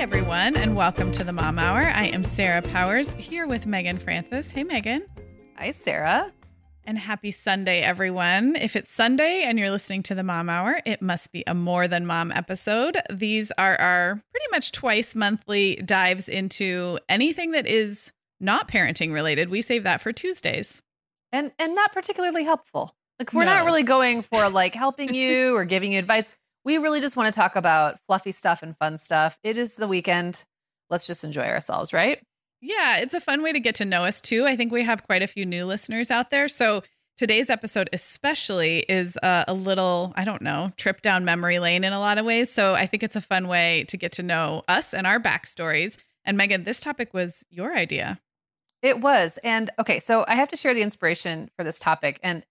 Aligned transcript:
Everyone, 0.00 0.56
and 0.56 0.76
welcome 0.76 1.12
to 1.12 1.22
the 1.22 1.32
Mom 1.32 1.58
Hour. 1.58 1.92
I 1.94 2.06
am 2.06 2.24
Sarah 2.24 2.62
Powers 2.62 3.12
here 3.12 3.46
with 3.46 3.66
Meagan 3.66 3.98
Francis. 3.98 4.50
Hey, 4.50 4.64
Meagan. 4.64 5.04
Hi, 5.58 5.72
Sarah. 5.72 6.32
And 6.86 6.98
happy 6.98 7.30
Sunday, 7.30 7.80
everyone. 7.82 8.56
If 8.56 8.76
it's 8.76 8.90
Sunday 8.90 9.42
and 9.42 9.58
you're 9.58 9.70
listening 9.70 10.02
to 10.04 10.14
the 10.14 10.22
Mom 10.22 10.48
Hour, 10.48 10.80
it 10.86 11.02
must 11.02 11.32
be 11.32 11.44
a 11.46 11.52
More 11.52 11.86
Than 11.86 12.06
Mom 12.06 12.32
episode. 12.32 12.96
These 13.10 13.52
are 13.58 13.76
our 13.78 14.14
pretty 14.32 14.46
much 14.50 14.72
twice 14.72 15.14
monthly 15.14 15.76
dives 15.84 16.30
into 16.30 16.98
anything 17.10 17.50
that 17.50 17.66
is 17.66 18.10
not 18.40 18.68
parenting 18.68 19.12
related. 19.12 19.50
We 19.50 19.60
save 19.60 19.82
that 19.84 20.00
for 20.00 20.14
Tuesdays. 20.14 20.80
And 21.30 21.52
and 21.58 21.74
not 21.74 21.92
particularly 21.92 22.44
helpful. 22.44 22.96
Like 23.18 23.34
we're 23.34 23.44
No. 23.44 23.54
not 23.54 23.66
really 23.66 23.82
going 23.82 24.22
for 24.22 24.48
like 24.48 24.74
helping 24.74 25.14
you 25.14 25.54
or 25.54 25.66
giving 25.66 25.92
you 25.92 25.98
advice. 25.98 26.32
We 26.64 26.78
really 26.78 27.00
just 27.00 27.16
want 27.16 27.32
to 27.32 27.38
talk 27.38 27.56
about 27.56 27.98
fluffy 28.06 28.32
stuff 28.32 28.62
and 28.62 28.76
fun 28.76 28.98
stuff. 28.98 29.38
It 29.42 29.56
is 29.56 29.76
the 29.76 29.88
weekend. 29.88 30.44
Let's 30.90 31.06
just 31.06 31.24
enjoy 31.24 31.44
ourselves, 31.44 31.92
right? 31.92 32.20
Yeah, 32.60 32.98
it's 32.98 33.14
a 33.14 33.20
fun 33.20 33.42
way 33.42 33.52
to 33.52 33.60
get 33.60 33.74
to 33.76 33.84
know 33.84 34.04
us 34.04 34.20
too. 34.20 34.46
I 34.46 34.56
think 34.56 34.70
we 34.70 34.82
have 34.82 35.02
quite 35.04 35.22
a 35.22 35.26
few 35.26 35.46
new 35.46 35.64
listeners 35.64 36.10
out 36.10 36.30
there. 36.30 36.48
So 36.48 36.82
today's 37.16 37.48
episode, 37.48 37.88
especially, 37.92 38.80
is 38.88 39.16
uh, 39.22 39.44
a 39.48 39.54
little, 39.54 40.12
I 40.16 40.24
don't 40.24 40.42
know, 40.42 40.72
trip 40.76 41.00
down 41.00 41.24
memory 41.24 41.58
lane 41.58 41.84
in 41.84 41.92
a 41.92 42.00
lot 42.00 42.18
of 42.18 42.26
ways. 42.26 42.50
So 42.50 42.74
I 42.74 42.86
think 42.86 43.02
it's 43.02 43.16
a 43.16 43.20
fun 43.20 43.48
way 43.48 43.84
to 43.88 43.96
get 43.96 44.12
to 44.12 44.22
know 44.22 44.62
us 44.68 44.92
and 44.92 45.06
our 45.06 45.18
backstories. 45.18 45.96
And 46.24 46.36
Meagan, 46.36 46.64
this 46.64 46.80
topic 46.80 47.14
was 47.14 47.44
your 47.48 47.74
idea. 47.74 48.20
It 48.82 49.00
was. 49.00 49.38
And 49.44 49.70
okay, 49.78 49.98
so 49.98 50.24
I 50.28 50.34
have 50.34 50.48
to 50.48 50.56
share 50.56 50.74
the 50.74 50.82
inspiration 50.82 51.50
for 51.56 51.64
this 51.64 51.78
topic. 51.78 52.20
And 52.22 52.44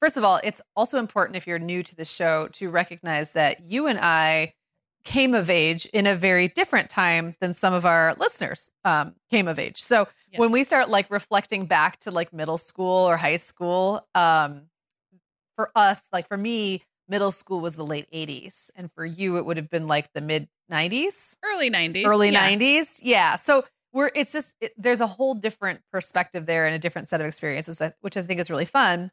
first 0.00 0.16
of 0.16 0.24
all, 0.24 0.40
it's 0.42 0.60
also 0.76 0.98
important 0.98 1.36
if 1.36 1.46
you're 1.46 1.58
new 1.58 1.82
to 1.82 1.94
the 1.94 2.04
show 2.04 2.48
to 2.52 2.70
recognize 2.70 3.32
that 3.32 3.60
you 3.64 3.86
and 3.86 3.98
I 4.00 4.54
came 5.04 5.34
of 5.34 5.48
age 5.48 5.86
in 5.86 6.06
a 6.06 6.14
very 6.14 6.48
different 6.48 6.90
time 6.90 7.32
than 7.40 7.54
some 7.54 7.72
of 7.72 7.86
our 7.86 8.14
listeners 8.18 8.70
um, 8.84 9.14
came 9.30 9.48
of 9.48 9.58
age. 9.58 9.80
So 9.82 10.06
Yes. 10.30 10.38
when 10.38 10.52
we 10.52 10.62
start 10.62 10.88
like 10.90 11.10
reflecting 11.10 11.66
back 11.66 11.98
to 12.00 12.10
like 12.12 12.32
middle 12.32 12.58
school 12.58 13.08
or 13.08 13.16
high 13.16 13.38
school, 13.38 14.06
um, 14.14 14.66
for 15.56 15.70
us, 15.74 16.02
like 16.12 16.28
for 16.28 16.36
me, 16.36 16.82
middle 17.08 17.32
school 17.32 17.60
was 17.60 17.74
the 17.76 17.84
late 17.84 18.06
80s. 18.12 18.70
And 18.76 18.90
for 18.92 19.04
you, 19.04 19.36
it 19.38 19.44
would 19.44 19.56
have 19.56 19.68
been 19.68 19.86
like 19.88 20.12
the 20.12 20.20
mid 20.20 20.48
90s 20.70 21.36
Early 21.44 21.68
90s. 21.70 22.06
early 22.06 22.30
Yeah. 22.30 22.48
90s 22.50 23.00
yeah 23.02 23.34
so 23.34 23.64
we're 23.92 24.12
it's 24.14 24.32
just 24.32 24.54
it, 24.60 24.72
there's 24.78 25.00
a 25.00 25.06
whole 25.08 25.34
different 25.34 25.80
perspective 25.92 26.46
there 26.46 26.64
and 26.64 26.76
a 26.76 26.78
different 26.78 27.08
set 27.08 27.20
of 27.20 27.26
experiences 27.26 27.82
which 28.02 28.16
i 28.16 28.22
think 28.22 28.38
is 28.38 28.48
really 28.50 28.64
fun 28.64 29.10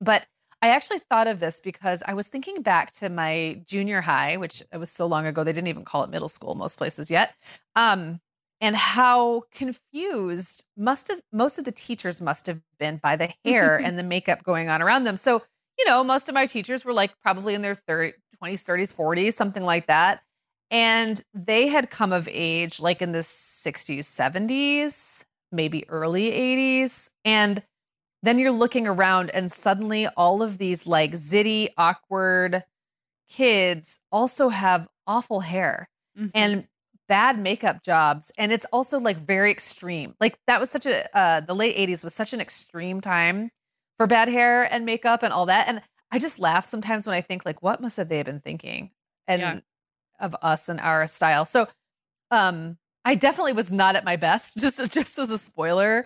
but 0.00 0.26
i 0.62 0.68
actually 0.68 0.98
thought 0.98 1.26
of 1.26 1.40
this 1.40 1.60
because 1.60 2.02
i 2.06 2.14
was 2.14 2.28
thinking 2.28 2.62
back 2.62 2.92
to 2.92 3.08
my 3.08 3.60
junior 3.66 4.00
high 4.00 4.36
which 4.36 4.62
it 4.72 4.78
was 4.78 4.90
so 4.90 5.06
long 5.06 5.26
ago 5.26 5.44
they 5.44 5.52
didn't 5.52 5.68
even 5.68 5.84
call 5.84 6.04
it 6.04 6.10
middle 6.10 6.28
school 6.28 6.54
most 6.54 6.76
places 6.76 7.10
yet 7.10 7.34
um 7.76 8.20
and 8.60 8.76
how 8.76 9.42
confused 9.52 10.64
must 10.76 11.08
have 11.08 11.20
most 11.32 11.58
of 11.58 11.64
the 11.64 11.72
teachers 11.72 12.20
must 12.20 12.46
have 12.46 12.60
been 12.78 12.98
by 13.02 13.16
the 13.16 13.32
hair 13.44 13.78
and 13.84 13.98
the 13.98 14.02
makeup 14.02 14.42
going 14.42 14.68
on 14.68 14.82
around 14.82 15.04
them. 15.04 15.16
So 15.16 15.42
you 15.78 15.84
know 15.86 16.02
most 16.02 16.28
of 16.28 16.34
my 16.34 16.46
teachers 16.46 16.84
were 16.84 16.92
like 16.92 17.12
probably 17.22 17.54
in 17.54 17.62
their 17.62 17.74
30 17.74 18.14
20s 18.42 18.64
30s 18.64 18.96
40s 18.96 19.34
something 19.34 19.62
like 19.62 19.86
that. 19.86 20.22
And 20.70 21.22
they 21.32 21.68
had 21.68 21.90
come 21.90 22.12
of 22.12 22.28
age 22.30 22.80
like 22.80 23.00
in 23.00 23.12
the 23.12 23.20
60s 23.20 24.00
70s 24.00 25.24
maybe 25.50 25.88
early 25.88 26.30
80s 26.30 27.08
and 27.24 27.62
then 28.22 28.38
you're 28.38 28.50
looking 28.50 28.86
around 28.86 29.30
and 29.30 29.50
suddenly 29.50 30.06
all 30.16 30.42
of 30.42 30.58
these 30.58 30.86
like 30.86 31.12
zitty 31.12 31.68
awkward 31.76 32.64
kids 33.28 33.98
also 34.10 34.48
have 34.48 34.88
awful 35.06 35.40
hair 35.40 35.88
Mhm. 36.16 36.30
and 36.34 36.68
bad 37.08 37.38
makeup 37.38 37.82
jobs 37.82 38.30
and 38.36 38.52
it's 38.52 38.66
also 38.72 38.98
like 38.98 39.16
very 39.16 39.50
extreme 39.50 40.14
like 40.20 40.38
that 40.46 40.60
was 40.60 40.70
such 40.70 40.84
a 40.86 41.16
uh 41.16 41.40
the 41.40 41.54
late 41.54 41.74
80s 41.76 42.04
was 42.04 42.14
such 42.14 42.32
an 42.34 42.40
extreme 42.40 43.00
time 43.00 43.50
for 43.96 44.06
bad 44.06 44.28
hair 44.28 44.62
and 44.72 44.84
makeup 44.84 45.22
and 45.22 45.32
all 45.32 45.46
that 45.46 45.68
and 45.68 45.80
i 46.10 46.18
just 46.18 46.38
laugh 46.38 46.64
sometimes 46.66 47.06
when 47.06 47.16
i 47.16 47.20
think 47.22 47.46
like 47.46 47.62
what 47.62 47.80
must 47.80 47.96
have 47.96 48.08
they 48.10 48.22
been 48.22 48.40
thinking 48.40 48.90
and 49.26 49.40
Yeah. 49.40 49.60
of 50.20 50.36
us 50.42 50.68
and 50.68 50.80
our 50.80 51.06
style 51.06 51.46
so 51.46 51.66
um 52.30 52.76
i 53.06 53.14
definitely 53.14 53.54
was 53.54 53.72
not 53.72 53.96
at 53.96 54.04
my 54.04 54.16
best 54.16 54.56
just 54.58 54.78
just 54.92 55.18
as 55.18 55.30
a 55.30 55.38
spoiler 55.38 56.04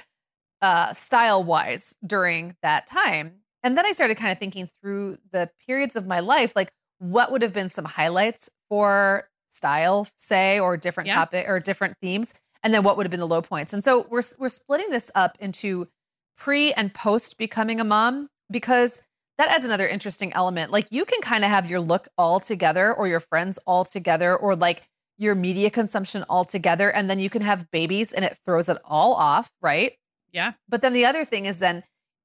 uh 0.63 0.93
style 0.95 1.45
wise 1.45 1.97
during 2.07 2.57
that 2.63 2.87
time. 2.87 3.35
And 3.65 3.77
then 3.77 3.87
i 3.87 3.93
started 3.93 4.17
kind 4.17 4.33
of 4.33 4.39
thinking 4.39 4.69
through 4.81 5.17
the 5.33 5.51
periods 5.67 5.95
of 5.97 6.07
my 6.07 6.21
life 6.21 6.55
like 6.57 6.73
what 6.99 7.31
would 7.33 7.43
have 7.43 7.53
been 7.53 7.69
some 7.69 7.85
highlights 7.85 8.49
for 8.69 9.29
style 9.51 10.09
say 10.17 10.59
or 10.59 10.77
different 10.77 11.09
Yeah. 11.09 11.15
topic 11.17 11.49
or 11.49 11.61
different 11.61 11.97
themes 12.01 12.33
and 12.63 12.73
then 12.73 12.83
what 12.85 12.97
would 12.97 13.05
have 13.07 13.11
been 13.11 13.21
the 13.21 13.27
low 13.27 13.43
points. 13.43 13.73
And 13.73 13.83
so 13.85 14.07
we're 14.09 14.23
we're 14.39 14.49
splitting 14.49 14.91
this 14.91 15.11
up 15.15 15.37
into 15.41 15.89
pre 16.37 16.73
and 16.73 16.95
post 16.95 17.39
becoming 17.39 17.81
a 17.81 17.85
mom 17.85 18.29
because 18.51 19.03
that 19.39 19.49
adds 19.51 19.65
another 19.65 19.89
interesting 19.89 20.33
element. 20.33 20.71
Like 20.71 20.87
you 20.93 21.05
can 21.05 21.21
kind 21.21 21.45
of 21.45 21.51
have 21.51 21.69
your 21.69 21.81
look 21.81 22.09
all 22.17 22.39
together 22.41 22.93
or 22.95 23.09
your 23.09 23.21
friends 23.21 23.59
all 23.67 23.85
together 23.85 24.37
or 24.37 24.55
like 24.55 24.83
your 25.19 25.35
media 25.35 25.71
consumption 25.71 26.25
all 26.29 26.45
together 26.45 26.91
and 26.91 27.09
then 27.11 27.19
you 27.19 27.31
can 27.31 27.43
have 27.43 27.71
babies 27.71 28.13
and 28.13 28.25
it 28.25 28.39
throws 28.45 28.69
it 28.69 28.79
all 28.85 29.15
off 29.15 29.51
right 29.61 29.93
Yeah. 30.33 30.53
but 30.69 30.83
then 30.83 30.93
the 30.93 31.05
other 31.05 31.25
thing 31.25 31.47
is 31.47 31.59
then 31.59 31.85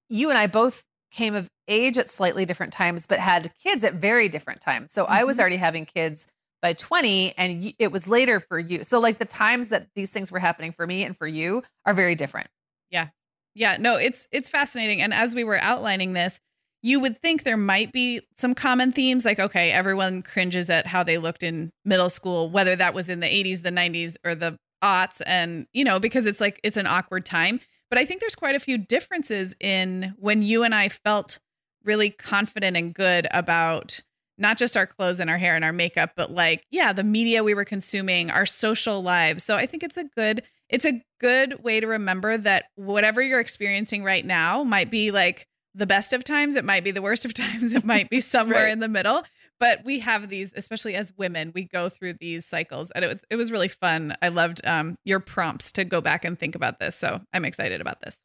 you 0.09 0.29
and 0.29 0.37
I 0.37 0.47
both 0.47 0.83
came 1.11 1.35
of 1.35 1.49
age 1.67 1.97
at 1.97 2.09
slightly 2.09 2.45
different 2.45 2.71
times, 2.73 3.05
but 3.07 3.19
had 3.19 3.51
kids 3.61 3.83
at 3.83 3.95
very 3.95 4.29
different 4.29 4.61
times. 4.61 4.91
So 4.93 5.05
I 5.05 5.23
was 5.23 5.37
Mhm. 5.37 5.39
already 5.39 5.55
having 5.57 5.85
kids 5.85 6.27
by 6.61 6.73
20 6.73 7.33
and 7.37 7.73
it 7.79 7.91
was 7.91 8.07
later 8.07 8.39
for 8.39 8.59
you. 8.59 8.83
So 8.83 8.99
like 8.99 9.17
the 9.17 9.25
times 9.25 9.69
that 9.69 9.87
these 9.95 10.11
things 10.11 10.31
were 10.31 10.39
happening 10.39 10.71
for 10.71 10.87
me 10.87 11.03
and 11.03 11.15
for 11.17 11.27
you 11.27 11.63
are 11.85 11.93
very 11.93 12.15
different. 12.15 12.49
Yeah. 12.89 13.09
Yeah, 13.55 13.77
no, 13.77 13.95
it's 13.95 14.27
it's 14.31 14.49
fascinating. 14.49 15.01
And 15.01 15.13
as 15.13 15.33
we 15.35 15.43
were 15.43 15.59
outlining 15.59 16.13
this, 16.13 16.39
you 16.83 16.99
would 16.99 17.19
think 17.21 17.43
there 17.43 17.57
might 17.57 17.91
be 17.91 18.21
some 18.37 18.53
common 18.55 18.91
themes 18.91 19.25
like 19.25 19.39
okay 19.39 19.71
everyone 19.71 20.21
cringes 20.21 20.69
at 20.69 20.85
how 20.87 21.03
they 21.03 21.17
looked 21.17 21.41
in 21.43 21.71
middle 21.85 22.09
school 22.09 22.49
whether 22.51 22.75
that 22.75 22.93
was 22.93 23.09
in 23.09 23.19
the 23.19 23.27
80s 23.27 23.61
the 23.63 23.71
90s 23.71 24.15
or 24.23 24.35
the 24.35 24.57
aughts 24.83 25.19
and 25.25 25.65
you 25.73 25.83
know 25.83 25.99
because 25.99 26.27
it's 26.27 26.39
like 26.39 26.59
it's 26.63 26.77
an 26.77 26.85
awkward 26.85 27.25
time 27.25 27.59
but 27.89 27.97
i 27.97 28.05
think 28.05 28.19
there's 28.19 28.35
quite 28.35 28.55
a 28.55 28.59
few 28.59 28.77
differences 28.77 29.55
in 29.59 30.13
when 30.17 30.41
you 30.41 30.63
and 30.63 30.73
i 30.73 30.89
felt 30.89 31.39
really 31.83 32.09
confident 32.09 32.75
and 32.75 32.93
good 32.93 33.27
about 33.31 34.01
not 34.37 34.57
just 34.57 34.77
our 34.77 34.85
clothes 34.85 35.19
and 35.19 35.29
our 35.29 35.37
hair 35.37 35.55
and 35.55 35.65
our 35.65 35.73
makeup 35.73 36.11
but 36.15 36.31
like 36.31 36.65
yeah 36.69 36.93
the 36.93 37.03
media 37.03 37.43
we 37.43 37.53
were 37.53 37.65
consuming 37.65 38.29
our 38.29 38.45
social 38.45 39.01
lives 39.01 39.43
so 39.43 39.55
i 39.55 39.65
think 39.65 39.83
it's 39.83 39.97
a 39.97 40.03
good 40.03 40.43
it's 40.69 40.85
a 40.85 41.01
good 41.19 41.63
way 41.63 41.79
to 41.79 41.87
remember 41.87 42.37
that 42.37 42.65
whatever 42.75 43.21
you're 43.21 43.39
experiencing 43.39 44.03
right 44.03 44.25
now 44.25 44.63
might 44.63 44.91
be 44.91 45.11
like 45.11 45.47
the 45.77 45.85
best 45.85 46.11
of 46.11 46.23
times, 46.23 46.55
it 46.55 46.65
might 46.65 46.83
be 46.83 46.91
the 46.91 47.01
worst 47.01 47.23
of 47.23 47.33
times, 47.33 47.73
it 47.73 47.85
might 47.85 48.09
be 48.09 48.19
somewhere 48.21 48.65
right. 48.65 48.71
in 48.71 48.79
the 48.79 48.87
middle. 48.87 49.23
But 49.59 49.83
we 49.83 49.99
have 49.99 50.29
these, 50.29 50.51
especially 50.55 50.95
as 50.95 51.11
women, 51.17 51.51
we 51.53 51.63
go 51.63 51.89
through 51.89 52.13
these 52.19 52.45
cycles, 52.45 52.91
and 52.91 53.03
it 53.03 53.07
was 53.07 53.19
it 53.29 53.35
was 53.35 53.51
really 53.51 53.67
fun. 53.67 54.15
I 54.21 54.27
loved 54.27 54.65
um, 54.65 54.97
your 55.03 55.19
prompts 55.19 55.71
to 55.73 55.85
go 55.85 55.99
back 55.99 56.25
and 56.25 56.37
think 56.37 56.55
about 56.55 56.79
this, 56.79 56.95
so 56.95 57.21
I'm 57.33 57.45
excited 57.45 57.81
about 57.81 58.01
this. 58.01 58.17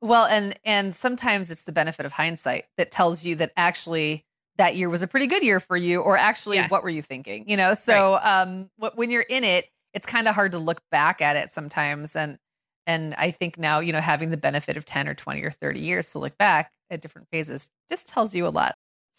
Well, 0.00 0.26
and 0.26 0.58
and 0.64 0.94
sometimes 0.94 1.50
it's 1.50 1.64
the 1.64 1.72
benefit 1.72 2.06
of 2.06 2.12
hindsight 2.12 2.66
that 2.76 2.90
tells 2.90 3.24
you 3.24 3.34
that 3.36 3.52
actually 3.56 4.24
that 4.58 4.76
year 4.76 4.88
was 4.88 5.02
a 5.02 5.08
pretty 5.08 5.26
good 5.26 5.42
year 5.42 5.58
for 5.58 5.76
you, 5.76 6.00
or 6.00 6.16
actually, 6.16 6.58
yeah. 6.58 6.68
what 6.68 6.84
were 6.84 6.90
you 6.90 7.02
thinking? 7.02 7.48
You 7.48 7.56
know, 7.56 7.74
so 7.74 8.14
right. 8.14 8.42
um, 8.42 8.70
when 8.94 9.10
you're 9.10 9.22
in 9.22 9.44
it, 9.44 9.66
it's 9.94 10.06
kind 10.06 10.28
of 10.28 10.34
hard 10.34 10.52
to 10.52 10.58
look 10.58 10.80
back 10.90 11.20
at 11.20 11.36
it 11.36 11.50
sometimes, 11.50 12.14
and 12.14 12.38
and 12.86 13.14
I 13.14 13.30
think 13.30 13.58
now, 13.58 13.80
you 13.80 13.92
know, 13.92 14.00
having 14.00 14.30
the 14.30 14.36
benefit 14.36 14.76
of 14.76 14.84
10 14.84 15.08
or 15.08 15.14
20 15.14 15.42
or 15.42 15.50
30 15.50 15.80
years 15.80 16.10
to 16.12 16.18
look 16.18 16.36
back 16.36 16.72
at 16.90 17.00
different 17.00 17.28
phases 17.30 17.70
just 17.88 18.06
tells 18.06 18.34
you 18.34 18.46
a 18.46 18.50
lot. 18.50 18.74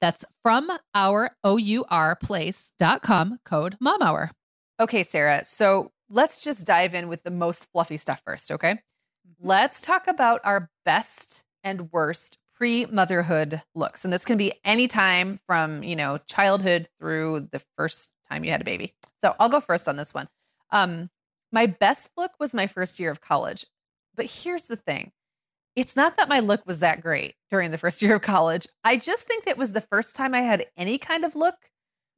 That's 0.00 0.24
from 0.42 0.70
our 0.94 1.30
O-U-R 1.42 2.16
place.com 2.16 3.38
code 3.44 3.76
mom 3.80 4.02
hour. 4.02 4.30
Okay, 4.80 5.02
Sarah. 5.02 5.44
So 5.44 5.92
let's 6.10 6.42
just 6.42 6.66
dive 6.66 6.94
in 6.94 7.08
with 7.08 7.22
the 7.22 7.30
most 7.30 7.68
fluffy 7.72 7.96
stuff 7.96 8.22
first, 8.26 8.50
okay? 8.50 8.72
Mm-hmm. 8.72 9.48
Let's 9.48 9.82
talk 9.82 10.06
about 10.06 10.40
our 10.44 10.70
best 10.84 11.44
and 11.62 11.92
worst 11.92 12.38
pre-motherhood 12.54 13.62
looks. 13.74 14.04
And 14.04 14.12
this 14.12 14.24
can 14.24 14.38
be 14.38 14.52
any 14.64 14.86
time 14.86 15.38
from, 15.46 15.82
you 15.82 15.96
know, 15.96 16.18
childhood 16.26 16.88
through 16.98 17.48
the 17.50 17.62
first 17.76 18.10
time 18.28 18.44
you 18.44 18.50
had 18.50 18.60
a 18.60 18.64
baby. 18.64 18.94
So 19.20 19.34
I'll 19.38 19.48
go 19.48 19.60
first 19.60 19.88
on 19.88 19.96
this 19.96 20.14
one. 20.14 20.28
Um, 20.70 21.10
my 21.52 21.66
best 21.66 22.10
look 22.16 22.32
was 22.38 22.54
my 22.54 22.66
first 22.66 22.98
year 23.00 23.10
of 23.10 23.20
college. 23.20 23.64
But 24.14 24.26
here's 24.26 24.64
the 24.64 24.76
thing 24.76 25.12
it's 25.76 25.96
not 25.96 26.16
that 26.16 26.28
my 26.28 26.40
look 26.40 26.66
was 26.66 26.80
that 26.80 27.00
great 27.00 27.34
during 27.50 27.70
the 27.70 27.78
first 27.78 28.02
year 28.02 28.16
of 28.16 28.22
college. 28.22 28.66
I 28.84 28.96
just 28.96 29.26
think 29.26 29.46
it 29.46 29.58
was 29.58 29.72
the 29.72 29.80
first 29.80 30.16
time 30.16 30.34
I 30.34 30.40
had 30.40 30.66
any 30.76 30.98
kind 30.98 31.24
of 31.24 31.34
look 31.34 31.56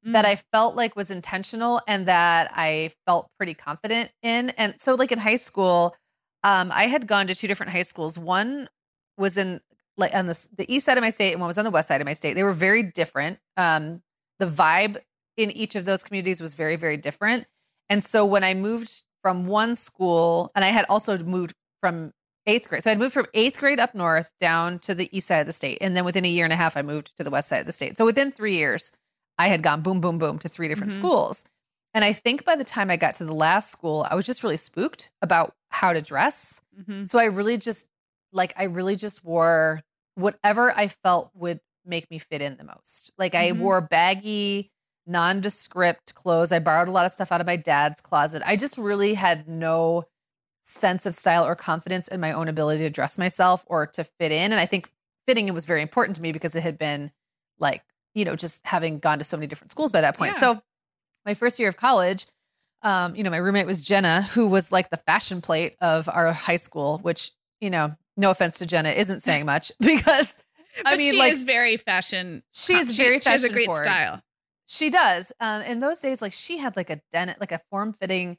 mm. 0.06 0.12
that 0.12 0.26
I 0.26 0.36
felt 0.36 0.74
like 0.76 0.96
was 0.96 1.10
intentional 1.10 1.80
and 1.86 2.06
that 2.06 2.50
I 2.54 2.90
felt 3.06 3.30
pretty 3.38 3.54
confident 3.54 4.10
in. 4.22 4.50
And 4.50 4.78
so, 4.80 4.94
like 4.94 5.12
in 5.12 5.18
high 5.18 5.36
school, 5.36 5.96
um, 6.44 6.70
I 6.72 6.86
had 6.86 7.06
gone 7.06 7.26
to 7.26 7.34
two 7.34 7.48
different 7.48 7.72
high 7.72 7.82
schools. 7.82 8.18
One 8.18 8.68
was 9.18 9.36
in 9.36 9.60
like 9.96 10.14
on 10.14 10.26
the, 10.26 10.46
the 10.56 10.72
east 10.72 10.86
side 10.86 10.98
of 10.98 11.02
my 11.02 11.10
state, 11.10 11.32
and 11.32 11.40
one 11.40 11.48
was 11.48 11.58
on 11.58 11.64
the 11.64 11.70
west 11.70 11.88
side 11.88 12.00
of 12.00 12.06
my 12.06 12.12
state. 12.12 12.34
They 12.34 12.42
were 12.42 12.52
very 12.52 12.82
different. 12.82 13.38
Um, 13.56 14.02
the 14.38 14.46
vibe 14.46 14.98
in 15.36 15.50
each 15.50 15.74
of 15.74 15.84
those 15.84 16.04
communities 16.04 16.40
was 16.40 16.54
very, 16.54 16.76
very 16.76 16.96
different. 16.96 17.46
And 17.88 18.04
so 18.04 18.24
when 18.24 18.44
I 18.44 18.54
moved 18.54 19.04
from 19.22 19.46
one 19.46 19.74
school, 19.74 20.50
and 20.54 20.64
I 20.64 20.68
had 20.68 20.84
also 20.88 21.18
moved 21.18 21.54
from 21.80 22.12
eighth 22.46 22.68
grade. 22.68 22.82
So 22.82 22.90
I'd 22.90 22.98
moved 22.98 23.14
from 23.14 23.26
eighth 23.34 23.58
grade 23.58 23.80
up 23.80 23.94
north 23.94 24.30
down 24.40 24.78
to 24.80 24.94
the 24.94 25.08
east 25.16 25.28
side 25.28 25.40
of 25.40 25.46
the 25.46 25.52
state. 25.52 25.78
And 25.80 25.96
then 25.96 26.04
within 26.04 26.24
a 26.24 26.28
year 26.28 26.44
and 26.44 26.52
a 26.52 26.56
half, 26.56 26.76
I 26.76 26.82
moved 26.82 27.16
to 27.16 27.24
the 27.24 27.30
west 27.30 27.48
side 27.48 27.60
of 27.60 27.66
the 27.66 27.72
state. 27.72 27.96
So 27.96 28.04
within 28.04 28.32
three 28.32 28.54
years, 28.54 28.92
I 29.38 29.48
had 29.48 29.62
gone 29.62 29.82
boom, 29.82 30.00
boom, 30.00 30.18
boom 30.18 30.38
to 30.38 30.48
three 30.48 30.68
different 30.68 30.92
mm-hmm. 30.92 31.02
schools. 31.02 31.44
And 31.92 32.04
I 32.04 32.12
think 32.12 32.44
by 32.44 32.56
the 32.56 32.64
time 32.64 32.90
I 32.90 32.96
got 32.96 33.14
to 33.16 33.24
the 33.24 33.34
last 33.34 33.70
school, 33.72 34.06
I 34.10 34.14
was 34.14 34.26
just 34.26 34.42
really 34.42 34.56
spooked 34.56 35.10
about 35.22 35.54
how 35.70 35.92
to 35.92 36.00
dress. 36.00 36.60
Mm-hmm. 36.78 37.06
So 37.06 37.18
I 37.18 37.24
really 37.24 37.56
just, 37.56 37.86
like, 38.32 38.52
I 38.56 38.64
really 38.64 38.96
just 38.96 39.24
wore 39.24 39.80
whatever 40.14 40.72
I 40.76 40.88
felt 40.88 41.30
would 41.34 41.60
make 41.84 42.10
me 42.10 42.18
fit 42.18 42.42
in 42.42 42.56
the 42.56 42.64
most. 42.64 43.12
Like, 43.18 43.34
I 43.34 43.50
mm-hmm. 43.50 43.60
wore 43.60 43.80
baggy, 43.80 44.70
nondescript 45.06 46.14
clothes. 46.14 46.52
I 46.52 46.58
borrowed 46.58 46.88
a 46.88 46.92
lot 46.92 47.06
of 47.06 47.12
stuff 47.12 47.32
out 47.32 47.40
of 47.40 47.46
my 47.46 47.56
dad's 47.56 48.00
closet. 48.00 48.42
I 48.44 48.56
just 48.56 48.76
really 48.76 49.14
had 49.14 49.48
no 49.48 50.04
sense 50.68 51.06
of 51.06 51.14
style 51.14 51.46
or 51.46 51.54
confidence 51.54 52.08
in 52.08 52.18
my 52.20 52.32
own 52.32 52.48
ability 52.48 52.82
to 52.82 52.90
dress 52.90 53.18
myself 53.18 53.64
or 53.68 53.86
to 53.86 54.02
fit 54.02 54.32
in. 54.32 54.50
And 54.50 54.60
I 54.60 54.66
think 54.66 54.90
fitting 55.26 55.46
in 55.48 55.54
was 55.54 55.64
very 55.64 55.80
important 55.80 56.16
to 56.16 56.22
me 56.22 56.32
because 56.32 56.56
it 56.56 56.62
had 56.64 56.76
been 56.76 57.12
like, 57.60 57.82
you 58.14 58.24
know, 58.24 58.34
just 58.34 58.66
having 58.66 58.98
gone 58.98 59.18
to 59.18 59.24
so 59.24 59.36
many 59.36 59.46
different 59.46 59.70
schools 59.70 59.92
by 59.92 60.00
that 60.00 60.16
point. 60.18 60.32
Yeah. 60.34 60.40
So 60.40 60.62
my 61.24 61.34
first 61.34 61.60
year 61.60 61.68
of 61.68 61.76
college, 61.76 62.26
um, 62.82 63.14
you 63.14 63.22
know, 63.22 63.30
my 63.30 63.36
roommate 63.36 63.66
was 63.66 63.84
Jenna, 63.84 64.22
who 64.22 64.48
was 64.48 64.72
like 64.72 64.90
the 64.90 64.96
fashion 64.96 65.40
plate 65.40 65.76
of 65.80 66.08
our 66.08 66.32
high 66.32 66.56
school, 66.56 66.98
which, 66.98 67.30
you 67.60 67.70
know, 67.70 67.94
no 68.16 68.30
offense 68.30 68.58
to 68.58 68.66
Jenna, 68.66 68.90
isn't 68.90 69.20
saying 69.20 69.46
much 69.54 69.70
because 69.80 70.38
I 70.84 70.90
But 70.90 70.98
mean, 70.98 71.12
she 71.12 71.18
like 71.20 71.32
is 71.32 71.42
very 71.44 71.76
fashion. 71.76 72.42
she's 72.52 72.92
she- 72.94 73.02
very 73.02 73.20
She 73.20 73.28
has 73.30 73.44
a 73.44 73.48
great 73.48 73.66
forward. 73.66 73.84
style. 73.84 74.20
She 74.66 74.90
does. 74.90 75.32
Um, 75.38 75.62
in 75.62 75.78
those 75.78 76.00
days, 76.00 76.20
like 76.20 76.32
she 76.32 76.58
had 76.58 76.76
like 76.76 76.90
a 76.90 77.00
denim, 77.12 77.36
like 77.38 77.52
a 77.52 77.60
form 77.70 77.92
fitting 77.92 78.36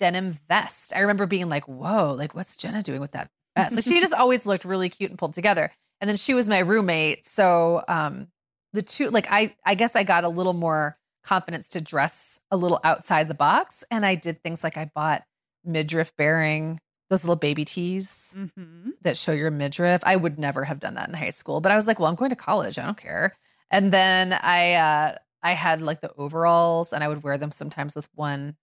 denim 0.00 0.32
vest. 0.48 0.92
I 0.96 0.98
remember 1.00 1.26
being 1.26 1.48
like, 1.48 1.68
"Whoa, 1.68 2.14
like 2.18 2.34
what's 2.34 2.56
Jenna 2.56 2.82
doing 2.82 3.00
with 3.00 3.12
that 3.12 3.30
vest?" 3.56 3.76
Like 3.76 3.84
she 3.84 4.00
just 4.00 4.14
always 4.18 4.46
looked 4.46 4.64
really 4.64 4.88
cute 4.88 5.10
and 5.10 5.18
pulled 5.18 5.34
together. 5.34 5.70
And 6.00 6.08
then 6.10 6.16
she 6.16 6.34
was 6.34 6.48
my 6.48 6.58
roommate, 6.60 7.24
so 7.24 7.84
um, 7.86 8.28
the 8.72 8.82
two, 8.82 9.10
like 9.10 9.26
I, 9.30 9.54
I 9.64 9.74
guess 9.76 9.94
I 9.94 10.02
got 10.02 10.24
a 10.24 10.28
little 10.28 10.54
more 10.54 10.96
confidence 11.22 11.68
to 11.70 11.80
dress 11.80 12.38
a 12.50 12.56
little 12.56 12.80
outside 12.82 13.28
the 13.28 13.34
box, 13.34 13.84
and 13.90 14.04
I 14.04 14.14
did 14.16 14.42
things 14.42 14.64
like 14.64 14.76
I 14.78 14.90
bought 14.94 15.22
midriff 15.64 16.16
bearing 16.16 16.80
those 17.10 17.22
little 17.24 17.36
baby 17.36 17.64
tees 17.66 18.34
Mm-hmm. 18.36 18.90
that 19.02 19.18
show 19.18 19.32
your 19.32 19.50
midriff. 19.50 20.00
I 20.04 20.16
would 20.16 20.38
never 20.38 20.64
have 20.64 20.80
done 20.80 20.94
that 20.94 21.08
in 21.08 21.14
high 21.14 21.30
school, 21.30 21.60
but 21.60 21.70
I 21.70 21.76
was 21.76 21.86
like, 21.86 21.98
well, 22.00 22.08
I'm 22.08 22.14
going 22.14 22.30
to 22.30 22.36
college. 22.36 22.78
I 22.78 22.86
don't 22.86 22.96
care. 22.96 23.36
And 23.70 23.92
then 23.92 24.32
I 24.32 24.72
uh 24.74 25.16
I 25.42 25.52
had 25.52 25.82
like 25.82 26.00
the 26.00 26.12
overalls 26.16 26.92
and 26.94 27.02
I 27.04 27.08
would 27.08 27.22
wear 27.22 27.36
them 27.36 27.50
sometimes 27.50 27.94
with 27.94 28.08
one 28.14 28.56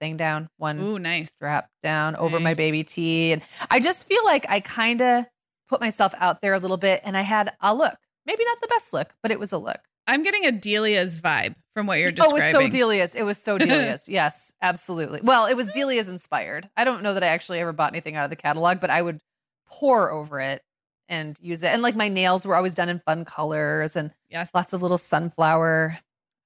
thing 0.00 0.16
down, 0.16 0.48
one 0.56 0.78
Ooh, 0.80 0.98
nice. 0.98 1.26
strap 1.26 1.68
down 1.82 2.16
over 2.16 2.38
my 2.40 2.54
baby 2.54 2.82
tee. 2.82 3.32
And 3.32 3.42
I 3.70 3.80
just 3.80 4.06
feel 4.08 4.24
like 4.24 4.46
I 4.48 4.60
kind 4.60 5.00
of 5.02 5.24
put 5.68 5.80
myself 5.80 6.14
out 6.18 6.40
there 6.40 6.54
a 6.54 6.58
little 6.58 6.76
bit 6.76 7.00
and 7.04 7.16
I 7.16 7.22
had 7.22 7.52
a 7.60 7.74
look. 7.74 7.96
Maybe 8.26 8.44
not 8.44 8.60
the 8.60 8.68
best 8.68 8.92
look, 8.92 9.14
but 9.22 9.30
it 9.30 9.38
was 9.38 9.52
a 9.52 9.58
look. 9.58 9.80
I'm 10.06 10.22
getting 10.22 10.46
a 10.46 10.52
Delia's 10.52 11.18
vibe 11.18 11.54
from 11.74 11.86
what 11.86 11.98
you're 11.98 12.08
describing. 12.10 12.32
Oh, 12.32 12.36
it 12.36 12.54
was 12.64 12.72
so 12.72 12.78
Delia's. 12.78 13.14
It 13.14 13.22
was 13.24 13.38
so 13.42 13.58
Delia's. 13.58 14.08
yes, 14.08 14.52
absolutely. 14.62 15.20
Well, 15.22 15.46
it 15.46 15.54
was 15.56 15.68
Delia's 15.70 16.08
inspired. 16.08 16.68
I 16.76 16.84
don't 16.84 17.02
know 17.02 17.14
that 17.14 17.22
I 17.22 17.26
actually 17.28 17.60
ever 17.60 17.72
bought 17.74 17.92
anything 17.92 18.16
out 18.16 18.24
of 18.24 18.30
the 18.30 18.36
catalog, 18.36 18.80
but 18.80 18.88
I 18.90 19.02
would 19.02 19.20
pour 19.68 20.10
over 20.10 20.40
it 20.40 20.62
and 21.10 21.38
use 21.42 21.62
it. 21.62 21.68
And 21.68 21.82
like 21.82 21.94
my 21.96 22.08
nails 22.08 22.46
were 22.46 22.54
always 22.56 22.74
done 22.74 22.88
in 22.88 23.00
fun 23.00 23.24
colors 23.26 23.96
and 23.96 24.10
Yes. 24.30 24.48
lots 24.54 24.72
of 24.72 24.80
little 24.82 24.98
sunflower 24.98 25.98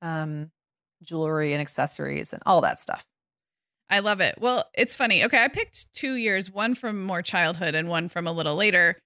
um, 0.02 0.50
jewelry 1.02 1.52
and 1.52 1.61
accessories 1.61 2.32
and 2.32 2.42
all 2.47 2.61
that 2.62 2.80
stuff. 2.80 3.04
I 3.92 3.99
love 3.99 4.22
it. 4.22 4.37
Well, 4.40 4.70
it's 4.72 4.94
funny. 4.94 5.22
Okay, 5.22 5.44
I 5.44 5.49
picked 5.49 5.92
two 5.92 6.14
years, 6.14 6.50
one 6.50 6.75
from 6.75 7.04
more 7.04 7.20
childhood 7.20 7.75
and 7.75 7.88
one 7.88 8.08
from 8.08 8.26
a 8.26 8.32
little 8.32 8.56
later. 8.56 8.96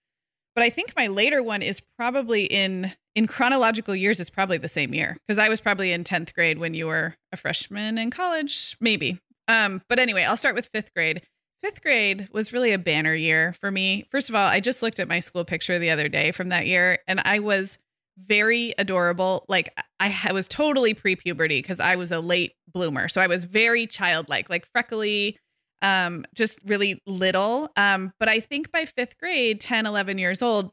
But 0.55 0.63
I 0.63 0.71
think 0.71 0.95
my 0.97 1.09
later 1.09 1.43
one 1.43 1.61
is 1.61 1.83
probably 1.99 2.45
in 2.45 2.93
in 3.17 3.27
chronological 3.27 3.97
years 3.97 4.21
it's 4.21 4.31
probably 4.31 4.59
the 4.59 4.69
same 4.69 4.95
year 4.95 5.17
because 5.27 5.39
I 5.39 5.49
was 5.49 5.61
probably 5.61 5.91
in 5.91 6.05
10th 6.05 6.35
grade 6.35 6.59
when 6.59 6.73
you 6.73 6.87
were 6.87 7.17
a 7.33 7.37
freshman 7.37 7.99
in 7.99 8.11
college, 8.11 8.77
maybe. 8.81 9.19
Um, 9.49 9.83
but 9.89 9.99
anyway, 9.99 10.23
I'll 10.23 10.37
start 10.37 10.55
with 10.55 10.71
5th 10.73 10.93
grade. 10.95 11.23
5th 11.65 11.83
grade 11.83 12.29
was 12.31 12.53
really 12.53 12.73
a 12.73 12.79
banner 12.79 13.15
year 13.15 13.55
for 13.61 13.71
me. 13.71 14.07
First 14.11 14.29
of 14.29 14.35
all, 14.35 14.47
I 14.47 14.61
just 14.61 14.83
looked 14.83 15.01
at 15.01 15.09
my 15.09 15.19
school 15.19 15.45
picture 15.45 15.79
the 15.79 15.91
other 15.91 16.09
day 16.09 16.31
from 16.31 16.51
that 16.51 16.67
year 16.67 16.99
and 17.09 17.21
I 17.25 17.41
was 17.41 17.77
very 18.19 18.75
adorable. 18.79 19.45
Like 19.49 19.77
I, 20.01 20.17
I 20.25 20.33
was 20.33 20.49
totally 20.49 20.95
pre-puberty 20.95 21.61
because 21.61 21.81
I 21.81 21.97
was 21.97 22.13
a 22.13 22.21
late 22.21 22.53
bloomer. 22.73 23.09
So 23.09 23.21
I 23.21 23.27
was 23.27 23.45
very 23.45 23.87
childlike, 23.87 24.49
like 24.49 24.67
freckly, 24.73 25.39
um, 25.83 26.25
just 26.35 26.59
really 26.65 27.01
little. 27.07 27.71
Um, 27.77 28.13
but 28.19 28.29
I 28.29 28.41
think 28.41 28.73
by 28.73 28.87
fifth 28.87 29.19
grade, 29.19 29.61
10, 29.61 29.87
11 29.87 30.19
years 30.19 30.43
old, 30.43 30.71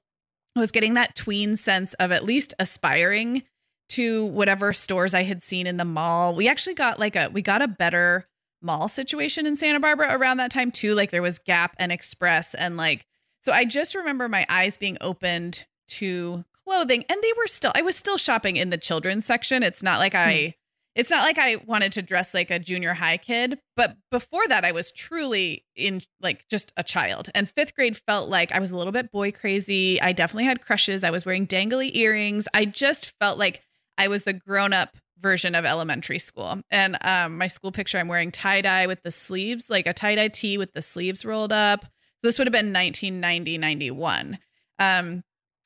I 0.56 0.60
was 0.60 0.72
getting 0.72 0.94
that 0.94 1.16
tween 1.16 1.58
sense 1.58 1.94
of 1.96 2.12
at 2.12 2.24
least 2.24 2.54
aspiring 2.60 3.44
to 3.90 4.26
whatever 4.26 4.74
stores 4.74 5.14
I 5.14 5.24
had 5.24 5.44
seen 5.44 5.68
in 5.68 5.78
the 5.78 5.86
mall. 5.86 6.36
We 6.36 6.48
actually 6.48 6.76
got 6.76 7.00
like 7.00 7.16
a 7.16 7.30
we 7.32 7.42
got 7.42 7.62
a 7.62 7.68
better 7.68 8.28
mall 8.62 8.88
situation 8.88 9.46
in 9.46 9.58
Santa 9.58 9.80
Barbara 9.80 10.16
around 10.18 10.38
that 10.38 10.52
time 10.52 10.72
too. 10.72 10.94
Like 10.94 11.12
there 11.12 11.22
was 11.22 11.40
Gap 11.40 11.76
and 11.78 11.92
Express 11.92 12.54
and 12.56 12.78
like 12.78 13.06
so 13.42 13.52
I 13.52 13.66
just 13.66 13.94
remember 13.94 14.30
my 14.30 14.46
eyes 14.48 14.78
being 14.78 14.98
opened 15.02 15.66
to 15.90 16.46
clothing 16.68 17.04
and 17.10 17.22
they 17.22 17.34
were 17.38 17.48
still 17.48 17.72
I 17.76 17.82
was 17.82 17.96
still 17.96 18.18
shopping 18.18 18.58
in 18.58 18.70
the 18.70 18.78
children's 18.78 19.26
section. 19.26 19.64
It's 19.64 19.84
not 19.84 20.00
like 20.00 20.16
I 20.16 20.56
it's 20.96 21.10
not 21.10 21.24
like 21.24 21.38
I 21.40 21.58
wanted 21.66 21.92
to 21.94 22.02
dress 22.02 22.34
like 22.34 22.52
a 22.52 22.60
junior 22.60 22.94
high 22.94 23.18
kid, 23.18 23.60
but 23.76 23.96
before 24.12 24.48
that 24.48 24.64
I 24.64 24.72
was 24.72 24.92
truly 24.92 25.66
in 25.76 26.02
like 26.22 26.48
just 26.50 26.72
a 26.78 26.84
child. 26.84 27.30
And 27.34 27.54
5th 27.54 27.74
grade 27.74 27.98
felt 27.98 28.30
like 28.30 28.52
I 28.52 28.60
was 28.60 28.72
a 28.72 28.78
little 28.78 28.94
bit 28.94 29.12
boy 29.12 29.32
crazy. 29.32 30.00
I 30.02 30.12
definitely 30.12 30.46
had 30.46 30.62
crushes. 30.62 31.04
I 31.04 31.10
was 31.10 31.26
wearing 31.26 31.48
dangly 31.48 31.96
earrings. 31.96 32.48
I 32.54 32.66
just 32.66 33.14
felt 33.20 33.40
like 33.40 33.64
I 33.98 34.08
was 34.08 34.24
the 34.24 34.34
grown-up 34.34 34.96
version 35.20 35.56
of 35.56 35.66
elementary 35.66 36.20
school. 36.20 36.62
And 36.70 36.98
um 37.02 37.38
my 37.38 37.48
school 37.48 37.72
picture 37.72 37.98
I'm 37.98 38.08
wearing 38.08 38.32
tie-dye 38.32 38.88
with 38.88 39.02
the 39.04 39.12
sleeves, 39.12 39.70
like 39.70 39.88
a 39.88 39.94
tie-dye 39.94 40.28
tee 40.28 40.58
with 40.58 40.74
the 40.74 40.82
sleeves 40.82 41.26
rolled 41.26 41.54
up. 41.54 41.82
So 41.84 42.28
this 42.28 42.38
would 42.38 42.48
have 42.48 42.54
been 42.54 42.74
1990 42.74 43.58
91. 43.58 44.38
Um 44.78 45.24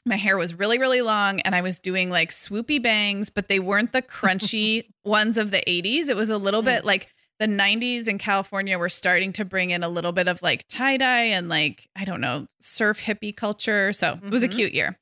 my 0.08 0.16
hair 0.18 0.38
was 0.38 0.54
really 0.54 0.80
really 0.80 1.02
long 1.02 1.40
and 1.42 1.54
i 1.56 1.62
was 1.62 1.80
doing 1.80 2.10
like 2.10 2.32
swoopy 2.32 2.82
bangs 2.82 3.30
but 3.30 3.48
they 3.50 3.60
weren't 3.60 3.92
the 3.94 4.02
crunchy 4.02 4.84
ones 5.06 5.38
of 5.38 5.52
the 5.52 5.62
80s 5.68 6.08
it 6.10 6.16
was 6.16 6.30
a 6.30 6.38
little 6.38 6.62
Mm. 6.62 6.66
bit 6.66 6.86
like 6.86 7.08
the 7.40 7.46
90s 7.48 8.08
in 8.08 8.18
california 8.18 8.80
were 8.80 8.90
starting 8.90 9.32
to 9.34 9.46
bring 9.46 9.70
in 9.70 9.84
a 9.84 9.90
little 9.90 10.12
bit 10.12 10.28
of 10.28 10.42
like 10.42 10.68
tie-dye 10.68 11.24
and 11.26 11.50
like 11.50 11.88
i 11.96 12.04
don't 12.06 12.22
know 12.22 12.48
surf 12.60 13.00
hippie 13.02 13.36
culture 13.36 13.94
so 13.94 14.20
it 14.24 14.32
was 14.32 14.44
a 14.44 14.48
Mhm. 14.48 14.56
cute 14.56 14.74
year 14.74 14.98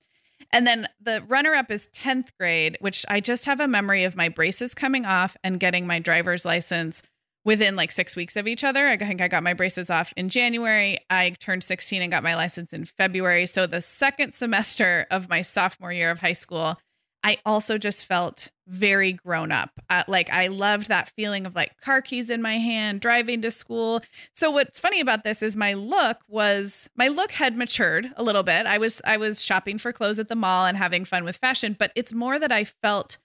and 0.52 0.68
then 0.68 0.88
the 1.02 1.24
runner 1.28 1.54
up 1.54 1.72
is 1.72 1.88
10th 1.94 2.30
grade 2.40 2.78
which 2.82 3.06
i 3.10 3.20
just 3.20 3.46
have 3.46 3.60
a 3.60 3.68
memory 3.68 4.04
of 4.04 4.16
my 4.16 4.28
braces 4.30 4.74
coming 4.74 5.06
off 5.06 5.38
and 5.44 5.60
getting 5.60 5.88
my 5.88 6.00
driver's 6.00 6.44
license 6.46 7.02
within 7.46 7.76
like 7.76 7.92
six 7.92 8.16
weeks 8.16 8.36
of 8.36 8.48
each 8.48 8.64
other. 8.64 8.88
I 8.88 8.98
think 8.98 9.22
I 9.22 9.28
got 9.28 9.44
my 9.44 9.54
braces 9.54 9.90
off 9.90 10.14
in 10.18 10.30
January. 10.30 11.00
I 11.10 11.30
turned 11.40 11.64
16 11.64 12.02
and 12.02 12.12
got 12.12 12.24
my 12.24 12.36
license 12.36 12.74
in 12.74 12.86
February. 12.86 13.46
So 13.46 13.68
the 13.68 13.82
second 13.82 14.34
semester 14.34 15.06
of 15.12 15.30
my 15.30 15.44
sophomore 15.44 15.94
year 15.94 16.12
of 16.12 16.20
high 16.20 16.34
school, 16.34 16.78
I 17.24 17.38
also 17.46 17.78
just 17.78 18.06
felt 18.06 18.52
very 18.68 19.14
grown 19.14 19.52
up. 19.52 19.72
Uh, 19.90 20.04
like 20.08 20.30
I 20.30 20.48
loved 20.48 20.90
that 20.90 21.12
feeling 21.16 21.46
of 21.46 21.56
like 21.56 21.80
car 21.82 22.02
keys 22.02 22.30
in 22.30 22.42
my 22.42 22.58
hand, 22.58 23.02
driving 23.02 23.42
to 23.42 23.52
school. 23.52 24.02
So 24.34 24.52
what's 24.52 24.80
funny 24.80 25.00
about 25.00 25.24
this 25.24 25.42
is 25.42 25.56
my 25.56 25.74
look 25.74 26.20
was 26.28 26.90
my 26.96 27.08
look 27.08 27.32
had 27.32 27.58
matured 27.58 28.12
a 28.16 28.24
little 28.24 28.44
bit. 28.44 28.66
I 28.66 28.78
was 28.78 29.02
I 29.06 29.18
was 29.18 29.42
shopping 29.42 29.78
for 29.78 29.92
clothes 29.94 30.20
at 30.20 30.30
the 30.30 30.36
mall 30.36 30.66
and 30.66 30.78
having 30.78 31.06
fun 31.06 31.24
with 31.24 31.38
fashion, 31.38 31.76
but 31.78 31.92
it's 31.96 32.14
more 32.14 32.38
that 32.38 32.52
I 32.52 32.64
felt 32.64 33.18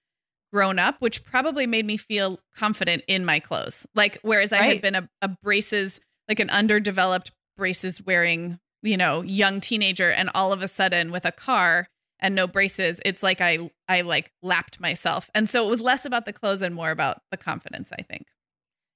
grown 0.52 0.78
up, 0.78 0.96
which 1.00 1.22
probably 1.24 1.66
made 1.66 1.86
me 1.86 1.96
feel 1.96 2.40
confident 2.56 3.04
in 3.06 3.24
my 3.24 3.38
clothes. 3.40 3.86
Like, 3.94 4.18
whereas 4.22 4.52
I 4.52 4.62
had 4.62 4.82
been 4.82 4.94
a, 4.94 5.08
a 5.22 5.28
braces, 5.28 6.00
like 6.28 6.40
an 6.40 6.50
underdeveloped 6.50 7.30
braces 7.56 8.02
wearing, 8.04 8.58
you 8.82 8.96
know, 8.96 9.22
young 9.22 9.60
teenager, 9.60 10.10
and 10.10 10.30
all 10.34 10.52
of 10.52 10.62
a 10.62 10.68
sudden 10.68 11.12
with 11.12 11.24
a 11.24 11.32
car 11.32 11.86
and 12.18 12.34
no 12.34 12.46
braces, 12.46 13.00
it's 13.04 13.22
like 13.22 13.40
I 13.40 13.70
I 13.88 14.00
like 14.02 14.30
lapped 14.42 14.80
myself. 14.80 15.30
And 15.34 15.48
so 15.48 15.66
it 15.66 15.70
was 15.70 15.80
less 15.80 16.04
about 16.04 16.26
the 16.26 16.32
clothes 16.32 16.62
and 16.62 16.74
more 16.74 16.90
about 16.90 17.22
the 17.30 17.36
confidence, 17.36 17.90
I 17.98 18.02
think. 18.02 18.26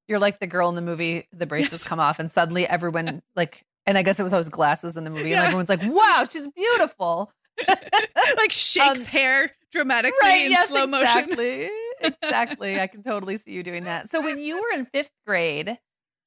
You're 0.08 0.18
like 0.18 0.40
the 0.40 0.46
girl 0.46 0.68
in 0.68 0.74
the 0.74 0.82
movie, 0.82 1.26
the 1.32 1.46
braces 1.46 1.72
Yes. 1.72 1.84
come 1.84 2.00
off, 2.00 2.18
and 2.18 2.30
suddenly 2.30 2.66
everyone 2.66 3.22
like, 3.36 3.64
and 3.86 3.96
I 3.96 4.02
guess 4.02 4.20
it 4.20 4.22
was 4.22 4.32
always 4.34 4.48
glasses 4.50 4.96
in 4.96 5.04
the 5.04 5.10
movie, 5.10 5.30
Yeah. 5.30 5.36
and 5.38 5.44
everyone's 5.46 5.68
like, 5.70 5.82
"Wow, 5.82 6.24
she's 6.28 6.48
beautiful." 6.48 7.32
like 8.36 8.50
shakes 8.52 9.00
Um, 9.00 9.04
hair 9.06 9.50
dramatically 9.74 10.46
in 10.46 10.66
slow 10.66 10.86
motion. 10.86 11.06
exactly. 11.06 11.70
exactly. 12.00 12.80
I 12.80 12.86
can 12.86 13.02
totally 13.02 13.36
see 13.36 13.52
you 13.52 13.62
doing 13.62 13.84
that. 13.84 14.08
So 14.08 14.22
when 14.22 14.38
you 14.38 14.56
were 14.56 14.78
in 14.78 14.86
fifth 14.86 15.10
grade, 15.26 15.78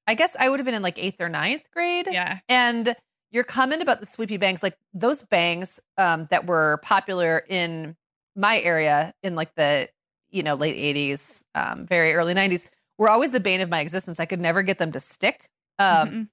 I 0.05 0.13
guess 0.13 0.35
I 0.39 0.49
would 0.49 0.59
have 0.59 0.65
been 0.65 0.75
in 0.75 0.81
like 0.83 0.99
eighth 0.99 1.19
or 1.19 1.29
ninth 1.29 1.69
grade. 1.71 2.07
Yeah. 2.11 2.39
And 2.47 2.95
your 3.31 3.43
comment 3.43 3.81
about 3.81 3.99
the 3.99 4.05
sweepy 4.05 4.37
bangs, 4.37 4.63
like 4.63 4.77
those 4.93 5.23
bangs 5.23 5.79
um, 5.97 6.27
that 6.29 6.45
were 6.45 6.79
popular 6.83 7.43
in 7.49 7.95
my 8.35 8.59
area 8.59 9.13
in 9.23 9.35
like 9.35 9.53
the 9.55 9.89
you 10.29 10.43
know 10.43 10.55
late 10.55 10.75
eighties, 10.75 11.43
um, 11.55 11.85
very 11.87 12.13
early 12.13 12.33
nineties, 12.33 12.69
were 12.97 13.09
always 13.09 13.31
the 13.31 13.39
bane 13.39 13.61
of 13.61 13.69
my 13.69 13.79
existence. 13.81 14.19
I 14.19 14.25
could 14.25 14.39
never 14.39 14.61
get 14.61 14.77
them 14.77 14.91
to 14.91 14.99
stick. 14.99 15.49
Um, 15.79 16.09
Mhm. 16.09 16.29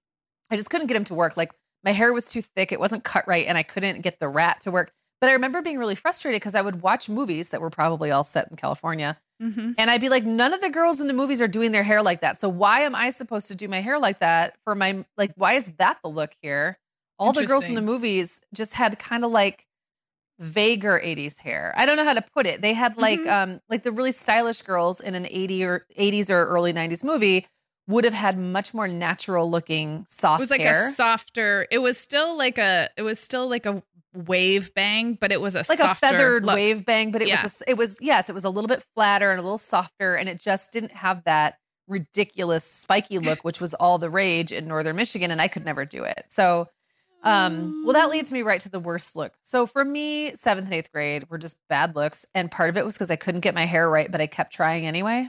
I 0.50 0.56
just 0.56 0.70
couldn't 0.70 0.86
get 0.88 0.94
them 0.94 1.04
to 1.06 1.14
work. 1.14 1.36
Like 1.36 1.52
my 1.84 1.92
hair 1.92 2.12
was 2.12 2.26
too 2.26 2.42
thick, 2.42 2.70
it 2.72 2.78
wasn't 2.80 3.02
cut 3.04 3.26
right, 3.26 3.46
and 3.46 3.58
I 3.58 3.62
couldn't 3.62 4.00
get 4.02 4.20
the 4.20 4.28
rat 4.28 4.60
to 4.62 4.70
work. 4.70 4.92
But 5.24 5.30
I 5.30 5.32
remember 5.32 5.62
being 5.62 5.78
really 5.78 5.94
frustrated 5.94 6.38
because 6.42 6.54
I 6.54 6.60
would 6.60 6.82
watch 6.82 7.08
movies 7.08 7.48
that 7.48 7.62
were 7.62 7.70
probably 7.70 8.10
all 8.10 8.24
set 8.24 8.48
in 8.50 8.56
California, 8.58 9.18
Mhm. 9.42 9.74
and 9.78 9.90
I'd 9.90 10.02
be 10.02 10.10
like, 10.10 10.24
none 10.24 10.52
of 10.52 10.60
the 10.60 10.68
girls 10.68 11.00
in 11.00 11.06
the 11.06 11.14
movies 11.14 11.40
are 11.40 11.48
doing 11.48 11.72
their 11.72 11.82
hair 11.82 12.02
like 12.02 12.20
that. 12.20 12.38
So 12.38 12.46
why 12.50 12.80
am 12.82 12.94
I 12.94 13.08
supposed 13.08 13.48
to 13.48 13.54
do 13.54 13.66
my 13.66 13.80
hair 13.80 13.98
like 13.98 14.18
that 14.18 14.54
for 14.64 14.74
my 14.74 15.06
like? 15.16 15.32
Why 15.36 15.54
is 15.54 15.72
that 15.78 15.96
the 16.02 16.10
look 16.10 16.32
here? 16.42 16.78
All 17.18 17.32
the 17.32 17.46
girls 17.46 17.64
in 17.66 17.74
the 17.74 17.80
movies 17.80 18.42
just 18.52 18.74
had 18.74 18.98
kind 18.98 19.24
of 19.24 19.30
like 19.30 19.66
vaguer 20.38 21.00
80s 21.02 21.38
hair. 21.38 21.72
I 21.76 21.86
don't 21.86 21.96
know 21.96 22.04
how 22.04 22.12
to 22.14 22.22
put 22.34 22.46
it. 22.46 22.60
They 22.60 22.74
had 22.74 22.96
like 22.98 23.20
Mhm. 23.20 23.30
um 23.30 23.60
like 23.70 23.82
the 23.82 23.92
really 23.92 24.12
stylish 24.12 24.60
girls 24.62 25.00
in 25.00 25.14
an 25.14 25.26
80 25.30 25.64
or 25.64 25.86
80s 25.96 26.28
or 26.30 26.44
early 26.46 26.72
90s 26.74 27.02
movie 27.04 27.46
would 27.86 28.04
have 28.04 28.14
had 28.14 28.38
much 28.38 28.74
more 28.74 28.88
natural 28.88 29.48
looking 29.50 30.06
soft 30.08 30.40
It 30.40 30.44
was 30.44 30.50
like 30.50 30.60
hair. 30.60 30.88
a 30.88 30.92
softer. 30.92 31.66
It 31.70 31.78
was 31.78 31.96
still 31.98 32.36
like 32.36 32.58
a. 32.58 32.90
It 32.96 33.02
was 33.02 33.20
still 33.20 33.48
like 33.48 33.64
a 33.66 33.82
wave 34.14 34.72
bang, 34.74 35.14
but 35.20 35.32
it 35.32 35.40
was 35.40 35.54
a 35.54 35.64
like 35.68 35.80
a 35.80 35.94
feathered 35.96 36.44
look. 36.44 36.54
wave 36.54 36.86
bang, 36.86 37.10
but 37.10 37.20
it 37.22 37.28
Yeah. 37.28 37.42
was 37.42 37.60
a, 37.62 37.70
it 37.70 37.76
was 37.76 37.98
yes, 38.00 38.28
it 38.28 38.32
was 38.32 38.44
a 38.44 38.50
little 38.50 38.68
bit 38.68 38.84
flatter 38.94 39.30
and 39.30 39.38
a 39.40 39.42
little 39.42 39.58
softer, 39.58 40.14
and 40.14 40.28
it 40.28 40.38
just 40.40 40.72
didn't 40.72 40.92
have 40.92 41.24
that 41.24 41.56
ridiculous 41.88 42.64
spiky 42.64 43.18
look, 43.18 43.44
which 43.44 43.60
was 43.60 43.74
all 43.74 43.98
the 43.98 44.08
rage 44.10 44.52
in 44.52 44.66
northern 44.66 44.96
Michigan, 44.96 45.30
and 45.30 45.40
I 45.40 45.48
could 45.48 45.64
never 45.64 45.84
do 45.84 46.04
it. 46.04 46.24
So, 46.28 46.68
um, 47.22 47.82
well, 47.84 47.94
that 47.94 48.10
leads 48.10 48.32
me 48.32 48.42
right 48.42 48.60
to 48.60 48.68
the 48.68 48.80
worst 48.80 49.16
look. 49.16 49.32
So 49.42 49.66
for 49.66 49.84
me, 49.84 50.34
seventh 50.36 50.66
and 50.66 50.74
eighth 50.74 50.92
grade 50.92 51.28
were 51.30 51.38
just 51.38 51.56
bad 51.68 51.96
looks, 51.96 52.24
and 52.34 52.50
part 52.50 52.70
of 52.70 52.76
it 52.76 52.84
was 52.84 52.94
because 52.94 53.10
I 53.10 53.16
couldn't 53.16 53.40
get 53.40 53.54
my 53.54 53.66
hair 53.66 53.88
right, 53.90 54.10
but 54.10 54.20
I 54.20 54.26
kept 54.26 54.52
trying 54.52 54.86
anyway. 54.86 55.28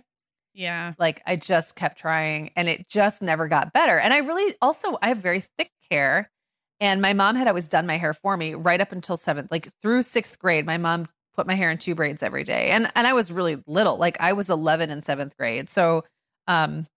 Yeah. 0.54 0.94
Like 0.98 1.22
I 1.26 1.36
just 1.36 1.76
kept 1.76 1.98
trying, 1.98 2.52
and 2.56 2.70
it 2.70 2.88
just 2.88 3.22
never 3.22 3.48
got 3.48 3.74
better. 3.74 3.98
And 4.00 4.14
I 4.14 4.20
really 4.20 4.56
also 4.62 4.98
I 5.02 5.10
have 5.10 5.18
very 5.18 5.42
thick 5.58 5.72
hair. 5.92 6.32
And 6.80 7.02
my 7.02 7.14
mom 7.14 7.36
had 7.36 7.48
always 7.48 7.68
done 7.68 7.86
my 7.88 7.98
hair 7.98 8.14
for 8.14 8.36
me 8.36 8.54
right 8.54 8.82
up 8.82 8.92
until 8.92 9.18
seventh, 9.18 9.50
like 9.52 9.70
through 9.82 10.02
sixth 10.04 10.40
grade. 10.40 10.66
My 10.66 10.78
mom 10.78 11.08
put 11.36 11.48
my 11.48 11.56
hair 11.56 11.72
in 11.72 11.78
two 11.78 11.96
braids 11.96 12.22
every 12.24 12.44
day. 12.44 12.70
And 12.70 12.90
and 12.96 13.08
I 13.08 13.14
was 13.14 13.32
really 13.32 13.58
little. 13.68 13.98
Like 13.98 14.18
I 14.20 14.34
was 14.34 14.50
11 14.50 14.90
in 14.90 15.02
seventh 15.02 15.38
grade. 15.38 15.70
So 15.70 16.04
um 16.48 16.88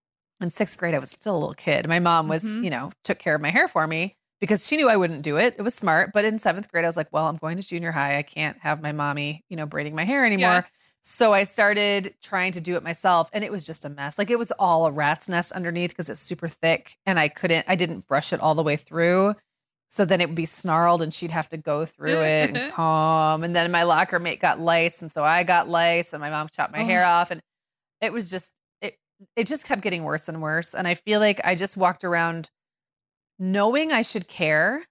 in 0.41 0.51
sixth 0.51 0.79
grade, 0.79 0.95
I 0.95 0.99
was 1.01 1.11
still 1.11 1.37
a 1.37 1.39
little 1.39 1.55
kid. 1.55 1.89
My 1.89 1.99
mom 1.99 2.29
was, 2.29 2.45
Mhm. 2.45 2.65
you 2.65 2.71
know, 2.71 2.91
took 3.03 3.19
care 3.19 3.35
of 3.35 3.41
my 3.41 3.51
hair 3.51 3.67
for 3.67 3.87
me 3.89 4.15
because 4.41 4.65
she 4.67 4.77
knew 4.77 4.89
I 4.89 4.97
wouldn't 4.97 5.23
do 5.23 5.37
it. 5.37 5.57
It 5.59 5.63
was 5.63 5.75
smart. 5.75 6.13
But 6.13 6.25
in 6.25 6.39
seventh 6.39 6.71
grade, 6.71 6.85
I 6.85 6.89
was 6.89 6.97
like, 6.97 7.09
well, 7.13 7.27
I'm 7.27 7.37
going 7.37 7.57
to 7.57 7.63
junior 7.67 7.91
high. 7.91 8.19
I 8.19 8.23
can't 8.23 8.57
have 8.61 8.81
my 8.81 8.93
mommy, 8.93 9.45
you 9.49 9.57
know, 9.57 9.67
braiding 9.67 9.97
my 9.97 10.05
hair 10.05 10.25
anymore. 10.25 10.41
Yeah. 10.49 10.63
So 11.03 11.33
I 11.33 11.43
started 11.45 12.15
trying 12.23 12.53
to 12.53 12.61
do 12.61 12.77
it 12.77 12.83
myself 12.85 13.31
and 13.33 13.43
it 13.43 13.51
was 13.51 13.65
just 13.67 13.85
a 13.85 13.89
mess. 13.89 14.17
Like 14.19 14.31
it 14.31 14.39
was 14.39 14.53
all 14.53 14.87
a 14.87 14.93
rat's 14.93 15.29
nest 15.29 15.51
underneath 15.53 15.91
because 15.91 16.09
it's 16.11 16.21
super 16.21 16.47
thick 16.49 16.97
and 17.07 17.19
I 17.19 17.29
couldn't, 17.29 17.65
I 17.69 17.75
didn't 17.75 18.07
brush 18.07 18.33
it 18.33 18.41
all 18.41 18.55
the 18.55 18.63
way 18.63 18.77
through. 18.77 19.35
So 19.90 20.04
then 20.04 20.21
it 20.21 20.26
would 20.28 20.35
be 20.37 20.45
snarled 20.45 21.00
and 21.00 21.12
she'd 21.14 21.30
have 21.30 21.49
to 21.49 21.57
go 21.57 21.85
through 21.87 22.21
it 22.23 22.54
and 22.54 22.73
comb. 22.73 23.42
And 23.42 23.57
then 23.57 23.71
my 23.71 23.85
locker 23.85 24.18
mate 24.18 24.38
got 24.40 24.61
lice. 24.61 25.00
And 25.00 25.11
so 25.11 25.25
I 25.25 25.45
got 25.45 25.68
lice 25.68 26.12
and 26.12 26.21
my 26.21 26.28
mom 26.30 26.49
chopped 26.54 26.73
my 26.73 26.83
hair 26.83 27.04
off. 27.04 27.30
And 27.30 27.40
it 28.02 28.12
was 28.12 28.30
just, 28.30 28.52
it, 28.83 28.97
it 29.35 29.47
just 29.47 29.64
kept 29.64 29.80
getting 29.80 30.04
worse 30.04 30.28
and 30.28 30.42
worse. 30.42 30.75
And 30.75 30.87
I 30.87 30.95
feel 30.95 31.21
like 31.21 31.40
I 31.45 31.54
just 31.54 31.76
walked 31.76 32.04
around 32.04 32.50
knowing 33.38 33.92
I 33.92 34.02
should 34.02 34.28
care 34.28 34.85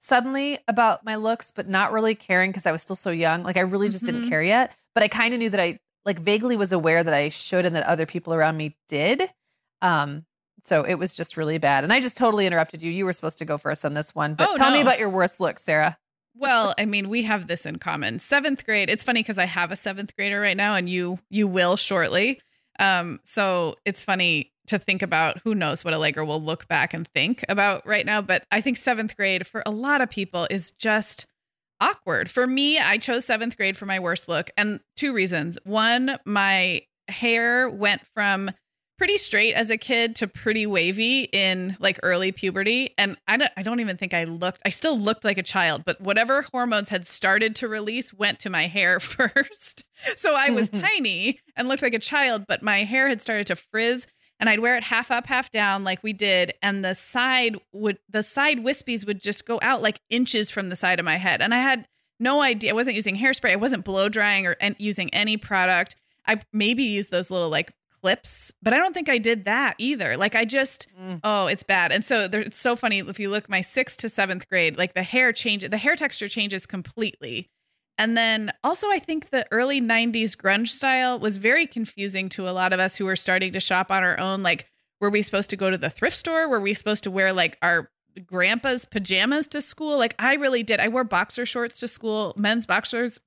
suddenly 0.00 0.58
about 0.68 1.04
my 1.04 1.16
looks, 1.16 1.50
but 1.50 1.68
not 1.68 1.92
really 1.92 2.14
caring 2.14 2.50
because 2.50 2.66
I 2.66 2.72
was 2.72 2.82
still 2.82 2.96
so 2.96 3.10
young. 3.10 3.42
Like 3.42 3.56
I 3.56 3.60
really 3.62 3.88
just 3.88 4.04
didn't 4.04 4.24
Mhm. 4.24 4.28
care 4.28 4.42
yet. 4.42 4.72
But 4.94 5.02
I 5.02 5.08
kind 5.08 5.34
of 5.34 5.40
knew 5.40 5.50
that 5.50 5.60
I 5.60 5.78
like 6.04 6.20
vaguely 6.20 6.56
was 6.56 6.72
aware 6.72 7.02
that 7.02 7.14
I 7.14 7.30
should 7.30 7.64
and 7.66 7.74
that 7.74 7.84
other 7.84 8.06
people 8.06 8.32
around 8.32 8.56
me 8.56 8.76
did. 8.88 9.28
Um, 9.82 10.24
so 10.66 10.82
it 10.82 10.94
was 10.94 11.14
just 11.16 11.36
really 11.36 11.58
bad. 11.58 11.84
And 11.84 11.92
I 11.92 12.00
just 12.00 12.16
totally 12.16 12.46
interrupted 12.46 12.82
you. 12.82 12.90
You 12.90 13.04
were 13.04 13.12
supposed 13.12 13.38
to 13.38 13.44
go 13.44 13.58
first 13.58 13.84
on 13.84 13.94
this 13.94 14.14
one. 14.14 14.34
But 14.34 14.50
Oh, 14.50 14.54
tell 14.54 14.70
me 14.70 14.80
about 14.80 14.98
your 14.98 15.10
worst 15.10 15.40
look, 15.40 15.58
Sarah. 15.58 15.96
Well, 16.38 16.74
I 16.76 16.84
mean, 16.84 17.08
we 17.08 17.22
have 17.22 17.46
this 17.46 17.64
in 17.64 17.76
common. 17.78 18.18
Seventh 18.18 18.66
grade. 18.66 18.90
It's 18.90 19.02
funny 19.04 19.20
because 19.22 19.38
I 19.38 19.46
have 19.46 19.70
a 19.72 19.76
seventh 19.76 20.14
grader 20.16 20.40
right 20.40 20.56
now, 20.56 20.74
and 20.74 20.88
you 20.88 21.18
you 21.30 21.46
will 21.48 21.76
shortly. 21.76 22.40
Um, 22.78 23.20
so 23.24 23.76
it's 23.86 24.02
funny 24.02 24.52
to 24.66 24.78
think 24.78 25.00
about. 25.00 25.38
Who 25.44 25.54
knows 25.54 25.82
what 25.84 25.94
Allegra 25.94 26.26
will 26.26 26.42
look 26.42 26.68
back 26.68 26.92
and 26.92 27.08
think 27.08 27.42
about 27.48 27.86
right 27.86 28.04
now? 28.04 28.20
But 28.20 28.44
I 28.50 28.60
think 28.60 28.76
seventh 28.76 29.16
grade 29.16 29.46
for 29.46 29.62
a 29.64 29.70
lot 29.70 30.02
of 30.02 30.10
people 30.10 30.46
is 30.50 30.72
just 30.72 31.24
awkward. 31.80 32.30
For 32.30 32.46
me, 32.46 32.78
I 32.78 32.98
chose 32.98 33.24
seventh 33.24 33.56
grade 33.56 33.76
for 33.78 33.86
my 33.86 33.98
worst 33.98 34.28
look, 34.28 34.50
and 34.58 34.80
two 34.96 35.14
reasons. 35.14 35.56
One, 35.64 36.18
my 36.26 36.82
hair 37.08 37.70
went 37.70 38.02
from 38.12 38.50
pretty 38.98 39.18
straight 39.18 39.54
as 39.54 39.70
a 39.70 39.76
kid 39.76 40.16
to 40.16 40.26
pretty 40.26 40.66
wavy 40.66 41.28
in 41.32 41.76
like 41.80 42.00
early 42.02 42.32
puberty. 42.32 42.94
And 42.96 43.16
I 43.28 43.36
don't, 43.36 43.52
I 43.56 43.62
don't 43.62 43.80
even 43.80 43.96
think 43.96 44.14
I 44.14 44.24
looked 44.24 44.62
I 44.64 44.70
still 44.70 44.98
looked 44.98 45.24
like 45.24 45.38
a 45.38 45.42
child 45.42 45.84
but 45.84 46.00
whatever 46.00 46.42
hormones 46.42 46.88
had 46.88 47.06
started 47.06 47.54
to 47.56 47.68
release 47.68 48.12
went 48.12 48.38
to 48.40 48.50
my 48.50 48.66
hair 48.66 49.00
first. 49.00 49.84
So 50.16 50.34
I 50.34 50.50
was 50.50 50.70
mm-hmm. 50.70 50.82
tiny 50.82 51.40
and 51.56 51.68
looked 51.68 51.82
like 51.82 51.94
a 51.94 51.98
child 51.98 52.46
but 52.46 52.62
my 52.62 52.84
hair 52.84 53.08
had 53.08 53.20
started 53.20 53.46
to 53.48 53.56
frizz 53.56 54.06
and 54.38 54.48
I'd 54.50 54.60
wear 54.60 54.76
it 54.76 54.84
half 54.84 55.10
up 55.10 55.26
half 55.26 55.50
down 55.50 55.84
like 55.84 56.02
we 56.02 56.12
did. 56.12 56.54
And 56.62 56.84
the 56.84 56.94
side 56.94 57.56
would 57.72 57.98
the 58.08 58.22
side 58.22 58.58
wispies 58.58 59.06
would 59.06 59.22
just 59.22 59.46
go 59.46 59.58
out 59.62 59.82
like 59.82 60.00
inches 60.10 60.50
from 60.50 60.68
the 60.68 60.76
side 60.76 60.98
of 60.98 61.04
my 61.04 61.16
head. 61.16 61.40
And 61.40 61.54
I 61.54 61.58
had 61.58 61.86
no 62.18 62.40
idea 62.40 62.70
I 62.70 62.74
wasn't 62.74 62.96
using 62.96 63.16
hairspray 63.16 63.52
I 63.52 63.56
wasn't 63.56 63.84
blow 63.84 64.08
drying 64.08 64.46
or 64.46 64.56
using 64.78 65.12
any 65.12 65.36
product. 65.36 65.96
I 66.26 66.40
maybe 66.52 66.82
used 66.84 67.10
those 67.10 67.30
little 67.30 67.50
like 67.50 67.72
clips, 68.06 68.52
but 68.62 68.72
I 68.72 68.78
don't 68.78 68.94
think 68.94 69.08
I 69.08 69.18
did 69.18 69.46
that 69.46 69.74
either. 69.78 70.16
Like 70.16 70.36
I 70.36 70.44
just, 70.44 70.86
Mm. 70.96 71.18
oh, 71.24 71.46
it's 71.48 71.64
bad. 71.64 71.90
And 71.90 72.04
so 72.04 72.28
there, 72.28 72.40
it's 72.42 72.60
so 72.60 72.76
funny 72.76 73.00
if 73.00 73.18
you 73.18 73.30
look 73.30 73.48
my 73.48 73.60
sixth 73.62 73.98
to 73.98 74.08
seventh 74.08 74.48
grade, 74.48 74.78
like 74.78 74.94
the 74.94 75.02
hair 75.02 75.32
changes, 75.32 75.70
the 75.70 75.76
hair 75.76 75.96
texture 75.96 76.28
changes 76.28 76.66
completely. 76.66 77.50
And 77.98 78.16
then 78.16 78.52
also, 78.62 78.88
I 78.90 79.00
think 79.00 79.30
the 79.30 79.44
early 79.50 79.80
90s 79.80 80.36
grunge 80.36 80.68
style 80.68 81.18
was 81.18 81.36
very 81.38 81.66
confusing 81.66 82.28
to 82.30 82.48
a 82.48 82.52
lot 82.52 82.72
of 82.72 82.78
us 82.78 82.94
who 82.94 83.06
were 83.06 83.16
starting 83.16 83.52
to 83.54 83.60
shop 83.60 83.90
on 83.90 84.04
our 84.04 84.20
own. 84.20 84.42
Like, 84.44 84.66
were 85.00 85.10
we 85.10 85.22
supposed 85.22 85.50
to 85.50 85.56
go 85.56 85.68
to 85.70 85.78
the 85.78 85.90
thrift 85.90 86.16
store? 86.16 86.48
Were 86.48 86.60
we 86.60 86.74
supposed 86.74 87.02
to 87.04 87.10
wear 87.10 87.32
like 87.32 87.58
our 87.60 87.90
grandpa's 88.24 88.84
pajamas 88.84 89.48
to 89.48 89.60
school? 89.60 89.98
Like, 89.98 90.14
I 90.20 90.34
really 90.34 90.62
did. 90.62 90.78
I 90.78 90.88
wore 90.88 91.02
boxer 91.04 91.44
shorts 91.44 91.80
to 91.80 91.88
school, 91.88 92.34
men's 92.36 92.66
boxers 92.66 93.18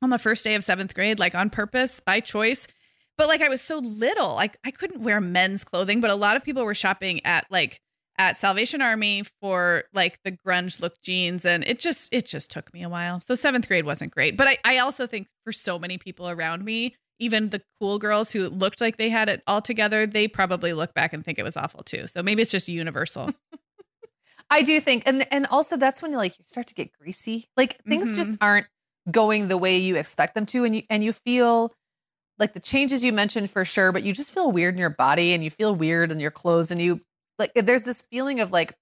on 0.00 0.08
the 0.10 0.18
first 0.18 0.44
day 0.44 0.54
of 0.54 0.64
seventh 0.64 0.94
grade, 0.94 1.18
like 1.18 1.34
on 1.34 1.50
purpose 1.50 2.00
by 2.06 2.20
choice. 2.20 2.66
But 3.16 3.28
like, 3.28 3.40
I 3.42 3.48
was 3.48 3.60
so 3.60 3.78
little, 3.78 4.34
like, 4.34 4.56
I 4.64 4.70
couldn't 4.70 5.02
wear 5.02 5.20
men's 5.20 5.62
clothing, 5.64 6.00
but 6.00 6.10
a 6.10 6.14
lot 6.16 6.36
of 6.36 6.44
people 6.44 6.64
were 6.64 6.74
shopping 6.74 7.24
at 7.24 7.46
like, 7.50 7.80
at 8.16 8.38
Salvation 8.38 8.80
Army 8.80 9.24
for 9.40 9.84
like 9.92 10.20
the 10.24 10.30
grunge 10.30 10.80
look 10.80 11.00
jeans 11.02 11.44
and 11.44 11.64
it 11.64 11.80
just 11.80 12.08
it 12.12 12.24
just 12.26 12.48
took 12.48 12.72
me 12.72 12.84
a 12.84 12.88
while. 12.88 13.20
So 13.20 13.34
7th 13.34 13.66
grade 13.66 13.84
wasn't 13.84 14.12
great. 14.12 14.36
But 14.36 14.46
I 14.46 14.58
I 14.64 14.78
also 14.78 15.08
think 15.08 15.26
for 15.42 15.52
so 15.52 15.80
many 15.80 15.98
people 15.98 16.28
around 16.30 16.64
me, 16.64 16.94
even 17.18 17.48
the 17.50 17.60
cool 17.80 17.98
girls 17.98 18.30
who 18.30 18.48
looked 18.48 18.80
like 18.80 18.98
they 18.98 19.10
had 19.10 19.28
it 19.28 19.42
all 19.48 19.60
together, 19.60 20.06
they 20.06 20.28
probably 20.28 20.72
look 20.74 20.94
back 20.94 21.12
and 21.12 21.24
think 21.24 21.40
it 21.40 21.42
was 21.42 21.56
awful 21.56 21.82
too. 21.82 22.06
So 22.06 22.22
maybe 22.22 22.40
it's 22.42 22.52
just 22.52 22.68
universal. 22.68 23.30
I 24.50 24.62
do 24.62 24.78
think, 24.78 25.04
and 25.06 25.26
and 25.32 25.46
also 25.50 25.76
that's 25.76 26.00
when 26.02 26.12
you 26.12 26.16
like 26.18 26.38
you 26.38 26.44
start 26.44 26.68
to 26.68 26.74
get 26.74 26.92
greasy. 26.92 27.46
Like 27.56 27.82
things 27.88 28.14
just 28.14 28.32
Mm-hmm. 28.32 28.44
aren't 28.44 28.66
going 29.10 29.48
the 29.48 29.58
way 29.58 29.76
you 29.78 29.96
expect 29.96 30.34
them 30.36 30.46
to, 30.46 30.64
and 30.64 30.76
you 30.76 30.82
and 30.88 31.02
you 31.02 31.12
feel 31.12 31.72
like 32.38 32.52
the 32.52 32.60
changes 32.60 33.04
you 33.04 33.12
mentioned 33.12 33.50
for 33.50 33.64
sure, 33.64 33.92
but 33.92 34.02
you 34.02 34.12
just 34.12 34.32
feel 34.32 34.50
weird 34.50 34.74
in 34.74 34.78
your 34.80 34.90
body, 34.90 35.32
and 35.32 35.42
you 35.42 35.50
feel 35.50 35.74
weird 35.74 36.10
in 36.10 36.20
your 36.20 36.30
clothes, 36.30 36.70
and 36.70 36.80
you 36.80 37.00
like 37.38 37.52
there's 37.54 37.84
this 37.84 38.02
feeling 38.02 38.40
of 38.40 38.52
like 38.52 38.74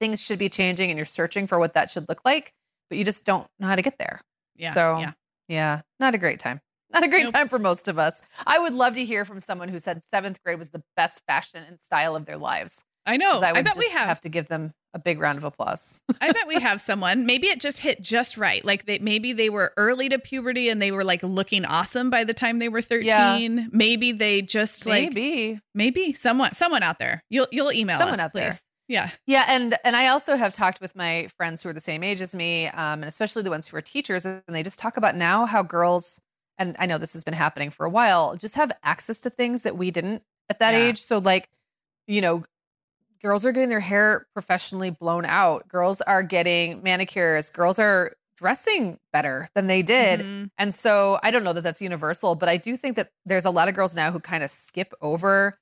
things 0.00 0.22
should 0.22 0.38
be 0.38 0.48
changing, 0.48 0.90
and 0.90 0.96
you're 0.98 1.06
searching 1.06 1.46
for 1.46 1.58
what 1.58 1.74
that 1.74 1.90
should 1.90 2.08
look 2.08 2.20
like, 2.24 2.52
but 2.88 2.98
you 2.98 3.04
just 3.04 3.24
don't 3.24 3.46
know 3.58 3.66
how 3.66 3.76
to 3.76 3.82
get 3.82 3.98
there. 3.98 4.20
Yeah. 4.56 4.72
So 4.72 4.98
yeah. 4.98 5.12
yeah, 5.48 5.80
not 6.00 6.14
a 6.14 6.18
great 6.18 6.38
time. 6.38 6.60
Not 6.92 7.02
a 7.02 7.08
great 7.08 7.24
Nope. 7.24 7.32
time 7.34 7.48
for 7.48 7.58
most 7.58 7.88
of 7.88 7.98
us. 7.98 8.22
I 8.46 8.60
would 8.60 8.72
love 8.74 8.94
to 8.94 9.04
hear 9.04 9.24
from 9.24 9.40
someone 9.40 9.68
who 9.68 9.80
said 9.80 10.02
seventh 10.10 10.40
grade 10.44 10.58
was 10.58 10.68
the 10.68 10.82
best 10.96 11.22
fashion 11.26 11.64
and 11.66 11.80
style 11.80 12.14
of 12.14 12.24
their 12.24 12.36
lives. 12.36 12.84
I 13.04 13.16
know. 13.16 13.40
I 13.40 13.48
I, 13.48 13.52
would 13.52 13.64
bet 13.64 13.76
we 13.76 13.90
have. 13.90 14.06
have 14.06 14.20
to 14.20 14.28
give 14.28 14.46
them 14.46 14.72
a 14.94 14.98
big 14.98 15.18
round 15.20 15.36
of 15.38 15.44
applause. 15.44 16.00
I 16.20 16.32
bet 16.32 16.46
we 16.46 16.54
have 16.60 16.80
someone. 16.80 17.26
Maybe 17.26 17.48
it 17.48 17.60
just 17.60 17.78
hit 17.80 18.00
just 18.00 18.36
right. 18.36 18.64
Like 18.64 18.86
they 18.86 18.98
maybe 19.00 19.32
they 19.32 19.50
were 19.50 19.72
early 19.76 20.08
to 20.08 20.18
puberty 20.18 20.68
and 20.70 20.80
they 20.80 20.92
were 20.92 21.04
like 21.04 21.22
looking 21.22 21.64
awesome 21.64 22.08
by 22.10 22.24
the 22.24 22.32
time 22.32 22.60
they 22.60 22.68
were 22.68 22.80
13. 22.80 23.04
Yeah. 23.06 23.66
Maybe 23.72 24.12
they 24.12 24.40
just 24.40 24.86
like 24.86 25.12
Maybe. 25.12 25.60
maybe 25.74 26.12
someone 26.12 26.54
someone 26.54 26.82
out 26.82 26.98
there. 26.98 27.22
You'll 27.28 27.48
you'll 27.50 27.72
email 27.72 27.98
Someone 27.98 28.20
us, 28.20 28.24
out 28.24 28.32
there. 28.32 28.58
Yeah. 28.86 29.10
Yeah, 29.26 29.44
and 29.48 29.76
and 29.82 29.96
I 29.96 30.08
also 30.08 30.36
have 30.36 30.52
talked 30.52 30.80
with 30.80 30.94
my 30.94 31.28
friends 31.36 31.62
who 31.62 31.70
are 31.70 31.72
the 31.72 31.80
same 31.80 32.02
age 32.04 32.20
as 32.20 32.34
me, 32.34 32.66
um, 32.68 33.00
and 33.02 33.06
especially 33.06 33.42
the 33.42 33.50
ones 33.50 33.66
who 33.66 33.76
are 33.78 33.82
teachers, 33.82 34.24
and 34.26 34.42
they 34.48 34.62
just 34.62 34.78
talk 34.78 34.96
about 34.98 35.16
now 35.16 35.46
how 35.46 35.62
girls, 35.62 36.20
and 36.58 36.76
I 36.78 36.84
know 36.86 36.98
this 36.98 37.14
has 37.14 37.24
been 37.24 37.32
happening 37.34 37.70
for 37.70 37.86
a 37.86 37.90
while, 37.90 38.36
just 38.36 38.56
have 38.56 38.70
access 38.82 39.20
to 39.22 39.30
things 39.30 39.62
that 39.62 39.76
we 39.78 39.90
didn't 39.90 40.22
at 40.50 40.58
that 40.58 40.74
Yeah. 40.74 40.80
age. 40.88 41.00
So 41.02 41.16
like, 41.18 41.48
you 42.06 42.20
know, 42.20 42.44
girls 43.24 43.46
are 43.46 43.52
getting 43.52 43.70
their 43.70 43.80
hair 43.80 44.26
professionally 44.34 44.90
blown 44.90 45.24
out. 45.24 45.66
Girls 45.68 46.00
are 46.02 46.22
getting 46.22 46.82
manicures. 46.82 47.48
Girls 47.50 47.78
are 47.78 48.12
dressing 48.36 48.98
better 49.12 49.48
than 49.54 49.66
they 49.66 49.80
did. 49.82 50.20
Mhm. 50.20 50.50
And 50.58 50.74
so 50.74 51.18
I 51.22 51.30
don't 51.30 51.42
know 51.44 51.52
that 51.54 51.62
that's 51.62 51.80
universal, 51.80 52.34
but 52.34 52.48
I 52.48 52.56
do 52.58 52.76
think 52.76 52.96
that 52.96 53.10
there's 53.24 53.44
a 53.44 53.50
lot 53.50 53.68
of 53.68 53.74
girls 53.74 53.96
now 53.96 54.10
who 54.12 54.20
kind 54.20 54.44
of 54.44 54.50
skip 54.50 54.92
over 55.00 55.56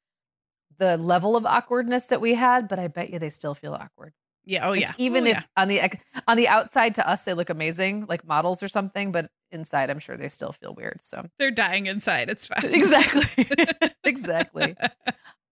the 0.78 0.96
level 0.96 1.36
of 1.36 1.46
awkwardness 1.46 2.06
that 2.06 2.20
we 2.20 2.34
had, 2.34 2.66
but 2.68 2.78
I 2.78 2.88
bet 2.88 3.10
you 3.10 3.18
they 3.18 3.30
still 3.30 3.54
feel 3.54 3.74
awkward. 3.74 4.12
Yeah. 4.44 4.68
Oh 4.68 4.72
yeah. 4.72 4.90
even 4.98 5.24
Oh, 5.26 5.30
if 5.30 5.36
yeah. 5.36 5.42
on 5.56 5.68
the 5.68 5.80
on 6.26 6.36
the 6.36 6.48
outside 6.48 6.96
to 6.96 7.08
us 7.08 7.22
they 7.22 7.34
look 7.34 7.48
amazing, 7.50 8.06
like 8.08 8.26
models 8.26 8.60
or 8.62 8.68
something, 8.68 9.12
but 9.12 9.30
inside 9.52 9.88
I'm 9.90 10.00
sure 10.00 10.16
they 10.16 10.28
still 10.28 10.50
feel 10.52 10.74
weird. 10.74 11.00
So 11.02 11.26
they're 11.38 11.52
dying 11.52 11.86
inside, 11.86 12.28
it's 12.28 12.46
fine. 12.46 12.64
exactly, 12.74 13.46
exactly. 14.04 14.74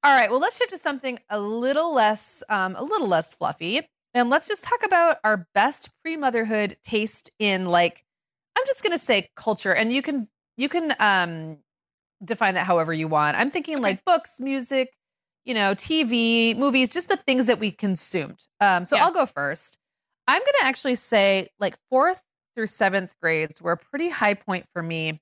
All 0.03 0.17
right, 0.19 0.31
well 0.31 0.41
let's 0.41 0.57
shift 0.57 0.71
to 0.71 0.79
something 0.79 1.19
a 1.29 1.39
little 1.39 1.93
less 1.93 2.43
um, 2.49 2.75
a 2.77 2.83
little 2.83 3.07
less 3.07 3.35
fluffy, 3.35 3.87
and 4.15 4.31
let's 4.31 4.49
just 4.49 4.65
talk 4.65 4.83
about 4.85 5.19
our 5.25 5.47
best 5.55 5.91
pre 6.03 6.17
motherhood 6.17 6.77
taste 6.83 7.31
in 7.39 7.67
like 7.67 8.05
I'm 8.57 8.65
just 8.67 8.83
gonna 8.83 8.99
say 8.99 9.29
culture, 9.37 9.75
and 9.75 9.93
you 9.93 10.01
can 10.03 10.29
you 10.57 10.69
can 10.71 10.95
um 10.99 11.59
define 12.25 12.55
that 12.55 12.67
however 12.67 12.93
you 12.95 13.09
want. 13.09 13.39
I'm 13.39 13.51
thinking 13.51 13.77
Okay. 13.77 13.83
like 13.83 14.05
books, 14.07 14.41
music, 14.41 14.93
you 15.45 15.55
know, 15.55 15.75
TV, 15.75 16.55
movies, 16.57 16.91
just 16.91 17.09
the 17.09 17.17
things 17.19 17.47
that 17.47 17.61
we 17.61 17.71
consumed. 17.73 18.47
Um, 18.61 18.85
so 18.87 18.97
Yeah. 18.97 19.05
I'll 19.07 19.13
go 19.13 19.27
first. 19.27 19.79
I'm 20.29 20.41
going 20.41 20.55
to 20.61 20.67
actually 20.67 20.97
say 20.97 21.49
like 21.61 21.77
fourth 21.91 22.23
through 22.57 22.69
seventh 22.69 23.15
grades 23.23 23.63
were 23.63 23.73
a 23.73 23.77
pretty 23.77 24.09
high 24.11 24.35
point 24.35 24.67
for 24.75 24.83
me 24.83 25.21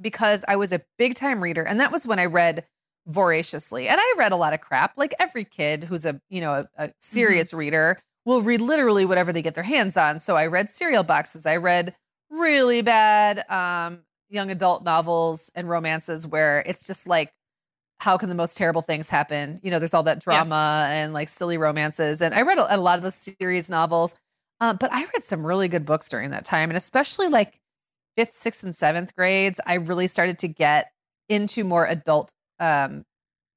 because 0.00 0.44
I 0.48 0.56
was 0.56 0.72
a 0.72 0.82
big 0.98 1.14
time 1.14 1.42
reader. 1.42 1.62
And 1.62 1.80
that 1.80 1.92
was 1.92 2.06
when 2.06 2.18
I 2.18 2.26
read 2.26 2.66
voraciously. 3.08 3.88
And 3.88 3.98
I 3.98 4.14
read 4.18 4.32
a 4.32 4.36
lot 4.36 4.52
of 4.52 4.60
crap. 4.60 4.96
Like 4.96 5.14
every 5.18 5.44
kid 5.44 5.82
who's 5.82 6.06
a, 6.06 6.20
you 6.28 6.40
know, 6.40 6.52
a, 6.52 6.68
a 6.76 6.92
serious 7.00 7.52
reader 7.54 7.98
will 8.24 8.42
read 8.42 8.60
literally 8.60 9.06
whatever 9.06 9.32
they 9.32 9.42
get 9.42 9.54
their 9.54 9.64
hands 9.64 9.96
on. 9.96 10.20
So 10.20 10.36
I 10.36 10.46
read 10.46 10.68
cereal 10.68 11.02
boxes. 11.02 11.46
I 11.46 11.56
read 11.56 11.96
really 12.30 12.82
bad 12.82 13.50
um, 13.50 14.02
young 14.28 14.50
adult 14.50 14.84
novels 14.84 15.50
and 15.54 15.68
romances 15.68 16.26
where 16.26 16.62
it's 16.66 16.86
just 16.86 17.06
like, 17.06 17.32
how 18.00 18.18
can 18.18 18.28
the 18.28 18.34
most 18.34 18.56
terrible 18.56 18.82
things 18.82 19.08
happen? 19.08 19.58
You 19.62 19.70
know, 19.70 19.78
there's 19.78 19.94
all 19.94 20.02
that 20.04 20.20
drama 20.20 20.86
and 20.90 21.12
like 21.12 21.28
silly 21.28 21.58
romances. 21.58 22.20
And 22.20 22.34
I 22.34 22.42
read 22.42 22.58
a, 22.58 22.76
a 22.76 22.78
lot 22.78 22.98
of 22.98 23.02
those 23.02 23.14
series 23.40 23.70
novels, 23.70 24.14
uh, 24.60 24.74
but 24.74 24.92
I 24.92 25.00
read 25.00 25.24
some 25.24 25.44
really 25.44 25.68
good 25.68 25.84
books 25.84 26.08
during 26.08 26.30
that 26.30 26.44
time. 26.44 26.70
And 26.70 26.76
especially 26.76 27.28
like 27.28 27.58
fifth, 28.16 28.36
sixth, 28.36 28.62
and 28.62 28.76
seventh 28.76 29.16
grades, 29.16 29.60
I 29.66 29.74
really 29.74 30.06
started 30.06 30.38
to 30.40 30.48
get 30.48 30.92
into 31.28 31.64
more 31.64 31.86
adult 31.86 32.32
um, 32.60 33.04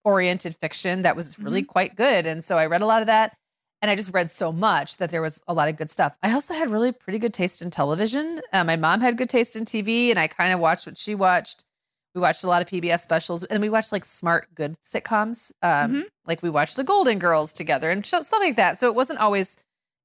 oriented 0.04 0.56
fiction 0.56 1.04
that 1.04 1.16
was 1.16 1.38
really 1.40 1.64
quite 1.64 1.96
good. 1.96 2.26
And 2.26 2.44
so 2.44 2.58
I 2.58 2.66
read 2.66 2.82
a 2.82 2.86
lot 2.86 3.02
of 3.02 3.08
that. 3.08 3.36
And 3.84 3.90
I 3.90 3.96
just 3.96 4.14
read 4.14 4.30
so 4.30 4.52
much 4.52 4.98
that 4.98 5.10
there 5.10 5.24
was 5.24 5.42
a 5.48 5.56
lot 5.56 5.68
of 5.68 5.76
good 5.76 5.90
stuff. 5.90 6.16
I 6.22 6.34
also 6.34 6.54
had 6.54 6.70
really 6.70 6.92
pretty 6.92 7.18
good 7.18 7.34
taste 7.34 7.64
in 7.64 7.72
television. 7.72 8.40
Uh, 8.54 8.64
my 8.64 8.76
mom 8.76 9.02
had 9.02 9.18
good 9.18 9.30
taste 9.30 9.56
in 9.56 9.66
TV, 9.66 10.12
and 10.12 10.20
I 10.20 10.28
kind 10.28 10.54
of 10.54 10.60
watched 10.60 10.86
what 10.86 11.00
she 11.00 11.16
watched. 11.16 11.66
We 12.14 12.22
watched 12.22 12.44
a 12.44 12.48
lot 12.48 12.62
of 12.62 12.68
PBS 12.68 13.00
specials, 13.02 13.44
and 13.46 13.60
we 13.60 13.70
watched 13.70 13.92
like 13.92 14.06
smart, 14.06 14.54
good 14.54 14.76
sitcoms. 14.82 15.52
Um, 15.64 15.94
Mhm. 15.94 16.04
Like 16.28 16.44
we 16.44 16.52
watched 16.52 16.76
The 16.78 16.84
Golden 16.84 17.18
Girls 17.18 17.54
together 17.54 17.90
and 17.90 18.06
stuff 18.06 18.32
like 18.34 18.56
that. 18.58 18.78
So 18.78 18.86
it 18.88 18.94
wasn't 18.94 19.18
always, 19.18 19.58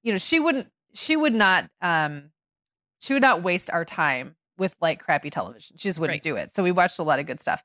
you 0.03 0.11
know, 0.13 0.17
she 0.19 0.41
wouldn't, 0.41 0.69
she 0.95 1.15
would 1.15 1.35
not, 1.35 1.69
um, 1.83 2.31
she 3.03 3.13
would 3.13 3.21
not 3.23 3.43
waste 3.43 3.71
our 3.71 3.85
time 3.85 4.37
with 4.57 4.75
like 4.81 5.01
crappy 5.03 5.29
television. 5.29 5.77
She 5.77 5.89
just 5.91 5.99
wouldn't 5.99 6.15
Right. 6.15 6.23
do 6.23 6.37
it. 6.37 6.55
So 6.55 6.63
we 6.63 6.73
watched 6.73 6.99
a 6.99 7.03
lot 7.03 7.19
of 7.19 7.27
good 7.27 7.41
stuff. 7.41 7.63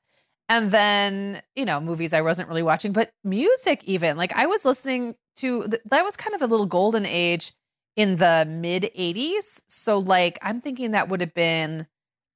And 0.52 0.70
then, 0.70 1.40
you 1.56 1.64
know, 1.64 1.80
movies 1.80 2.12
I 2.12 2.20
wasn't 2.20 2.46
really 2.46 2.62
watching, 2.62 2.92
but 2.92 3.10
music 3.24 3.82
even. 3.84 4.18
Like 4.18 4.34
I 4.36 4.44
was 4.44 4.66
listening 4.66 5.14
to 5.36 5.66
that 5.86 6.04
was 6.04 6.14
kind 6.14 6.34
of 6.34 6.42
a 6.42 6.46
little 6.46 6.66
golden 6.66 7.06
age 7.06 7.54
in 7.96 8.16
the 8.16 8.44
mid 8.46 8.90
80s. 8.94 9.62
So 9.70 9.98
like 9.98 10.38
I'm 10.42 10.60
thinking 10.60 10.90
that 10.90 11.08
would 11.08 11.22
have 11.22 11.32
been 11.32 11.86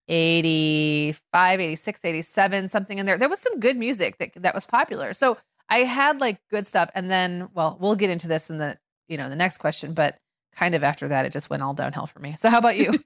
85, 0.09 1.61
86, 1.61 2.05
87, 2.07 2.69
something 2.71 2.97
in 2.97 3.05
there. 3.05 3.19
There 3.19 3.29
was 3.29 3.41
some 3.41 3.61
good 3.61 3.77
music 3.77 4.17
that 4.17 4.33
that 4.37 4.55
was 4.55 4.65
popular. 4.65 5.13
So 5.13 5.37
I 5.69 5.81
had 5.81 6.19
like 6.19 6.41
good 6.51 6.67
stuff 6.67 6.89
and 6.95 7.11
then 7.11 7.51
well, 7.53 7.77
we'll 7.79 7.97
get 7.97 8.09
into 8.09 8.29
this 8.29 8.49
in 8.49 8.57
the, 8.57 8.79
you 9.09 9.19
know, 9.19 9.29
the 9.29 9.37
next 9.37 9.59
question, 9.59 9.93
but 9.93 10.17
kind 10.55 10.75
of 10.75 10.83
after 10.83 11.09
that 11.09 11.27
it 11.27 11.35
just 11.35 11.51
went 11.51 11.63
all 11.63 11.75
downhill 11.75 12.07
for 12.07 12.21
me. 12.21 12.35
So 12.39 12.49
how 12.49 12.61
about 12.61 12.79
you? 12.79 12.99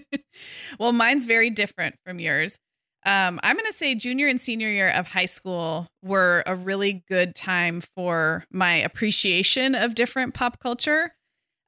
well, 0.78 0.92
mine's 0.92 1.26
very 1.26 1.50
different 1.50 1.96
from 2.06 2.18
yours. 2.18 2.56
Um, 3.04 3.38
I'm 3.42 3.56
going 3.56 3.70
to 3.70 3.76
say 3.76 3.94
junior 3.94 4.26
and 4.26 4.40
senior 4.40 4.68
year 4.68 4.90
of 4.90 5.06
high 5.06 5.26
school 5.26 5.86
were 6.02 6.42
a 6.46 6.54
really 6.54 7.04
good 7.08 7.34
time 7.34 7.80
for 7.80 8.44
my 8.50 8.74
appreciation 8.74 9.74
of 9.74 9.94
different 9.94 10.34
pop 10.34 10.60
culture. 10.60 11.12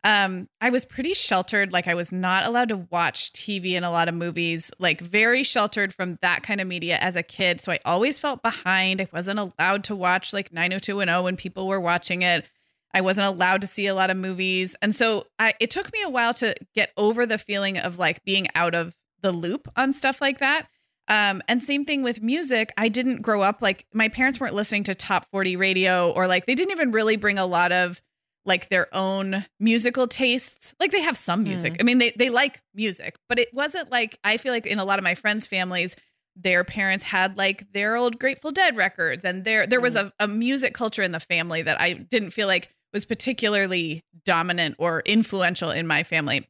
Um, 0.03 0.49
I 0.61 0.71
was 0.71 0.87
pretty 0.87 1.13
sheltered, 1.13 1.73
like 1.73 1.87
I 1.87 1.95
was 1.95 2.11
not 2.11 2.47
allowed 2.47 2.71
to 2.71 2.87
watch 2.91 3.33
TV 3.35 3.75
and 3.75 3.85
a 3.85 3.91
lot 3.91 4.09
of 4.09 4.15
movies, 4.15 4.71
like 4.79 5.01
very 5.01 5.43
sheltered 5.43 5.93
from 5.93 6.19
that 6.23 6.43
kind 6.43 6.61
of 6.61 6.67
media 6.67 6.97
as 6.99 7.17
a 7.17 7.23
kid. 7.23 7.61
So 7.61 7.71
I 7.71 7.79
always 7.85 8.19
felt 8.19 8.43
behind. 8.43 9.01
I 9.01 9.09
wasn't 9.13 9.39
allowed 9.39 9.85
to 9.85 9.97
watch 9.97 10.33
like 10.33 10.53
90210 10.53 11.23
when 11.23 11.37
people 11.37 11.69
were 11.69 11.81
watching 11.81 12.23
it. 12.23 12.47
I 12.95 13.03
wasn't 13.03 13.27
allowed 13.27 13.61
to 13.61 13.67
see 13.67 13.87
a 13.87 13.95
lot 13.95 14.11
of 14.11 14.17
movies. 14.17 14.75
And 14.81 14.97
so 14.97 15.27
I, 15.39 15.55
it 15.61 15.71
took 15.71 15.93
me 15.93 16.03
a 16.03 16.09
while 16.09 16.35
to 16.35 16.55
get 16.75 16.91
over 16.97 17.27
the 17.27 17.39
feeling 17.39 17.79
of 17.79 17.99
like 17.99 18.25
being 18.25 18.49
out 18.55 18.75
of 18.75 18.95
the 19.21 19.33
loop 19.33 19.69
on 19.77 19.93
stuff 19.93 20.21
like 20.21 20.39
that. 20.39 20.67
Um, 21.11 21.43
and 21.49 21.61
same 21.61 21.85
thing 21.85 22.05
with 22.05 22.23
music. 22.23 22.73
I 22.77 22.89
didn't 22.89 23.21
grow 23.21 23.43
up 23.43 23.61
like 23.61 23.85
my 23.93 24.09
parents 24.09 24.39
weren't 24.39 24.55
listening 24.55 24.85
to 24.85 24.95
top 24.95 25.29
40 25.33 25.57
radio 25.57 26.13
or 26.13 26.29
like 26.29 26.47
they 26.47 26.55
didn't 26.55 26.71
even 26.71 26.93
really 26.93 27.17
bring 27.17 27.37
a 27.37 27.47
lot 27.47 27.73
of 27.73 28.01
like 28.47 28.69
their 28.69 28.87
own 28.95 29.45
musical 29.59 30.07
tastes. 30.07 30.73
Like 30.79 30.93
they 30.93 31.03
have 31.03 31.19
some 31.19 31.43
music. 31.43 31.77
I 31.81 31.83
mean, 31.83 31.99
they 31.99 32.11
they 32.11 32.31
like 32.31 32.63
music, 32.75 33.17
but 33.29 33.41
it 33.41 33.53
wasn't 33.53 33.91
like 33.91 34.19
I 34.23 34.37
feel 34.37 34.53
like 34.53 34.67
in 34.67 34.79
a 34.79 34.85
lot 34.85 35.01
of 35.01 35.03
my 35.03 35.17
friends' 35.17 35.49
families, 35.49 35.97
their 36.37 36.63
parents 36.63 37.05
had 37.05 37.37
like 37.37 37.71
their 37.73 37.97
old 37.97 38.21
Grateful 38.21 38.53
Dead 38.53 38.77
records, 38.77 39.25
and 39.25 39.45
there 39.45 39.67
there 39.67 39.81
was 39.81 39.97
a, 39.97 40.13
a 40.21 40.29
music 40.29 40.75
culture 40.75 41.03
in 41.03 41.11
the 41.11 41.21
family 41.21 41.63
that 41.63 41.81
I 41.81 41.95
didn't 41.95 42.31
feel 42.31 42.47
like 42.47 42.71
was 42.93 43.05
particularly 43.05 44.05
dominant 44.25 44.77
or 44.79 45.01
influential 45.01 45.71
in 45.73 45.89
my 45.89 46.05
family. 46.05 46.49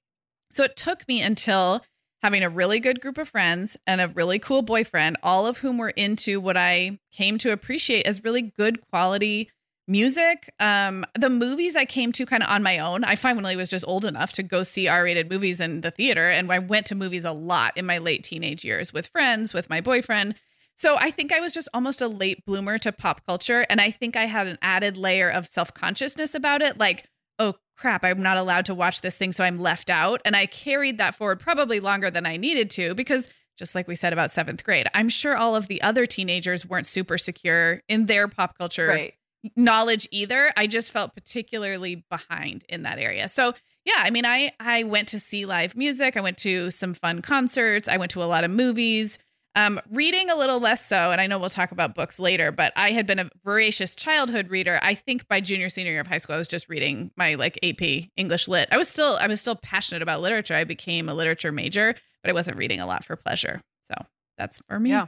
So 0.52 0.64
it 0.64 0.76
took 0.76 1.06
me 1.08 1.22
until 1.22 1.82
having 2.22 2.42
a 2.42 2.50
really 2.50 2.80
good 2.80 3.00
group 3.00 3.18
of 3.18 3.28
friends 3.28 3.76
and 3.86 4.00
a 4.00 4.08
really 4.08 4.38
cool 4.38 4.62
boyfriend, 4.62 5.16
all 5.22 5.46
of 5.46 5.58
whom 5.58 5.78
were 5.78 5.90
into 5.90 6.40
what 6.40 6.56
I 6.56 6.98
came 7.12 7.38
to 7.38 7.52
appreciate 7.52 8.06
as 8.06 8.24
really 8.24 8.42
good 8.42 8.86
quality 8.90 9.50
music. 9.88 10.52
Um, 10.60 11.04
the 11.18 11.30
movies 11.30 11.74
I 11.74 11.84
came 11.84 12.12
to 12.12 12.24
kind 12.24 12.42
of 12.42 12.48
on 12.48 12.62
my 12.62 12.78
own. 12.78 13.02
I 13.02 13.16
finally 13.16 13.56
was 13.56 13.70
just 13.70 13.84
old 13.88 14.04
enough 14.04 14.32
to 14.34 14.42
go 14.42 14.62
see 14.62 14.86
R-rated 14.86 15.28
movies 15.30 15.60
in 15.60 15.80
the 15.80 15.90
theater, 15.90 16.28
and 16.30 16.52
I 16.52 16.60
went 16.60 16.86
to 16.86 16.94
movies 16.94 17.24
a 17.24 17.32
lot 17.32 17.76
in 17.76 17.86
my 17.86 17.98
late 17.98 18.22
teenage 18.22 18.64
years 18.64 18.92
with 18.92 19.08
friends, 19.08 19.52
with 19.52 19.68
my 19.68 19.80
boyfriend. 19.80 20.36
So 20.76 20.96
I 20.96 21.10
think 21.10 21.32
I 21.32 21.40
was 21.40 21.52
just 21.52 21.68
almost 21.74 22.00
a 22.00 22.08
late 22.08 22.44
bloomer 22.46 22.78
to 22.78 22.92
pop 22.92 23.26
culture, 23.26 23.66
and 23.68 23.80
I 23.80 23.90
think 23.90 24.16
I 24.16 24.26
had 24.26 24.46
an 24.46 24.58
added 24.62 24.96
layer 24.96 25.28
of 25.28 25.48
self-consciousness 25.48 26.34
about 26.34 26.62
it, 26.62 26.78
like 26.78 27.08
oh 27.38 27.54
crap, 27.80 28.04
I'm 28.04 28.22
not 28.22 28.36
allowed 28.36 28.66
to 28.66 28.74
watch 28.74 29.00
this 29.00 29.16
thing, 29.16 29.32
so 29.32 29.42
I'm 29.42 29.58
left 29.58 29.90
out. 29.90 30.20
And 30.24 30.36
I 30.36 30.46
carried 30.46 30.98
that 30.98 31.14
forward 31.14 31.40
probably 31.40 31.80
longer 31.80 32.10
than 32.10 32.26
I 32.26 32.36
needed 32.36 32.70
to 32.70 32.94
because 32.94 33.28
just 33.56 33.74
like 33.74 33.88
we 33.88 33.94
said 33.94 34.12
about 34.12 34.30
seventh 34.30 34.64
grade, 34.64 34.86
I'm 34.94 35.08
sure 35.08 35.36
all 35.36 35.56
of 35.56 35.68
the 35.68 35.82
other 35.82 36.06
teenagers 36.06 36.64
weren't 36.64 36.86
super 36.86 37.18
secure 37.18 37.82
in 37.88 38.06
their 38.06 38.28
pop 38.28 38.56
culture 38.56 38.86
right. 38.86 39.14
knowledge 39.56 40.08
either. 40.10 40.52
I 40.56 40.66
just 40.66 40.90
felt 40.90 41.14
particularly 41.14 42.04
behind 42.10 42.64
in 42.68 42.82
that 42.82 42.98
area. 42.98 43.28
So 43.28 43.54
yeah, 43.84 43.98
I 43.98 44.10
mean, 44.10 44.24
I 44.24 44.52
I 44.60 44.84
went 44.84 45.08
to 45.08 45.20
see 45.20 45.46
live 45.46 45.76
music. 45.76 46.16
I 46.16 46.20
went 46.20 46.38
to 46.38 46.70
some 46.70 46.94
fun 46.94 47.22
concerts. 47.22 47.88
I 47.88 47.96
went 47.96 48.12
to 48.12 48.22
a 48.22 48.24
lot 48.24 48.44
of 48.44 48.50
movies. 48.50 49.18
Um, 49.56 49.80
reading 49.90 50.30
a 50.30 50.36
little 50.36 50.60
less 50.60 50.86
so, 50.86 51.10
and 51.10 51.20
I 51.20 51.26
know 51.26 51.36
we'll 51.38 51.50
talk 51.50 51.72
about 51.72 51.96
books 51.96 52.20
later, 52.20 52.52
but 52.52 52.72
I 52.76 52.92
had 52.92 53.04
been 53.04 53.18
a 53.18 53.28
voracious 53.44 53.96
childhood 53.96 54.48
reader. 54.48 54.78
I 54.80 54.94
think 54.94 55.26
by 55.26 55.40
junior 55.40 55.68
senior 55.68 55.90
year 55.90 56.00
of 56.00 56.06
high 56.06 56.18
school, 56.18 56.36
I 56.36 56.38
was 56.38 56.46
just 56.46 56.68
reading 56.68 57.10
my 57.16 57.34
like 57.34 57.58
AP 57.64 58.10
English 58.16 58.46
lit. 58.46 58.68
I 58.70 58.78
was 58.78 58.88
still 58.88 59.16
I 59.20 59.26
was 59.26 59.40
still 59.40 59.56
passionate 59.56 60.02
about 60.02 60.20
literature. 60.20 60.54
I 60.54 60.62
became 60.62 61.08
a 61.08 61.14
literature 61.14 61.50
major, 61.50 61.94
but 62.22 62.30
I 62.30 62.32
wasn't 62.32 62.58
reading 62.58 62.80
a 62.80 62.86
lot 62.86 63.04
for 63.04 63.16
pleasure. 63.16 63.60
So 63.88 63.94
that's 64.38 64.60
for 64.68 64.78
me. 64.78 64.90
Yeah. 64.90 65.06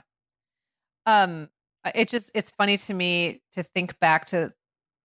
Um, 1.07 1.49
it 1.95 2.09
just 2.09 2.33
it's 2.35 2.51
funny 2.51 2.77
to 2.77 2.95
me 2.95 3.43
to 3.53 3.63
think 3.63 3.99
back 4.01 4.27
to 4.27 4.53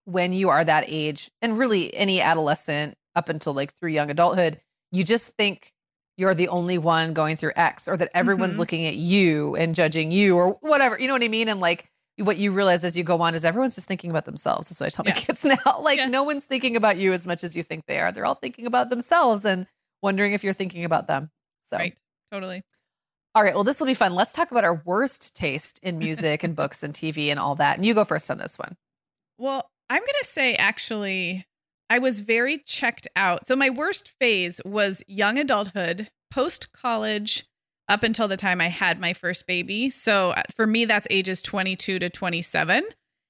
when 0.05 0.33
you 0.33 0.49
are 0.49 0.63
that 0.63 0.85
age, 0.87 1.29
and 1.43 1.59
really 1.59 1.93
any 1.95 2.21
adolescent 2.21 2.97
up 3.15 3.29
until 3.29 3.53
like 3.53 3.75
through 3.75 3.91
young 3.91 4.09
adulthood, 4.09 4.59
you 4.91 5.03
just 5.03 5.35
think 5.35 5.73
you're 6.17 6.33
the 6.33 6.47
only 6.49 6.77
one 6.77 7.13
going 7.13 7.35
through 7.37 7.51
X, 7.55 7.87
or 7.87 7.95
that 7.97 8.09
everyone's 8.13 8.55
Mhm. 8.55 8.59
looking 8.59 8.85
at 8.85 8.95
you 8.95 9.55
and 9.55 9.75
judging 9.75 10.11
you, 10.11 10.35
or 10.35 10.53
whatever. 10.61 10.99
You 10.99 11.07
know 11.07 11.13
what 11.13 11.23
I 11.23 11.27
mean? 11.27 11.47
And 11.47 11.59
like 11.59 11.89
what 12.19 12.37
you 12.37 12.51
realize 12.51 12.83
as 12.83 12.97
you 12.97 13.03
go 13.03 13.21
on 13.21 13.35
is 13.35 13.45
everyone's 13.45 13.75
just 13.75 13.87
thinking 13.87 14.09
about 14.09 14.25
themselves. 14.25 14.69
That's 14.69 14.79
what 14.79 14.87
I 14.87 14.89
tell 14.89 15.05
my 15.05 15.11
kids 15.11 15.43
now. 15.65 15.79
Like 15.81 15.99
Yeah. 15.99 16.07
no 16.07 16.23
one's 16.23 16.45
thinking 16.45 16.75
about 16.75 16.97
you 16.97 17.13
as 17.13 17.27
much 17.27 17.43
as 17.43 17.55
you 17.55 17.61
think 17.61 17.85
they 17.85 17.99
are. 17.99 18.11
They're 18.11 18.25
all 18.25 18.33
thinking 18.35 18.65
about 18.65 18.89
themselves 18.89 19.45
and 19.45 19.67
wondering 20.01 20.33
if 20.33 20.43
you're 20.43 20.53
thinking 20.53 20.83
about 20.83 21.05
them. 21.07 21.29
So 21.65 21.77
Right. 21.77 21.95
Totally. 22.31 22.63
all 23.35 23.43
right, 23.43 23.53
well, 23.53 23.63
this 23.63 23.79
will 23.79 23.85
be 23.85 23.93
fun. 23.93 24.15
Let's 24.15 24.33
talk 24.33 24.49
about 24.49 24.63
our 24.63 24.81
worst 24.83 25.35
taste 25.35 25.79
in 25.83 25.99
music 25.99 26.43
and 26.43 26.55
books 26.55 26.81
and 26.81 26.91
TV 26.93 27.29
and 27.29 27.39
all 27.39 27.53
that. 27.55 27.77
And 27.77 27.85
you 27.85 27.93
go 27.93 28.03
first 28.03 28.31
on 28.31 28.39
this 28.39 28.57
one. 28.57 28.75
Well, 29.37 29.69
I'm 29.91 29.99
going 29.99 30.09
to 30.23 30.27
say 30.27 30.55
actually, 30.55 31.45
I 31.89 31.99
was 31.99 32.19
very 32.19 32.57
checked 32.59 33.07
out. 33.15 33.47
So, 33.47 33.55
my 33.55 33.69
worst 33.69 34.09
phase 34.19 34.59
was 34.65 35.03
young 35.07 35.37
adulthood, 35.37 36.09
post 36.31 36.71
college, 36.73 37.45
up 37.89 38.03
until 38.03 38.27
the 38.27 38.37
time 38.37 38.59
I 38.59 38.67
had 38.67 38.99
my 38.99 39.13
first 39.13 39.47
baby. 39.47 39.89
So, 39.89 40.31
uh, 40.31 40.43
for 40.55 40.67
me, 40.67 40.85
that's 40.85 41.07
ages 41.09 41.41
22 41.41 41.99
to 41.99 42.09
27. 42.09 42.83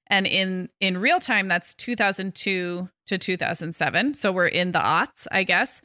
And 0.10 0.26
in, 0.26 0.70
in 0.80 0.98
real 0.98 1.20
time, 1.20 1.48
that's 1.48 1.74
2002 1.76 2.90
to 3.08 3.18
2007. 3.18 4.14
So, 4.14 4.32
we're 4.32 4.48
in 4.48 4.72
the 4.72 4.80
aughts, 4.80 5.28
I 5.32 5.44
guess. 5.44 5.82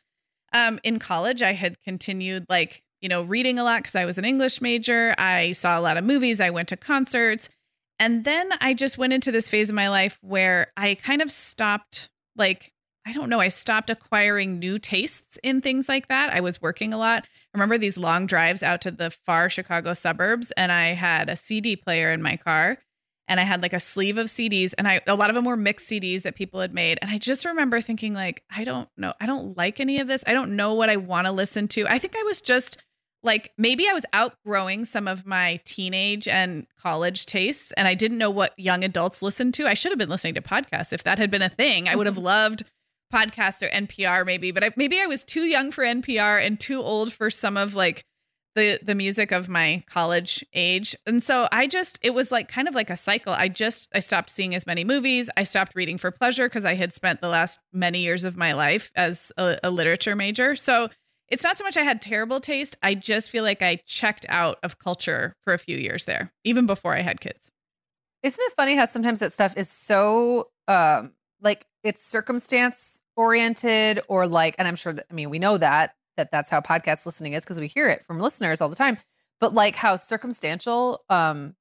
Um, 0.53 0.79
in 0.83 0.99
college, 0.99 1.43
I 1.43 1.53
had 1.53 1.81
continued 1.83 2.47
like, 2.49 2.83
you 3.01 3.09
know, 3.09 3.23
reading 3.23 3.59
a 3.59 3.65
lot 3.65 3.83
because 3.83 3.97
I 3.97 4.05
was 4.05 4.19
an 4.19 4.25
English 4.25 4.61
major. 4.61 5.15
I 5.19 5.53
saw 5.53 5.79
a 5.79 5.83
lot 5.83 5.97
of 5.97 6.05
movies. 6.05 6.41
I 6.41 6.51
went 6.51 6.69
to 6.69 6.77
concerts. 6.77 7.49
And 7.99 8.25
then 8.25 8.51
I 8.61 8.75
just 8.75 8.99
went 8.99 9.13
into 9.13 9.31
this 9.31 9.49
phase 9.49 9.69
of 9.69 9.77
my 9.77 9.89
life 9.89 10.19
where 10.23 10.73
I 10.77 10.95
kind 10.97 11.23
of 11.23 11.31
stopped, 11.31 12.11
like, 12.37 12.73
I 13.07 13.13
don't 13.13 13.29
know, 13.29 13.41
I 13.41 13.49
stopped 13.49 13.91
acquiring 13.91 14.59
new 14.59 14.79
tastes 14.79 15.39
in 15.43 15.61
things 15.61 15.89
like 15.89 16.09
that. 16.09 16.33
I 16.33 16.41
was 16.41 16.63
working 16.63 16.95
a 16.95 16.99
lot. 16.99 17.25
I 17.25 17.59
remember 17.59 17.79
these 17.79 17.97
long 17.97 18.27
drives 18.27 18.63
out 18.63 18.81
to 18.83 18.91
the 18.91 19.11
far 19.11 19.51
Chicago 19.51 19.93
suburbs, 19.95 20.53
and 20.57 20.71
I 20.73 20.95
had 20.95 21.29
a 21.29 21.37
CD 21.37 21.77
player 21.77 22.13
in 22.13 22.23
my 22.23 22.37
car. 22.37 22.79
and 23.29 23.41
I 23.41 23.45
had 23.45 23.63
like 23.63 23.73
a 23.73 23.81
sleeve 23.81 24.19
of 24.19 24.27
CDs 24.27 24.75
and 24.77 24.87
I 24.89 25.01
a 25.07 25.15
lot 25.15 25.31
of 25.31 25.35
them 25.35 25.45
were 25.45 25.57
mixed 25.57 25.89
CDs 25.89 26.23
that 26.23 26.35
people 26.35 26.61
had 26.61 26.75
made 26.75 26.99
and 27.01 27.11
I 27.11 27.19
just 27.19 27.45
remember 27.45 27.81
thinking 27.81 28.15
like 28.15 28.43
I 28.51 28.65
don't 28.65 28.89
know 28.97 29.15
I 29.21 29.27
don't 29.27 29.57
like 29.57 29.81
any 29.81 30.01
of 30.01 30.09
this 30.09 30.25
I 30.27 30.33
don't 30.33 30.57
know 30.57 30.75
what 30.75 30.91
I 30.91 30.97
want 30.97 31.27
to 31.27 31.33
listen 31.33 31.69
to 31.69 31.87
I 31.87 31.99
think 31.99 32.15
I 32.17 32.23
was 32.25 32.41
just 32.41 32.79
like 33.23 33.53
maybe 33.57 33.89
I 33.89 33.93
was 33.93 34.05
outgrowing 34.13 34.85
some 34.85 35.07
of 35.07 35.27
my 35.27 35.61
teenage 35.65 36.27
and 36.27 36.67
college 36.81 37.27
tastes 37.27 37.73
and 37.77 37.87
I 37.87 37.95
didn't 37.95 38.19
know 38.19 38.31
what 38.31 38.59
young 38.59 38.85
adults 38.85 39.23
listened 39.23 39.55
to. 39.55 39.67
I 39.67 39.75
should 39.75 39.93
have 39.93 39.99
been 39.99 40.09
listening 40.09 40.35
to 40.35 40.43
podcasts. 40.43 40.93
If 40.93 41.05
that 41.05 41.19
had 41.19 41.31
been 41.31 41.43
a 41.43 41.49
thing 41.49 41.89
I 41.89 41.97
would 41.97 42.07
have 42.07 42.17
mm-hmm. 42.17 42.25
loved 42.25 42.65
podcasts 43.13 43.63
or 43.63 43.71
NPR 43.71 44.25
maybe 44.25 44.51
but 44.51 44.65
I, 44.65 44.71
maybe 44.77 45.01
I 45.01 45.07
was 45.07 45.23
too 45.23 45.43
young 45.43 45.71
for 45.71 45.85
NPR 45.85 46.45
and 46.45 46.59
too 46.59 46.81
old 46.83 47.13
for 47.13 47.31
some 47.31 47.57
of 47.57 47.75
like 47.75 48.05
the 48.55 48.79
the 48.83 48.95
music 48.95 49.33
of 49.33 49.49
my 49.49 49.83
college 49.87 50.45
age. 50.53 50.95
And 51.07 51.23
so 51.23 51.49
i 51.53 51.67
just 51.67 51.99
it 52.03 52.11
was 52.11 52.31
like 52.31 52.49
kind 52.49 52.69
of 52.69 52.75
like 52.75 52.91
a 52.91 52.97
cycle. 52.97 53.33
I 53.33 53.49
just 53.49 53.89
i 53.95 54.01
stopped 54.01 54.31
seeing 54.31 54.55
as 54.55 54.67
many 54.67 54.85
movies. 54.85 55.31
I 55.37 55.45
stopped 55.45 55.75
reading 55.75 55.99
for 55.99 56.11
pleasure 56.11 56.49
because 56.49 56.65
i 56.65 56.75
had 56.75 56.93
spent 56.93 57.21
the 57.21 57.29
last 57.29 57.61
many 57.73 58.01
years 58.01 58.25
of 58.25 58.37
my 58.37 58.53
life 58.53 58.91
as 58.95 59.33
a, 59.37 59.59
a, 59.63 59.71
literature 59.71 60.17
major. 60.17 60.57
So 60.57 60.89
it's 61.33 61.43
not 61.43 61.57
so 61.57 61.65
much 61.65 61.77
i 61.77 61.83
had 61.83 62.01
terrible 62.01 62.39
taste 62.39 62.77
i 62.83 62.95
just 62.95 63.31
feel 63.31 63.43
like 63.43 63.63
i 63.63 63.77
checked 63.87 64.27
out 64.29 64.59
of 64.63 64.79
culture 64.79 65.35
for 65.43 65.53
a 65.53 65.59
few 65.59 65.77
years 65.77 66.05
there 66.05 66.33
even 66.45 66.67
before 66.67 66.95
i 66.95 67.01
had 67.01 67.21
kids 67.21 67.51
isn't 68.23 68.45
it 68.45 68.53
funny 68.53 68.77
how 68.77 68.85
sometimes 68.85 69.19
that 69.19 69.33
stuff 69.33 69.57
is 69.57 69.69
so 69.69 70.51
um 70.69 71.13
like 71.41 71.67
it's 71.83 72.05
circumstance 72.05 73.01
oriented 73.17 73.99
or 74.09 74.29
like 74.29 74.55
and 74.59 74.69
i'm 74.69 74.77
sure 74.77 74.93
that 74.93 75.07
i 75.11 75.15
mean 75.15 75.31
we 75.31 75.39
know 75.39 75.59
that 75.59 75.95
that 76.17 76.31
that's 76.31 76.51
how 76.51 76.61
podcast 76.61 77.05
listening 77.07 77.33
is 77.33 77.43
because 77.43 77.59
we 77.59 77.67
hear 77.67 77.89
it 77.89 78.05
from 78.07 78.21
listeners 78.21 78.61
all 78.61 78.69
the 78.69 78.77
time 78.77 78.99
but 79.41 79.55
like 79.55 79.75
how 79.75 79.97
circumstantial 79.97 81.03
um 81.09 81.55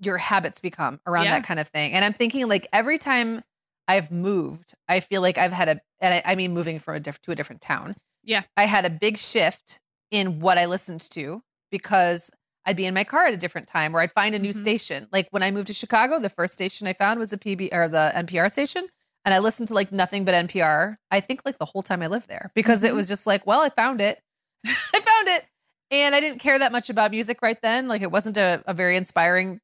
your 0.00 0.18
habits 0.18 0.60
become 0.60 1.00
around 1.06 1.24
yeah. 1.24 1.38
that 1.38 1.44
kind 1.44 1.60
of 1.60 1.68
thing 1.68 1.92
and 1.92 2.04
i'm 2.04 2.12
thinking 2.12 2.46
like 2.48 2.66
every 2.72 2.98
time 2.98 3.42
i've 3.86 4.10
moved 4.10 4.74
i 4.88 5.00
feel 5.00 5.22
like 5.22 5.38
i've 5.38 5.52
had 5.52 5.68
a 5.68 5.80
and 6.00 6.14
i, 6.14 6.32
I 6.32 6.34
mean 6.34 6.52
moving 6.52 6.78
from 6.78 6.96
a 6.96 7.00
different 7.00 7.22
to 7.22 7.32
a 7.32 7.34
different 7.34 7.62
town 7.62 7.94
yeah 8.22 8.42
i 8.56 8.66
had 8.66 8.84
a 8.84 8.90
big 8.90 9.16
shift 9.16 9.80
in 10.10 10.40
what 10.40 10.58
i 10.58 10.66
listened 10.66 11.00
to 11.00 11.42
because 11.70 12.30
I'd 12.64 12.76
be 12.76 12.86
in 12.86 12.94
my 12.94 13.02
car 13.02 13.26
at 13.26 13.34
a 13.34 13.36
different 13.36 13.66
time 13.66 13.96
or 13.96 14.00
I'd 14.00 14.12
find 14.12 14.34
a 14.34 14.38
new 14.38 14.50
mm-hmm. 14.50 14.60
station. 14.60 15.08
Like 15.10 15.26
when 15.30 15.42
I 15.42 15.50
moved 15.50 15.66
to 15.66 15.74
Chicago, 15.74 16.20
the 16.20 16.28
first 16.28 16.54
station 16.54 16.86
I 16.86 16.92
found 16.92 17.18
was 17.18 17.32
a 17.32 17.38
PB 17.38 17.72
or 17.72 17.88
the 17.88 18.12
NPR 18.14 18.50
station 18.52 18.86
and 19.24 19.34
I 19.34 19.38
listened 19.38 19.68
to 19.68 19.74
like 19.74 19.92
nothing 19.92 20.24
but 20.24 20.34
NPR. 20.34 20.96
I 21.10 21.20
think 21.20 21.42
like 21.44 21.58
the 21.58 21.64
whole 21.64 21.82
time 21.82 22.02
I 22.02 22.06
lived 22.06 22.28
there 22.28 22.50
because 22.54 22.80
mm-hmm. 22.80 22.88
it 22.88 22.94
was 22.94 23.08
just 23.08 23.26
like, 23.26 23.46
well, 23.46 23.60
I 23.60 23.70
found 23.70 24.00
it. 24.00 24.20
I 24.66 25.00
found 25.00 25.28
it. 25.28 25.44
And 25.90 26.14
I 26.14 26.20
didn't 26.20 26.38
care 26.38 26.58
that 26.58 26.72
much 26.72 26.88
about 26.88 27.10
music 27.10 27.42
right 27.42 27.60
then. 27.62 27.88
Like 27.88 28.02
it 28.02 28.10
wasn't 28.10 28.36
a, 28.36 28.62
a 28.66 28.74
very 28.74 28.96
inspiring 28.96 29.60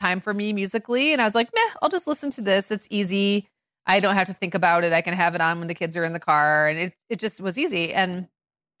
time 0.00 0.20
for 0.20 0.34
me 0.34 0.52
musically. 0.52 1.12
And 1.12 1.22
I 1.22 1.24
was 1.24 1.34
like, 1.34 1.50
meh, 1.54 1.74
I'll 1.80 1.88
just 1.88 2.06
listen 2.06 2.30
to 2.30 2.40
this. 2.40 2.70
It's 2.70 2.88
easy. 2.90 3.48
I 3.88 4.00
don't 4.00 4.14
have 4.14 4.26
to 4.26 4.34
think 4.34 4.54
about 4.54 4.84
it. 4.84 4.92
I 4.92 5.00
can 5.00 5.14
have 5.14 5.34
it 5.34 5.40
on 5.40 5.58
when 5.58 5.68
the 5.68 5.74
kids 5.74 5.96
are 5.96 6.04
in 6.04 6.12
the 6.12 6.20
car. 6.20 6.68
And 6.68 6.78
it, 6.78 6.94
it 7.08 7.18
just 7.18 7.40
was 7.40 7.58
easy. 7.58 7.94
And 7.94 8.28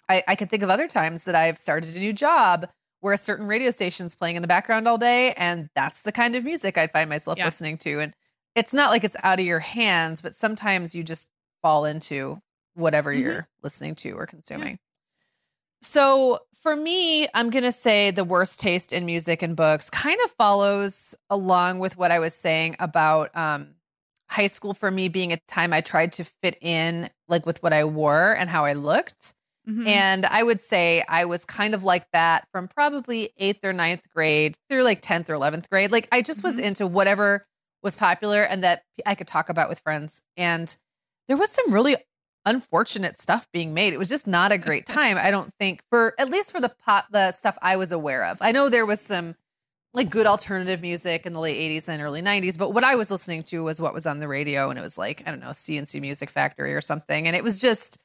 I, 0.08 0.22
I 0.28 0.34
can 0.34 0.48
think 0.48 0.62
of 0.62 0.68
other 0.68 0.86
times 0.86 1.24
that 1.24 1.34
I've 1.34 1.56
started 1.56 1.96
a 1.96 1.98
new 1.98 2.12
job 2.12 2.68
where 3.00 3.14
a 3.14 3.18
certain 3.18 3.46
radio 3.46 3.70
station 3.70 4.04
is 4.06 4.14
playing 4.14 4.36
in 4.36 4.42
the 4.42 4.48
background 4.48 4.86
all 4.86 4.98
day. 4.98 5.32
And 5.32 5.70
that's 5.74 6.02
the 6.02 6.12
kind 6.12 6.36
of 6.36 6.44
music 6.44 6.76
I 6.76 6.88
find 6.88 7.08
myself 7.08 7.38
yeah. 7.38 7.46
listening 7.46 7.78
to. 7.78 8.00
And 8.00 8.14
it's 8.54 8.74
not 8.74 8.90
like 8.90 9.02
it's 9.02 9.16
out 9.22 9.40
of 9.40 9.46
your 9.46 9.60
hands, 9.60 10.20
but 10.20 10.34
sometimes 10.34 10.94
you 10.94 11.02
just 11.02 11.26
fall 11.62 11.86
into 11.86 12.38
whatever 12.74 13.12
mm-hmm. 13.12 13.22
you're 13.22 13.48
listening 13.62 13.94
to 13.96 14.12
or 14.12 14.26
consuming. 14.26 14.72
Yeah. 14.72 14.76
So 15.80 16.40
for 16.60 16.74
me, 16.74 17.28
I'm 17.34 17.50
going 17.50 17.64
to 17.64 17.72
say 17.72 18.10
the 18.10 18.24
worst 18.24 18.60
taste 18.60 18.92
in 18.92 19.06
music 19.06 19.42
and 19.42 19.56
books 19.56 19.88
kind 19.88 20.18
of 20.24 20.30
follows 20.32 21.14
along 21.30 21.78
with 21.78 21.96
what 21.96 22.10
I 22.10 22.18
was 22.18 22.34
saying 22.34 22.76
about 22.78 23.34
um, 23.36 23.74
high 24.30 24.46
school 24.46 24.74
for 24.74 24.90
me 24.90 25.08
being 25.08 25.32
a 25.32 25.36
time 25.48 25.72
I 25.72 25.80
tried 25.80 26.12
to 26.12 26.24
fit 26.42 26.58
in 26.60 27.10
like 27.28 27.46
with 27.46 27.62
what 27.62 27.72
I 27.72 27.84
wore 27.84 28.32
and 28.32 28.48
how 28.50 28.64
I 28.64 28.74
looked. 28.74 29.34
Mm-hmm. 29.68 29.86
And 29.86 30.26
I 30.26 30.42
would 30.42 30.60
say 30.60 31.04
I 31.08 31.26
was 31.26 31.44
kind 31.44 31.74
of 31.74 31.82
like 31.82 32.10
that 32.12 32.46
from 32.52 32.68
probably 32.68 33.30
eighth 33.36 33.64
or 33.64 33.72
ninth 33.72 34.08
grade 34.14 34.56
through 34.68 34.82
like 34.82 35.02
10th 35.02 35.28
or 35.28 35.34
11th 35.34 35.68
grade. 35.68 35.92
Like 35.92 36.08
I 36.10 36.22
just 36.22 36.38
mm-hmm. 36.38 36.48
was 36.48 36.58
into 36.58 36.86
whatever 36.86 37.46
was 37.82 37.96
popular 37.96 38.42
and 38.42 38.64
that 38.64 38.82
I 39.06 39.14
could 39.14 39.26
talk 39.26 39.48
about 39.48 39.68
with 39.68 39.80
friends. 39.80 40.22
And 40.36 40.74
there 41.26 41.36
was 41.36 41.50
some 41.50 41.72
really 41.72 41.96
unfortunate 42.46 43.20
stuff 43.20 43.46
being 43.52 43.74
made. 43.74 43.92
It 43.92 43.98
was 43.98 44.08
just 44.08 44.26
not 44.26 44.52
a 44.52 44.58
great 44.58 44.86
time, 44.86 45.18
I 45.18 45.30
don't 45.30 45.52
think, 45.60 45.82
for 45.90 46.14
at 46.18 46.30
least 46.30 46.50
for 46.52 46.60
the 46.60 46.74
pop 46.84 47.06
the 47.10 47.32
stuff 47.32 47.58
I 47.60 47.76
was 47.76 47.92
aware 47.92 48.24
of. 48.24 48.38
I 48.40 48.52
know 48.52 48.68
there 48.68 48.86
was 48.86 49.00
some 49.00 49.36
like 49.94 50.10
good 50.10 50.26
alternative 50.26 50.82
music 50.82 51.26
in 51.26 51.32
the 51.32 51.40
late 51.40 51.56
80s 51.56 51.88
and 51.88 52.02
early 52.02 52.22
90s, 52.22 52.58
but 52.58 52.72
what 52.72 52.84
I 52.84 52.94
was 52.94 53.10
listening 53.10 53.42
to 53.44 53.64
was 53.64 53.80
what 53.80 53.94
was 53.94 54.06
on 54.06 54.18
the 54.18 54.28
radio 54.28 54.70
and 54.70 54.78
it 54.78 54.82
was 54.82 54.98
like, 54.98 55.22
I 55.26 55.30
don't 55.30 55.40
know, 55.40 55.52
C+C 55.52 56.00
Music 56.00 56.30
Factory 56.30 56.74
or 56.74 56.80
something. 56.80 57.26
And 57.26 57.34
it 57.34 57.42
was 57.42 57.60
just 57.60 57.98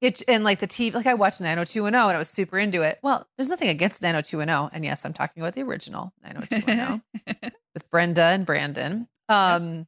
it 0.00 0.22
and 0.28 0.44
like 0.44 0.58
the 0.58 0.66
TV, 0.66 0.92
like 0.92 1.06
I 1.06 1.14
watched 1.14 1.40
90210 1.40 2.08
and 2.08 2.16
I 2.16 2.18
was 2.18 2.28
super 2.28 2.58
into 2.58 2.82
it. 2.82 2.98
Well, 3.02 3.26
there's 3.36 3.48
nothing 3.48 3.68
against 3.68 4.02
90210. 4.02 4.70
And 4.74 4.84
yes, 4.84 5.04
I'm 5.04 5.12
talking 5.12 5.42
about 5.42 5.54
the 5.54 5.62
original 5.62 6.12
90210 6.22 7.52
with 7.74 7.90
Brenda 7.90 8.22
and 8.22 8.44
Brandon. 8.44 9.08
Um, 9.28 9.86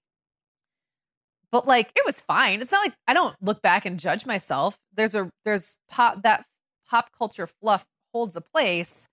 but 1.53 1.67
like 1.67 1.93
it 1.95 2.05
was 2.05 2.21
fine. 2.21 2.61
It's 2.61 2.73
not 2.73 2.85
like 2.85 2.95
I 3.07 3.15
don't 3.15 3.37
look 3.41 3.63
back 3.63 3.85
and 3.85 4.01
judge 4.01 4.27
myself. 4.27 4.79
There's 4.95 5.15
a 5.15 5.31
there's 5.45 5.77
pop 5.89 6.23
that 6.23 6.45
pop 6.89 7.11
culture 7.17 7.47
fluff 7.47 7.87
holds 8.13 8.37
a 8.37 8.41
place, 8.41 9.09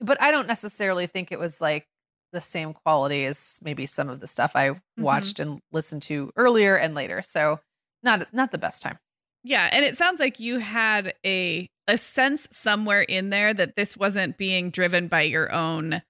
but 0.00 0.20
I 0.20 0.30
don't 0.30 0.46
necessarily 0.46 1.06
think 1.06 1.32
it 1.32 1.38
was 1.38 1.60
like 1.60 1.86
the 2.32 2.40
same 2.40 2.74
quality 2.74 3.24
as 3.24 3.58
maybe 3.62 3.86
some 3.86 4.08
of 4.08 4.20
the 4.20 4.26
stuff 4.26 4.52
I 4.54 4.70
mm-hmm. 4.70 5.02
watched 5.02 5.40
and 5.40 5.60
listened 5.72 6.02
to 6.02 6.30
earlier 6.36 6.76
and 6.76 6.94
later. 6.94 7.22
So 7.22 7.60
not 8.02 8.32
not 8.32 8.52
the 8.52 8.58
best 8.58 8.82
time. 8.82 8.98
Yeah, 9.42 9.68
and 9.70 9.84
it 9.84 9.96
sounds 9.96 10.20
like 10.20 10.40
you 10.40 10.58
had 10.58 11.14
a 11.24 11.68
a 11.88 11.96
sense 11.96 12.48
somewhere 12.52 13.02
in 13.02 13.30
there 13.30 13.54
that 13.54 13.76
this 13.76 13.96
wasn't 13.96 14.36
being 14.36 14.70
driven 14.70 15.08
by 15.08 15.22
your 15.22 15.52
own 15.52 16.02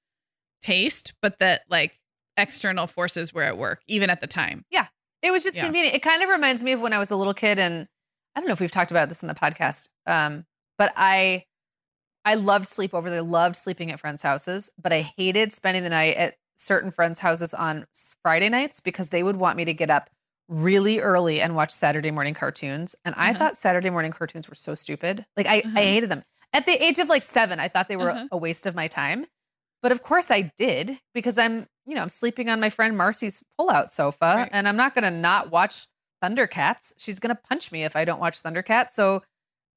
taste, 0.62 1.12
but 1.20 1.38
that 1.38 1.62
like 1.68 1.98
external 2.36 2.86
forces 2.86 3.32
were 3.32 3.42
at 3.42 3.58
work 3.58 3.82
even 3.86 4.10
at 4.10 4.20
the 4.20 4.26
time. 4.26 4.64
Yeah. 4.70 4.86
It 5.22 5.30
was 5.30 5.42
just 5.42 5.56
yeah. 5.56 5.64
convenient. 5.64 5.94
It 5.94 6.02
kind 6.02 6.22
of 6.22 6.28
reminds 6.28 6.62
me 6.62 6.72
of 6.72 6.82
when 6.82 6.92
I 6.92 6.98
was 6.98 7.10
a 7.10 7.16
little 7.16 7.34
kid 7.34 7.58
and 7.58 7.88
I 8.34 8.40
don't 8.40 8.46
know 8.46 8.52
if 8.52 8.60
we've 8.60 8.70
talked 8.70 8.90
about 8.90 9.08
this 9.08 9.22
in 9.22 9.28
the 9.28 9.34
podcast. 9.34 9.88
Um, 10.06 10.44
but 10.78 10.92
I 10.96 11.44
I 12.26 12.34
loved 12.34 12.66
sleepovers. 12.66 13.12
I 13.12 13.20
loved 13.20 13.54
sleeping 13.54 13.92
at 13.92 14.00
friends' 14.00 14.20
houses, 14.20 14.68
but 14.82 14.92
I 14.92 15.02
hated 15.16 15.52
spending 15.52 15.84
the 15.84 15.90
night 15.90 16.16
at 16.16 16.36
certain 16.56 16.90
friends' 16.90 17.20
houses 17.20 17.54
on 17.54 17.86
Friday 18.20 18.48
nights 18.48 18.80
because 18.80 19.10
they 19.10 19.22
would 19.22 19.36
want 19.36 19.56
me 19.56 19.64
to 19.64 19.72
get 19.72 19.90
up 19.90 20.10
really 20.48 20.98
early 20.98 21.40
and 21.40 21.54
watch 21.54 21.70
Saturday 21.70 22.10
morning 22.10 22.34
cartoons. 22.34 22.96
And 23.04 23.14
I 23.16 23.30
uh-huh. 23.30 23.38
thought 23.38 23.56
Saturday 23.56 23.90
morning 23.90 24.10
cartoons 24.10 24.48
were 24.48 24.56
so 24.56 24.74
stupid. 24.74 25.24
Like 25.36 25.46
I. 25.46 25.62
I 25.76 25.82
hated 25.82 26.10
them. 26.10 26.24
At 26.52 26.66
the 26.66 26.84
age 26.84 26.98
of 26.98 27.08
like 27.08 27.22
seven, 27.22 27.60
I 27.60 27.68
thought 27.68 27.86
they 27.86 27.96
were 27.96 28.10
uh-huh. 28.10 28.28
a 28.32 28.36
waste 28.36 28.66
of 28.66 28.74
my 28.74 28.88
time. 28.88 29.26
But 29.80 29.92
of 29.92 30.02
course 30.02 30.28
I 30.28 30.52
did 30.58 30.98
because 31.14 31.38
I'm, 31.38 31.68
you 31.86 31.94
know, 31.94 32.02
I'm 32.02 32.08
sleeping 32.08 32.48
on 32.48 32.58
my 32.58 32.70
friend 32.70 32.96
Marcy's 32.96 33.40
pullout 33.60 33.90
sofa 33.90 34.34
right. 34.38 34.48
and 34.50 34.66
I'm 34.66 34.76
not 34.76 34.96
going 34.96 35.04
to 35.04 35.10
not 35.12 35.52
watch 35.52 35.86
Thundercats. 36.24 36.92
She's 36.96 37.20
going 37.20 37.34
to 37.34 37.40
punch 37.40 37.70
me 37.70 37.84
if 37.84 37.94
I 37.94 38.04
don't 38.04 38.18
watch 38.18 38.42
Thundercats. 38.42 38.92
So 38.94 39.22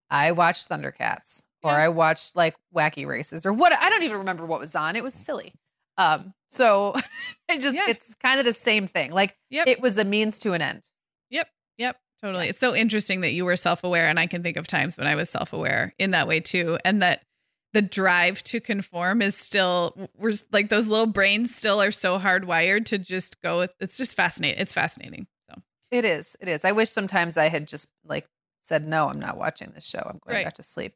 I 0.10 0.32
watched 0.32 0.68
Thundercats 0.68 1.44
or 1.63 1.72
I 1.72 1.89
watched 1.89 2.36
like 2.36 2.56
Wacky 2.76 3.06
Races 3.06 3.45
or 3.45 3.54
what 3.54 3.74
I 3.74 3.89
don't 3.89 4.04
even 4.04 4.19
remember 4.19 4.45
what 4.45 4.60
was 4.60 4.76
on. 4.76 4.95
It 4.95 5.04
was 5.04 5.13
silly. 5.13 5.54
Um, 5.98 6.34
so 6.50 6.95
it 7.50 7.62
just 7.62 7.76
yeah. 7.76 7.89
it's 7.89 8.15
kind 8.15 8.39
of 8.39 8.45
the 8.45 8.54
same 8.54 8.88
thing. 8.88 9.12
Like 9.12 9.38
yep. 9.50 9.67
it 9.67 9.82
was 9.82 9.98
a 9.98 10.06
means 10.06 10.39
to 10.39 10.54
an 10.54 10.62
end. 10.62 10.84
Yep. 11.30 11.48
Yep. 11.78 11.98
Totally. 12.22 12.50
It's 12.50 12.60
so 12.60 12.76
interesting 12.76 13.22
that 13.22 13.32
you 13.32 13.45
were 13.45 13.56
self-aware 13.56 14.08
and 14.08 14.19
I 14.19 14.28
can 14.28 14.43
think 14.43 14.58
of 14.58 14.67
times 14.67 14.98
when 14.98 15.08
I 15.08 15.15
was 15.15 15.30
self-aware 15.30 15.93
in 15.98 16.12
that 16.12 16.28
way 16.28 16.39
too 16.39 16.78
and 16.84 17.02
that 17.02 17.24
the 17.72 17.82
drive 17.82 18.43
to 18.45 18.60
conform 18.60 19.22
is 19.22 19.36
still 19.36 20.10
we're 20.17 20.34
like 20.52 20.69
those 20.69 20.88
little 20.88 21.06
brains 21.06 21.56
still 21.56 21.80
are 21.82 21.91
so 21.91 22.17
hardwired 22.17 22.86
to 22.86 22.98
just 22.98 23.41
go 23.41 23.60
with 23.60 23.72
it's 23.80 23.98
just 23.98 24.15
fascinating. 24.15 24.60
It's 24.60 24.74
fascinating. 24.74 25.28
So 25.50 25.62
it 25.91 26.06
is. 26.06 26.36
It 26.39 26.48
is. 26.48 26.65
I 26.65 26.72
wish 26.72 26.89
sometimes 26.89 27.38
I 27.38 27.50
had 27.50 27.67
just 27.67 27.89
like 28.06 28.28
said, 28.62 28.88
no, 28.88 29.10
I'm 29.10 29.19
not 29.19 29.38
watching 29.38 29.72
this 29.74 29.86
show. 29.86 30.00
I'm 30.00 30.19
going 30.26 30.38
right. 30.38 30.45
back 30.45 30.56
to 30.56 30.63
sleep. 30.63 30.93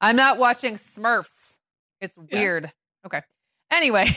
I'm 0.00 0.16
not 0.16 0.38
watching 0.38 0.74
Smurfs. 0.74 1.58
It's 2.00 2.18
weird. 2.18 2.64
Yeah. 2.64 3.06
Okay. 3.06 3.22
Anyway, 3.70 4.16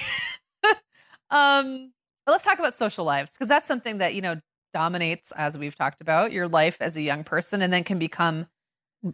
um, 1.30 1.92
let's 2.28 2.44
talk 2.44 2.60
about 2.60 2.74
social 2.74 3.06
lives 3.06 3.32
because 3.32 3.48
that's 3.48 3.66
something 3.66 4.00
that 4.00 4.14
you 4.14 4.22
know 4.22 4.40
dominates, 4.74 5.32
as 5.32 5.58
we've 5.58 5.76
talked 5.76 6.02
about, 6.02 6.32
your 6.32 6.48
life 6.48 6.78
as 6.82 6.96
a 6.98 7.02
young 7.02 7.24
person, 7.24 7.62
and 7.62 7.72
then 7.72 7.84
can 7.84 8.00
become 8.00 8.48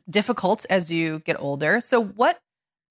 difficult 0.10 0.66
as 0.70 0.92
you 0.92 1.20
get 1.20 1.40
older. 1.40 1.80
So, 1.82 2.04
what 2.04 2.40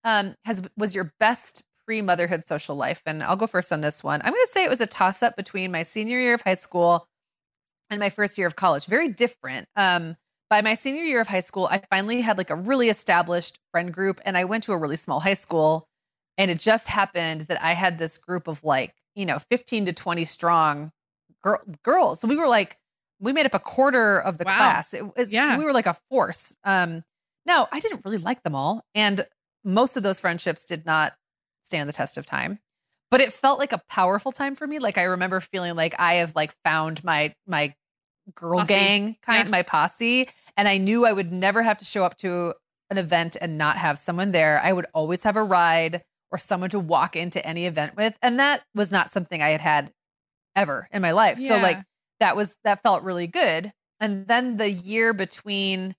um, 0.05 0.35
has 0.45 0.63
was 0.77 0.95
your 0.95 1.13
best 1.19 1.63
pre 1.85 2.01
motherhood 2.03 2.45
social 2.45 2.77
life? 2.77 3.03
And 3.07 3.23
I'll 3.23 3.37
go 3.37 3.47
first 3.47 3.73
on 3.73 3.81
this 3.81 4.03
one. 4.03 4.21
I'm 4.25 4.33
going 4.33 4.45
to 4.45 4.51
say 4.51 4.65
it 4.65 4.71
was 4.71 4.81
a 4.81 4.87
toss 4.87 5.23
up 5.23 5.37
between 5.37 5.73
my 5.73 5.83
senior 5.83 6.19
year 6.19 6.35
of 6.35 6.43
high 6.43 6.55
school 6.55 7.07
and 7.91 8.01
my 8.01 8.11
first 8.11 8.39
year 8.39 8.47
of 8.47 8.57
college. 8.57 8.87
Very 8.87 9.09
different. 9.09 9.69
Um, 9.77 10.17
by 10.51 10.61
my 10.63 10.75
senior 10.75 11.03
year 11.03 11.21
of 11.21 11.29
high 11.29 11.41
school, 11.41 11.69
I 11.71 11.83
finally 11.91 12.21
had 12.21 12.39
like 12.39 12.51
a 12.51 12.57
really 12.57 12.89
established 12.89 13.59
friend 13.73 13.93
group, 13.93 14.21
and 14.25 14.37
I 14.37 14.45
went 14.45 14.65
to 14.65 14.73
a 14.73 14.79
really 14.79 14.97
small 14.97 15.21
high 15.21 15.35
school. 15.35 15.87
And 16.37 16.51
it 16.51 16.59
just 16.59 16.89
happened 16.89 17.43
that 17.43 17.63
I 17.63 17.75
had 17.75 17.99
this 17.99 18.19
group 18.19 18.49
of 18.49 18.65
like 18.65 18.95
you 19.15 19.25
know, 19.27 19.39
15 19.39 19.85
to 19.85 19.93
20 19.93 20.25
strong 20.25 20.91
girl, 21.43 21.61
girls. 21.85 22.21
So 22.21 22.27
we 22.27 22.35
were 22.35 22.49
like, 22.49 22.79
we 23.21 23.33
made 23.33 23.47
up 23.47 23.55
a 23.55 23.61
quarter 23.61 24.19
of 24.21 24.39
the 24.39 24.45
Wow. 24.45 24.57
class. 24.57 24.93
It 24.93 25.17
was, 25.17 25.33
Yeah. 25.33 25.57
we 25.57 25.65
were 25.65 25.73
like 25.73 25.87
a 25.87 25.97
force. 26.11 26.59
Um, 26.65 27.05
now 27.47 27.69
I 27.71 27.79
didn't 27.79 28.05
really 28.05 28.19
like 28.19 28.43
them 28.43 28.57
all. 28.57 28.85
And 28.95 29.25
most 29.63 29.97
of 29.97 30.03
those 30.03 30.19
friendships 30.19 30.65
did 30.65 30.85
not 30.85 31.15
stand 31.63 31.89
the 31.89 31.93
test 31.93 32.19
of 32.19 32.27
time. 32.27 32.59
But 33.11 33.21
it 33.21 33.33
felt 33.33 33.61
like 33.61 33.73
a 33.73 33.81
powerful 33.89 34.33
time 34.33 34.57
for 34.57 34.67
me. 34.67 34.81
Like 34.81 34.99
I 34.99 35.05
remember 35.05 35.39
feeling 35.39 35.77
like 35.77 35.95
I 36.01 36.15
have 36.15 36.35
like 36.35 36.53
found 36.65 37.05
my 37.05 37.33
my 37.47 37.73
girl 38.35 38.61
Posse. 38.61 38.69
gang 38.75 39.17
kind 39.23 39.47
Yeah. 39.47 39.51
my 39.51 39.63
posse. 39.63 40.29
And 40.57 40.69
I 40.69 40.79
knew 40.79 41.05
I 41.05 41.13
would 41.13 41.33
never 41.33 41.63
have 41.63 41.79
to 41.79 41.85
show 41.85 42.05
up 42.05 42.17
to 42.19 42.55
an 42.91 42.99
event 42.99 43.37
and 43.41 43.59
not 43.59 43.77
have 43.77 43.99
someone 43.99 44.33
there. 44.33 44.61
I 44.63 44.73
would 44.73 44.87
always 44.95 45.23
have 45.25 45.37
a 45.37 45.43
ride 45.43 46.03
or 46.31 46.39
someone 46.39 46.71
to 46.71 46.79
walk 46.79 47.17
into 47.17 47.45
any 47.45 47.67
event 47.67 47.97
with. 47.97 48.19
And 48.23 48.39
that 48.39 48.63
was 48.75 48.91
not 48.91 49.11
something 49.11 49.43
I 49.43 49.51
had 49.51 49.61
had 49.61 49.93
ever 50.57 50.89
in 50.93 51.03
my 51.03 51.11
life. 51.11 51.39
So 51.39 51.57
like 51.57 51.79
that 52.21 52.37
was 52.37 52.57
that 52.65 52.83
felt 52.83 53.03
really 53.03 53.27
good. 53.27 53.73
And 54.01 54.27
then 54.27 54.57
the 54.57 54.71
year 54.71 55.13
between, 55.13 55.95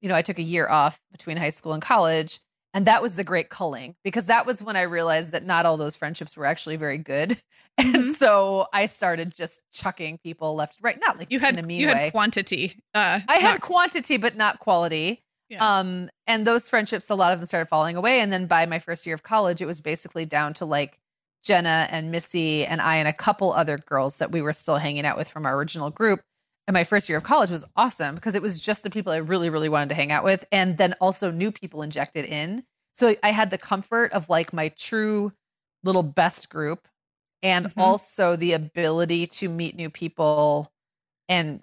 you 0.00 0.08
know, 0.08 0.14
I 0.14 0.22
took 0.22 0.38
a 0.38 0.42
year 0.42 0.68
off 0.68 1.00
between 1.12 1.36
high 1.36 1.50
school 1.50 1.72
and 1.72 1.82
college. 1.82 2.40
And 2.72 2.86
that 2.86 3.02
was 3.02 3.16
the 3.16 3.24
great 3.24 3.48
culling 3.48 3.96
because 4.04 4.26
that 4.26 4.46
was 4.46 4.62
when 4.62 4.76
I 4.76 4.82
realized 4.82 5.32
that 5.32 5.44
not 5.44 5.66
all 5.66 5.76
those 5.76 5.96
friendships 5.96 6.36
were 6.36 6.46
actually 6.46 6.76
very 6.76 6.98
good. 6.98 7.40
And 7.78 7.94
Mhm. 7.94 8.14
so 8.14 8.66
I 8.74 8.86
started 8.86 9.34
just 9.34 9.60
chucking 9.72 10.18
people 10.18 10.54
left, 10.54 10.76
and 10.76 10.84
right, 10.84 10.98
not 11.00 11.16
like 11.18 11.30
You 11.30 11.40
had 11.40 11.54
in 11.54 11.64
a 11.64 11.66
mean 11.66 11.80
you 11.80 11.86
way. 11.88 11.94
had 11.94 12.12
quantity. 12.12 12.76
Uh, 12.94 13.20
I 13.26 13.36
had 13.36 13.52
not- 13.52 13.60
quantity, 13.62 14.18
but 14.18 14.36
not 14.36 14.58
quality. 14.58 15.22
Yeah. 15.48 15.78
Um, 15.78 16.10
and 16.26 16.46
those 16.46 16.68
friendships, 16.68 17.08
a 17.08 17.14
lot 17.14 17.32
of 17.32 17.38
them 17.38 17.46
started 17.46 17.66
falling 17.70 17.96
away. 17.96 18.20
And 18.20 18.30
then 18.32 18.46
by 18.46 18.66
my 18.66 18.80
first 18.80 19.06
year 19.06 19.14
of 19.14 19.22
college, 19.22 19.62
it 19.62 19.66
was 19.66 19.80
basically 19.80 20.26
down 20.26 20.52
to 20.54 20.66
like 20.66 20.98
Jenna 21.42 21.88
and 21.90 22.10
Missy 22.10 22.66
and 22.66 22.82
I 22.82 22.96
and 22.96 23.08
a 23.08 23.12
couple 23.14 23.52
other 23.52 23.78
girls 23.78 24.16
that 24.16 24.30
we 24.30 24.42
were 24.42 24.52
still 24.52 24.76
hanging 24.76 25.06
out 25.06 25.16
with 25.16 25.28
from 25.30 25.46
our 25.46 25.56
original 25.56 25.88
group. 25.90 26.20
And 26.70 26.74
my 26.74 26.84
first 26.84 27.08
year 27.08 27.18
of 27.18 27.24
college 27.24 27.50
was 27.50 27.64
awesome 27.74 28.14
because 28.14 28.36
it 28.36 28.42
was 28.42 28.60
just 28.60 28.84
the 28.84 28.90
people 28.90 29.12
I 29.12 29.16
really, 29.16 29.50
really 29.50 29.68
wanted 29.68 29.88
to 29.88 29.96
hang 29.96 30.12
out 30.12 30.22
with. 30.22 30.44
And 30.52 30.78
then 30.78 30.94
also 31.00 31.32
new 31.32 31.50
people 31.50 31.82
injected 31.82 32.24
in. 32.24 32.62
So 32.94 33.16
I 33.24 33.32
had 33.32 33.50
the 33.50 33.58
comfort 33.58 34.12
of 34.12 34.28
like 34.28 34.52
my 34.52 34.68
true 34.68 35.32
little 35.82 36.04
best 36.04 36.48
group 36.48 36.86
and 37.42 37.66
Mhm. 37.66 37.72
also 37.76 38.36
the 38.36 38.52
ability 38.52 39.26
to 39.26 39.48
meet 39.48 39.74
new 39.74 39.90
people 39.90 40.70
and 41.28 41.60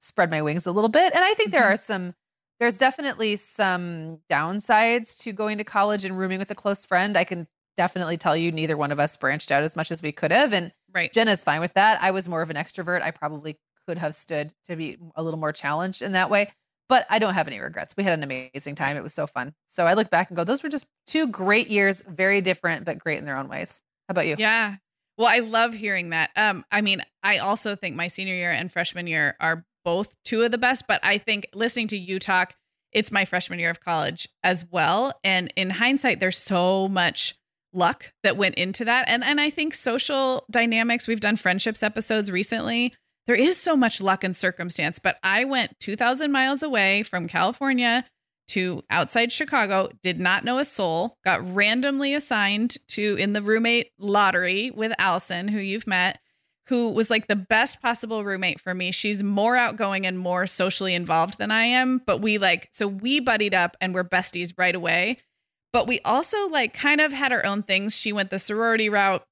spread 0.00 0.30
my 0.30 0.40
wings 0.40 0.66
a 0.66 0.70
little 0.72 0.88
bit. 0.88 1.12
And 1.16 1.24
I 1.24 1.34
think 1.34 1.50
there 1.50 1.64
Mhm. 1.64 1.72
are 1.72 1.76
some, 1.76 2.14
there's 2.60 2.78
definitely 2.78 3.34
some 3.34 4.20
downsides 4.30 5.18
to 5.22 5.32
going 5.32 5.58
to 5.58 5.64
college 5.64 6.04
and 6.04 6.16
rooming 6.16 6.38
with 6.38 6.52
a 6.52 6.54
close 6.54 6.86
friend. 6.86 7.16
I 7.16 7.24
can 7.24 7.48
definitely 7.76 8.18
tell 8.18 8.36
you 8.36 8.52
neither 8.52 8.76
one 8.76 8.92
of 8.92 9.00
us 9.00 9.16
branched 9.16 9.50
out 9.50 9.64
as 9.64 9.74
much 9.74 9.90
as 9.90 10.00
we 10.00 10.12
could 10.12 10.30
have. 10.30 10.52
And 10.52 10.72
right. 10.94 11.12
Jenna's 11.12 11.42
fine 11.42 11.60
with 11.60 11.74
that. 11.74 12.00
I 12.00 12.12
was 12.12 12.28
more 12.28 12.42
of 12.42 12.50
an 12.50 12.56
extrovert. 12.56 13.02
I 13.02 13.10
probably 13.10 13.58
could 13.88 13.98
have 13.98 14.14
stood 14.14 14.52
to 14.66 14.76
be 14.76 14.98
a 15.16 15.22
little 15.22 15.40
more 15.40 15.50
challenged 15.50 16.02
in 16.02 16.12
that 16.12 16.28
way. 16.28 16.52
But 16.90 17.06
I 17.08 17.18
don't 17.18 17.32
have 17.32 17.48
any 17.48 17.58
regrets. 17.58 17.94
We 17.96 18.04
had 18.04 18.12
an 18.12 18.22
amazing 18.22 18.74
time. 18.74 18.98
It 18.98 19.02
was 19.02 19.14
so 19.14 19.26
fun. 19.26 19.54
So 19.66 19.86
I 19.86 19.94
look 19.94 20.10
back 20.10 20.28
and 20.28 20.36
go, 20.36 20.44
those 20.44 20.62
were 20.62 20.68
just 20.68 20.86
two 21.06 21.26
great 21.26 21.68
years, 21.68 22.02
very 22.06 22.42
different, 22.42 22.84
but 22.84 22.98
great 22.98 23.18
in 23.18 23.24
their 23.24 23.36
own 23.36 23.48
ways. 23.48 23.82
How 24.08 24.12
about 24.12 24.26
you? 24.26 24.36
Yeah. 24.38 24.76
Well, 25.16 25.26
I 25.26 25.38
love 25.38 25.72
hearing 25.72 26.10
that. 26.10 26.30
Um, 26.36 26.64
I 26.70 26.82
mean, 26.82 27.02
I 27.22 27.38
also 27.38 27.76
think 27.76 27.96
my 27.96 28.08
senior 28.08 28.34
year 28.34 28.52
and 28.52 28.70
freshman 28.70 29.06
year 29.06 29.36
are 29.40 29.64
both 29.84 30.14
two 30.24 30.42
of 30.42 30.50
the 30.50 30.58
best, 30.58 30.84
but 30.86 31.00
I 31.02 31.16
think 31.16 31.48
listening 31.54 31.88
to 31.88 31.98
you 31.98 32.18
talk, 32.18 32.54
it's 32.92 33.10
my 33.10 33.24
freshman 33.24 33.58
year 33.58 33.70
of 33.70 33.80
college 33.80 34.28
as 34.42 34.66
well. 34.70 35.18
And 35.24 35.52
in 35.56 35.70
hindsight, 35.70 36.20
there's 36.20 36.38
so 36.38 36.88
much 36.88 37.38
luck 37.72 38.12
that 38.22 38.36
went 38.36 38.54
into 38.54 38.84
that. 38.84 39.06
And 39.08 39.22
and 39.22 39.40
I 39.40 39.50
think 39.50 39.74
social 39.74 40.44
dynamics, 40.50 41.06
we've 41.06 41.20
done 41.20 41.36
friendships 41.36 41.82
episodes 41.82 42.30
recently. 42.30 42.94
There 43.28 43.36
is 43.36 43.58
so 43.58 43.76
much 43.76 44.00
luck 44.00 44.24
and 44.24 44.34
circumstance, 44.34 44.98
but 44.98 45.18
I 45.22 45.44
went 45.44 45.78
2000 45.80 46.32
miles 46.32 46.62
away 46.62 47.02
from 47.02 47.28
California 47.28 48.06
to 48.48 48.82
outside 48.88 49.30
Chicago, 49.30 49.90
did 50.02 50.18
not 50.18 50.44
know 50.44 50.58
a 50.58 50.64
soul, 50.64 51.18
got 51.26 51.54
randomly 51.54 52.14
assigned 52.14 52.78
to 52.88 53.16
in 53.16 53.34
the 53.34 53.42
roommate 53.42 53.90
lottery 53.98 54.70
with 54.70 54.92
Allison, 54.98 55.46
who 55.46 55.58
you've 55.58 55.86
met, 55.86 56.20
who 56.68 56.88
was 56.88 57.10
like 57.10 57.26
the 57.26 57.36
best 57.36 57.82
possible 57.82 58.24
roommate 58.24 58.62
for 58.62 58.72
me. 58.72 58.90
She's 58.92 59.22
more 59.22 59.56
outgoing 59.56 60.06
and 60.06 60.18
more 60.18 60.46
socially 60.46 60.94
involved 60.94 61.36
than 61.36 61.50
I 61.50 61.64
am, 61.64 62.00
but 62.06 62.22
we 62.22 62.38
like, 62.38 62.70
so 62.72 62.88
we 62.88 63.20
buddied 63.20 63.52
up 63.52 63.76
and 63.78 63.94
we're 63.94 64.04
besties 64.04 64.54
right 64.56 64.74
away. 64.74 65.18
But 65.74 65.86
we 65.86 66.00
also 66.00 66.48
like 66.48 66.72
kind 66.72 67.02
of 67.02 67.12
had 67.12 67.30
our 67.30 67.44
own 67.44 67.62
things. 67.62 67.94
She 67.94 68.14
went 68.14 68.30
the 68.30 68.38
sorority 68.38 68.88
route. 68.88 69.26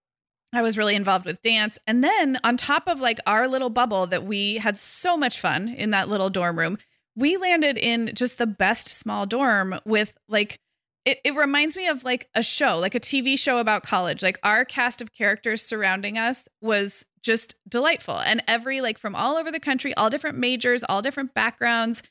I 0.56 0.62
was 0.62 0.78
really 0.78 0.94
involved 0.94 1.26
with 1.26 1.42
dance. 1.42 1.78
And 1.86 2.02
then 2.02 2.38
on 2.42 2.56
top 2.56 2.86
of 2.86 2.98
like 2.98 3.20
our 3.26 3.46
little 3.46 3.68
bubble 3.68 4.06
that 4.06 4.24
we 4.24 4.54
had 4.54 4.78
so 4.78 5.14
much 5.14 5.38
fun 5.38 5.68
in 5.68 5.90
that 5.90 6.08
little 6.08 6.30
dorm 6.30 6.58
room, 6.58 6.78
we 7.14 7.36
landed 7.36 7.76
in 7.76 8.12
just 8.14 8.38
the 8.38 8.46
best 8.46 8.88
small 8.88 9.26
dorm 9.26 9.78
with 9.84 10.14
like 10.28 10.58
it, 11.04 11.20
it 11.24 11.36
reminds 11.36 11.76
me 11.76 11.88
of 11.88 12.04
like 12.04 12.28
a 12.34 12.42
show, 12.42 12.78
like 12.78 12.94
a 12.94 13.00
TV 13.00 13.38
show 13.38 13.58
about 13.58 13.82
college. 13.82 14.22
Like 14.22 14.38
our 14.42 14.64
cast 14.64 15.02
of 15.02 15.12
characters 15.12 15.62
surrounding 15.62 16.16
us 16.16 16.48
was 16.62 17.04
just 17.22 17.54
delightful. 17.68 18.18
And 18.18 18.42
every 18.48 18.80
like 18.80 18.98
from 18.98 19.14
all 19.14 19.36
over 19.36 19.52
the 19.52 19.60
country, 19.60 19.94
all 19.94 20.08
different 20.08 20.38
majors, 20.38 20.82
all 20.88 21.02
different 21.02 21.34
backgrounds. 21.34 22.02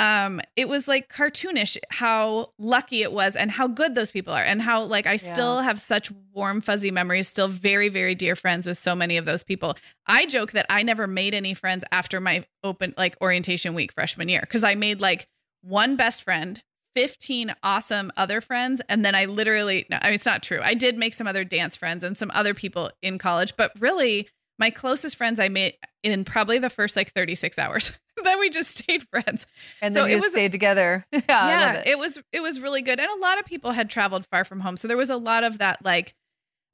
Um, 0.00 0.40
it 0.56 0.66
was 0.66 0.88
like 0.88 1.12
cartoonish 1.12 1.76
how 1.90 2.54
lucky 2.58 3.02
it 3.02 3.12
was 3.12 3.36
and 3.36 3.50
how 3.50 3.68
good 3.68 3.94
those 3.94 4.10
people 4.10 4.32
are 4.32 4.42
and 4.42 4.62
how 4.62 4.82
like 4.84 5.06
I 5.06 5.16
still 5.16 5.60
have 5.60 5.78
such 5.78 6.10
warm 6.32 6.62
fuzzy 6.62 6.90
memories, 6.90 7.28
still 7.28 7.48
very, 7.48 7.90
very 7.90 8.14
dear 8.14 8.34
friends 8.34 8.64
with 8.64 8.78
so 8.78 8.94
many 8.94 9.18
of 9.18 9.26
those 9.26 9.42
people. 9.42 9.76
I 10.06 10.24
joke 10.24 10.52
that 10.52 10.64
I 10.70 10.82
never 10.82 11.06
made 11.06 11.34
any 11.34 11.52
friends 11.52 11.84
after 11.92 12.18
my 12.18 12.46
open 12.64 12.94
like 12.96 13.14
orientation 13.20 13.74
week 13.74 13.92
freshman 13.92 14.30
year 14.30 14.40
because 14.40 14.64
I 14.64 14.74
made 14.74 15.02
like 15.02 15.28
one 15.60 15.96
best 15.96 16.22
friend, 16.22 16.62
15 16.96 17.54
awesome 17.62 18.10
other 18.16 18.40
friends, 18.40 18.80
and 18.88 19.04
then 19.04 19.14
I 19.14 19.26
literally 19.26 19.84
no, 19.90 19.98
I 20.00 20.06
mean 20.06 20.14
it's 20.14 20.24
not 20.24 20.42
true. 20.42 20.60
I 20.62 20.72
did 20.72 20.96
make 20.96 21.12
some 21.12 21.26
other 21.26 21.44
dance 21.44 21.76
friends 21.76 22.04
and 22.04 22.16
some 22.16 22.30
other 22.32 22.54
people 22.54 22.90
in 23.02 23.18
college, 23.18 23.54
but 23.54 23.72
really 23.78 24.30
my 24.58 24.70
closest 24.70 25.16
friends 25.16 25.38
I 25.38 25.50
made 25.50 25.74
in 26.02 26.24
probably 26.24 26.58
the 26.58 26.70
first 26.70 26.96
like 26.96 27.12
36 27.12 27.58
hours. 27.58 27.92
then 28.24 28.38
we 28.40 28.50
just 28.50 28.76
stayed 28.78 29.06
friends. 29.08 29.46
And 29.82 29.94
So 29.94 30.04
then 30.04 30.12
it 30.12 30.20
was- 30.20 30.32
stayed 30.32 30.52
together. 30.52 31.04
yeah, 31.12 31.72
love 31.74 31.76
it. 31.86 31.88
it 31.90 31.98
was 31.98 32.18
it 32.32 32.40
was 32.40 32.60
really 32.60 32.82
good. 32.82 32.98
And 33.00 33.10
a 33.10 33.20
lot 33.20 33.38
of 33.38 33.44
people 33.46 33.72
had 33.72 33.90
traveled 33.90 34.26
far 34.26 34.44
from 34.44 34.60
home. 34.60 34.76
So 34.76 34.88
there 34.88 34.96
was 34.96 35.10
a 35.10 35.16
lot 35.16 35.44
of 35.44 35.58
that 35.58 35.84
like 35.84 36.14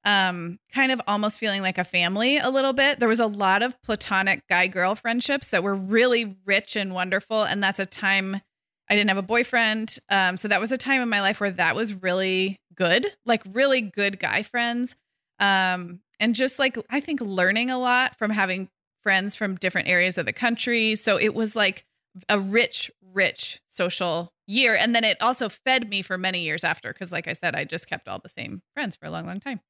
um 0.04 0.58
kind 0.72 0.92
of 0.92 1.00
almost 1.08 1.38
feeling 1.38 1.62
like 1.62 1.78
a 1.78 1.84
family 1.84 2.38
a 2.38 2.48
little 2.48 2.72
bit. 2.72 3.00
There 3.00 3.08
was 3.08 3.20
a 3.20 3.26
lot 3.26 3.62
of 3.62 3.80
platonic 3.82 4.46
guy 4.48 4.68
girl 4.68 4.94
friendships 4.94 5.48
that 5.48 5.62
were 5.64 5.74
really 5.74 6.36
rich 6.44 6.76
and 6.76 6.94
wonderful 6.94 7.42
and 7.42 7.62
that's 7.62 7.80
a 7.80 7.86
time 7.86 8.40
I 8.88 8.94
didn't 8.94 9.08
have 9.08 9.18
a 9.18 9.22
boyfriend. 9.22 9.98
Um 10.08 10.36
so 10.36 10.46
that 10.48 10.60
was 10.60 10.70
a 10.70 10.78
time 10.78 11.02
in 11.02 11.08
my 11.08 11.20
life 11.20 11.40
where 11.40 11.50
that 11.50 11.74
was 11.74 11.92
really 11.94 12.60
good. 12.74 13.06
Like 13.24 13.42
really 13.52 13.80
good 13.80 14.20
guy 14.20 14.42
friends. 14.44 14.94
Um 15.40 16.00
and 16.20 16.34
just 16.34 16.58
like 16.58 16.78
I 16.88 17.00
think 17.00 17.20
learning 17.20 17.70
a 17.70 17.78
lot 17.78 18.16
from 18.16 18.30
having 18.30 18.68
friends 19.06 19.36
from 19.36 19.54
different 19.54 19.86
areas 19.86 20.18
of 20.18 20.26
the 20.26 20.32
country. 20.32 20.96
So 20.96 21.16
it 21.16 21.32
was 21.32 21.54
like 21.54 21.84
a 22.28 22.40
rich, 22.40 22.90
rich 23.12 23.60
social 23.68 24.32
year. 24.48 24.74
And 24.74 24.96
then 24.96 25.04
it 25.04 25.16
also 25.22 25.48
fed 25.48 25.88
me 25.88 26.02
for 26.02 26.18
many 26.18 26.40
years 26.40 26.64
after. 26.64 26.92
Cause 26.92 27.12
like 27.12 27.28
I 27.28 27.32
said, 27.32 27.54
I 27.54 27.62
just 27.62 27.86
kept 27.86 28.08
all 28.08 28.18
the 28.18 28.28
same 28.28 28.62
friends 28.74 28.96
for 28.96 29.06
a 29.06 29.10
long, 29.10 29.24
long 29.24 29.38
time. 29.38 29.60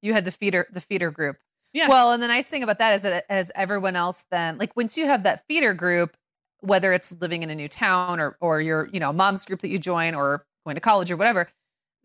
You 0.00 0.12
had 0.12 0.24
the 0.24 0.30
feeder, 0.30 0.68
the 0.72 0.80
feeder 0.80 1.10
group. 1.10 1.38
Yeah. 1.72 1.88
Well, 1.88 2.12
and 2.12 2.22
the 2.22 2.28
nice 2.28 2.46
thing 2.46 2.62
about 2.62 2.78
that 2.78 2.94
is 2.94 3.02
that 3.02 3.24
as 3.28 3.50
everyone 3.56 3.96
else 3.96 4.22
then, 4.30 4.58
like 4.58 4.76
once 4.76 4.96
you 4.96 5.06
have 5.06 5.24
that 5.24 5.44
feeder 5.48 5.74
group, 5.74 6.16
whether 6.60 6.92
it's 6.92 7.10
living 7.20 7.42
in 7.42 7.50
a 7.50 7.54
new 7.56 7.66
town 7.66 8.20
or 8.20 8.36
or 8.40 8.60
your, 8.60 8.88
you 8.92 9.00
know, 9.00 9.12
mom's 9.12 9.44
group 9.44 9.58
that 9.62 9.70
you 9.70 9.80
join 9.80 10.14
or 10.14 10.46
going 10.64 10.76
to 10.76 10.80
college 10.80 11.10
or 11.10 11.16
whatever, 11.16 11.48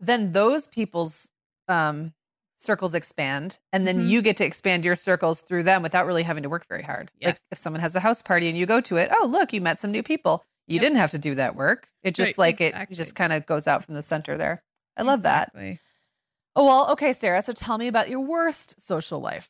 then 0.00 0.32
those 0.32 0.66
people's 0.66 1.30
um 1.68 2.14
circles 2.60 2.94
expand 2.94 3.58
and 3.72 3.86
then 3.86 3.98
Mhm. 4.00 4.08
you 4.08 4.22
get 4.22 4.36
to 4.36 4.44
expand 4.44 4.84
your 4.84 4.94
circles 4.96 5.40
through 5.40 5.62
them 5.62 5.82
without 5.82 6.04
really 6.06 6.22
having 6.22 6.42
to 6.42 6.48
work 6.50 6.66
very 6.68 6.82
hard. 6.82 7.10
Like 7.22 7.40
if 7.50 7.58
someone 7.58 7.80
has 7.80 7.96
a 7.96 8.00
house 8.00 8.20
party 8.22 8.48
and 8.48 8.56
you 8.58 8.66
go 8.66 8.80
to 8.82 8.96
it, 8.96 9.10
oh 9.18 9.26
look, 9.26 9.52
you 9.52 9.60
met 9.60 9.78
some 9.78 9.90
new 9.90 10.02
people. 10.02 10.44
You 10.66 10.74
Yep. 10.74 10.80
didn't 10.82 10.98
have 10.98 11.10
to 11.12 11.18
do 11.18 11.34
that 11.36 11.56
work. 11.56 11.88
It 12.02 12.14
just 12.14 12.38
Right, 12.38 12.58
like 12.58 12.60
it 12.60 12.90
just 12.92 13.14
kind 13.14 13.32
of 13.32 13.46
goes 13.46 13.66
out 13.66 13.84
from 13.84 13.94
the 13.94 14.02
center 14.02 14.36
there. 14.36 14.62
I 14.96 15.02
love 15.02 15.22
that. 15.22 15.52
Oh 16.54 16.64
well, 16.66 16.90
okay, 16.92 17.12
Sarah. 17.12 17.42
So 17.42 17.52
tell 17.52 17.78
me 17.78 17.88
about 17.88 18.08
your 18.10 18.20
worst 18.20 18.80
social 18.80 19.20
life. 19.20 19.48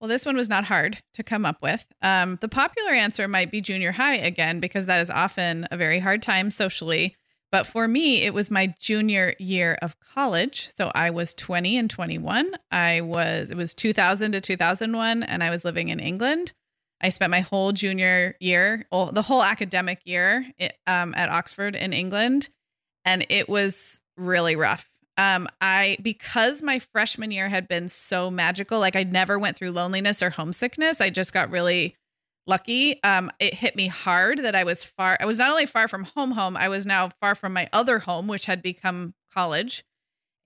Well, 0.00 0.08
this 0.08 0.26
one 0.26 0.36
was 0.36 0.48
not 0.50 0.64
hard 0.64 1.02
to 1.14 1.22
come 1.22 1.46
up 1.46 1.62
with. 1.62 1.86
Um, 2.02 2.36
the 2.42 2.48
popular 2.48 2.90
answer 2.92 3.26
might 3.26 3.50
be 3.50 3.60
junior 3.62 3.92
high 3.92 4.16
again, 4.16 4.60
because 4.60 4.86
that 4.86 5.00
is 5.00 5.08
often 5.08 5.66
a 5.70 5.76
very 5.78 5.98
hard 6.00 6.20
time 6.22 6.50
socially. 6.50 7.16
But 7.54 7.68
for 7.68 7.86
me, 7.86 8.22
it 8.22 8.34
was 8.34 8.50
my 8.50 8.74
junior 8.80 9.36
year 9.38 9.78
of 9.80 9.96
college. 10.00 10.70
So 10.76 10.90
I 10.92 11.10
was 11.10 11.34
20 11.34 11.78
and 11.78 11.88
21. 11.88 12.50
I 12.72 13.00
was, 13.02 13.52
it 13.52 13.56
was 13.56 13.74
2000 13.74 14.32
to 14.32 14.40
2001, 14.40 15.22
and 15.22 15.40
I 15.40 15.50
was 15.50 15.64
living 15.64 15.90
in 15.90 16.00
England. 16.00 16.52
I 17.00 17.10
spent 17.10 17.30
my 17.30 17.42
whole 17.42 17.70
junior 17.70 18.34
year, 18.40 18.88
the 18.90 19.22
whole 19.22 19.40
academic 19.40 20.00
year 20.04 20.44
um, 20.88 21.14
at 21.16 21.28
Oxford 21.28 21.76
in 21.76 21.92
England. 21.92 22.48
And 23.04 23.24
it 23.28 23.48
was 23.48 24.00
really 24.16 24.56
rough. 24.56 24.90
Um, 25.16 25.46
I 25.60 25.96
because 26.02 26.60
my 26.60 26.80
freshman 26.80 27.30
year 27.30 27.48
had 27.48 27.68
been 27.68 27.88
so 27.88 28.32
magical, 28.32 28.80
like 28.80 28.96
I 28.96 29.04
never 29.04 29.38
went 29.38 29.56
through 29.56 29.70
loneliness 29.70 30.24
or 30.24 30.30
homesickness. 30.30 31.00
I 31.00 31.10
just 31.10 31.32
got 31.32 31.52
really 31.52 31.94
lucky. 32.46 33.02
Um, 33.02 33.30
it 33.38 33.54
hit 33.54 33.76
me 33.76 33.88
hard 33.88 34.38
that 34.38 34.54
I 34.54 34.64
was 34.64 34.84
far. 34.84 35.16
I 35.20 35.24
was 35.24 35.38
not 35.38 35.50
only 35.50 35.66
far 35.66 35.88
from 35.88 36.04
home, 36.04 36.30
home. 36.32 36.56
I 36.56 36.68
was 36.68 36.86
now 36.86 37.10
far 37.20 37.34
from 37.34 37.52
my 37.52 37.68
other 37.72 37.98
home, 37.98 38.26
which 38.26 38.46
had 38.46 38.62
become 38.62 39.14
college. 39.32 39.84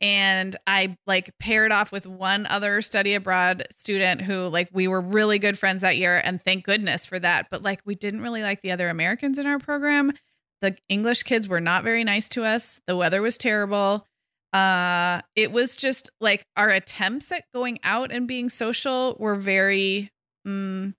And 0.01 0.57
I 0.66 0.96
like 1.07 1.36
paired 1.38 1.72
off 1.72 1.90
with 1.90 2.07
one 2.07 2.46
other 2.46 2.82
study 2.82 3.14
abroad 3.14 3.66
student 3.76 4.22
who, 4.22 4.46
like, 4.46 4.68
we 4.72 4.86
were 4.86 5.01
really 5.01 5.40
good 5.40 5.59
friends 5.59 5.82
that 5.82 5.96
year, 5.96 6.20
and 6.24 6.40
thank 6.42 6.64
goodness 6.64 7.05
for 7.05 7.18
that. 7.18 7.49
But 7.51 7.62
like, 7.62 7.80
we 7.84 7.96
didn't 7.96 8.20
really 8.20 8.42
like 8.42 8.62
the 8.62 8.70
other 8.70 8.88
Americans 8.88 9.38
in 9.38 9.46
our 9.46 9.59
program. 9.59 10.12
The 10.61 10.76
English 10.88 11.24
kids 11.24 11.49
were 11.49 11.61
not 11.61 11.82
very 11.82 12.05
nice 12.05 12.28
to 12.30 12.44
us. 12.44 12.80
The 12.86 12.96
weather 12.96 13.22
was 13.22 13.38
terrible 13.38 14.07
uh 14.53 15.20
it 15.36 15.53
was 15.53 15.76
just 15.76 16.11
like 16.20 16.46
our 16.57 16.70
attempts 16.70 17.30
at 17.30 17.44
going 17.53 17.78
out 17.84 18.11
and 18.11 18.26
being 18.26 18.49
social 18.49 19.14
were 19.18 19.34
very 19.34 20.11
mm, 20.46 20.94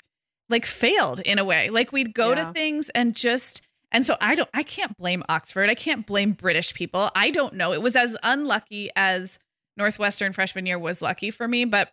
like 0.49 0.65
failed 0.65 1.19
in 1.21 1.39
a 1.39 1.45
way 1.45 1.69
like 1.69 1.91
we'd 1.91 2.13
go 2.13 2.29
yeah. 2.29 2.45
to 2.45 2.53
things 2.53 2.89
and 2.95 3.15
just 3.15 3.61
and 3.91 4.05
so 4.05 4.15
i 4.21 4.35
don't 4.35 4.49
i 4.53 4.63
can't 4.63 4.97
blame 4.97 5.23
oxford 5.29 5.69
i 5.69 5.75
can't 5.75 6.05
blame 6.05 6.33
british 6.33 6.73
people 6.73 7.09
i 7.15 7.29
don't 7.29 7.53
know 7.53 7.73
it 7.73 7.81
was 7.81 7.95
as 7.95 8.15
unlucky 8.23 8.89
as 8.95 9.39
northwestern 9.77 10.33
freshman 10.33 10.65
year 10.65 10.79
was 10.79 11.01
lucky 11.01 11.31
for 11.31 11.47
me 11.47 11.65
but 11.65 11.91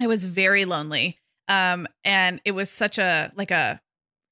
it 0.00 0.06
was 0.06 0.24
very 0.24 0.64
lonely 0.64 1.18
um 1.48 1.86
and 2.04 2.40
it 2.44 2.52
was 2.52 2.70
such 2.70 2.98
a 2.98 3.32
like 3.36 3.50
a 3.50 3.80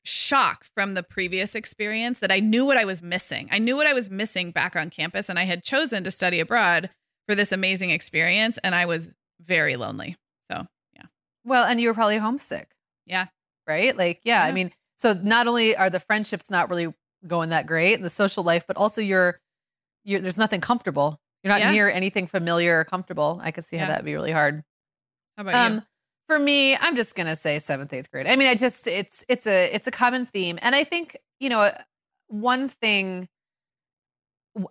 shock 0.09 0.65
from 0.75 0.95
the 0.95 1.03
previous 1.03 1.55
experience 1.55 2.21
that 2.21 2.33
I 2.33 2.41
knew 2.41 2.65
what 2.65 2.77
I 2.77 2.85
was 2.85 3.03
missing. 3.03 3.49
I 3.53 3.59
knew 3.59 3.77
what 3.77 3.87
I 3.87 3.93
was 3.93 4.11
missing 4.11 4.51
back 4.51 4.75
on 4.75 4.91
campus, 4.91 5.29
and 5.29 5.39
I 5.39 5.45
had 5.45 5.63
chosen 5.63 6.03
to 6.05 6.11
study 6.11 6.41
abroad 6.41 6.91
for 7.29 7.35
this 7.35 7.53
amazing 7.53 7.91
experience, 7.91 8.59
and 8.65 8.75
I 8.75 8.87
was 8.87 9.11
very 9.41 9.77
lonely. 9.77 10.17
So, 10.51 10.67
yeah. 10.95 11.07
Well, 11.45 11.65
and 11.65 11.81
you 11.81 11.89
were 11.89 11.95
probably 11.95 12.19
homesick. 12.19 12.71
Yeah. 13.07 13.27
Right? 13.69 13.97
Like, 13.97 14.21
yeah, 14.25 14.45
yeah. 14.45 14.49
I 14.49 14.53
mean, 14.53 14.73
so 14.97 15.13
not 15.13 15.47
only 15.47 15.77
are 15.77 15.91
the 15.91 16.01
friendships 16.01 16.51
not 16.51 16.71
really 16.71 16.93
going 17.27 17.51
that 17.51 17.67
great, 17.67 18.01
the 18.01 18.11
social 18.11 18.43
life, 18.43 18.65
but 18.67 18.77
also 18.77 19.01
you're, 19.01 19.41
you're 20.05 20.21
there's 20.21 20.39
nothing 20.39 20.61
comfortable. 20.61 21.21
You're 21.43 21.53
not 21.53 21.61
yeah. 21.61 21.71
near 21.71 21.91
anything 21.91 22.27
familiar 22.27 22.81
or 22.81 22.85
comfortable. 22.85 23.39
I 23.43 23.51
could 23.51 23.65
see 23.65 23.77
how 23.77 23.85
yeah. 23.85 23.91
that'd 23.91 24.05
be 24.05 24.15
really 24.15 24.33
hard. 24.33 24.65
How 25.37 25.43
about 25.43 25.55
um, 25.55 25.75
you? 25.75 25.83
For 26.27 26.39
me, 26.39 26.77
I'm 26.77 26.97
just 26.97 27.15
gonna 27.15 27.37
say 27.37 27.59
seventh, 27.59 27.93
eighth 27.93 28.11
grade. 28.11 28.27
I 28.27 28.37
mean, 28.37 28.49
I 28.49 28.55
just 28.55 28.87
it's 28.87 29.25
it's 29.29 29.47
a 29.47 29.73
it's 29.73 29.87
a 29.87 29.91
common 29.91 30.27
theme, 30.27 30.59
and 30.61 30.75
I 30.75 30.85
think 30.85 31.17
you 31.39 31.49
know 31.49 31.73
one 32.27 32.69
thing 32.69 33.29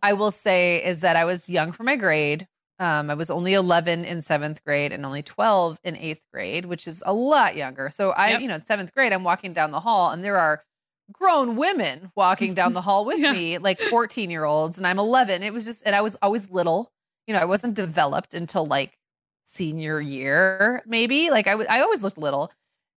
I 0.04 0.14
will 0.14 0.32
say 0.32 0.84
is 0.84 1.00
that 1.02 1.16
I 1.16 1.26
was 1.26 1.50
young 1.50 1.72
for 1.72 1.84
my 1.84 1.96
grade. 1.96 2.48
Um, 2.80 3.10
I 3.10 3.16
was 3.16 3.30
only 3.30 3.54
11 3.54 4.06
in 4.06 4.22
seventh 4.22 4.64
grade 4.64 4.92
and 4.92 5.06
only 5.06 5.24
12 5.24 5.80
in 5.84 5.98
eighth 5.98 6.26
grade, 6.32 6.66
which 6.66 6.88
is 6.88 7.02
a 7.06 7.14
lot 7.14 7.56
younger. 7.56 7.90
So 7.90 8.12
I, 8.12 8.32
yep. 8.32 8.42
you 8.42 8.48
know, 8.48 8.56
in 8.56 8.66
seventh 8.66 8.94
grade, 8.94 9.14
I'm 9.14 9.24
walking 9.24 9.54
down 9.54 9.72
the 9.72 9.80
hall 9.80 10.12
and 10.12 10.24
there 10.24 10.38
are 10.38 10.64
grown 11.12 11.56
women 11.56 12.12
walking 12.16 12.54
down 12.54 12.74
the 12.74 12.82
hall 12.82 13.06
with 13.06 13.20
yeah. 13.22 13.32
me, 13.32 13.58
like 13.58 13.80
14 13.80 14.30
year 14.30 14.46
olds, 14.46 14.78
and 14.78 14.86
I'm 14.86 15.00
11. 15.00 15.42
It 15.44 15.54
was 15.54 15.66
just, 15.66 15.84
and 15.86 15.96
I 15.96 16.02
was 16.02 16.16
always 16.22 16.50
little. 16.52 16.92
You 17.26 17.34
know, 17.34 17.40
I 17.40 17.46
wasn't 17.46 17.74
developed 17.74 18.34
until 18.34 18.66
like 18.66 18.98
senior 19.46 20.00
year, 20.00 20.84
maybe. 20.86 21.30
Like 21.30 21.48
I, 21.48 21.52
w- 21.52 21.68
I 21.70 21.82
always 21.82 22.04
looked 22.04 22.18
little. 22.18 22.52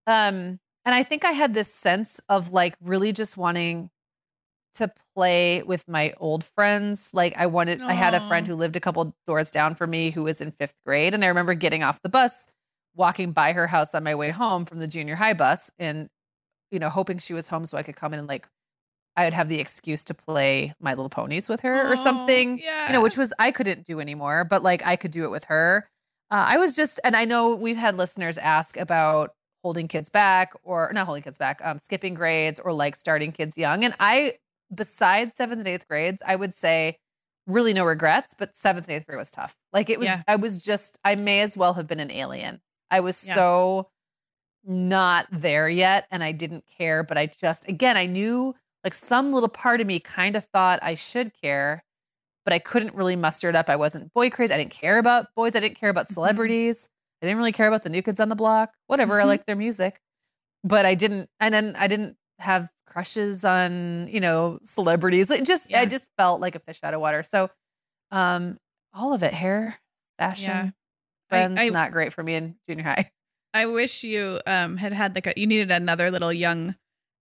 Um, 0.07 0.59
and 0.85 0.95
I 0.95 1.03
think 1.03 1.25
I 1.25 1.31
had 1.31 1.53
this 1.53 1.73
sense 1.73 2.19
of 2.29 2.53
like 2.53 2.75
really 2.81 3.13
just 3.13 3.37
wanting 3.37 3.89
to 4.75 4.91
play 5.15 5.63
with 5.63 5.87
my 5.87 6.13
old 6.17 6.43
friends. 6.43 7.11
Like 7.13 7.33
I 7.37 7.45
wanted, 7.47 7.79
Aww. 7.79 7.87
I 7.87 7.93
had 7.93 8.13
a 8.13 8.27
friend 8.27 8.47
who 8.47 8.55
lived 8.55 8.75
a 8.75 8.79
couple 8.79 9.15
doors 9.27 9.51
down 9.51 9.75
from 9.75 9.89
me 9.89 10.11
who 10.11 10.23
was 10.23 10.41
in 10.41 10.51
fifth 10.51 10.81
grade. 10.85 11.13
And 11.13 11.23
I 11.23 11.27
remember 11.27 11.53
getting 11.53 11.83
off 11.83 12.01
the 12.01 12.09
bus, 12.09 12.45
walking 12.95 13.31
by 13.31 13.53
her 13.53 13.67
house 13.67 13.93
on 13.95 14.03
my 14.03 14.15
way 14.15 14.29
home 14.29 14.65
from 14.65 14.79
the 14.79 14.87
junior 14.87 15.15
high 15.15 15.33
bus 15.33 15.71
and, 15.77 16.09
you 16.71 16.79
know, 16.79 16.89
hoping 16.89 17.17
she 17.17 17.33
was 17.33 17.47
home 17.47 17.65
so 17.65 17.77
I 17.77 17.83
could 17.83 17.95
come 17.95 18.13
in 18.13 18.19
and 18.19 18.27
like, 18.27 18.47
I 19.17 19.25
would 19.25 19.33
have 19.33 19.49
the 19.49 19.59
excuse 19.59 20.05
to 20.05 20.13
play 20.13 20.73
My 20.79 20.91
Little 20.91 21.09
Ponies 21.09 21.49
with 21.49 21.61
her 21.61 21.91
or 21.91 21.97
something, 21.97 22.59
yeah. 22.59 22.87
you 22.87 22.93
know, 22.93 23.01
which 23.01 23.17
was 23.17 23.33
I 23.37 23.51
couldn't 23.51 23.85
do 23.85 23.99
anymore, 23.99 24.45
but 24.45 24.63
like 24.63 24.85
I 24.85 24.95
could 24.95 25.11
do 25.11 25.25
it 25.25 25.31
with 25.31 25.43
her. 25.45 25.89
Uh, 26.31 26.45
I 26.47 26.57
was 26.57 26.77
just, 26.77 26.97
and 27.03 27.13
I 27.13 27.25
know 27.25 27.53
we've 27.53 27.75
had 27.75 27.97
listeners 27.97 28.37
ask 28.37 28.77
about 28.77 29.31
holding 29.63 29.89
kids 29.89 30.09
back 30.09 30.53
or 30.63 30.91
not 30.93 31.05
holding 31.05 31.23
kids 31.23 31.37
back, 31.37 31.59
um, 31.61 31.77
skipping 31.77 32.13
grades 32.13 32.57
or 32.57 32.71
like 32.71 32.95
starting 32.95 33.33
kids 33.33 33.57
young. 33.57 33.83
And 33.83 33.93
I, 33.99 34.35
besides 34.73 35.35
seventh 35.35 35.59
and 35.59 35.67
eighth 35.67 35.87
grades, 35.87 36.21
I 36.25 36.35
would 36.35 36.53
say 36.53 36.97
really 37.47 37.73
no 37.73 37.85
regrets, 37.85 38.35
but 38.37 38.55
seventh 38.55 38.87
and 38.87 38.97
eighth 38.97 39.05
grade 39.05 39.17
was 39.17 39.31
tough. 39.31 39.55
Like 39.73 39.89
it 39.89 39.99
was, 39.99 40.07
yeah. 40.07 40.21
I 40.27 40.35
was 40.35 40.63
just, 40.63 40.99
I 41.03 41.15
may 41.15 41.41
as 41.41 41.57
well 41.57 41.73
have 41.73 41.87
been 41.87 41.99
an 41.99 42.11
alien. 42.11 42.61
I 42.89 42.99
was 42.99 43.25
yeah. 43.25 43.35
so 43.35 43.89
not 44.63 45.27
there 45.31 45.67
yet 45.67 46.07
and 46.11 46.23
I 46.23 46.31
didn't 46.31 46.65
care, 46.77 47.03
but 47.03 47.17
I 47.17 47.27
just, 47.27 47.67
again, 47.67 47.97
I 47.97 48.05
knew 48.05 48.55
like 48.83 48.93
some 48.93 49.33
little 49.33 49.49
part 49.49 49.81
of 49.81 49.87
me 49.87 49.99
kind 49.99 50.35
of 50.35 50.45
thought 50.45 50.79
I 50.81 50.95
should 50.95 51.33
care 51.33 51.83
but 52.43 52.53
I 52.53 52.59
couldn't 52.59 52.95
really 52.95 53.15
muster 53.15 53.49
it 53.49 53.55
up. 53.55 53.69
I 53.69 53.75
wasn't 53.75 54.13
boy 54.13 54.29
crazy. 54.29 54.53
I 54.53 54.57
didn't 54.57 54.71
care 54.71 54.97
about 54.97 55.27
boys. 55.35 55.55
I 55.55 55.59
didn't 55.59 55.77
care 55.77 55.89
about 55.89 56.05
mm-hmm. 56.05 56.15
celebrities. 56.15 56.87
I 57.21 57.27
didn't 57.27 57.37
really 57.37 57.51
care 57.51 57.67
about 57.67 57.83
the 57.83 57.89
new 57.89 58.01
kids 58.01 58.19
on 58.19 58.29
the 58.29 58.35
block. 58.35 58.73
Whatever. 58.87 59.15
Mm-hmm. 59.15 59.25
I 59.25 59.29
liked 59.29 59.47
their 59.47 59.55
music, 59.55 60.01
but 60.63 60.85
I 60.85 60.95
didn't. 60.95 61.29
And 61.39 61.53
then 61.53 61.75
I 61.77 61.87
didn't 61.87 62.17
have 62.41 62.69
crushes 62.85 63.45
on 63.45 64.07
you 64.11 64.19
know 64.19 64.59
celebrities. 64.63 65.31
It 65.31 65.45
just 65.45 65.69
yeah. 65.69 65.81
I 65.81 65.85
just 65.85 66.11
felt 66.17 66.41
like 66.41 66.55
a 66.55 66.59
fish 66.59 66.79
out 66.83 66.93
of 66.93 67.01
water. 67.01 67.23
So, 67.23 67.49
um, 68.11 68.57
all 68.93 69.13
of 69.13 69.23
it, 69.23 69.33
hair, 69.33 69.79
fashion, 70.17 70.49
yeah. 70.49 70.69
friends, 71.29 71.59
I, 71.59 71.65
I, 71.65 71.69
not 71.69 71.91
great 71.91 72.13
for 72.13 72.23
me 72.23 72.35
in 72.35 72.55
junior 72.67 72.83
high. 72.83 73.11
I 73.53 73.65
wish 73.65 74.03
you 74.03 74.39
um 74.45 74.77
had 74.77 74.93
had 74.93 75.15
like 75.15 75.27
a 75.27 75.33
you 75.35 75.47
needed 75.47 75.71
another 75.71 76.11
little 76.11 76.33
young 76.33 76.75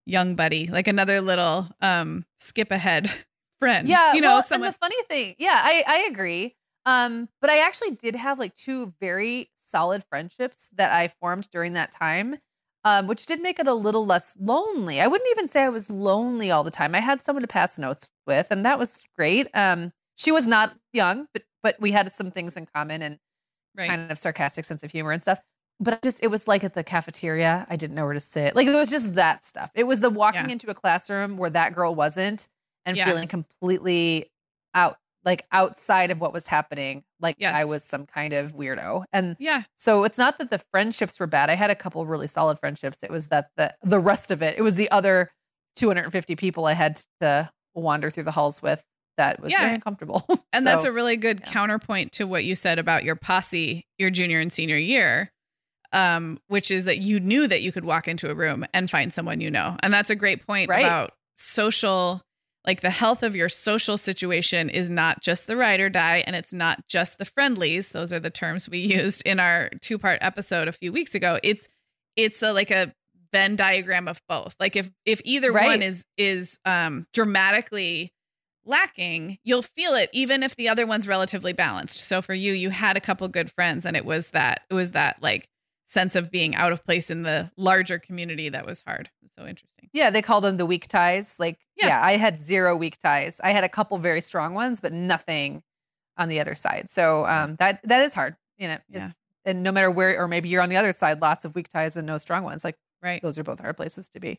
young 0.06 0.34
buddy, 0.34 0.66
like 0.66 0.88
another 0.88 1.20
little 1.20 1.68
um 1.80 2.24
skip 2.38 2.70
ahead 2.70 3.10
friend. 3.60 3.86
Yeah, 3.88 4.14
you 4.14 4.20
know, 4.20 4.28
well, 4.34 4.42
someone- 4.42 4.66
and 4.66 4.74
the 4.74 4.78
funny 4.78 5.02
thing, 5.08 5.34
yeah, 5.38 5.60
I 5.62 5.84
I 5.86 6.08
agree. 6.10 6.56
Um, 6.86 7.28
but 7.40 7.50
I 7.50 7.64
actually 7.66 7.90
did 7.92 8.16
have 8.16 8.38
like 8.38 8.54
two 8.54 8.92
very 9.00 9.50
solid 9.66 10.02
friendships 10.04 10.70
that 10.76 10.92
I 10.92 11.08
formed 11.08 11.48
during 11.50 11.74
that 11.74 11.92
time. 11.92 12.38
Um, 12.82 13.06
which 13.06 13.26
did 13.26 13.42
make 13.42 13.58
it 13.58 13.66
a 13.66 13.74
little 13.74 14.06
less 14.06 14.34
lonely. 14.40 15.02
I 15.02 15.06
wouldn't 15.06 15.28
even 15.32 15.48
say 15.48 15.64
I 15.64 15.68
was 15.68 15.90
lonely 15.90 16.50
all 16.50 16.64
the 16.64 16.70
time. 16.70 16.94
I 16.94 17.00
had 17.00 17.20
someone 17.20 17.42
to 17.42 17.46
pass 17.46 17.76
notes 17.76 18.08
with, 18.26 18.46
and 18.50 18.64
that 18.64 18.78
was 18.78 19.04
great. 19.18 19.48
Um, 19.52 19.92
she 20.16 20.32
was 20.32 20.46
not 20.46 20.74
young, 20.92 21.26
but 21.34 21.42
but 21.62 21.76
we 21.78 21.92
had 21.92 22.10
some 22.10 22.30
things 22.30 22.56
in 22.56 22.66
common 22.74 23.02
and 23.02 23.18
right. 23.76 23.88
kind 23.88 24.10
of 24.10 24.18
sarcastic 24.18 24.64
sense 24.64 24.82
of 24.82 24.90
humor 24.90 25.12
and 25.12 25.20
stuff. 25.20 25.40
But 25.78 26.02
just 26.02 26.22
it 26.22 26.28
was 26.28 26.48
like 26.48 26.64
at 26.64 26.74
the 26.74 26.84
cafeteria, 26.84 27.66
I 27.68 27.76
didn't 27.76 27.96
know 27.96 28.04
where 28.04 28.14
to 28.14 28.20
sit. 28.20 28.54
Like 28.56 28.66
it 28.66 28.72
was 28.72 28.90
just 28.90 29.14
that 29.14 29.44
stuff. 29.44 29.70
It 29.74 29.84
was 29.84 30.00
the 30.00 30.10
walking 30.10 30.46
yeah. 30.46 30.52
into 30.52 30.70
a 30.70 30.74
classroom 30.74 31.36
where 31.36 31.50
that 31.50 31.74
girl 31.74 31.94
wasn't, 31.94 32.48
and 32.84 32.96
yeah. 32.96 33.06
feeling 33.06 33.28
completely 33.28 34.30
out 34.74 34.96
like 35.24 35.46
outside 35.52 36.10
of 36.10 36.20
what 36.20 36.32
was 36.32 36.46
happening 36.46 37.04
like 37.20 37.36
yes. 37.38 37.54
i 37.54 37.64
was 37.64 37.84
some 37.84 38.06
kind 38.06 38.32
of 38.32 38.54
weirdo 38.54 39.04
and 39.12 39.36
yeah 39.38 39.62
so 39.76 40.04
it's 40.04 40.18
not 40.18 40.38
that 40.38 40.50
the 40.50 40.58
friendships 40.70 41.18
were 41.18 41.26
bad 41.26 41.50
i 41.50 41.54
had 41.54 41.70
a 41.70 41.74
couple 41.74 42.04
really 42.06 42.26
solid 42.26 42.58
friendships 42.58 43.02
it 43.02 43.10
was 43.10 43.28
that 43.28 43.50
the 43.56 43.74
the 43.82 43.98
rest 43.98 44.30
of 44.30 44.42
it 44.42 44.58
it 44.58 44.62
was 44.62 44.76
the 44.76 44.90
other 44.90 45.30
250 45.76 46.36
people 46.36 46.66
i 46.66 46.72
had 46.72 47.00
to 47.20 47.50
wander 47.74 48.10
through 48.10 48.24
the 48.24 48.30
halls 48.30 48.62
with 48.62 48.84
that 49.16 49.40
was 49.40 49.52
yeah. 49.52 49.60
very 49.60 49.74
uncomfortable 49.74 50.24
and 50.52 50.64
so, 50.64 50.70
that's 50.70 50.84
a 50.84 50.92
really 50.92 51.16
good 51.16 51.40
yeah. 51.40 51.50
counterpoint 51.50 52.12
to 52.12 52.26
what 52.26 52.44
you 52.44 52.54
said 52.54 52.78
about 52.78 53.04
your 53.04 53.16
posse 53.16 53.86
your 53.98 54.10
junior 54.10 54.40
and 54.40 54.52
senior 54.52 54.78
year 54.78 55.30
um 55.92 56.38
which 56.48 56.70
is 56.70 56.84
that 56.84 56.98
you 56.98 57.20
knew 57.20 57.46
that 57.46 57.62
you 57.62 57.72
could 57.72 57.84
walk 57.84 58.08
into 58.08 58.30
a 58.30 58.34
room 58.34 58.64
and 58.72 58.90
find 58.90 59.12
someone 59.12 59.40
you 59.40 59.50
know 59.50 59.76
and 59.82 59.92
that's 59.92 60.10
a 60.10 60.14
great 60.14 60.46
point 60.46 60.70
right. 60.70 60.84
about 60.84 61.12
social 61.36 62.22
like 62.66 62.82
the 62.82 62.90
health 62.90 63.22
of 63.22 63.34
your 63.34 63.48
social 63.48 63.96
situation 63.96 64.68
is 64.68 64.90
not 64.90 65.22
just 65.22 65.46
the 65.46 65.56
ride 65.56 65.80
or 65.80 65.88
die 65.88 66.22
and 66.26 66.36
it's 66.36 66.52
not 66.52 66.86
just 66.88 67.18
the 67.18 67.24
friendlies. 67.24 67.90
Those 67.90 68.12
are 68.12 68.20
the 68.20 68.30
terms 68.30 68.68
we 68.68 68.78
used 68.78 69.22
in 69.24 69.40
our 69.40 69.70
two 69.80 69.98
part 69.98 70.18
episode 70.20 70.68
a 70.68 70.72
few 70.72 70.92
weeks 70.92 71.14
ago. 71.14 71.38
It's 71.42 71.68
it's 72.16 72.42
a, 72.42 72.52
like 72.52 72.70
a 72.70 72.92
venn 73.32 73.56
diagram 73.56 74.08
of 74.08 74.20
both. 74.28 74.54
Like 74.60 74.76
if 74.76 74.90
if 75.06 75.20
either 75.24 75.52
right. 75.52 75.66
one 75.66 75.82
is 75.82 76.04
is 76.16 76.58
um 76.64 77.06
dramatically 77.12 78.12
lacking 78.66 79.38
you'll 79.42 79.62
feel 79.62 79.94
it 79.94 80.10
even 80.12 80.42
if 80.42 80.54
the 80.54 80.68
other 80.68 80.86
one's 80.86 81.08
relatively 81.08 81.54
balanced. 81.54 82.00
So 82.00 82.20
for 82.20 82.34
you 82.34 82.52
you 82.52 82.68
had 82.68 82.96
a 82.96 83.00
couple 83.00 83.26
good 83.28 83.50
friends 83.50 83.86
and 83.86 83.96
it 83.96 84.04
was 84.04 84.28
that 84.30 84.62
it 84.68 84.74
was 84.74 84.90
that 84.90 85.16
like 85.22 85.48
sense 85.90 86.14
of 86.16 86.30
being 86.30 86.54
out 86.54 86.72
of 86.72 86.84
place 86.84 87.10
in 87.10 87.22
the 87.22 87.50
larger 87.56 87.98
community 87.98 88.48
that 88.48 88.64
was 88.64 88.82
hard. 88.86 89.10
So 89.36 89.46
interesting. 89.46 89.90
Yeah, 89.92 90.10
they 90.10 90.22
call 90.22 90.40
them 90.40 90.56
the 90.56 90.66
weak 90.66 90.86
ties. 90.86 91.36
Like, 91.38 91.58
yeah. 91.76 91.88
yeah. 91.88 92.04
I 92.04 92.16
had 92.16 92.46
zero 92.46 92.76
weak 92.76 92.98
ties. 92.98 93.40
I 93.42 93.50
had 93.50 93.64
a 93.64 93.68
couple 93.68 93.98
very 93.98 94.20
strong 94.20 94.54
ones, 94.54 94.80
but 94.80 94.92
nothing 94.92 95.62
on 96.16 96.28
the 96.28 96.40
other 96.40 96.54
side. 96.54 96.88
So 96.88 97.26
um, 97.26 97.56
that 97.56 97.80
that 97.84 98.02
is 98.02 98.14
hard. 98.14 98.36
You 98.58 98.68
know, 98.68 98.78
yeah. 98.90 99.10
and 99.44 99.62
no 99.62 99.72
matter 99.72 99.90
where, 99.90 100.20
or 100.22 100.28
maybe 100.28 100.48
you're 100.48 100.62
on 100.62 100.68
the 100.68 100.76
other 100.76 100.92
side, 100.92 101.20
lots 101.20 101.44
of 101.44 101.54
weak 101.54 101.68
ties 101.68 101.96
and 101.96 102.06
no 102.06 102.18
strong 102.18 102.44
ones. 102.44 102.62
Like, 102.62 102.76
right, 103.02 103.22
those 103.22 103.38
are 103.38 103.42
both 103.42 103.60
hard 103.60 103.76
places 103.76 104.08
to 104.10 104.20
be. 104.20 104.38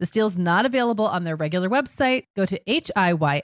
This 0.00 0.10
deal 0.10 0.26
is 0.26 0.38
not 0.38 0.64
available 0.64 1.06
on 1.06 1.24
their 1.24 1.34
regular 1.34 1.68
website. 1.68 2.26
Go 2.36 2.46
to 2.46 2.60
H-I-Y-A-H-E-A-L-T-H 2.70 3.40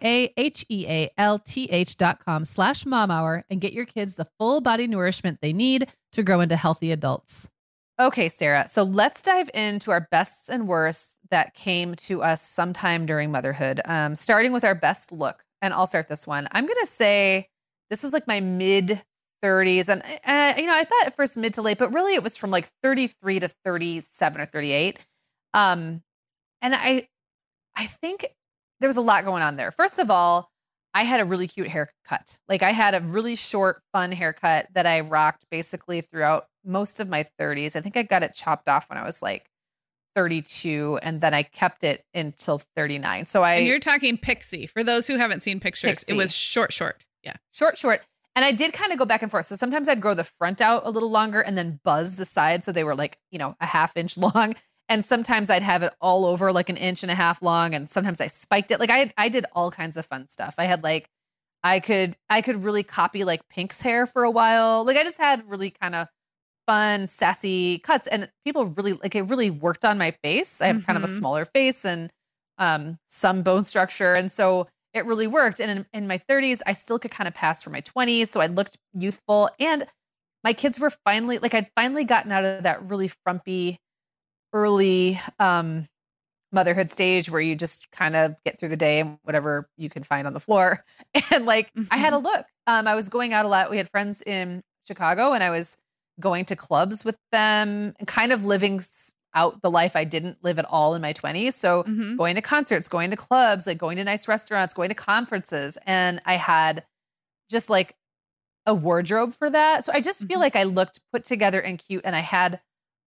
dot 1.97 2.25
com 2.25 2.45
slash 2.45 2.85
momhour 2.85 3.43
and 3.51 3.61
get 3.61 3.73
your 3.73 3.87
kids 3.87 4.15
the 4.15 4.29
full 4.39 4.61
body 4.61 4.87
nourishment 4.87 5.41
they 5.41 5.53
need 5.53 5.89
to 6.13 6.23
grow 6.23 6.41
into 6.41 6.57
healthy 6.57 6.93
adults. 6.93 7.51
Okay, 8.01 8.29
Sarah. 8.29 8.67
So 8.69 8.83
let's 8.83 9.23
dive 9.23 9.51
into 9.55 9.91
our 9.91 10.09
bests 10.11 10.49
and 10.49 10.67
worsts 10.67 11.17
that 11.31 11.55
came 11.55 11.95
to 11.97 12.23
us 12.23 12.43
sometime 12.43 13.07
during 13.07 13.31
motherhood, 13.31 13.81
um, 13.85 14.15
starting 14.15 14.53
with 14.53 14.65
our 14.65 14.75
best 14.75 15.13
look. 15.13 15.45
And 15.63 15.73
I'll 15.73 15.87
start 15.87 16.09
this 16.09 16.27
one. 16.27 16.49
I'm 16.53 16.67
going 16.67 16.81
to 16.81 16.87
say 16.87 17.49
this 17.91 18.03
was 18.03 18.13
like 18.13 18.27
my 18.27 18.41
mid 18.41 19.03
30s. 19.45 19.89
And, 19.89 20.03
uh, 20.03 20.61
you 20.61 20.67
know, 20.67 20.75
I 20.75 20.85
thought 20.85 21.07
at 21.07 21.17
first 21.17 21.37
mid 21.37 21.55
to 21.55 21.63
late, 21.63 21.79
but 21.79 21.93
really 21.93 22.15
it 22.15 22.23
was 22.23 22.37
from 22.37 22.51
like 22.51 22.67
33 22.83 23.41
to 23.41 23.49
37 23.49 24.41
or 24.41 24.47
38. 24.47 24.99
Um, 25.53 26.03
and 26.65 26.75
I, 26.75 27.09
I 27.77 27.85
think 27.87 28.27
there 28.81 28.89
was 28.89 28.97
a 28.97 29.03
lot 29.03 29.25
going 29.25 29.43
on 29.43 29.57
there. 29.57 29.71
First 29.71 29.99
of 29.99 30.11
all, 30.11 30.51
I 30.95 31.03
had 31.03 31.21
a 31.21 31.25
really 31.25 31.47
cute 31.47 31.69
haircut. 31.69 32.39
Like 32.49 32.63
I 32.63 32.71
had 32.71 32.95
a 32.95 33.01
really 33.01 33.37
short, 33.37 33.83
fun 33.93 34.13
haircut 34.13 34.69
that 34.75 34.87
I 34.87 35.01
rocked 35.01 35.45
basically 35.51 36.01
throughout 36.01 36.47
most 36.65 37.01
of 37.01 37.09
my 37.09 37.27
30s. 37.39 37.77
I 37.77 37.83
think 37.83 37.97
I 37.99 38.03
got 38.03 38.23
it 38.23 38.33
chopped 38.33 38.69
off 38.69 38.89
when 38.89 38.97
I 38.97 39.05
was 39.05 39.21
like 39.21 39.51
32 40.15 41.01
and 41.03 41.21
then 41.21 41.35
I 41.35 41.43
kept 41.43 41.85
it 41.85 42.03
until 42.15 42.63
39. 42.77 43.27
So 43.27 43.43
I 43.43 43.55
And 43.55 43.67
you're 43.67 43.79
talking 43.79 44.17
pixie. 44.17 44.67
For 44.67 44.83
those 44.83 45.07
who 45.07 45.19
haven't 45.19 45.43
seen 45.43 45.61
pictures, 45.61 45.99
Pixie. 45.99 46.15
it 46.15 46.17
was 46.17 46.33
short 46.33 46.73
short. 46.73 47.05
Yeah. 47.23 47.35
short, 47.53 47.77
short. 47.77 48.03
And 48.37 48.45
I 48.45 48.53
did 48.53 48.73
kind 48.73 48.91
of 48.93 48.99
go 48.99 49.05
back 49.05 49.23
and 49.23 49.31
forth. 49.31 49.47
So 49.47 49.57
sometimes 49.57 49.89
I'd 49.89 50.01
grow 50.01 50.15
the 50.15 50.25
front 50.25 50.61
out 50.61 50.83
a 50.87 50.91
little 50.91 51.11
longer 51.11 51.41
and 51.41 51.59
then 51.59 51.81
buzz 51.85 52.17
the 52.17 52.25
sides 52.25 52.65
so 52.65 52.73
they 52.73 52.85
were 52.85 52.97
like, 52.97 53.19
you 53.31 53.39
know, 53.39 53.55
a 53.61 53.67
half 53.67 53.97
inch 53.97 54.17
long. 54.35 54.55
And 54.89 55.05
sometimes 55.05 55.49
I'd 55.51 55.63
have 55.63 55.83
it 55.83 55.95
all 56.01 56.27
over 56.27 56.53
like 56.53 56.69
an 56.69 56.77
inch 56.77 57.03
and 57.03 57.11
a 57.11 57.15
half 57.15 57.43
long. 57.43 57.75
And 57.75 57.89
sometimes 57.89 58.21
I 58.21 58.27
spiked 58.27 58.71
it. 58.71 58.81
Like 58.81 58.91
I 58.91 59.11
I 59.17 59.29
did 59.29 59.47
all 59.53 59.71
kinds 59.71 59.97
of 59.97 60.07
fun 60.07 60.29
stuff. 60.29 60.55
I 60.59 60.65
had 60.67 60.83
like 60.83 61.09
I 61.63 61.81
could 61.81 62.17
I 62.31 62.43
could 62.43 62.65
really 62.65 62.83
copy 62.83 63.25
like 63.25 63.49
Pink's 63.49 63.81
hair 63.81 64.07
for 64.07 64.25
a 64.25 64.31
while. 64.31 64.85
Like 64.85 64.97
I 64.97 65.03
just 65.05 65.19
had 65.19 65.49
really 65.49 65.71
kind 65.71 65.95
of 65.95 66.09
fun, 66.67 67.07
sassy 67.07 67.79
cuts. 67.81 68.07
And 68.07 68.31
people 68.45 68.67
really 68.67 68.95
like 68.95 69.15
it 69.15 69.23
really 69.23 69.51
worked 69.51 69.85
on 69.85 69.99
my 69.99 70.13
face. 70.23 70.61
I 70.61 70.67
have 70.69 70.81
kind 70.83 70.97
of 70.99 71.05
a 71.05 71.09
Mhm. 71.09 71.09
smaller 71.09 71.45
face 71.47 71.85
and 71.85 72.13
um 72.59 72.99
some 73.09 73.43
bone 73.43 73.65
structure. 73.65 74.15
And 74.15 74.31
so 74.33 74.69
it 74.95 75.07
really 75.07 75.27
worked. 75.27 75.61
And 75.61 75.71
in, 75.71 75.87
in 75.93 76.07
my 76.09 76.19
30s, 76.19 76.63
I 76.67 76.73
still 76.73 76.99
could 76.99 77.11
kind 77.11 77.27
of 77.29 77.35
pass 77.35 77.63
for 77.63 77.71
my 77.71 77.81
20s. 77.81 78.31
So 78.31 78.41
I 78.41 78.47
looked 78.47 78.77
youthful. 78.99 79.51
And 79.59 79.87
my 80.45 80.53
kids 80.53 80.79
were 80.79 80.91
finally 80.91 81.39
like 81.39 81.55
I'd 81.55 81.71
finally 81.77 82.05
gotten 82.05 82.33
out 82.33 82.45
of 82.45 82.63
that 82.65 82.83
really 82.89 83.09
frumpy 83.09 83.79
early 84.55 85.21
um 85.41 85.89
motherhood 86.53 86.89
stage 86.91 87.31
where 87.31 87.41
you 87.41 87.57
just 87.57 87.91
kind 87.91 88.17
of 88.17 88.37
get 88.45 88.59
through 88.59 88.69
the 88.69 88.77
day 88.77 89.01
and 89.01 89.19
whatever 89.25 89.69
you 89.77 89.91
can 89.91 90.03
find 90.05 90.27
on 90.27 90.33
the 90.35 90.41
floor. 90.41 90.85
And 91.33 91.47
like 91.47 91.73
I 91.91 91.97
had 91.99 92.13
a 92.15 92.19
look. 92.19 92.47
Um 92.67 92.87
I 92.89 92.95
was 92.95 93.09
going 93.09 93.33
out 93.35 93.45
a 93.45 93.49
lot. 93.49 93.71
We 93.71 93.77
had 93.79 93.91
friends 93.91 94.23
in 94.23 94.63
Chicago 94.87 95.33
and 95.33 95.43
I 95.43 95.51
was 95.51 95.77
going 96.21 96.45
to 96.47 96.57
clubs 96.57 97.05
with 97.05 97.17
them 97.33 97.95
and 97.99 98.07
kind 98.09 98.33
of 98.33 98.45
living 98.45 98.81
out 99.35 99.61
the 99.63 99.71
life 99.71 99.97
I 99.97 100.05
didn't 100.05 100.39
live 100.45 100.59
at 100.61 100.65
all 100.67 100.95
in 100.95 101.03
my 101.03 101.13
20s. 101.13 101.57
So 101.57 101.85
Mhm. 101.85 102.17
going 102.17 102.37
to 102.37 102.43
concerts, 102.43 102.89
going 102.89 103.11
to 103.11 103.17
clubs, 103.17 103.67
like 103.67 103.79
going 103.79 103.97
to 103.97 104.05
nice 104.05 104.29
restaurants, 104.29 104.75
going 104.75 104.91
to 104.91 104.95
conferences. 104.95 105.77
And 105.87 106.23
I 106.25 106.37
had 106.37 106.85
just 107.51 107.71
like 107.71 107.97
a 108.67 108.75
wardrobe 108.75 109.35
for 109.35 109.51
that. 109.51 109.85
So 109.85 109.93
I 109.93 110.01
just 110.01 110.27
feel 110.29 110.39
Mhm. 110.39 110.43
like 110.43 110.57
I 110.57 110.65
looked 110.65 111.01
put 111.13 111.25
together 111.25 111.61
and 111.61 111.79
cute 111.79 112.03
and 112.05 112.17
I 112.17 112.21
had 112.21 112.61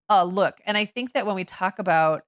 a 0.09 0.25
look. 0.25 0.61
And 0.65 0.77
I 0.77 0.85
think 0.85 1.13
that 1.13 1.25
when 1.25 1.35
we 1.35 1.43
talk 1.45 1.79
about 1.79 2.23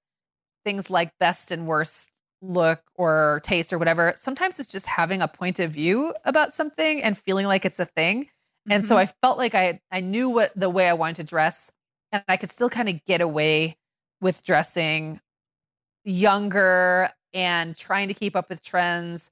things 0.65 0.89
like 0.89 1.17
best 1.19 1.51
and 1.51 1.67
worst 1.67 2.11
look 2.41 2.81
or 2.95 3.41
taste 3.43 3.73
or 3.73 3.77
whatever, 3.79 4.13
sometimes 4.15 4.59
it's 4.59 4.69
just 4.71 4.87
having 4.87 5.21
a 5.21 5.27
point 5.27 5.59
of 5.59 5.71
view 5.71 6.13
about 6.25 6.53
something 6.53 7.03
and 7.03 7.17
feeling 7.17 7.47
like 7.47 7.65
it's 7.65 7.79
a 7.79 7.85
thing. 7.85 8.29
And 8.69 8.83
so 8.85 8.97
Mhm. 8.97 8.99
I 8.99 9.07
felt 9.07 9.37
like 9.37 9.55
I 9.55 9.79
I 9.91 10.01
knew 10.01 10.29
what 10.29 10.53
the 10.55 10.69
way 10.69 10.87
I 10.89 10.93
wanted 10.93 11.17
to 11.17 11.23
dress 11.23 11.71
and 12.11 12.23
I 12.27 12.37
could 12.37 12.51
still 12.51 12.69
kind 12.69 12.89
of 12.89 13.03
get 13.05 13.21
away 13.21 13.77
with 14.21 14.43
dressing 14.43 15.19
younger 16.03 17.09
and 17.33 17.75
trying 17.75 18.07
to 18.07 18.13
keep 18.13 18.35
up 18.35 18.49
with 18.49 18.61
trends 18.63 19.31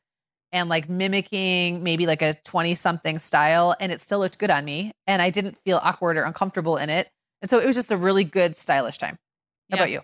and 0.54 0.70
like 0.70 0.90
mimicking 0.90 1.84
maybe 1.84 2.08
like 2.08 2.22
a 2.24 2.34
20 2.46 2.76
something 2.76 3.20
style 3.20 3.76
and 3.80 3.92
it 3.92 4.02
still 4.02 4.20
looked 4.20 4.40
good 4.40 4.52
on 4.52 4.66
me 4.66 4.94
and 5.08 5.22
I 5.22 5.30
didn't 5.30 5.58
feel 5.58 5.80
awkward 5.84 6.18
or 6.18 6.24
uncomfortable 6.24 6.78
in 6.78 6.90
it. 6.90 7.10
And 7.42 7.50
so 7.50 7.60
it 7.60 7.66
was 7.66 7.76
just 7.76 7.92
a 7.92 7.98
really 7.98 8.24
good 8.24 8.56
stylish 8.56 8.98
time. 8.98 9.18
How 9.70 9.78
Yeah. 9.78 9.82
about 9.84 9.92
you? 9.92 10.02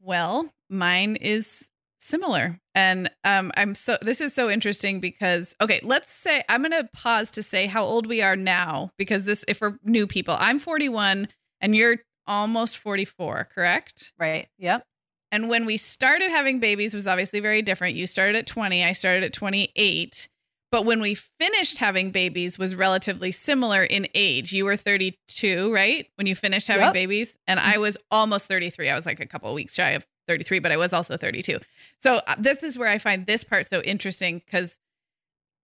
Well, 0.00 0.50
mine 0.68 1.16
is 1.16 1.68
similar. 2.00 2.60
And 2.74 3.10
um, 3.24 3.50
I'm 3.56 3.74
so 3.74 3.98
this 4.02 4.20
is 4.20 4.32
so 4.32 4.48
interesting 4.50 5.00
because 5.00 5.54
okay, 5.60 5.80
let's 5.82 6.12
say 6.12 6.44
I'm 6.48 6.62
gonna 6.62 6.88
pause 6.92 7.30
to 7.32 7.42
say 7.42 7.66
how 7.66 7.82
old 7.84 8.06
we 8.06 8.22
are 8.22 8.36
now 8.36 8.92
because 8.98 9.24
this 9.24 9.44
if 9.48 9.60
we're 9.60 9.78
new 9.82 10.06
people, 10.06 10.36
I'm 10.38 10.58
41 10.58 11.28
and 11.60 11.74
you're 11.74 11.96
almost 12.26 12.76
44, 12.78 13.48
correct? 13.54 14.12
Right. 14.18 14.48
Yep. 14.58 14.84
And 15.32 15.48
when 15.48 15.66
we 15.66 15.76
started 15.76 16.30
having 16.30 16.60
babies 16.60 16.94
was 16.94 17.06
obviously 17.06 17.40
very 17.40 17.62
different. 17.62 17.96
You 17.96 18.06
started 18.06 18.36
at 18.36 18.46
20, 18.46 18.84
I 18.84 18.92
started 18.92 19.24
at 19.24 19.32
28. 19.32 20.28
But 20.72 20.84
when 20.84 21.00
we 21.00 21.14
finished 21.14 21.78
having 21.78 22.10
babies 22.10 22.58
was 22.58 22.74
relatively 22.74 23.30
similar 23.32 23.84
in 23.84 24.08
age. 24.14 24.52
You 24.52 24.64
were 24.64 24.76
32, 24.76 25.72
right? 25.72 26.06
When 26.16 26.26
you 26.26 26.34
finished 26.34 26.66
having 26.68 26.86
Yep. 26.86 26.92
babies, 26.92 27.36
and 27.46 27.60
I 27.60 27.78
was 27.78 27.96
almost 28.10 28.46
33. 28.46 28.88
I 28.90 28.96
was 28.96 29.06
like 29.06 29.20
a 29.20 29.26
couple 29.26 29.48
of 29.48 29.54
weeks 29.54 29.74
shy 29.74 29.90
of 29.90 30.04
33, 30.28 30.58
but 30.58 30.72
I 30.72 30.76
was 30.76 30.92
also 30.92 31.16
32. 31.16 31.60
So 32.00 32.16
uh, 32.26 32.34
this 32.38 32.62
is 32.64 32.76
where 32.76 32.88
I 32.88 32.98
find 32.98 33.26
this 33.26 33.44
part 33.44 33.66
so 33.68 33.80
interesting 33.82 34.42
cuz 34.50 34.76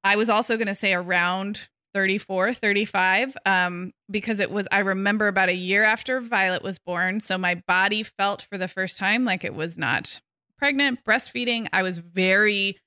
I 0.05 0.16
was 0.16 0.30
also 0.30 0.57
going 0.57 0.68
to 0.68 0.74
say 0.74 0.92
around 0.94 1.68
34, 1.94 2.55
35 2.55 3.36
um 3.44 3.92
because 4.11 4.40
it 4.40 4.50
was 4.50 4.66
I 4.72 4.78
remember 4.78 5.26
about 5.28 5.48
a 5.48 5.55
year 5.55 5.82
after 5.84 6.20
Violet 6.20 6.62
was 6.62 6.78
born, 6.78 7.20
so 7.20 7.36
my 7.36 7.57
body 7.66 8.03
felt 8.03 8.42
for 8.42 8.57
the 8.57 8.68
first 8.68 8.96
time 8.98 9.24
like 9.24 9.44
it 9.44 9.55
was 9.55 9.76
not 9.76 10.20
pregnant, 10.57 11.05
breastfeeding. 11.05 11.68
I 11.72 11.82
was 11.82 11.98
very 11.98 12.78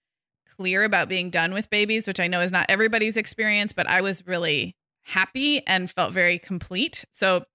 clear 0.57 0.83
about 0.83 1.09
being 1.09 1.29
done 1.29 1.53
with 1.53 1.69
babies, 1.69 2.07
which 2.07 2.19
I 2.19 2.27
know 2.27 2.41
is 2.41 2.51
not 2.51 2.65
everybody's 2.69 3.17
experience, 3.17 3.73
but 3.73 3.89
I 3.89 4.01
was 4.01 4.25
really 4.27 4.75
happy 5.03 5.65
and 5.67 5.89
felt 5.91 6.13
very 6.13 6.39
complete. 6.39 7.05
So 7.11 7.45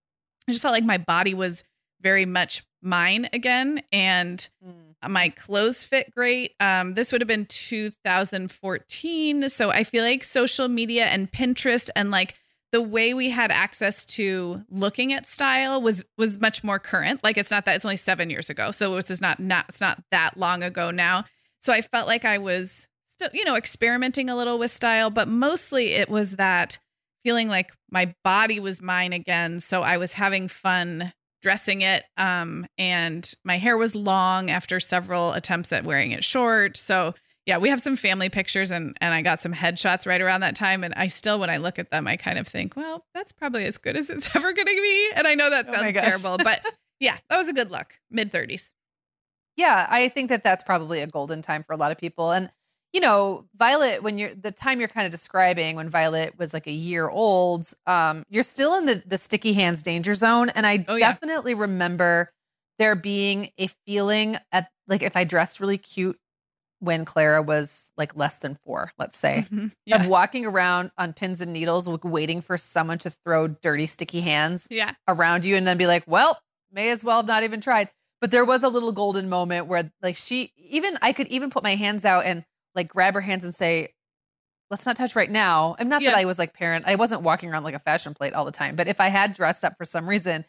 I 0.49 0.53
just 0.53 0.63
felt 0.63 0.73
like 0.73 0.85
my 0.85 0.99
body 0.99 1.35
was 1.35 1.63
very 2.01 2.27
much 2.27 2.65
mine 2.83 3.29
again 3.33 3.83
and 3.93 4.49
Mm. 4.65 5.11
my 5.11 5.29
clothes 5.31 5.85
fit 5.85 6.11
great. 6.15 6.55
Um, 6.61 6.95
this 6.95 7.13
would 7.13 7.21
have 7.21 7.29
been 7.29 7.47
2014. 7.47 9.49
So 9.49 9.71
I 9.71 9.85
feel 9.85 10.05
like 10.05 10.25
social 10.25 10.69
media 10.69 11.07
and 11.07 11.31
Pinterest 11.31 11.91
and 11.97 12.11
like 12.11 12.35
the 12.73 12.81
way 12.81 13.15
we 13.15 13.31
had 13.31 13.51
access 13.51 14.05
to 14.05 14.63
looking 14.71 15.13
at 15.13 15.29
style 15.29 15.83
was 15.83 16.05
was 16.17 16.39
much 16.39 16.63
more 16.63 16.79
current. 16.79 17.23
Like 17.25 17.37
it's 17.37 17.51
not 17.51 17.65
that 17.65 17.77
it's 17.77 17.85
only 17.85 17.97
seven 17.97 18.31
years 18.31 18.49
ago. 18.49 18.71
So 18.71 18.95
this 18.95 19.11
is 19.11 19.21
not 19.21 19.41
not 19.41 19.67
it's 19.69 19.81
not 19.81 20.03
that 20.11 20.37
long 20.37 20.63
ago 20.63 20.91
now. 20.91 21.25
So 21.61 21.73
I 21.73 21.83
felt 21.83 22.07
like 22.07 22.25
I 22.25 22.39
was 22.39 22.89
still, 23.21 23.31
you 23.33 23.45
know, 23.45 23.57
experimenting 23.57 24.31
a 24.31 24.37
little 24.37 24.59
with 24.59 24.73
style, 24.73 25.11
but 25.11 25.29
mostly 25.29 25.93
it 25.93 26.09
was 26.09 26.33
that 26.33 26.79
feeling 27.23 27.49
like 27.49 27.71
my 27.91 28.15
body 28.25 28.61
was 28.61 28.81
mine 28.81 29.13
again. 29.13 29.61
So 29.61 29.83
I 29.83 29.99
was 29.99 30.15
having 30.15 30.49
fun 30.49 31.13
dressing 31.43 31.83
it. 31.83 32.05
Um, 32.17 32.67
and 32.79 33.31
my 33.45 33.59
hair 33.59 33.77
was 33.77 33.95
long 33.95 34.51
after 34.51 34.81
several 34.81 35.33
attempts 35.33 35.73
at 35.73 35.85
wearing 35.85 36.13
it 36.13 36.25
short. 36.25 36.77
So 36.79 37.15
yeah, 37.47 37.59
we 37.59 37.69
have 37.71 37.83
some 37.83 37.97
family 37.97 38.29
pictures 38.29 38.71
and 38.71 38.97
and 39.01 39.13
I 39.13 39.23
got 39.23 39.41
some 39.41 39.53
headshots 39.53 40.07
right 40.07 40.21
around 40.21 40.41
that 40.43 40.55
time. 40.57 40.85
And 40.85 40.95
I 40.95 41.09
still, 41.09 41.39
when 41.41 41.51
I 41.51 41.57
look 41.59 41.79
at 41.79 41.91
them, 41.91 42.07
I 42.07 42.17
kind 42.17 42.39
of 42.39 42.47
think, 42.47 42.77
well, 42.77 43.05
that's 43.15 43.33
probably 43.33 43.65
as 43.67 43.77
good 43.77 43.97
as 43.97 44.09
it's 44.09 44.29
ever 44.37 44.53
going 44.53 44.67
to 44.67 44.83
be. 44.83 45.11
And 45.15 45.27
I 45.27 45.35
know 45.35 45.51
that 45.51 45.67
Oh 45.69 45.73
sounds 45.73 45.93
gosh. 45.93 46.05
terrible, 46.05 46.39
but 46.39 46.65
yeah, 47.01 47.19
that 47.29 47.37
was 47.39 47.49
a 47.49 47.53
good 47.53 47.71
look. 47.71 47.99
Mid 48.11 48.33
thirties. 48.33 48.71
Yeah, 49.57 49.87
I 49.91 50.09
think 50.09 50.29
that 50.31 50.43
that's 50.43 50.63
probably 50.65 51.01
a 51.01 51.07
golden 51.07 51.43
time 51.43 51.63
for 51.65 51.73
a 51.73 51.77
lot 51.77 51.93
of 51.93 51.99
people. 51.99 52.31
And 52.31 52.51
you 52.93 53.01
know, 53.01 53.47
Violet, 53.57 54.03
when 54.03 54.19
you're 54.19 54.35
the 54.35 54.51
time 54.51 54.81
you're 54.81 54.89
kind 54.89 55.07
of 55.07 55.11
describing 55.13 55.77
when 55.77 55.89
Violet 55.89 56.39
was 56.39 56.53
like 56.53 56.67
a 56.67 56.73
year 56.73 57.09
old, 57.09 57.73
um, 57.87 58.25
you're 58.31 58.43
still 58.43 58.75
in 58.77 58.87
the 58.87 59.03
the 59.07 59.19
sticky 59.19 59.53
hands 59.53 59.83
danger 59.83 60.15
zone. 60.15 60.49
And 60.51 60.67
I 60.67 60.85
Oh, 60.89 60.97
yeah. 60.97 61.13
definitely 61.13 61.55
remember 61.55 62.31
there 62.79 62.95
being 62.97 63.51
a 63.59 63.69
feeling 63.87 64.37
at 64.53 64.71
like 64.89 65.03
if 65.03 65.17
I 65.17 65.25
dressed 65.25 65.61
really 65.61 65.79
cute 65.79 66.19
when 66.81 67.05
Clara 67.05 67.43
was 67.43 67.91
like 67.99 68.17
less 68.17 68.39
than 68.39 68.57
four, 68.65 68.91
let's 68.99 69.17
say, 69.19 69.47
Mhm. 69.53 69.73
Yeah. 69.87 69.97
of 70.03 70.07
walking 70.07 70.47
around 70.47 70.91
on 70.99 71.13
pins 71.13 71.41
and 71.43 71.53
needles, 71.53 71.87
like, 71.87 72.05
waiting 72.05 72.41
for 72.41 72.57
someone 72.57 72.99
to 73.01 73.11
throw 73.11 73.49
dirty, 73.49 73.85
sticky 73.87 74.23
hands 74.23 74.67
yeah. 74.71 74.95
around 75.07 75.45
you 75.45 75.57
and 75.57 75.67
then 75.67 75.77
be 75.77 75.87
like, 75.87 76.05
well, 76.07 76.41
may 76.73 76.89
as 76.91 77.05
well 77.05 77.19
have 77.19 77.27
not 77.27 77.43
even 77.43 77.61
tried. 77.61 77.91
But 78.23 78.31
there 78.31 78.45
was 78.47 78.63
a 78.63 78.69
little 78.69 78.93
golden 78.93 79.29
moment 79.29 79.67
where 79.67 79.91
like 80.03 80.17
she 80.17 80.53
even 80.57 80.99
I 81.03 81.13
could 81.13 81.27
even 81.29 81.51
put 81.51 81.63
my 81.63 81.75
hands 81.77 82.05
out 82.07 82.25
and 82.25 82.45
like 82.75 82.89
grab 82.89 83.15
her 83.15 83.21
hands 83.21 83.45
and 83.45 83.55
say, 83.55 83.93
let's 84.71 84.87
not 84.87 84.97
touch 84.97 85.17
right 85.17 85.31
now. 85.31 85.75
I'm 85.79 85.89
not 85.89 86.03
Yeah. 86.03 86.11
that 86.11 86.19
I 86.19 86.25
was 86.25 86.39
like 86.39 86.55
parent. 86.55 86.85
I 86.87 86.95
wasn't 86.95 87.23
walking 87.23 87.51
around 87.51 87.65
like 87.65 87.75
a 87.75 87.79
fashion 87.81 88.15
plate 88.15 88.35
all 88.35 88.45
the 88.45 88.53
time. 88.53 88.77
But 88.77 88.87
if 88.89 89.01
I 89.01 89.09
had 89.09 89.33
dressed 89.33 89.65
up 89.65 89.77
for 89.77 89.85
some 89.85 90.09
reason, 90.09 90.45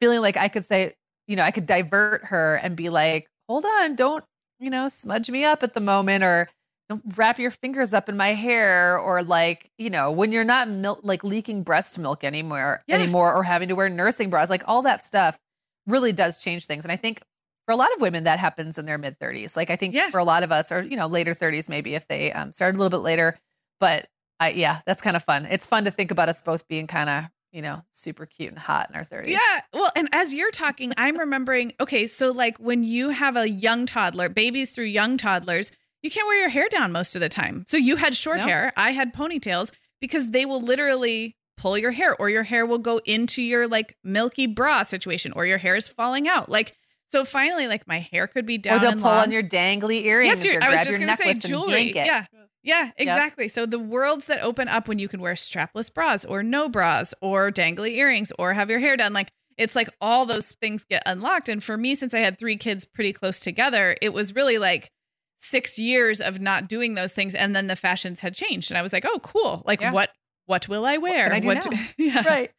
feeling 0.00 0.20
like 0.20 0.36
I 0.36 0.48
could 0.48 0.64
say, 0.64 0.94
you 1.26 1.36
know, 1.36 1.42
I 1.42 1.50
could 1.50 1.66
divert 1.66 2.24
her 2.26 2.56
and 2.56 2.76
be 2.76 2.88
like, 2.88 3.28
hold 3.48 3.64
on, 3.64 3.94
don't, 3.96 4.24
you 4.60 4.70
know, 4.70 4.88
smudge 4.88 5.30
me 5.30 5.44
up 5.44 5.62
at 5.62 5.74
the 5.74 5.80
moment 5.80 6.24
or 6.24 6.48
don't 6.88 7.02
wrap 7.16 7.38
your 7.38 7.50
fingers 7.50 7.92
up 7.92 8.08
in 8.08 8.16
my 8.16 8.28
hair 8.28 8.96
or 8.98 9.22
like, 9.22 9.70
you 9.76 9.90
know, 9.90 10.10
when 10.12 10.30
you're 10.32 10.44
not 10.44 10.68
milk 10.70 11.00
like 11.02 11.24
leaking 11.24 11.62
breast 11.64 11.98
milk 11.98 12.22
anymore 12.24 12.82
Yeah. 12.86 12.94
anymore 12.94 13.34
or 13.34 13.42
having 13.42 13.68
to 13.68 13.74
wear 13.74 13.88
nursing 13.88 14.30
bras, 14.30 14.48
like 14.48 14.62
all 14.66 14.82
that 14.82 15.04
stuff 15.04 15.38
really 15.86 16.12
does 16.12 16.38
change 16.38 16.66
things. 16.66 16.84
And 16.84 16.92
I 16.92 16.96
think 16.96 17.20
for 17.66 17.72
a 17.72 17.76
lot 17.76 17.92
of 17.94 18.00
women 18.00 18.24
that 18.24 18.38
happens 18.38 18.78
in 18.78 18.86
their 18.86 18.96
mid 18.98 19.18
30s. 19.18 19.56
Like 19.56 19.70
I 19.70 19.76
think 19.76 19.94
Yeah. 19.94 20.10
for 20.10 20.18
a 20.18 20.24
lot 20.24 20.42
of 20.42 20.50
us 20.52 20.72
or, 20.72 20.82
you 20.82 20.96
know, 20.96 21.06
later 21.06 21.32
30s 21.34 21.68
maybe 21.68 21.94
if 21.94 22.06
they 22.08 22.32
um, 22.32 22.52
started 22.52 22.76
a 22.76 22.80
little 22.80 22.96
bit 22.98 23.04
later. 23.04 23.38
But 23.80 24.08
I 24.40 24.50
yeah, 24.50 24.80
that's 24.86 25.02
kind 25.02 25.16
of 25.16 25.24
fun. 25.24 25.46
It's 25.50 25.66
fun 25.66 25.84
to 25.84 25.90
think 25.90 26.10
about 26.10 26.28
us 26.28 26.40
both 26.42 26.66
being 26.68 26.86
kind 26.86 27.08
of, 27.10 27.24
you 27.52 27.62
know, 27.62 27.82
super 27.92 28.24
cute 28.26 28.50
and 28.50 28.58
hot 28.58 28.88
in 28.90 28.96
our 28.96 29.04
30s. 29.04 29.28
Yeah. 29.28 29.60
Well, 29.72 29.90
and 29.96 30.08
as 30.12 30.32
you're 30.34 30.50
talking, 30.50 30.92
I'm 30.96 31.16
remembering, 31.18 31.72
okay, 31.80 32.06
so 32.06 32.30
like 32.30 32.56
when 32.58 32.84
you 32.84 33.10
have 33.10 33.36
a 33.36 33.48
young 33.48 33.86
toddler, 33.86 34.28
babies 34.28 34.70
through 34.70 34.84
young 34.86 35.16
toddlers, 35.18 35.72
you 36.02 36.10
can't 36.10 36.26
wear 36.26 36.38
your 36.40 36.48
hair 36.50 36.68
down 36.68 36.92
most 36.92 37.16
of 37.16 37.20
the 37.20 37.28
time. 37.28 37.64
So 37.66 37.76
you 37.76 37.96
had 37.96 38.14
short 38.14 38.38
No. 38.38 38.44
hair, 38.44 38.72
I 38.76 38.92
had 38.92 39.12
ponytails 39.14 39.72
because 40.00 40.28
they 40.30 40.44
will 40.44 40.60
literally 40.60 41.34
pull 41.56 41.78
your 41.78 41.90
hair 41.90 42.14
or 42.16 42.28
your 42.28 42.42
hair 42.42 42.66
will 42.66 42.78
go 42.78 42.98
into 43.06 43.42
your 43.42 43.66
like 43.66 43.96
milky 44.04 44.46
bra 44.46 44.82
situation 44.82 45.32
or 45.32 45.46
your 45.46 45.56
hair 45.58 45.74
is 45.74 45.88
falling 45.88 46.28
out. 46.28 46.50
Like 46.50 46.76
so 47.16 47.24
finally 47.24 47.66
like 47.68 47.86
my 47.88 48.00
hair 48.00 48.26
could 48.26 48.44
be 48.46 48.58
down 48.58 48.76
Or 48.76 48.80
they'll 48.80 48.92
pull 48.92 49.02
long. 49.02 49.24
on 49.24 49.30
your 49.30 49.42
dangly 49.42 50.04
earrings 50.04 50.44
Yes, 50.44 50.54
or 50.54 50.58
you- 50.58 50.60
I 50.60 50.68
was 50.68 50.74
grab 50.74 50.78
just 50.86 50.90
your 50.90 50.98
gonna 51.00 51.16
say 51.16 51.24
necklace 51.24 51.44
and 51.44 51.50
jewelry. 51.52 51.72
yank 51.82 51.96
it. 51.96 52.06
Yeah. 52.06 52.24
Yeah, 52.62 52.90
exactly. 52.96 53.46
So 53.48 53.64
the 53.64 53.78
worlds 53.78 54.26
that 54.26 54.40
open 54.42 54.66
up 54.66 54.88
when 54.88 54.98
you 54.98 55.06
can 55.08 55.20
wear 55.20 55.34
strapless 55.34 55.92
bras 55.92 56.24
or 56.24 56.42
no 56.42 56.68
bras 56.68 57.14
or 57.20 57.52
dangly 57.52 57.92
earrings 57.96 58.32
or 58.40 58.54
have 58.54 58.68
your 58.68 58.80
hair 58.80 58.96
done, 58.96 59.12
like 59.12 59.30
it's 59.56 59.76
like 59.76 59.88
all 60.00 60.26
those 60.26 60.50
things 60.60 60.84
get 60.84 61.02
unlocked. 61.06 61.48
And 61.48 61.62
for 61.62 61.76
me, 61.76 61.94
since 61.94 62.12
I 62.12 62.18
had 62.18 62.38
three 62.40 62.56
kids 62.56 62.84
pretty 62.84 63.12
close 63.12 63.38
together, 63.38 63.96
it 64.02 64.12
was 64.12 64.34
really 64.34 64.58
like 64.58 64.90
six 65.38 65.78
years 65.78 66.20
of 66.20 66.40
not 66.40 66.68
doing 66.68 66.94
those 66.94 67.12
things. 67.12 67.36
And 67.36 67.54
then 67.54 67.68
the 67.68 67.76
fashions 67.76 68.20
had 68.20 68.34
changed. 68.34 68.70
And 68.72 68.76
I 68.78 68.82
was 68.82 68.92
like, 68.92 69.04
oh, 69.06 69.20
cool. 69.20 69.62
Like 69.64 69.80
Yeah. 69.80 69.92
what 69.92 70.10
what 70.46 70.68
will 70.68 70.84
I 70.86 70.96
wear? 70.98 71.32
I 71.32 71.38
do 71.40 71.54
now? 71.54 71.62
yeah. 71.98 72.22
Right. 72.26 72.50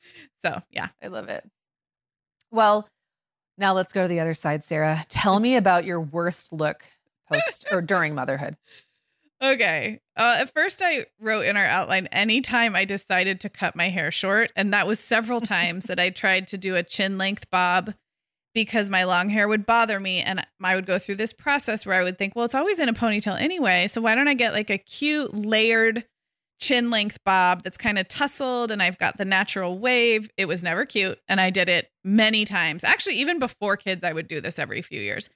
So 0.41 0.62
yeah. 0.72 0.88
I 1.03 1.08
love 1.08 1.28
it. 1.28 1.43
Well, 2.49 2.88
now 3.58 3.74
let's 3.74 3.93
go 3.93 4.03
to 4.03 4.08
the 4.08 4.20
other 4.20 4.34
side, 4.34 4.64
Sarah. 4.64 5.03
Tell 5.10 5.39
me 5.39 5.55
about 5.55 5.86
your 5.86 5.99
worst 5.99 6.53
look 6.53 6.84
post 7.30 7.68
or 7.72 7.82
during 7.82 8.16
motherhood. 8.16 8.58
Okay. 9.41 9.99
Uh, 10.16 10.38
at 10.39 10.53
first, 10.53 10.82
I 10.84 11.05
wrote 11.20 11.45
in 11.45 11.58
our 11.58 11.66
outline 11.66 12.08
anytime 12.08 12.76
I 12.76 12.86
decided 12.86 13.39
to 13.41 13.49
cut 13.49 13.76
my 13.76 13.89
hair 13.89 14.12
short. 14.12 14.51
And 14.55 14.74
that 14.74 14.88
was 14.88 14.99
several 14.99 15.41
times 15.41 15.86
that 15.86 15.99
I 15.99 16.10
tried 16.10 16.47
to 16.47 16.58
do 16.58 16.76
a 16.76 16.84
chin 16.84 17.18
length 17.18 17.49
bob 17.49 17.93
because 18.53 18.89
my 18.89 19.03
long 19.03 19.30
hair 19.30 19.47
would 19.47 19.66
bother 19.66 19.99
me. 19.99 20.22
And 20.22 20.43
I 20.64 20.74
would 20.74 20.88
go 20.88 20.97
through 20.97 21.16
this 21.16 21.34
process 21.34 21.86
where 21.86 21.99
I 21.99 22.03
would 22.03 22.18
think, 22.18 22.36
well, 22.36 22.45
it's 22.45 22.55
always 22.55 22.80
in 22.80 22.89
a 22.89 22.93
ponytail 22.93 23.39
anyway. 23.39 23.88
So 23.88 24.01
why 24.01 24.16
don't 24.16 24.28
I 24.28 24.34
get 24.34 24.53
like 24.53 24.72
a 24.72 24.80
cute 24.80 25.34
layered 25.36 26.03
chin 26.60 26.89
length 26.89 27.20
bob 27.24 27.64
that's 27.64 27.78
kind 27.78 27.99
of 27.99 28.08
tussled 28.08 28.72
and 28.72 28.82
I've 28.82 28.97
got 28.97 29.18
the 29.18 29.26
natural 29.26 29.78
wave? 29.80 30.30
It 30.38 30.45
was 30.45 30.64
never 30.64 30.86
cute. 30.86 31.20
And 31.28 31.39
I 31.39 31.49
did 31.49 31.70
it 31.70 31.89
many 32.03 32.45
times. 32.45 32.84
Actually, 32.84 33.16
even 33.16 33.39
before 33.39 33.78
kids, 33.78 34.03
I 34.03 34.14
would 34.14 34.28
do 34.28 34.41
this 34.41 34.60
every 34.60 34.82
few 34.82 35.01
years. 35.01 35.30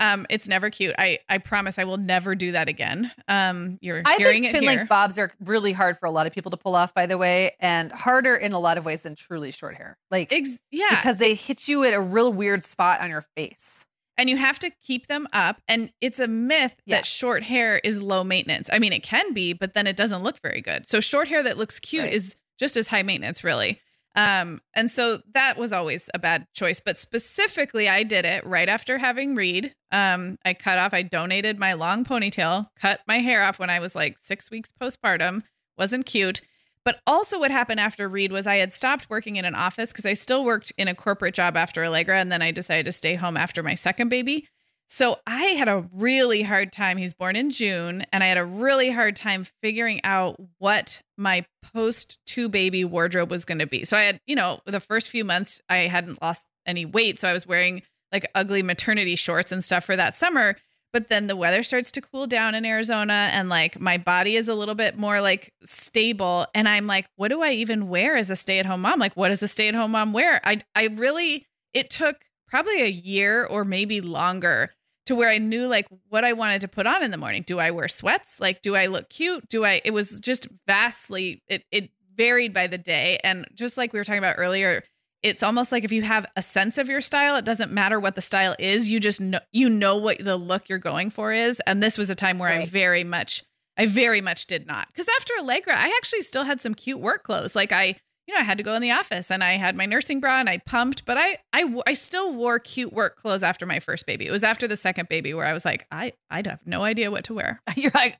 Um, 0.00 0.26
it's 0.30 0.46
never 0.46 0.70
cute. 0.70 0.94
I 0.96 1.18
I 1.28 1.38
promise 1.38 1.78
I 1.78 1.84
will 1.84 1.96
never 1.96 2.34
do 2.34 2.52
that 2.52 2.68
again. 2.68 3.10
Um, 3.26 3.78
you're 3.80 4.02
I 4.04 4.14
hearing 4.16 4.42
think 4.42 4.54
it 4.54 4.58
chin 4.58 4.64
length 4.64 4.88
bobs 4.88 5.18
are 5.18 5.32
really 5.40 5.72
hard 5.72 5.98
for 5.98 6.06
a 6.06 6.10
lot 6.10 6.26
of 6.26 6.32
people 6.32 6.50
to 6.52 6.56
pull 6.56 6.76
off, 6.76 6.94
by 6.94 7.06
the 7.06 7.18
way, 7.18 7.56
and 7.58 7.90
harder 7.90 8.36
in 8.36 8.52
a 8.52 8.60
lot 8.60 8.78
of 8.78 8.84
ways 8.84 9.02
than 9.02 9.16
truly 9.16 9.50
short 9.50 9.76
hair. 9.76 9.98
Like 10.10 10.32
Ex- 10.32 10.50
yeah, 10.70 10.90
because 10.90 11.18
they 11.18 11.34
hit 11.34 11.66
you 11.66 11.82
at 11.82 11.94
a 11.94 12.00
real 12.00 12.32
weird 12.32 12.62
spot 12.62 13.00
on 13.00 13.10
your 13.10 13.24
face. 13.36 13.86
And 14.18 14.28
you 14.28 14.36
have 14.36 14.58
to 14.58 14.70
keep 14.82 15.06
them 15.06 15.26
up. 15.32 15.62
And 15.68 15.90
it's 16.02 16.18
a 16.20 16.26
myth 16.26 16.74
Yeah. 16.84 16.96
that 16.96 17.06
short 17.06 17.42
hair 17.44 17.78
is 17.78 18.02
low 18.02 18.24
maintenance. 18.24 18.68
I 18.72 18.78
mean, 18.78 18.92
it 18.92 19.02
can 19.02 19.32
be, 19.32 19.52
but 19.54 19.72
then 19.74 19.86
it 19.86 19.96
doesn't 19.96 20.22
look 20.22 20.40
very 20.42 20.60
good. 20.60 20.86
So 20.86 21.00
short 21.00 21.28
hair 21.28 21.42
that 21.44 21.56
looks 21.56 21.78
cute 21.80 22.04
Right. 22.04 22.12
is 22.12 22.36
just 22.58 22.76
as 22.76 22.88
high 22.88 23.02
maintenance, 23.02 23.42
really. 23.44 23.80
Um, 24.16 24.60
and 24.74 24.90
so 24.90 25.22
that 25.34 25.56
was 25.58 25.72
always 25.72 26.10
a 26.12 26.18
bad 26.18 26.46
choice. 26.52 26.80
But 26.84 26.98
specifically, 26.98 27.88
I 27.88 28.02
did 28.02 28.24
it 28.24 28.44
right 28.44 28.68
after 28.68 28.98
having 28.98 29.36
Reed. 29.36 29.74
Um, 29.92 30.38
I 30.44 30.54
cut 30.54 30.78
off, 30.78 30.92
I 30.92 31.02
donated 31.02 31.58
my 31.58 31.74
long 31.74 32.04
ponytail, 32.04 32.66
cut 32.80 33.00
my 33.06 33.20
hair 33.20 33.44
off 33.44 33.60
when 33.60 33.70
I 33.70 33.78
was 33.78 33.94
like 33.94 34.16
six 34.20 34.50
weeks 34.50 34.72
postpartum. 34.80 35.44
Wasn't 35.76 36.04
cute. 36.04 36.40
But 36.88 37.02
also, 37.06 37.38
what 37.38 37.50
happened 37.50 37.80
after 37.80 38.08
Reed 38.08 38.32
was 38.32 38.46
I 38.46 38.56
had 38.56 38.72
stopped 38.72 39.10
working 39.10 39.36
in 39.36 39.44
an 39.44 39.54
office 39.54 39.90
because 39.90 40.06
I 40.06 40.14
still 40.14 40.42
worked 40.42 40.72
in 40.78 40.88
a 40.88 40.94
corporate 40.94 41.34
job 41.34 41.54
after 41.54 41.84
Allegra, 41.84 42.18
and 42.18 42.32
then 42.32 42.40
I 42.40 42.50
decided 42.50 42.86
to 42.86 42.92
stay 42.92 43.14
home 43.14 43.36
after 43.36 43.62
my 43.62 43.74
second 43.74 44.08
baby. 44.08 44.48
So 44.88 45.18
I 45.26 45.48
had 45.48 45.68
a 45.68 45.86
really 45.92 46.40
hard 46.42 46.72
time. 46.72 46.96
He's 46.96 47.12
born 47.12 47.36
in 47.36 47.50
June, 47.50 48.06
and 48.10 48.24
I 48.24 48.28
had 48.28 48.38
a 48.38 48.44
really 48.46 48.88
hard 48.88 49.16
time 49.16 49.46
figuring 49.62 50.02
out 50.02 50.40
what 50.60 51.02
my 51.18 51.44
post 51.74 52.16
two 52.24 52.48
baby 52.48 52.86
wardrobe 52.86 53.30
was 53.30 53.44
going 53.44 53.58
to 53.58 53.66
be. 53.66 53.84
So 53.84 53.94
I 53.94 54.04
had, 54.04 54.18
you 54.26 54.34
know, 54.34 54.60
the 54.64 54.80
first 54.80 55.10
few 55.10 55.26
months 55.26 55.60
I 55.68 55.88
hadn't 55.88 56.22
lost 56.22 56.42
any 56.64 56.86
weight, 56.86 57.20
so 57.20 57.28
I 57.28 57.34
was 57.34 57.46
wearing 57.46 57.82
like 58.12 58.30
ugly 58.34 58.62
maternity 58.62 59.14
shorts 59.14 59.52
and 59.52 59.62
stuff 59.62 59.84
for 59.84 59.94
that 59.94 60.16
summer. 60.16 60.56
But 60.92 61.08
then 61.08 61.26
the 61.26 61.36
weather 61.36 61.62
starts 61.62 61.92
to 61.92 62.00
cool 62.00 62.26
down 62.26 62.54
in 62.54 62.64
Arizona 62.64 63.30
and 63.32 63.48
like 63.48 63.78
my 63.78 63.98
body 63.98 64.36
is 64.36 64.48
a 64.48 64.54
little 64.54 64.74
bit 64.74 64.96
more 64.96 65.20
like 65.20 65.52
stable 65.64 66.46
and 66.54 66.68
I'm 66.68 66.86
like 66.86 67.06
what 67.16 67.28
do 67.28 67.42
I 67.42 67.50
even 67.52 67.88
wear 67.88 68.16
as 68.16 68.30
a 68.30 68.36
stay-at-home 68.36 68.82
mom? 68.82 68.98
Like 68.98 69.14
what 69.14 69.28
does 69.28 69.42
a 69.42 69.48
stay-at-home 69.48 69.90
mom 69.90 70.12
wear? 70.12 70.40
I 70.44 70.62
I 70.74 70.86
really 70.86 71.46
it 71.74 71.90
took 71.90 72.16
probably 72.48 72.82
a 72.82 72.86
year 72.86 73.44
or 73.44 73.64
maybe 73.64 74.00
longer 74.00 74.70
to 75.08 75.14
where 75.14 75.30
I 75.30 75.38
knew 75.38 75.66
like 75.66 75.86
what 76.10 76.24
I 76.24 76.34
wanted 76.34 76.60
to 76.60 76.68
put 76.68 76.86
on 76.86 77.02
in 77.02 77.10
the 77.10 77.16
morning. 77.16 77.42
Do 77.46 77.58
I 77.58 77.70
wear 77.70 77.88
sweats? 77.88 78.40
Like, 78.40 78.60
do 78.60 78.76
I 78.76 78.86
look 78.86 79.08
cute? 79.08 79.48
Do 79.48 79.64
I, 79.64 79.80
it 79.82 79.90
was 79.92 80.20
just 80.20 80.46
vastly, 80.66 81.42
it, 81.48 81.64
it 81.72 81.90
varied 82.14 82.52
by 82.52 82.66
the 82.66 82.76
day. 82.76 83.18
And 83.24 83.46
just 83.54 83.78
like 83.78 83.94
we 83.94 83.98
were 83.98 84.04
talking 84.04 84.18
about 84.18 84.36
earlier, 84.38 84.84
it's 85.22 85.42
almost 85.42 85.72
like 85.72 85.84
if 85.84 85.92
you 85.92 86.02
have 86.02 86.26
a 86.36 86.42
sense 86.42 86.78
of 86.78 86.88
your 86.88 87.00
style, 87.00 87.36
it 87.36 87.44
doesn't 87.44 87.72
matter 87.72 87.98
what 87.98 88.14
the 88.14 88.20
style 88.20 88.54
is. 88.58 88.90
You 88.90 89.00
just 89.00 89.20
know, 89.20 89.40
you 89.52 89.68
know 89.68 89.96
what 89.96 90.18
the 90.18 90.36
look 90.36 90.68
you're 90.68 90.78
going 90.78 91.10
for 91.10 91.32
is. 91.32 91.60
And 91.66 91.82
this 91.82 91.98
was 91.98 92.08
a 92.08 92.14
time 92.14 92.38
where 92.38 92.50
right. 92.50 92.62
I 92.62 92.66
very 92.66 93.04
much, 93.04 93.44
I 93.76 93.86
very 93.86 94.20
much 94.20 94.46
did 94.46 94.66
not. 94.66 94.88
Because 94.88 95.08
after 95.18 95.34
Allegra, 95.40 95.74
I 95.76 95.92
actually 95.96 96.22
still 96.22 96.44
had 96.44 96.60
some 96.60 96.74
cute 96.74 97.00
work 97.00 97.24
clothes. 97.24 97.56
Like 97.56 97.72
I, 97.72 97.96
you 98.26 98.34
know, 98.34 98.40
I 98.40 98.44
had 98.44 98.58
to 98.58 98.64
go 98.64 98.74
in 98.74 98.82
the 98.82 98.92
office 98.92 99.30
and 99.30 99.42
I 99.42 99.56
had 99.56 99.74
my 99.74 99.86
nursing 99.86 100.20
bra 100.20 100.38
and 100.38 100.48
I 100.48 100.58
pumped, 100.58 101.04
but 101.04 101.16
I, 101.18 101.38
I, 101.52 101.80
I 101.86 101.94
still 101.94 102.32
wore 102.34 102.58
cute 102.58 102.92
work 102.92 103.16
clothes 103.16 103.42
after 103.42 103.66
my 103.66 103.80
first 103.80 104.06
baby. 104.06 104.26
It 104.26 104.30
was 104.30 104.44
after 104.44 104.68
the 104.68 104.76
second 104.76 105.08
baby 105.08 105.34
where 105.34 105.46
I 105.46 105.52
was 105.52 105.64
like, 105.64 105.86
I, 105.90 106.12
I'd 106.30 106.46
have 106.46 106.60
no 106.64 106.84
idea 106.84 107.10
what 107.10 107.24
to 107.24 107.34
wear. 107.34 107.60
You're 107.74 107.90
like, 107.94 108.18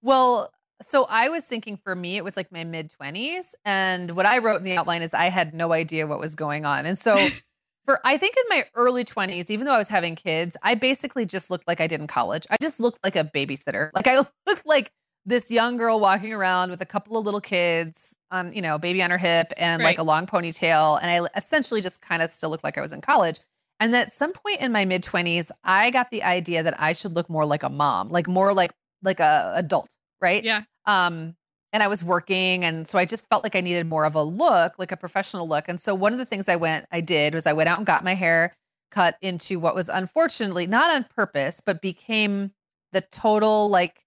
well, 0.00 0.50
so 0.82 1.06
I 1.08 1.28
was 1.28 1.44
thinking 1.44 1.76
for 1.76 1.94
me, 1.94 2.16
it 2.16 2.24
was 2.24 2.36
like 2.36 2.50
my 2.50 2.64
mid 2.64 2.92
20s. 3.00 3.54
And 3.64 4.12
what 4.12 4.26
I 4.26 4.38
wrote 4.38 4.56
in 4.56 4.64
the 4.64 4.76
outline 4.76 5.02
is 5.02 5.14
I 5.14 5.30
had 5.30 5.54
no 5.54 5.72
idea 5.72 6.06
what 6.06 6.18
was 6.18 6.34
going 6.34 6.64
on. 6.64 6.86
And 6.86 6.98
so 6.98 7.28
for, 7.84 8.00
I 8.04 8.16
think 8.16 8.36
in 8.36 8.44
my 8.48 8.66
early 8.74 9.04
20s, 9.04 9.50
even 9.50 9.66
though 9.66 9.72
I 9.72 9.78
was 9.78 9.88
having 9.88 10.16
kids, 10.16 10.56
I 10.62 10.74
basically 10.74 11.26
just 11.26 11.50
looked 11.50 11.68
like 11.68 11.80
I 11.80 11.86
did 11.86 12.00
in 12.00 12.06
college. 12.06 12.46
I 12.50 12.56
just 12.60 12.80
looked 12.80 12.98
like 13.04 13.16
a 13.16 13.24
babysitter. 13.24 13.90
Like 13.94 14.06
I 14.06 14.16
looked 14.46 14.66
like 14.66 14.90
this 15.26 15.50
young 15.50 15.76
girl 15.76 16.00
walking 16.00 16.32
around 16.32 16.70
with 16.70 16.82
a 16.82 16.86
couple 16.86 17.16
of 17.16 17.24
little 17.24 17.40
kids 17.40 18.14
on, 18.30 18.52
you 18.52 18.60
know, 18.60 18.78
baby 18.78 19.02
on 19.02 19.10
her 19.10 19.18
hip 19.18 19.52
and 19.56 19.80
right. 19.80 19.86
like 19.86 19.98
a 19.98 20.02
long 20.02 20.26
ponytail. 20.26 21.00
And 21.00 21.10
I 21.10 21.28
essentially 21.36 21.80
just 21.80 22.02
kind 22.02 22.20
of 22.20 22.30
still 22.30 22.50
looked 22.50 22.64
like 22.64 22.76
I 22.76 22.80
was 22.80 22.92
in 22.92 23.00
college. 23.00 23.40
And 23.80 23.94
at 23.96 24.12
some 24.12 24.32
point 24.32 24.60
in 24.60 24.70
my 24.72 24.84
mid 24.84 25.02
20s, 25.02 25.50
I 25.62 25.90
got 25.90 26.10
the 26.10 26.22
idea 26.22 26.62
that 26.62 26.80
I 26.80 26.92
should 26.92 27.14
look 27.14 27.28
more 27.28 27.44
like 27.44 27.62
a 27.62 27.68
mom, 27.68 28.10
like 28.10 28.28
more 28.28 28.52
like 28.52 28.72
like 29.02 29.20
a 29.20 29.52
adult, 29.56 29.96
right? 30.24 30.42
Yeah. 30.42 30.62
Um 30.86 31.36
and 31.72 31.82
I 31.82 31.88
was 31.88 32.02
working 32.02 32.64
and 32.64 32.88
so 32.88 32.98
I 32.98 33.04
just 33.04 33.28
felt 33.28 33.44
like 33.44 33.54
I 33.54 33.60
needed 33.60 33.86
more 33.86 34.04
of 34.04 34.14
a 34.14 34.22
look, 34.22 34.78
like 34.78 34.92
a 34.92 34.96
professional 34.96 35.46
look. 35.46 35.68
And 35.68 35.78
so 35.78 35.94
one 35.94 36.12
of 36.12 36.18
the 36.18 36.24
things 36.24 36.48
I 36.48 36.56
went 36.56 36.86
I 36.90 37.00
did 37.00 37.34
was 37.34 37.46
I 37.46 37.52
went 37.52 37.68
out 37.68 37.78
and 37.78 37.86
got 37.86 38.02
my 38.02 38.14
hair 38.14 38.56
cut 38.90 39.18
into 39.20 39.60
what 39.60 39.74
was 39.74 39.88
unfortunately 39.88 40.66
not 40.66 40.90
on 40.90 41.04
purpose, 41.04 41.60
but 41.60 41.82
became 41.82 42.52
the 42.92 43.02
total 43.02 43.68
like 43.68 44.04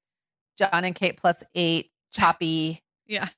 Jon 0.58 0.84
and 0.84 0.96
Kate 0.96 1.18
plus 1.18 1.44
8 1.54 1.90
choppy. 2.12 2.82
yeah. 3.08 3.30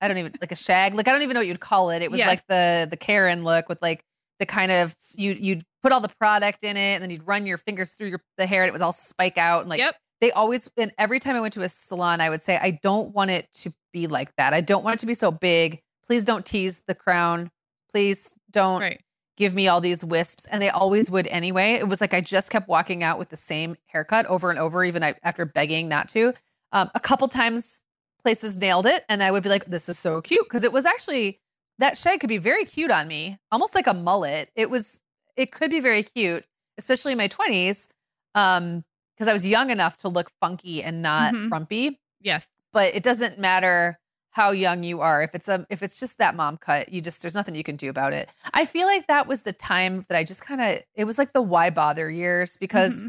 I 0.00 0.08
don't 0.08 0.18
even 0.18 0.34
like 0.40 0.52
a 0.52 0.56
shag. 0.56 0.94
Like 0.94 1.08
I 1.08 1.12
don't 1.12 1.22
even 1.22 1.34
know 1.34 1.40
what 1.40 1.48
you'd 1.48 1.60
call 1.60 1.90
it. 1.90 2.02
It 2.02 2.10
was 2.10 2.18
yes. 2.18 2.28
like 2.28 2.46
the 2.46 2.86
the 2.88 2.96
Karen 2.96 3.42
look 3.42 3.68
with 3.68 3.80
like 3.82 4.04
the 4.38 4.46
kind 4.46 4.70
of 4.70 4.94
you 5.14 5.32
you'd 5.32 5.64
put 5.82 5.92
all 5.92 6.00
the 6.00 6.12
product 6.20 6.62
in 6.62 6.76
it 6.76 6.94
and 6.94 7.02
then 7.02 7.10
you'd 7.10 7.26
run 7.26 7.46
your 7.46 7.58
fingers 7.58 7.92
through 7.92 8.08
your 8.08 8.20
the 8.36 8.46
hair 8.46 8.62
and 8.62 8.68
it 8.68 8.72
was 8.72 8.82
all 8.82 8.92
spike 8.92 9.38
out 9.38 9.60
and 9.60 9.70
like 9.70 9.78
yep. 9.78 9.96
They 10.20 10.32
always 10.32 10.68
and 10.76 10.92
every 10.98 11.20
time 11.20 11.36
I 11.36 11.40
went 11.40 11.54
to 11.54 11.62
a 11.62 11.68
salon 11.68 12.20
I 12.20 12.30
would 12.30 12.42
say 12.42 12.58
I 12.60 12.78
don't 12.82 13.14
want 13.14 13.30
it 13.30 13.52
to 13.54 13.72
be 13.92 14.06
like 14.06 14.34
that. 14.36 14.52
I 14.52 14.60
don't 14.60 14.84
want 14.84 14.94
it 14.94 15.00
to 15.00 15.06
be 15.06 15.14
so 15.14 15.30
big. 15.30 15.80
Please 16.04 16.24
don't 16.24 16.44
tease 16.44 16.82
the 16.86 16.94
crown. 16.94 17.50
Please 17.90 18.34
don't 18.50 18.80
right. 18.80 19.00
give 19.36 19.54
me 19.54 19.68
all 19.68 19.80
these 19.80 20.04
wisps 20.04 20.46
and 20.46 20.62
they 20.62 20.70
always 20.70 21.10
would 21.10 21.26
anyway. 21.28 21.72
It 21.72 21.88
was 21.88 22.00
like 22.00 22.14
I 22.14 22.20
just 22.20 22.50
kept 22.50 22.68
walking 22.68 23.02
out 23.02 23.18
with 23.18 23.28
the 23.28 23.36
same 23.36 23.76
haircut 23.86 24.26
over 24.26 24.50
and 24.50 24.58
over 24.58 24.84
even 24.84 25.02
after 25.02 25.44
begging 25.44 25.88
not 25.88 26.08
to. 26.10 26.34
Um, 26.72 26.90
a 26.94 27.00
couple 27.00 27.28
times 27.28 27.80
places 28.22 28.56
nailed 28.56 28.86
it 28.86 29.04
and 29.08 29.22
I 29.22 29.30
would 29.30 29.42
be 29.42 29.48
like 29.48 29.66
this 29.66 29.88
is 29.88 29.98
so 29.98 30.20
cute 30.20 30.44
because 30.44 30.64
it 30.64 30.72
was 30.72 30.84
actually 30.84 31.40
that 31.78 31.96
shag 31.96 32.20
could 32.20 32.28
be 32.28 32.38
very 32.38 32.64
cute 32.64 32.90
on 32.90 33.06
me, 33.06 33.38
almost 33.52 33.74
like 33.74 33.86
a 33.86 33.94
mullet. 33.94 34.50
It 34.54 34.68
was 34.68 35.00
it 35.36 35.52
could 35.52 35.70
be 35.70 35.80
very 35.80 36.02
cute, 36.02 36.44
especially 36.76 37.12
in 37.12 37.18
my 37.18 37.28
20s. 37.28 37.88
Um 38.34 38.84
because 39.18 39.28
I 39.28 39.32
was 39.32 39.46
young 39.46 39.70
enough 39.70 39.96
to 39.98 40.08
look 40.08 40.30
funky 40.40 40.82
and 40.82 41.02
not 41.02 41.34
mm-hmm. 41.34 41.48
frumpy. 41.48 41.98
Yes. 42.20 42.46
But 42.72 42.94
it 42.94 43.02
doesn't 43.02 43.38
matter 43.38 43.98
how 44.30 44.52
young 44.52 44.84
you 44.84 45.00
are. 45.00 45.22
If 45.22 45.34
it's 45.34 45.48
a 45.48 45.66
if 45.70 45.82
it's 45.82 45.98
just 45.98 46.18
that 46.18 46.36
mom 46.36 46.58
cut, 46.58 46.92
you 46.92 47.00
just 47.00 47.20
there's 47.22 47.34
nothing 47.34 47.56
you 47.56 47.64
can 47.64 47.74
do 47.74 47.90
about 47.90 48.12
it. 48.12 48.28
I 48.54 48.64
feel 48.64 48.86
like 48.86 49.08
that 49.08 49.26
was 49.26 49.42
the 49.42 49.52
time 49.52 50.04
that 50.08 50.16
I 50.16 50.22
just 50.22 50.42
kind 50.42 50.60
of 50.60 50.84
it 50.94 51.04
was 51.04 51.18
like 51.18 51.32
the 51.32 51.42
why 51.42 51.70
bother 51.70 52.08
years 52.08 52.56
because 52.60 52.94
mm-hmm. 52.94 53.08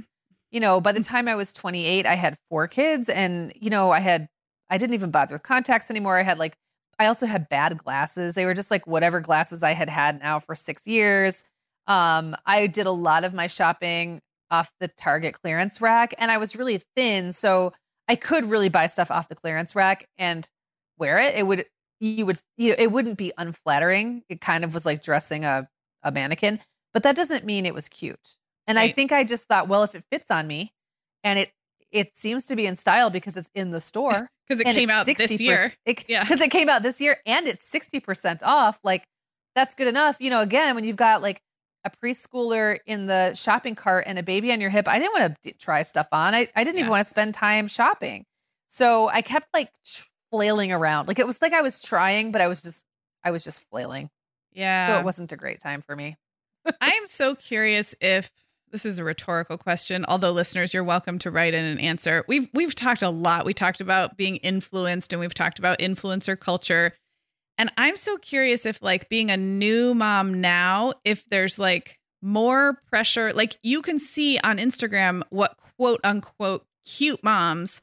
you 0.49 0.59
know, 0.59 0.81
by 0.81 0.91
the 0.91 1.03
time 1.03 1.27
I 1.27 1.35
was 1.35 1.53
28, 1.53 2.07
I 2.07 2.15
had 2.15 2.37
four 2.49 2.67
kids 2.67 3.09
and 3.09 3.53
you 3.55 3.69
know, 3.69 3.91
I 3.91 3.99
had 3.99 4.27
I 4.71 4.79
didn't 4.79 4.95
even 4.95 5.11
bother 5.11 5.35
with 5.35 5.43
contacts 5.43 5.91
anymore. 5.91 6.17
I 6.17 6.23
had 6.23 6.39
like 6.39 6.57
I 6.97 7.05
also 7.05 7.27
had 7.27 7.49
bad 7.49 7.77
glasses. 7.77 8.33
They 8.33 8.45
were 8.45 8.55
just 8.55 8.71
like 8.71 8.87
whatever 8.87 9.19
glasses 9.19 9.61
I 9.61 9.73
had 9.73 9.89
had 9.89 10.19
now 10.19 10.39
for 10.39 10.55
6 10.55 10.87
years. 10.87 11.43
Um 11.85 12.35
I 12.47 12.65
did 12.65 12.87
a 12.87 12.91
lot 12.91 13.23
of 13.23 13.35
my 13.35 13.45
shopping 13.45 14.21
off 14.51 14.71
the 14.79 14.87
Target 14.87 15.33
clearance 15.33 15.81
rack 15.81 16.13
and 16.17 16.31
I 16.31 16.37
was 16.37 16.55
really 16.55 16.79
thin, 16.95 17.31
so 17.33 17.73
I 18.07 18.15
could 18.15 18.45
really 18.45 18.69
buy 18.69 18.87
stuff 18.87 19.11
off 19.11 19.29
the 19.29 19.35
clearance 19.35 19.75
rack 19.75 20.07
and 20.17 20.49
wear 20.97 21.19
it. 21.19 21.35
It 21.35 21.47
would 21.47 21.65
you 21.99 22.25
would 22.25 22.39
you 22.57 22.69
know, 22.69 22.75
it 22.77 22.91
wouldn't 22.91 23.17
be 23.17 23.31
unflattering. 23.37 24.23
It 24.29 24.41
kind 24.41 24.63
of 24.63 24.73
was 24.73 24.85
like 24.85 25.03
dressing 25.03 25.45
a 25.45 25.69
a 26.03 26.11
mannequin, 26.11 26.59
but 26.93 27.03
that 27.03 27.15
doesn't 27.15 27.45
mean 27.45 27.65
it 27.65 27.73
was 27.73 27.89
cute. 27.89 28.37
And 28.67 28.77
right. 28.77 28.89
I 28.89 28.93
think 28.93 29.11
I 29.11 29.23
just 29.23 29.47
thought, 29.47 29.67
well, 29.67 29.83
if 29.83 29.95
it 29.95 30.03
fits 30.11 30.31
on 30.31 30.47
me 30.47 30.73
and 31.23 31.39
it 31.39 31.51
it 31.91 32.15
seems 32.15 32.45
to 32.45 32.55
be 32.55 32.65
in 32.65 32.75
style 32.75 33.09
because 33.09 33.35
it's 33.35 33.49
in 33.55 33.71
the 33.71 33.81
store 33.81 34.29
because 34.47 34.61
it 34.61 34.65
came 34.65 34.89
out 34.89 35.05
this 35.05 35.39
year. 35.39 35.73
It, 35.85 36.05
yeah, 36.07 36.23
because 36.23 36.41
it 36.41 36.51
came 36.51 36.69
out 36.69 36.83
this 36.83 37.01
year 37.01 37.17
and 37.25 37.47
it's 37.47 37.63
sixty 37.63 37.99
percent 37.99 38.41
off. 38.43 38.79
Like 38.83 39.05
that's 39.55 39.73
good 39.73 39.87
enough. 39.87 40.17
You 40.19 40.29
know, 40.29 40.41
again, 40.41 40.75
when 40.75 40.83
you've 40.83 40.95
got 40.95 41.21
like 41.21 41.41
a 41.85 41.89
preschooler 41.89 42.77
in 42.85 43.07
the 43.07 43.33
shopping 43.33 43.75
cart 43.75 44.03
and 44.07 44.19
a 44.19 44.23
baby 44.23 44.51
on 44.51 44.61
your 44.61 44.69
hip, 44.69 44.87
I 44.87 44.99
didn't 44.99 45.13
want 45.13 45.43
to 45.43 45.53
try 45.53 45.83
stuff 45.83 46.07
on. 46.11 46.33
I, 46.35 46.47
I 46.55 46.63
didn't 46.63 46.75
yeah. 46.75 46.81
even 46.81 46.91
want 46.91 47.05
to 47.05 47.09
spend 47.09 47.33
time 47.33 47.67
shopping. 47.67 48.25
So 48.67 49.09
I 49.09 49.21
kept 49.21 49.47
like 49.53 49.71
flailing 50.31 50.71
around. 50.71 51.07
Like 51.07 51.19
it 51.19 51.27
was 51.27 51.41
like 51.41 51.53
I 51.53 51.61
was 51.61 51.81
trying, 51.81 52.31
but 52.31 52.41
I 52.41 52.47
was 52.47 52.61
just 52.61 52.85
I 53.23 53.31
was 53.31 53.43
just 53.43 53.67
flailing. 53.69 54.09
Yeah. 54.51 54.95
So 54.95 54.99
it 54.99 55.05
wasn't 55.05 55.31
a 55.31 55.37
great 55.37 55.59
time 55.59 55.81
for 55.81 55.95
me. 55.95 56.17
I 56.81 56.91
am 56.91 57.07
so 57.07 57.35
curious 57.35 57.95
if 58.01 58.29
this 58.71 58.85
is 58.85 58.99
a 58.99 59.03
rhetorical 59.03 59.57
question, 59.57 60.05
although 60.07 60.31
listeners, 60.31 60.73
you're 60.73 60.83
welcome 60.83 61.17
to 61.19 61.31
write 61.31 61.53
in 61.53 61.65
an 61.65 61.79
answer. 61.79 62.23
We've 62.27 62.47
we've 62.53 62.75
talked 62.75 63.01
a 63.01 63.09
lot. 63.09 63.45
We 63.45 63.53
talked 63.53 63.81
about 63.81 64.17
being 64.17 64.37
influenced 64.37 65.13
and 65.13 65.19
we've 65.19 65.33
talked 65.33 65.59
about 65.59 65.79
influencer 65.79 66.39
culture. 66.39 66.93
And 67.59 67.71
I'm 67.77 67.97
so 67.97 68.17
curious 68.17 68.65
if 68.65 68.81
like 68.81 69.09
being 69.09 69.29
a 69.29 69.37
new 69.37 69.93
mom 69.93 70.39
now, 70.39 70.93
if 71.03 71.23
there's 71.29 71.59
like 71.59 71.99
more 72.21 72.79
pressure, 72.87 73.33
like 73.33 73.57
you 73.61 73.81
can 73.81 73.99
see 73.99 74.39
on 74.39 74.57
Instagram 74.57 75.23
what 75.29 75.57
quote 75.77 75.99
unquote 76.05 76.65
cute 76.85 77.21
moms 77.21 77.81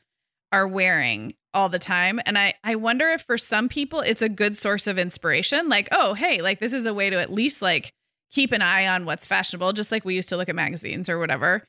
are 0.50 0.66
wearing 0.66 1.34
all 1.52 1.68
the 1.68 1.78
time. 1.78 2.20
And 2.24 2.38
I, 2.38 2.54
I 2.64 2.76
wonder 2.76 3.08
if 3.10 3.22
for 3.22 3.36
some 3.36 3.68
people 3.68 4.00
it's 4.00 4.22
a 4.22 4.30
good 4.30 4.56
source 4.56 4.86
of 4.86 4.98
inspiration. 4.98 5.68
Like, 5.68 5.88
oh, 5.92 6.14
hey, 6.14 6.40
like 6.40 6.58
this 6.58 6.72
is 6.72 6.86
a 6.86 6.94
way 6.94 7.10
to 7.10 7.20
at 7.20 7.30
least 7.30 7.60
like 7.60 7.92
keep 8.32 8.52
an 8.52 8.62
eye 8.62 8.86
on 8.86 9.04
what's 9.04 9.26
fashionable, 9.26 9.74
just 9.74 9.92
like 9.92 10.06
we 10.06 10.14
used 10.14 10.30
to 10.30 10.38
look 10.38 10.48
at 10.48 10.54
magazines 10.54 11.10
or 11.10 11.18
whatever. 11.18 11.64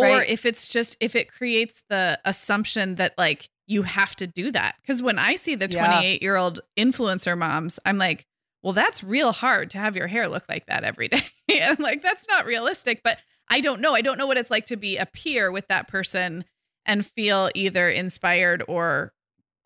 Or 0.00 0.18
right. 0.18 0.28
if 0.28 0.44
it's 0.46 0.68
just 0.68 0.96
if 1.00 1.14
it 1.14 1.30
creates 1.32 1.82
the 1.88 2.18
assumption 2.24 2.96
that 2.96 3.14
like 3.16 3.48
you 3.66 3.82
have 3.82 4.16
to 4.16 4.26
do 4.26 4.50
that. 4.50 4.74
Because 4.80 5.02
when 5.02 5.18
I 5.18 5.36
see 5.36 5.54
the 5.54 5.68
28 5.68 6.22
year 6.22 6.36
old 6.36 6.60
influencer 6.76 7.38
moms, 7.38 7.78
I'm 7.84 7.98
like, 7.98 8.26
well, 8.62 8.72
that's 8.72 9.04
real 9.04 9.32
hard 9.32 9.70
to 9.70 9.78
have 9.78 9.96
your 9.96 10.06
hair 10.08 10.28
look 10.28 10.44
like 10.48 10.66
that 10.66 10.84
every 10.84 11.08
day. 11.08 11.22
I'm 11.62 11.76
like, 11.78 12.02
that's 12.02 12.26
not 12.28 12.46
realistic. 12.46 13.02
But 13.02 13.18
I 13.48 13.60
don't 13.60 13.80
know. 13.80 13.94
I 13.94 14.00
don't 14.00 14.18
know 14.18 14.26
what 14.26 14.36
it's 14.36 14.50
like 14.50 14.66
to 14.66 14.76
be 14.76 14.96
a 14.96 15.06
peer 15.06 15.50
with 15.50 15.68
that 15.68 15.88
person 15.88 16.44
and 16.84 17.06
feel 17.06 17.50
either 17.54 17.88
inspired 17.88 18.62
or 18.66 19.12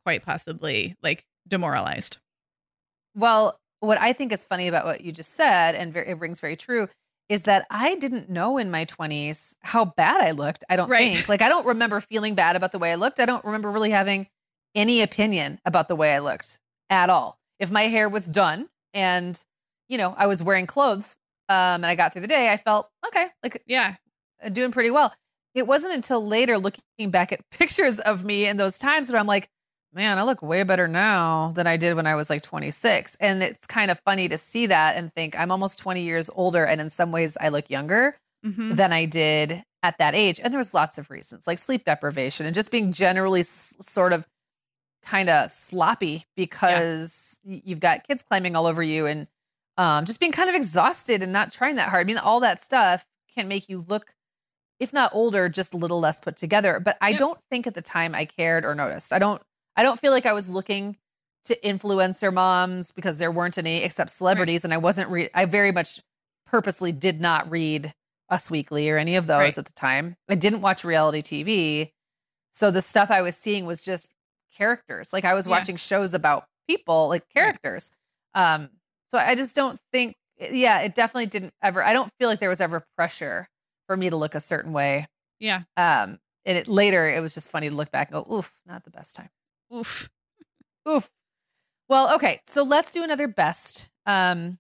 quite 0.03 0.25
possibly 0.25 0.97
like 1.03 1.25
demoralized. 1.49 2.19
Well, 3.15 3.59
what 3.81 4.01
I 4.01 4.13
think 4.13 4.33
is 4.33 4.47
funny 4.47 4.69
about 4.69 4.87
what 4.87 5.03
you 5.03 5.13
just 5.13 5.35
said, 5.35 5.75
and 5.75 5.97
it 5.97 6.19
rings 6.19 6.41
very 6.41 6.57
true, 6.57 6.89
is 7.29 7.43
that 7.43 7.67
I 7.71 7.95
didn't 7.97 8.29
know 8.29 8.59
in 8.59 8.71
my 8.71 8.85
20s 8.85 9.55
how 9.61 9.87
bad 9.87 10.21
I 10.21 10.33
looked. 10.33 10.65
I 10.69 10.77
don't 10.77 10.89
right. 10.89 11.15
think. 11.15 11.29
Like, 11.29 11.43
I 11.43 11.49
don't 11.49 11.67
remember 11.67 12.01
feeling 12.01 12.35
bad 12.35 12.57
about 12.57 12.73
the 12.73 12.79
way 12.79 12.93
I 12.93 12.97
looked. 12.97 13.21
I 13.21 13.27
don't 13.27 13.45
remember 13.45 13.71
really 13.71 13.91
having 13.91 14.29
any 14.75 15.03
opinion 15.03 15.59
about 15.65 15.89
the 15.89 15.97
way 15.97 16.15
I 16.15 16.19
looked 16.19 16.61
at 16.91 17.11
all. 17.11 17.39
If 17.59 17.71
my 17.71 17.83
hair 17.83 18.09
was 18.09 18.27
done 18.27 18.69
and, 18.93 19.43
you 19.89 19.97
know, 19.97 20.15
I 20.17 20.27
was 20.27 20.43
wearing 20.43 20.67
clothes 20.67 21.19
um, 21.49 21.57
and 21.57 21.87
I 21.87 21.95
got 21.95 22.13
through 22.13 22.23
the 22.23 22.29
day, 22.29 22.51
I 22.53 22.57
felt 22.57 22.91
okay. 23.07 23.27
Like, 23.43 23.63
yeah. 23.67 23.95
doing 24.53 24.73
pretty 24.73 24.91
well. 24.91 25.15
It 25.55 25.67
wasn't 25.67 25.95
until 25.95 26.27
later 26.27 26.59
looking 26.59 27.11
back 27.11 27.33
at 27.33 27.41
pictures 27.51 28.01
of 28.01 28.25
me 28.25 28.47
in 28.47 28.57
those 28.57 28.79
times 28.79 29.11
where 29.11 29.21
I'm 29.21 29.27
like, 29.27 29.49
man, 29.95 30.19
I 30.19 30.23
look 30.25 30.43
way 30.43 30.63
better 30.65 30.89
now 30.89 31.53
than 31.55 31.67
I 31.67 31.77
did 31.77 31.95
when 31.95 32.07
I 32.07 32.15
was 32.15 32.29
like 32.31 32.43
26. 32.43 33.17
And 33.21 33.43
it's 33.43 33.67
kind 33.67 33.91
of 33.91 34.01
funny 34.01 34.29
to 34.29 34.37
see 34.39 34.67
that 34.67 34.97
and 34.97 35.13
think 35.13 35.39
I'm 35.39 35.51
almost 35.51 35.79
20 35.79 36.03
years 36.03 36.29
older. 36.35 36.65
And 36.65 36.81
in 36.81 36.91
some 36.91 37.13
ways, 37.13 37.37
I 37.41 37.49
look 37.51 37.71
younger 37.71 38.17
Mhm. 38.45 38.77
than 38.77 38.93
I 38.93 39.05
did 39.05 39.63
at 39.83 39.99
that 39.99 40.15
age. 40.15 40.41
And 40.43 40.53
there 40.53 40.59
was 40.59 40.75
lots 40.75 40.99
of 40.99 41.11
reasons 41.11 41.47
like 41.47 41.59
sleep 41.59 41.85
deprivation 41.85 42.45
and 42.47 42.55
just 42.55 42.71
being 42.71 42.91
generally 42.93 43.41
s- 43.41 43.75
sort 43.81 44.13
of 44.13 44.27
kind 45.05 45.29
of 45.29 45.51
sloppy 45.51 46.25
because 46.37 47.39
y- 47.45 47.61
you've 47.65 47.81
got 47.81 48.07
kids 48.07 48.23
climbing 48.23 48.57
all 48.57 48.67
over 48.67 48.83
you 48.83 49.07
and 49.07 49.29
um, 49.77 50.05
just 50.05 50.21
being 50.21 50.33
kind 50.33 50.49
of 50.49 50.55
exhausted 50.55 51.23
and 51.23 51.33
not 51.33 51.53
trying 51.53 51.77
that 51.77 51.89
hard. 51.89 52.05
I 52.05 52.07
mean, 52.07 52.17
all 52.19 52.41
that 52.41 52.61
stuff 52.63 53.05
can 53.35 53.49
make 53.49 53.69
you 53.69 53.85
look, 53.89 54.15
if 54.81 54.93
not 54.93 55.11
older, 55.15 55.49
just 55.49 55.75
a 55.75 55.77
little 55.77 56.01
less 56.01 56.21
put 56.21 56.37
together. 56.37 56.81
But 56.81 56.97
I 57.01 57.11
Yeah. 57.11 57.19
don't 57.19 57.41
think 57.51 57.67
at 57.67 57.75
the 57.75 57.83
time 57.83 58.15
I 58.15 58.25
cared 58.25 58.65
or 58.65 58.75
noticed. 58.75 59.13
I 59.13 59.19
don't. 59.19 59.43
I 59.77 59.83
don't 59.83 59.99
feel 59.99 60.13
like 60.13 60.27
I 60.27 60.33
was 60.33 60.51
looking 60.51 60.97
to 61.45 61.59
influencer 61.65 62.33
moms 62.33 62.91
because 62.93 63.19
there 63.19 63.31
weren't 63.31 63.59
any 63.59 63.79
except 63.79 64.11
celebrities, 64.11 64.65
and 64.65 64.73
I 64.73 64.79
wasn't. 64.79 65.11
Re- 65.11 65.31
I 65.35 65.45
very 65.45 65.73
much 65.73 66.01
purposely 66.47 66.93
did 66.93 67.21
not 67.21 67.51
read 67.51 67.93
Us 68.29 68.51
Weekly 68.51 68.89
or 68.91 68.97
any 68.99 69.17
of 69.17 69.27
those 69.27 69.39
Right. 69.39 69.59
at 69.59 69.67
the 69.67 69.73
time. 69.73 70.17
I 70.29 70.35
didn't 70.37 70.61
watch 70.63 70.85
reality 70.85 71.21
TV, 71.23 71.93
so 72.53 72.71
the 72.71 72.83
stuff 72.83 73.11
I 73.11 73.23
was 73.23 73.37
seeing 73.37 73.67
was 73.67 73.85
just 73.85 74.11
characters. 74.57 75.13
Like 75.13 75.25
I 75.25 75.35
was 75.35 75.47
Yeah. 75.47 75.51
watching 75.51 75.77
shows 75.77 76.15
about 76.15 76.47
people, 76.69 77.09
like 77.09 77.29
characters. 77.29 77.91
Um, 78.35 78.71
so 79.11 79.19
I 79.19 79.35
just 79.35 79.55
don't 79.55 79.79
think. 79.93 80.17
Yeah, 80.39 80.81
it 80.81 80.95
definitely 80.95 81.27
didn't 81.27 81.55
ever. 81.63 81.83
I 81.83 81.93
don't 81.93 82.11
feel 82.19 82.29
like 82.29 82.41
there 82.41 82.49
was 82.49 82.61
ever 82.61 82.85
pressure 82.97 83.49
for 83.87 83.97
me 83.97 84.11
to 84.11 84.17
look 84.17 84.35
a 84.35 84.41
certain 84.41 84.73
way. 84.73 85.07
Yeah. 85.39 85.63
Um, 85.77 86.19
and 86.45 86.59
it 86.59 86.67
later 86.69 87.09
it 87.09 87.21
was 87.21 87.35
just 87.35 87.51
funny 87.51 87.69
to 87.69 87.75
look 87.75 87.91
back 87.93 88.11
and 88.11 88.25
go, 88.25 88.35
oof, 88.35 88.59
not 88.67 88.83
the 88.85 88.91
best 88.91 89.15
time. 89.15 89.29
Oof. 89.73 90.09
Oof. 90.89 91.11
Well, 91.89 92.15
okay. 92.15 92.41
So 92.47 92.63
let's 92.63 92.93
do 92.93 93.03
another 93.05 93.29
best. 93.29 93.89
Um, 94.07 94.59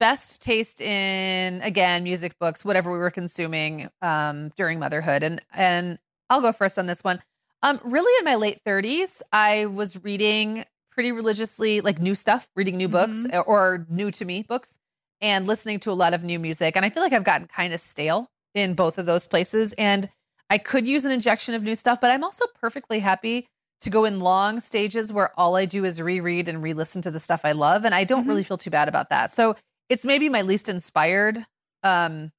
best 0.00 0.40
taste 0.40 0.80
in 0.80 1.60
again 1.62 2.04
music, 2.04 2.38
books, 2.38 2.64
whatever 2.64 2.92
we 2.92 2.98
were 2.98 3.10
consuming 3.10 3.88
um, 4.02 4.50
during 4.56 4.78
motherhood, 4.78 5.22
and 5.22 5.40
and 5.52 5.98
I'll 6.30 6.40
go 6.40 6.52
first 6.52 6.78
on 6.78 6.86
this 6.86 7.02
one. 7.02 7.22
Um, 7.62 7.80
really, 7.84 8.12
in 8.20 8.24
my 8.24 8.36
late 8.36 8.60
thirties, 8.64 9.22
I 9.32 9.66
was 9.66 10.02
reading 10.04 10.64
pretty 10.90 11.12
religiously, 11.12 11.80
like 11.80 12.00
new 12.00 12.14
stuff, 12.14 12.48
reading 12.56 12.76
new 12.76 12.88
books 12.88 13.26
or, 13.32 13.42
or 13.42 13.86
new 13.88 14.10
to 14.12 14.24
me 14.24 14.44
books, 14.48 14.78
and 15.20 15.46
listening 15.46 15.80
to 15.80 15.90
a 15.90 15.92
lot 15.92 16.14
of 16.14 16.24
new 16.24 16.38
music. 16.38 16.76
And 16.76 16.84
I 16.84 16.90
feel 16.90 17.02
like 17.02 17.12
I've 17.12 17.24
gotten 17.24 17.46
kind 17.46 17.72
of 17.72 17.80
stale 17.80 18.30
in 18.54 18.74
both 18.74 18.98
of 18.98 19.06
those 19.06 19.26
places, 19.26 19.74
and 19.78 20.08
I 20.50 20.58
could 20.58 20.86
use 20.86 21.04
an 21.04 21.12
injection 21.12 21.54
of 21.54 21.62
new 21.62 21.74
stuff, 21.74 22.00
but 22.00 22.10
I'm 22.10 22.24
also 22.24 22.46
perfectly 22.60 23.00
happy 23.00 23.48
to 23.82 23.90
go 23.90 24.04
in 24.04 24.20
long 24.20 24.60
stages 24.60 25.12
where 25.12 25.30
all 25.38 25.56
I 25.56 25.64
do 25.64 25.84
is 25.84 26.00
reread 26.02 26.48
and 26.48 26.62
re-listen 26.62 27.00
to 27.02 27.10
the 27.10 27.20
stuff 27.20 27.42
I 27.44 27.52
love 27.52 27.84
and 27.84 27.94
I 27.94 28.04
don't 28.04 28.24
Mhm. 28.24 28.28
really 28.28 28.42
feel 28.44 28.58
too 28.58 28.70
bad 28.70 28.88
about 28.88 29.10
that. 29.10 29.32
So 29.32 29.56
it's 29.88 30.04
maybe 30.04 30.28
my 30.28 30.42
least 30.42 30.68
inspired 30.68 31.46
um 31.84 32.32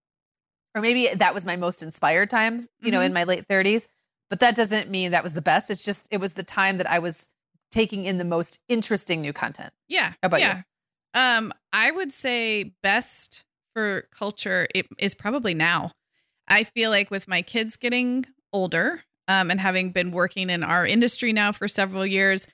or 0.75 0.81
maybe 0.81 1.07
that 1.15 1.33
was 1.33 1.45
my 1.45 1.55
most 1.55 1.81
inspired 1.81 2.29
times, 2.29 2.69
you 2.81 2.91
know, 2.91 3.01
in 3.01 3.11
my 3.13 3.23
late 3.23 3.45
30s, 3.47 3.87
but 4.29 4.39
that 4.41 4.55
doesn't 4.55 4.89
mean 4.89 5.11
that 5.11 5.23
was 5.23 5.33
the 5.33 5.41
best. 5.41 5.69
It's 5.71 5.83
just 5.83 6.07
it 6.11 6.17
was 6.17 6.33
the 6.33 6.43
time 6.43 6.77
that 6.77 6.89
I 6.89 6.99
was 6.99 7.29
taking 7.71 8.05
in 8.05 8.17
the 8.17 8.23
most 8.25 8.59
interesting 8.67 9.21
new 9.21 9.33
content. 9.33 9.73
Yeah. 9.87 10.09
How 10.21 10.27
about 10.27 10.41
you? 10.41 10.47
yeah. 10.47 10.61
Um, 11.15 11.53
I 11.73 11.89
would 11.91 12.13
say 12.13 12.75
best 12.83 13.43
for 13.73 14.07
culture 14.11 14.67
it 14.75 14.87
is 14.99 15.15
probably 15.15 15.53
now. 15.55 15.91
I 16.47 16.63
feel 16.65 16.89
like 16.91 17.09
with 17.11 17.27
my 17.27 17.41
kids 17.41 17.77
getting 17.77 18.25
older, 18.53 19.03
um, 19.29 19.49
and 19.49 19.61
having 19.61 19.91
been 19.91 20.11
working 20.11 20.49
in 20.49 20.63
our 20.63 20.85
industry 20.85 21.31
now 21.31 21.53
for 21.53 21.69
several 21.69 22.05
years, 22.05 22.45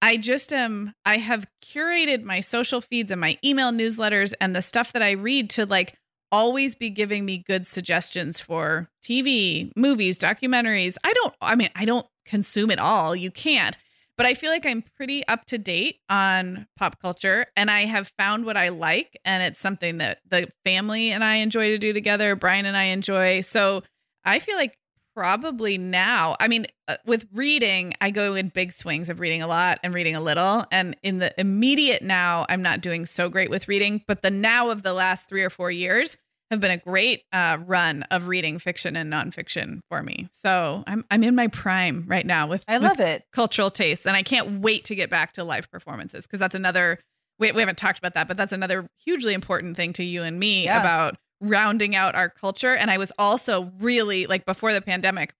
I 0.00 0.16
just 0.16 0.54
am 0.54 0.94
I 1.04 1.18
have 1.18 1.46
curated 1.62 2.22
my 2.22 2.40
social 2.40 2.80
feeds 2.80 3.10
and 3.10 3.20
my 3.20 3.36
email 3.44 3.70
newsletters 3.70 4.32
and 4.40 4.56
the 4.56 4.62
stuff 4.62 4.92
that 4.94 5.02
I 5.02 5.10
read 5.10 5.50
to 5.50 5.66
like 5.66 5.98
always 6.32 6.74
be 6.74 6.88
giving 6.88 7.26
me 7.26 7.44
good 7.46 7.66
suggestions 7.66 8.40
for 8.40 8.88
TV, 9.04 9.70
movies, 9.76 10.16
documentaries. 10.16 10.96
I 11.04 11.12
don't 11.12 11.34
I 11.42 11.54
mean, 11.56 11.70
I 11.74 11.84
don't 11.84 12.06
consume 12.24 12.70
it 12.70 12.78
all. 12.78 13.14
You 13.14 13.30
can't 13.30 13.76
but 14.20 14.26
I 14.26 14.34
feel 14.34 14.50
like 14.50 14.66
I'm 14.66 14.84
pretty 14.96 15.26
up 15.28 15.46
to 15.46 15.56
date 15.56 15.96
on 16.10 16.66
pop 16.76 17.00
culture 17.00 17.46
and 17.56 17.70
I 17.70 17.86
have 17.86 18.12
found 18.18 18.44
what 18.44 18.54
I 18.54 18.68
like 18.68 19.18
and 19.24 19.42
it's 19.42 19.58
something 19.58 19.96
that 19.96 20.18
the 20.28 20.46
family 20.62 21.10
and 21.10 21.24
I 21.24 21.36
enjoy 21.36 21.68
to 21.68 21.78
do 21.78 21.94
together, 21.94 22.36
Brian 22.36 22.66
and 22.66 22.76
I 22.76 22.84
enjoy. 22.84 23.40
So 23.40 23.82
I 24.22 24.38
feel 24.40 24.56
like 24.56 24.76
probably 25.14 25.78
now, 25.78 26.36
I 26.40 26.48
mean, 26.48 26.66
uh, 26.88 26.96
with 27.06 27.26
reading, 27.32 27.94
I 28.00 28.10
go 28.10 28.34
in 28.34 28.48
big 28.48 28.72
swings 28.72 29.08
of 29.08 29.20
reading 29.20 29.42
a 29.42 29.46
lot 29.46 29.78
and 29.82 29.92
reading 29.94 30.14
a 30.14 30.20
little. 30.20 30.64
And 30.70 30.96
in 31.02 31.18
the 31.18 31.38
immediate 31.40 32.02
now, 32.02 32.46
I'm 32.48 32.62
not 32.62 32.80
doing 32.80 33.06
so 33.06 33.28
great 33.28 33.50
with 33.50 33.68
reading, 33.68 34.02
but 34.06 34.22
the 34.22 34.30
now 34.30 34.70
of 34.70 34.82
the 34.82 34.92
last 34.92 35.28
three 35.28 35.42
or 35.42 35.50
four 35.50 35.70
years 35.70 36.16
have 36.50 36.58
been 36.58 36.70
a 36.72 36.76
great 36.78 37.22
uh, 37.32 37.58
run 37.64 38.02
of 38.10 38.26
reading 38.26 38.58
fiction 38.58 38.96
and 38.96 39.12
nonfiction 39.12 39.80
for 39.88 40.02
me. 40.02 40.28
So 40.32 40.82
I'm 40.86 41.04
I'm 41.10 41.22
in 41.22 41.36
my 41.36 41.46
prime 41.46 42.04
right 42.08 42.26
now 42.26 42.48
with 42.48 42.64
I 42.66 42.78
with 42.78 42.88
love 42.98 43.00
it. 43.00 43.24
cultural 43.32 43.70
tastes 43.70 44.04
and 44.04 44.16
i 44.16 44.24
can't 44.24 44.60
wait 44.60 44.84
to 44.86 44.96
get 44.96 45.10
back 45.10 45.34
to 45.34 45.44
live 45.44 45.70
performances 45.70 46.26
because 46.26 46.40
that's 46.40 46.56
another 46.56 46.98
we, 47.38 47.52
we 47.52 47.60
haven't 47.60 47.78
talked 47.78 47.98
about 48.00 48.14
that 48.14 48.26
but 48.26 48.36
that's 48.36 48.52
another 48.52 48.88
hugely 49.04 49.32
important 49.32 49.76
thing 49.76 49.92
to 49.92 50.02
you 50.02 50.24
and 50.24 50.40
me 50.40 50.64
Yeah. 50.64 50.80
about 50.80 51.16
rounding 51.40 51.94
out 51.96 52.14
our 52.14 52.28
culture 52.28 52.74
and 52.74 52.90
i 52.90 52.98
was 52.98 53.12
also 53.18 53.72
really 53.78 54.26
like 54.26 54.44
before 54.44 54.72
the 54.72 54.80
pandemic 54.80 55.34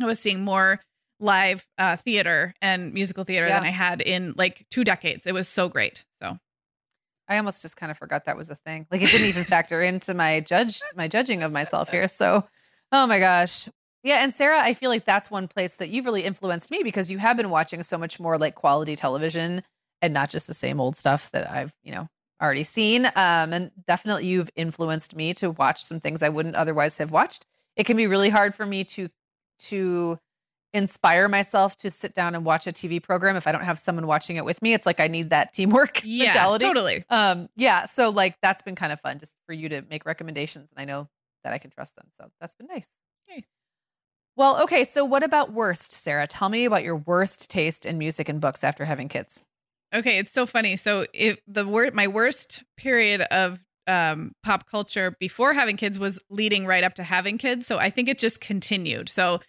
i 0.00 0.04
was 0.04 0.18
seeing 0.18 0.42
more 0.44 0.80
live 1.20 1.66
uh, 1.78 1.96
theater 1.96 2.52
and 2.60 2.92
musical 2.94 3.24
theater 3.24 3.46
Yeah. 3.46 3.58
than 3.58 3.66
i 3.68 3.70
had 3.72 4.00
in 4.00 4.34
like 4.36 4.64
two 4.70 4.84
decades 4.84 5.26
it 5.26 5.32
was 5.34 5.48
so 5.48 5.68
great 5.68 6.04
so 6.22 6.38
I 7.28 7.38
almost 7.38 7.62
just 7.62 7.76
kind 7.76 7.90
of 7.90 7.96
forgot 7.96 8.26
that 8.26 8.36
was 8.36 8.50
a 8.50 8.56
thing. 8.56 8.86
Like 8.90 9.00
it 9.00 9.10
didn't 9.10 9.28
even 9.28 9.44
factor 9.44 9.80
into 9.80 10.12
my 10.12 10.40
judge 10.40 10.82
my 10.94 11.08
judging 11.08 11.42
of 11.42 11.50
myself 11.52 11.88
here. 11.88 12.06
So, 12.08 12.46
oh 12.90 13.06
my 13.06 13.20
gosh. 13.20 13.68
Yeah, 14.02 14.22
and 14.22 14.34
Sarah, 14.34 14.60
I 14.60 14.74
feel 14.74 14.90
like 14.90 15.04
that's 15.06 15.30
one 15.30 15.46
place 15.48 15.76
that 15.76 15.88
you've 15.88 16.04
really 16.04 16.24
influenced 16.24 16.70
me 16.70 16.82
because 16.82 17.10
you 17.10 17.18
have 17.18 17.36
been 17.38 17.48
watching 17.48 17.82
so 17.84 17.96
much 17.96 18.18
more 18.20 18.36
like 18.36 18.56
quality 18.56 18.96
television 18.96 19.62
and 20.02 20.12
not 20.12 20.28
just 20.28 20.46
the 20.48 20.52
same 20.52 20.78
old 20.80 20.94
stuff 20.96 21.30
that 21.30 21.48
I've, 21.50 21.72
you 21.84 21.92
know, 21.92 22.08
already 22.42 22.64
seen. 22.64 23.06
Um 23.06 23.52
and 23.52 23.70
definitely 23.86 24.26
you've 24.26 24.50
influenced 24.56 25.14
me 25.14 25.32
to 25.34 25.50
watch 25.50 25.82
some 25.82 26.00
things 26.00 26.22
I 26.22 26.28
wouldn't 26.28 26.56
otherwise 26.56 26.98
have 26.98 27.12
watched. 27.12 27.46
It 27.76 27.84
can 27.84 27.96
be 27.96 28.06
really 28.06 28.28
hard 28.28 28.54
for 28.54 28.66
me 28.66 28.84
to 28.84 29.08
to 29.60 30.18
inspire 30.74 31.28
myself 31.28 31.76
to 31.76 31.90
sit 31.90 32.14
down 32.14 32.34
and 32.34 32.44
watch 32.44 32.66
a 32.66 32.72
TV 32.72 33.02
program 33.02 33.36
if 33.36 33.46
I 33.46 33.52
don't 33.52 33.64
have 33.64 33.78
someone 33.78 34.06
watching 34.06 34.36
it 34.36 34.44
with 34.44 34.62
me. 34.62 34.72
It's 34.72 34.86
like 34.86 35.00
I 35.00 35.08
need 35.08 35.30
that 35.30 35.52
teamwork 35.54 36.02
yeah 36.04 36.24
mentality 36.26 36.64
totally 36.64 37.04
um 37.10 37.48
yeah 37.56 37.84
so 37.84 38.10
like 38.10 38.36
that's 38.42 38.62
been 38.62 38.74
kind 38.74 38.92
of 38.92 39.00
fun 39.00 39.18
just 39.18 39.34
for 39.46 39.52
you 39.52 39.68
to 39.68 39.82
make 39.90 40.04
recommendations 40.04 40.70
and 40.70 40.80
i 40.80 40.84
know 40.84 41.08
that 41.44 41.52
i 41.52 41.58
can 41.58 41.70
trust 41.70 41.96
them 41.96 42.06
so 42.10 42.30
that's 42.40 42.54
been 42.54 42.66
nice 42.66 42.96
Yay. 43.28 43.44
well 44.36 44.62
okay 44.62 44.84
so 44.84 45.04
what 45.04 45.22
about 45.22 45.52
worst 45.52 45.92
sarah 45.92 46.26
tell 46.26 46.48
me 46.48 46.64
about 46.64 46.82
your 46.82 46.96
worst 46.96 47.50
taste 47.50 47.86
in 47.86 47.98
music 47.98 48.28
and 48.28 48.40
books 48.40 48.64
after 48.64 48.84
having 48.84 49.08
kids 49.08 49.42
Okay, 49.94 50.18
it's 50.18 50.32
so 50.32 50.46
funny. 50.46 50.76
So 50.76 51.06
if 51.12 51.38
the 51.46 51.66
word 51.66 51.94
my 51.94 52.08
worst 52.08 52.62
period 52.76 53.20
of 53.22 53.58
um 53.88 54.32
pop 54.44 54.70
culture 54.70 55.16
before 55.18 55.52
having 55.52 55.76
kids 55.76 55.98
was 55.98 56.20
leading 56.30 56.66
right 56.66 56.84
up 56.84 56.94
to 56.94 57.02
having 57.02 57.36
kids. 57.38 57.66
So 57.66 57.78
I 57.78 57.90
think 57.90 58.08
it 58.08 58.18
just 58.18 58.40
continued. 58.40 59.08
So 59.08 59.40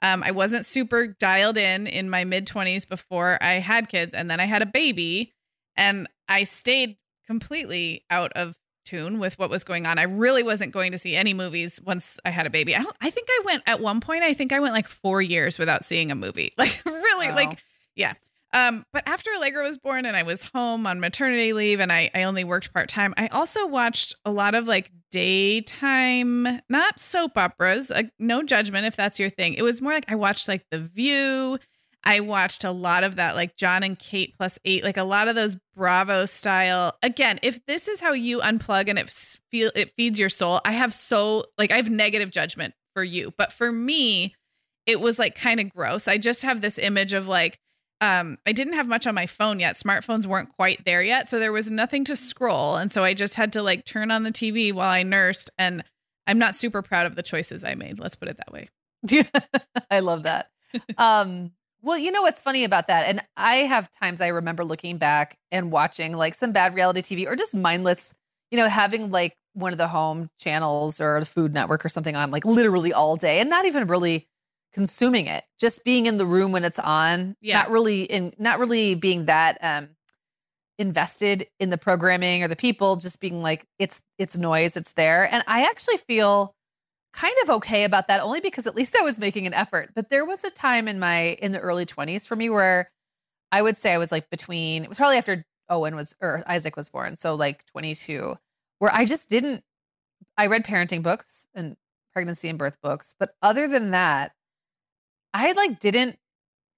um 0.00 0.22
I 0.22 0.30
wasn't 0.30 0.64
super 0.66 1.06
dialed 1.06 1.58
in 1.58 1.86
in 1.86 2.08
my 2.08 2.24
mid 2.24 2.46
20s 2.46 2.88
before 2.88 3.38
I 3.42 3.54
had 3.60 3.88
kids 3.88 4.14
and 4.14 4.30
then 4.30 4.40
I 4.40 4.46
had 4.46 4.62
a 4.62 4.66
baby 4.66 5.32
and 5.76 6.08
I 6.28 6.44
stayed 6.44 6.96
completely 7.26 8.04
out 8.10 8.32
of 8.32 8.54
tune 8.84 9.20
with 9.20 9.38
what 9.38 9.48
was 9.50 9.62
going 9.62 9.86
on. 9.86 9.98
I 9.98 10.02
really 10.04 10.42
wasn't 10.42 10.72
going 10.72 10.90
to 10.92 10.98
see 10.98 11.14
any 11.14 11.34
movies 11.34 11.78
once 11.84 12.18
I 12.24 12.30
had 12.30 12.46
a 12.46 12.50
baby. 12.50 12.74
I 12.74 12.82
don't 12.82 12.96
I 13.00 13.10
think 13.10 13.28
I 13.30 13.42
went 13.44 13.62
at 13.66 13.80
one 13.80 14.00
point 14.00 14.24
I 14.24 14.32
think 14.34 14.52
I 14.52 14.60
went 14.60 14.74
like 14.74 14.88
4 14.88 15.20
years 15.22 15.58
without 15.58 15.84
seeing 15.84 16.10
a 16.10 16.14
movie. 16.16 16.52
Like 16.58 16.80
really 16.86 17.28
Wow. 17.28 17.36
like 17.36 17.62
yeah. 17.94 18.14
Um, 18.54 18.84
but 18.92 19.02
after 19.06 19.30
Allegra 19.34 19.64
was 19.64 19.78
born 19.78 20.04
and 20.04 20.16
I 20.16 20.24
was 20.24 20.48
home 20.54 20.86
on 20.86 21.00
maternity 21.00 21.54
leave 21.54 21.80
and 21.80 21.90
I, 21.90 22.10
I 22.14 22.24
only 22.24 22.44
worked 22.44 22.72
part 22.74 22.88
time, 22.88 23.14
I 23.16 23.28
also 23.28 23.66
watched 23.66 24.14
a 24.26 24.30
lot 24.30 24.54
of 24.54 24.68
like 24.68 24.90
daytime, 25.10 26.60
not 26.68 27.00
soap 27.00 27.38
operas. 27.38 27.90
Uh, 27.90 28.04
no 28.18 28.42
judgment 28.42 28.86
if 28.86 28.94
that's 28.94 29.18
your 29.18 29.30
thing. 29.30 29.54
It 29.54 29.62
was 29.62 29.80
more 29.80 29.92
like 29.92 30.04
I 30.08 30.16
watched 30.16 30.48
like 30.48 30.64
The 30.70 30.80
View. 30.80 31.58
I 32.04 32.20
watched 32.20 32.64
a 32.64 32.72
lot 32.72 33.04
of 33.04 33.16
that, 33.16 33.36
like 33.36 33.56
Jon 33.56 33.82
and 33.84 33.98
Kate 33.98 34.34
plus 34.36 34.58
eight, 34.64 34.82
like 34.82 34.96
a 34.96 35.04
lot 35.04 35.28
of 35.28 35.36
those 35.36 35.56
Bravo 35.76 36.26
style. 36.26 36.94
Again, 37.02 37.38
if 37.42 37.64
this 37.66 37.86
is 37.86 38.00
how 38.00 38.12
you 38.12 38.40
unplug 38.40 38.88
and 38.88 38.98
it 38.98 39.08
feel 39.50 39.70
it 39.74 39.92
feeds 39.96 40.18
your 40.18 40.28
soul, 40.28 40.60
I 40.64 40.72
have 40.72 40.92
so 40.92 41.44
like 41.58 41.70
I 41.70 41.76
have 41.76 41.88
negative 41.90 42.30
judgment 42.30 42.74
for 42.94 43.04
you, 43.04 43.32
but 43.38 43.52
for 43.52 43.70
me, 43.70 44.34
it 44.84 45.00
was 45.00 45.18
like 45.18 45.36
kind 45.36 45.60
of 45.60 45.70
gross. 45.70 46.08
I 46.08 46.18
just 46.18 46.42
have 46.42 46.60
this 46.60 46.76
image 46.76 47.12
of 47.12 47.28
like 47.28 47.60
um 48.02 48.36
I 48.44 48.52
didn't 48.52 48.74
have 48.74 48.86
much 48.88 49.06
on 49.06 49.14
my 49.14 49.26
phone 49.26 49.58
yet. 49.60 49.76
Smartphones 49.76 50.26
weren't 50.26 50.50
quite 50.54 50.84
there 50.84 51.02
yet, 51.02 51.30
so 51.30 51.38
there 51.38 51.52
was 51.52 51.70
nothing 51.70 52.04
to 52.04 52.16
scroll, 52.16 52.76
and 52.76 52.92
so 52.92 53.02
I 53.02 53.14
just 53.14 53.34
had 53.34 53.54
to 53.54 53.62
like 53.62 53.86
turn 53.86 54.10
on 54.10 54.24
the 54.24 54.32
TV 54.32 54.74
while 54.74 54.90
I 54.90 55.02
nursed 55.02 55.48
and 55.56 55.82
I'm 56.26 56.38
not 56.38 56.54
super 56.54 56.82
proud 56.82 57.06
of 57.06 57.16
the 57.16 57.22
choices 57.22 57.64
I 57.64 57.74
made. 57.74 57.98
Let's 57.98 58.14
put 58.14 58.28
it 58.28 58.36
that 58.36 58.52
way. 58.52 58.68
I 59.90 60.00
love 60.00 60.24
that. 60.24 60.50
um, 60.98 61.52
well, 61.82 61.98
you 61.98 62.12
know 62.12 62.22
what's 62.22 62.40
funny 62.40 62.64
about 62.64 62.86
that? 62.86 63.08
And 63.08 63.22
I 63.36 63.56
have 63.56 63.90
times 63.90 64.20
I 64.20 64.28
remember 64.28 64.64
looking 64.64 64.98
back 64.98 65.36
and 65.50 65.72
watching 65.72 66.12
like 66.12 66.34
some 66.34 66.52
bad 66.52 66.74
reality 66.74 67.00
TV 67.02 67.26
or 67.26 67.34
just 67.34 67.54
mindless, 67.54 68.14
you 68.50 68.58
know, 68.58 68.68
having 68.68 69.10
like 69.10 69.36
one 69.54 69.72
of 69.72 69.78
the 69.78 69.88
home 69.88 70.30
channels 70.40 71.00
or 71.00 71.18
the 71.20 71.26
Food 71.26 71.52
Network 71.52 71.84
or 71.84 71.88
something 71.88 72.14
on 72.14 72.30
like 72.30 72.44
literally 72.44 72.92
all 72.92 73.16
day 73.16 73.40
and 73.40 73.50
not 73.50 73.64
even 73.64 73.88
really 73.88 74.28
consuming 74.72 75.26
it, 75.26 75.44
just 75.60 75.84
being 75.84 76.06
in 76.06 76.16
the 76.16 76.26
room 76.26 76.52
when 76.52 76.64
it's 76.64 76.78
on, 76.78 77.36
Yeah. 77.40 77.58
not 77.58 77.70
really 77.70 78.02
in 78.02 78.32
not 78.38 78.58
really 78.58 78.94
being 78.94 79.26
that 79.26 79.58
um 79.62 79.90
invested 80.78 81.46
in 81.60 81.70
the 81.70 81.78
programming 81.78 82.42
or 82.42 82.48
the 82.48 82.56
people, 82.56 82.96
just 82.96 83.20
being 83.20 83.42
like 83.42 83.64
it's 83.78 84.00
it's 84.18 84.36
noise, 84.36 84.76
it's 84.76 84.94
there. 84.94 85.28
And 85.32 85.44
I 85.46 85.62
actually 85.64 85.98
feel 85.98 86.54
kind 87.12 87.34
of 87.42 87.50
okay 87.50 87.84
about 87.84 88.08
that 88.08 88.22
only 88.22 88.40
because 88.40 88.66
at 88.66 88.74
least 88.74 88.96
I 88.98 89.02
was 89.02 89.18
making 89.20 89.46
an 89.46 89.52
effort. 89.54 89.90
But 89.94 90.08
there 90.08 90.24
was 90.24 90.44
a 90.44 90.50
time 90.50 90.88
in 90.88 90.98
my 90.98 91.36
in 91.42 91.52
the 91.52 91.60
early 91.60 91.84
20s 91.86 92.26
for 92.26 92.36
me 92.36 92.48
where 92.48 92.90
I 93.52 93.60
would 93.62 93.76
say 93.76 93.92
I 93.92 93.98
was 93.98 94.10
like 94.10 94.30
between 94.30 94.82
it 94.84 94.88
was 94.88 94.98
probably 94.98 95.18
after 95.18 95.44
Owen 95.68 95.94
was 95.94 96.14
or 96.20 96.42
Isaac 96.46 96.76
was 96.76 96.88
born, 96.88 97.16
so 97.16 97.34
like 97.34 97.64
22, 97.66 98.36
where 98.78 98.92
I 98.92 99.04
just 99.04 99.28
didn't 99.28 99.62
I 100.38 100.46
read 100.46 100.64
parenting 100.64 101.02
books 101.02 101.46
and 101.54 101.76
pregnancy 102.14 102.48
and 102.48 102.58
birth 102.58 102.78
books, 102.82 103.14
but 103.18 103.34
other 103.42 103.68
than 103.68 103.90
that, 103.90 104.32
I 105.34 105.52
like 105.52 105.78
didn't 105.80 106.18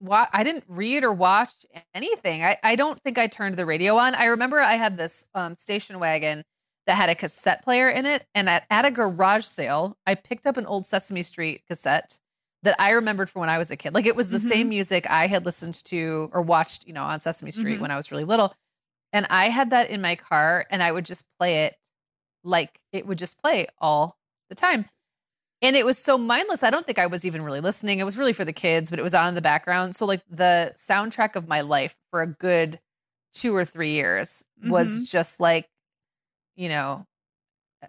wa- 0.01 0.29
I 0.33 0.45
didn't 0.45 0.65
read 0.69 1.05
or 1.05 1.13
watch 1.13 1.53
anything. 1.95 2.45
I, 2.45 2.57
I 2.63 2.77
don't 2.77 2.99
think 3.01 3.19
I 3.19 3.27
turned 3.27 3.57
the 3.57 3.67
radio 3.67 3.97
on. 3.97 4.15
I 4.15 4.27
remember 4.27 4.61
I 4.61 4.75
had 4.75 4.97
this 4.97 5.25
um, 5.35 5.55
station 5.55 5.99
wagon 5.99 6.45
that 6.87 6.97
had 6.97 7.09
a 7.09 7.15
cassette 7.15 7.63
player 7.65 7.89
in 7.89 8.05
it. 8.07 8.27
And 8.35 8.49
at, 8.49 8.65
at 8.71 8.85
a 8.85 8.91
garage 8.91 9.45
sale, 9.45 9.97
I 10.07 10.15
picked 10.15 10.47
up 10.47 10.57
an 10.57 10.67
old 10.67 10.87
Sesame 10.87 11.23
Street 11.23 11.63
cassette 11.69 12.19
that 12.63 12.77
I 12.79 12.93
remembered 12.93 13.31
from 13.31 13.41
when 13.41 13.49
I 13.49 13.59
was 13.59 13.71
a 13.71 13.77
kid. 13.77 13.95
Like 13.95 14.07
it 14.07 14.17
was 14.17 14.31
the 14.31 14.39
Mhm. 14.39 14.49
same 14.49 14.69
music 14.69 15.09
I 15.11 15.27
had 15.27 15.45
listened 15.45 15.83
to 15.85 16.31
or 16.33 16.43
watched, 16.43 16.87
you 16.87 16.93
know, 16.93 17.03
on 17.03 17.21
Sesame 17.21 17.51
Street 17.51 17.79
Mhm. 17.79 17.83
when 17.83 17.91
I 17.91 17.97
was 17.97 18.11
really 18.11 18.25
little. 18.25 18.55
And 19.13 19.27
I 19.31 19.49
had 19.49 19.71
that 19.71 19.91
in 19.91 20.01
my 20.03 20.17
car 20.17 20.67
and 20.71 20.83
I 20.83 20.93
would 20.93 21.05
just 21.07 21.25
play 21.39 21.65
it 21.65 21.77
like 22.43 22.81
it 22.93 23.07
would 23.07 23.19
just 23.19 23.39
play 23.39 23.67
all 23.79 24.19
the 24.51 24.55
time. 24.55 24.89
And 25.65 25.77
it 25.77 25.87
was 25.87 25.97
so 25.99 26.19
mindless. 26.19 26.63
I 26.63 26.69
don't 26.69 26.85
think 26.85 26.99
I 26.99 27.07
was 27.07 27.25
even 27.25 27.41
really 27.43 27.61
listening. 27.63 27.99
It 27.99 28.05
was 28.05 28.19
really 28.19 28.35
for 28.35 28.45
the 28.45 28.53
kids, 28.53 28.91
but 28.91 28.99
it 28.99 29.03
was 29.03 29.15
on 29.15 29.29
in 29.29 29.35
the 29.35 29.41
background. 29.41 29.97
So 29.97 30.05
like 30.05 30.21
the 30.29 30.75
soundtrack 30.77 31.37
of 31.37 31.49
my 31.49 31.63
life 31.63 31.97
for 32.11 32.21
a 32.21 32.27
good 32.27 32.79
two 33.33 33.57
or 33.57 33.65
three 33.65 33.93
years 33.93 34.45
was 34.63 34.89
Mhm. 35.07 35.11
just 35.11 35.41
like, 35.41 35.69
you 36.55 36.69
know, 36.69 37.07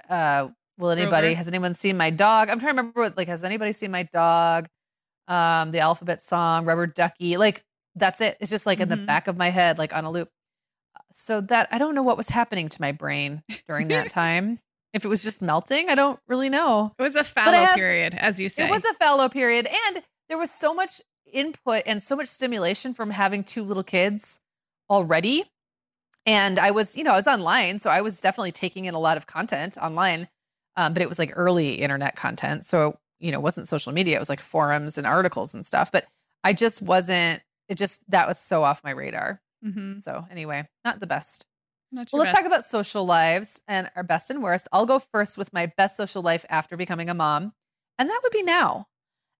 uh, 0.09 0.49
will 0.77 0.89
anybody 0.89 1.27
Grover. 1.27 1.35
has 1.37 1.47
anyone 1.49 1.73
seen 1.73 1.97
my 1.97 2.09
dog? 2.11 2.49
I'm 2.49 2.59
trying 2.59 2.75
to 2.75 2.81
remember 2.81 3.01
what 3.01 3.17
like 3.17 3.27
has 3.27 3.43
anybody 3.43 3.73
seen 3.73 3.91
my 3.91 4.03
dog? 4.03 4.69
Um, 5.27 5.71
the 5.71 5.79
alphabet 5.79 6.21
song, 6.21 6.65
rubber 6.65 6.87
ducky, 6.87 7.35
like 7.37 7.65
that's 7.95 8.21
it. 8.21 8.37
It's 8.39 8.51
just 8.51 8.65
like 8.65 8.79
in 8.79 8.87
the 8.87 8.95
Mhm. 8.97 9.05
back 9.05 9.27
of 9.27 9.35
my 9.37 9.49
head, 9.49 9.77
like 9.77 9.93
on 9.93 10.05
a 10.05 10.11
loop. 10.11 10.29
So 11.11 11.41
that 11.41 11.67
I 11.71 11.77
don't 11.77 11.93
know 11.95 12.03
what 12.03 12.15
was 12.17 12.29
happening 12.29 12.69
to 12.69 12.81
my 12.81 12.91
brain 12.93 13.43
during 13.67 13.89
that 13.89 14.09
time. 14.09 14.59
If 14.95 15.03
it 15.05 15.09
was 15.09 15.21
just 15.21 15.41
melting, 15.41 15.89
I 15.89 15.95
don't 15.95 16.19
really 16.27 16.49
know. 16.49 16.93
It 16.97 17.03
was 17.03 17.15
a 17.15 17.23
fallow 17.23 17.51
have- 17.51 17.75
period, 17.75 18.15
as 18.15 18.39
you 18.39 18.47
say. 18.49 18.63
It 18.63 18.69
was 18.71 18.83
a 18.85 18.93
fallow 18.93 19.27
period, 19.29 19.67
and 19.67 20.01
there 20.29 20.37
was 20.37 20.49
so 20.49 20.73
much 20.73 21.01
input 21.31 21.83
and 21.85 22.01
so 22.01 22.15
much 22.15 22.27
stimulation 22.27 22.93
from 22.93 23.09
having 23.09 23.43
two 23.43 23.63
little 23.63 23.83
kids 23.83 24.39
already. 24.89 25.43
And 26.25 26.57
I 26.57 26.71
was, 26.71 26.95
you 26.97 27.03
know, 27.03 27.11
I 27.11 27.17
was 27.17 27.27
online, 27.27 27.79
so 27.79 27.89
I 27.89 28.01
was 28.01 28.19
definitely 28.21 28.51
taking 28.53 28.85
in 28.85 28.93
a 28.95 28.99
lot 28.99 29.17
of 29.17 29.27
content 29.27 29.77
online, 29.77 30.27
um, 30.77 30.93
but 30.93 31.01
it 31.01 31.09
was 31.09 31.19
like 31.19 31.31
early 31.35 31.75
internet 31.75 32.15
content, 32.15 32.65
so 32.65 32.97
you 33.19 33.31
know, 33.31 33.39
it 33.39 33.43
wasn't 33.43 33.67
social 33.67 33.93
media. 33.93 34.17
It 34.17 34.19
was 34.19 34.29
like 34.29 34.41
forums 34.41 34.97
and 34.97 35.07
articles 35.07 35.53
and 35.53 35.65
stuff. 35.65 35.89
But 35.91 36.05
I 36.43 36.51
just 36.53 36.81
wasn't. 36.81 37.41
It 37.69 37.75
just 37.77 38.01
that 38.09 38.27
was 38.27 38.37
so 38.37 38.63
off 38.63 38.83
my 38.83 38.91
radar. 38.91 39.41
Mhm. 39.65 40.01
So 40.03 40.25
anyway, 40.29 40.67
not 40.83 40.99
the 40.99 41.07
best. 41.07 41.45
Not 41.91 42.09
Well, 42.11 42.19
let's 42.19 42.31
talk 42.31 42.45
about 42.45 42.65
social 42.65 43.05
lives 43.05 43.61
and 43.67 43.89
our 43.95 44.03
best 44.03 44.29
and 44.29 44.41
worst. 44.41 44.67
I'll 44.71 44.85
go 44.85 44.99
first 44.99 45.37
with 45.37 45.53
my 45.53 45.67
best 45.77 45.95
social 45.97 46.21
life 46.21 46.45
after 46.49 46.75
becoming 46.77 47.09
a 47.09 47.13
mom, 47.13 47.53
and 47.97 48.09
that 48.09 48.19
would 48.23 48.31
be 48.31 48.43
now. 48.43 48.87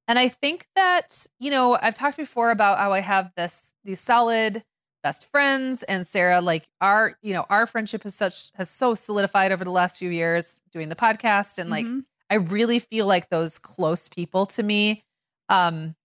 And 0.07 0.19
I 0.19 0.27
think 0.29 0.67
that, 0.75 1.25
you 1.39 1.51
know, 1.51 1.77
I've 1.81 1.95
talked 1.95 2.17
before 2.17 2.51
about 2.51 2.79
how 2.79 2.93
I 2.93 3.01
have 3.01 3.31
this 3.37 3.71
these 3.83 3.99
solid 3.99 4.63
best 5.03 5.29
friends 5.31 5.83
and 5.83 6.07
Sarah 6.07 6.41
like 6.41 6.67
our, 6.81 7.17
you 7.23 7.33
know, 7.33 7.45
our 7.49 7.67
friendship 7.67 8.03
has 8.03 8.15
such 8.15 8.51
has 8.55 8.69
so 8.69 8.95
solidified 8.95 9.51
over 9.51 9.63
the 9.63 9.71
last 9.71 9.99
few 9.99 10.09
years 10.11 10.59
doing 10.71 10.89
the 10.89 10.95
podcast 10.95 11.57
and 11.59 11.69
like 11.69 11.85
Mhm. 11.87 12.05
I 12.29 12.35
really 12.35 12.79
feel 12.79 13.07
like 13.07 13.29
those 13.29 13.59
close 13.59 14.09
people 14.09 14.45
to 14.47 14.63
me 14.63 15.03
um 15.49 15.95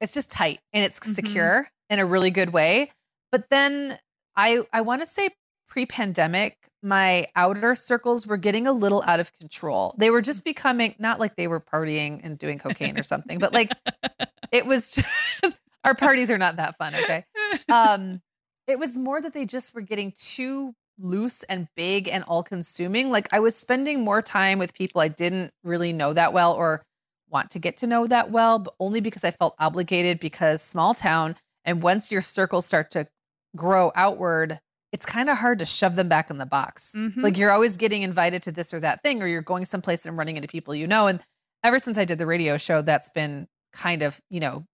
it's 0.00 0.14
just 0.14 0.30
tight 0.30 0.60
and 0.72 0.84
it's 0.84 1.00
Mhm. 1.00 1.14
secure 1.14 1.68
in 1.90 1.98
a 2.00 2.06
really 2.06 2.30
good 2.30 2.50
way. 2.52 2.92
But 3.32 3.50
then 3.50 3.98
I 4.36 4.66
I 4.72 4.82
want 4.82 5.02
to 5.02 5.06
say 5.06 5.30
pre-pandemic 5.72 6.58
my 6.82 7.28
outer 7.34 7.74
circles 7.74 8.26
were 8.26 8.36
getting 8.36 8.66
a 8.66 8.72
little 8.72 9.02
out 9.06 9.20
of 9.20 9.32
control. 9.38 9.94
They 9.98 10.10
were 10.10 10.20
just 10.20 10.44
becoming 10.44 10.96
not 10.98 11.20
like 11.20 11.36
they 11.36 11.46
were 11.46 11.60
partying 11.60 12.20
and 12.24 12.36
doing 12.36 12.58
cocaine 12.58 12.98
or 12.98 13.04
something, 13.04 13.38
but 13.38 13.54
like 13.54 13.70
it 14.52 14.66
was 14.66 15.02
our 15.84 15.94
parties 15.94 16.30
are 16.30 16.38
not 16.38 16.56
that 16.56 16.76
fun, 16.76 16.94
okay? 16.94 17.24
um 17.70 18.20
it 18.66 18.78
was 18.78 18.98
more 18.98 19.20
that 19.20 19.32
they 19.32 19.44
just 19.44 19.74
were 19.74 19.80
getting 19.80 20.12
too 20.12 20.74
loose 20.98 21.42
and 21.44 21.68
big 21.74 22.06
and 22.06 22.22
all 22.24 22.42
consuming 22.42 23.10
like 23.10 23.26
i 23.32 23.40
was 23.40 23.56
spending 23.56 24.00
more 24.00 24.22
time 24.22 24.58
with 24.58 24.74
people 24.74 25.00
i 25.00 25.08
didn't 25.08 25.50
really 25.64 25.92
know 25.92 26.12
that 26.12 26.32
well 26.32 26.52
or 26.52 26.82
want 27.28 27.50
to 27.50 27.58
get 27.58 27.78
to 27.78 27.86
know 27.86 28.06
that 28.06 28.30
well 28.30 28.58
but 28.58 28.74
only 28.78 29.00
because 29.00 29.24
i 29.24 29.30
felt 29.30 29.54
obligated 29.58 30.20
because 30.20 30.62
small 30.62 30.94
town 30.94 31.34
and 31.64 31.82
once 31.82 32.12
your 32.12 32.20
circles 32.20 32.66
start 32.66 32.90
to 32.90 33.08
grow 33.56 33.90
outward 33.94 34.60
it's 34.92 35.06
kind 35.06 35.30
of 35.30 35.38
hard 35.38 35.58
to 35.58 35.64
shove 35.64 35.96
them 35.96 36.08
back 36.08 36.28
in 36.30 36.38
the 36.38 36.46
box 36.46 36.92
Mhm. 36.96 37.22
like 37.22 37.36
you're 37.38 37.50
always 37.50 37.76
getting 37.76 38.02
invited 38.02 38.42
to 38.42 38.52
this 38.52 38.72
or 38.74 38.80
that 38.80 39.02
thing 39.02 39.22
or 39.22 39.26
you're 39.26 39.42
going 39.42 39.64
someplace 39.64 40.04
and 40.06 40.16
running 40.18 40.36
into 40.36 40.48
people 40.48 40.74
you 40.74 40.86
know 40.86 41.06
and 41.06 41.20
ever 41.64 41.78
since 41.78 41.96
i 41.98 42.04
did 42.04 42.18
the 42.18 42.26
radio 42.26 42.56
show 42.58 42.82
that's 42.82 43.08
been 43.08 43.48
kind 43.72 44.02
of 44.02 44.20
you 44.30 44.38
know 44.40 44.64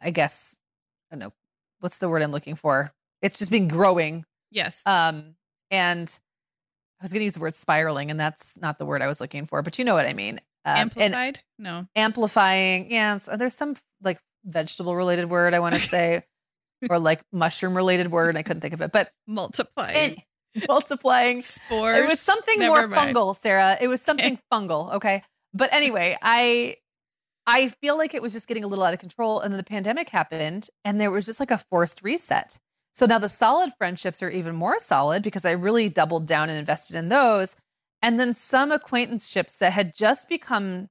i 0.00 0.10
guess 0.10 0.56
i 1.10 1.14
don't 1.16 1.20
know 1.20 1.32
what's 1.80 1.98
the 1.98 2.08
word 2.08 2.22
i'm 2.22 2.30
looking 2.32 2.54
for 2.54 2.92
it's 3.22 3.38
just 3.38 3.50
been 3.50 3.68
growing 3.68 4.24
yes. 4.50 4.80
um 4.86 5.34
and 5.70 6.20
i 7.00 7.04
was 7.04 7.12
going 7.12 7.20
to 7.20 7.24
use 7.24 7.34
the 7.34 7.40
word 7.40 7.54
spiraling 7.54 8.10
and 8.10 8.18
that's 8.20 8.56
not 8.56 8.78
the 8.78 8.86
word 8.86 9.02
i 9.02 9.06
was 9.08 9.20
looking 9.20 9.44
for 9.46 9.60
but 9.62 9.78
you 9.78 9.84
know 9.84 9.94
what 9.94 10.06
i 10.06 10.12
mean 10.12 10.40
um, 10.66 10.76
Amplified? 10.94 11.40
no. 11.58 11.86
amplifying 11.96 12.90
yeah 12.90 13.16
so 13.18 13.36
there's 13.36 13.54
some 13.54 13.74
like 14.02 14.18
vegetable 14.44 14.94
related 14.96 15.28
word 15.28 15.52
i 15.52 15.58
want 15.58 15.74
to 15.74 15.80
say 15.96 16.22
or 16.90 16.98
like 16.98 17.22
mushroom 17.32 17.76
related 17.76 18.10
word 18.10 18.36
i 18.36 18.42
couldn't 18.42 18.60
think 18.60 18.74
of 18.74 18.80
it 18.80 18.92
but 18.92 19.10
Multiplying. 19.26 20.16
it, 20.54 20.64
multiplying 20.68 21.42
Spores. 21.42 21.98
it 21.98 22.06
was 22.06 22.20
something 22.20 22.58
Never 22.60 22.86
more 22.86 22.88
mind. 22.88 23.14
fungal, 23.16 23.36
Sarah. 23.36 23.76
It 23.80 23.88
was 23.88 24.00
something 24.08 24.38
fungal. 24.52 24.92
Okay. 24.94 25.22
But 25.52 25.72
anyway, 25.72 26.16
I 26.22 26.76
I 27.46 27.68
feel 27.82 27.98
like 27.98 28.14
it 28.14 28.22
was 28.22 28.32
just 28.32 28.46
getting 28.46 28.62
a 28.62 28.68
little 28.68 28.84
out 28.84 28.94
of 28.94 29.00
control. 29.00 29.40
And 29.40 29.52
then 29.52 29.58
the 29.58 29.64
pandemic 29.64 30.08
happened 30.10 30.68
and 30.84 31.00
there 31.00 31.10
was 31.10 31.26
just 31.26 31.40
like 31.40 31.50
a 31.50 31.58
forced 31.58 32.02
reset. 32.04 32.58
So 32.94 33.04
now 33.06 33.18
the 33.18 33.28
solid 33.28 33.72
friendships 33.76 34.22
are 34.22 34.30
even 34.30 34.54
more 34.54 34.78
solid 34.78 35.24
because 35.24 35.44
I 35.44 35.50
really 35.50 35.88
doubled 35.88 36.26
down 36.26 36.48
and 36.48 36.56
invested 36.58 36.94
in 36.96 37.08
those. 37.08 37.56
And 38.00 38.20
then 38.20 38.32
some 38.32 38.70
acquaintanceships 38.70 39.56
that 39.56 39.72
had 39.72 39.92
just 39.94 40.28
become 40.28 40.86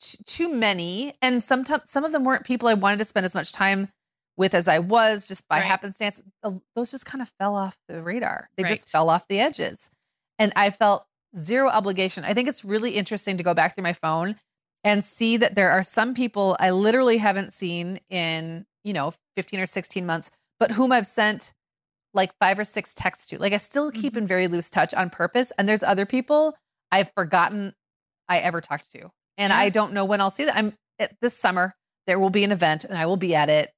t- 0.00 0.18
too 0.24 0.48
many. 0.52 1.12
And 1.20 1.42
sometimes 1.42 1.90
some 1.90 2.04
of 2.04 2.12
them 2.12 2.24
weren't 2.24 2.44
people 2.46 2.68
I 2.68 2.74
wanted 2.74 2.98
to 3.00 3.04
spend 3.04 3.26
as 3.26 3.34
much 3.34 3.52
time 3.52 3.90
with 4.38 4.54
as 4.54 4.68
I 4.68 4.78
was 4.78 5.26
just 5.26 5.46
by 5.48 5.58
Right. 5.58 5.66
happenstance. 5.66 6.20
Those 6.74 6.92
just 6.92 7.04
kind 7.04 7.20
of 7.20 7.30
fell 7.38 7.56
off 7.56 7.76
the 7.88 8.00
radar. 8.00 8.48
They 8.56 8.62
Right. 8.62 8.68
just 8.68 8.88
fell 8.88 9.10
off 9.10 9.26
the 9.28 9.40
edges. 9.40 9.90
And 10.38 10.52
I 10.54 10.70
felt 10.70 11.06
zero 11.36 11.68
obligation. 11.68 12.24
I 12.24 12.32
think 12.32 12.48
it's 12.48 12.64
really 12.64 12.92
interesting 12.92 13.36
to 13.36 13.44
go 13.44 13.52
back 13.52 13.74
through 13.74 13.82
my 13.82 13.92
phone 13.92 14.36
and 14.84 15.04
see 15.04 15.36
that 15.36 15.56
there 15.56 15.70
are 15.72 15.82
some 15.82 16.14
people 16.14 16.56
I 16.60 16.70
literally 16.70 17.18
haven't 17.18 17.52
seen 17.52 18.00
in, 18.08 18.64
you 18.84 18.92
know, 18.92 19.12
15 19.36 19.58
or 19.60 19.66
16 19.66 20.06
months, 20.06 20.30
but 20.60 20.70
whom 20.70 20.92
I've 20.92 21.06
sent 21.06 21.52
like 22.14 22.32
five 22.38 22.58
or 22.58 22.64
six 22.64 22.94
texts 22.94 23.26
to. 23.26 23.38
Like 23.38 23.52
I 23.52 23.58
still 23.58 23.90
keep 23.90 24.12
mm-hmm. 24.12 24.18
in 24.22 24.26
very 24.26 24.46
loose 24.48 24.70
touch 24.70 24.94
on 24.94 25.10
purpose. 25.10 25.52
And 25.58 25.68
there's 25.68 25.82
other 25.82 26.06
people 26.06 26.56
I've 26.92 27.12
forgotten 27.16 27.74
I 28.28 28.38
ever 28.38 28.60
talked 28.60 28.90
to. 28.92 29.10
And 29.36 29.50
Yeah. 29.50 29.58
I 29.58 29.68
don't 29.68 29.92
know 29.92 30.04
when 30.04 30.20
I'll 30.20 30.30
see 30.30 30.44
that. 30.44 30.56
I'm 30.56 30.74
eh, 31.00 31.08
this 31.20 31.36
summer, 31.36 31.74
there 32.06 32.18
will 32.18 32.30
be 32.30 32.44
an 32.44 32.52
event 32.52 32.84
and 32.84 32.96
I 32.96 33.06
will 33.06 33.16
be 33.16 33.34
at 33.34 33.50
it 33.50 33.72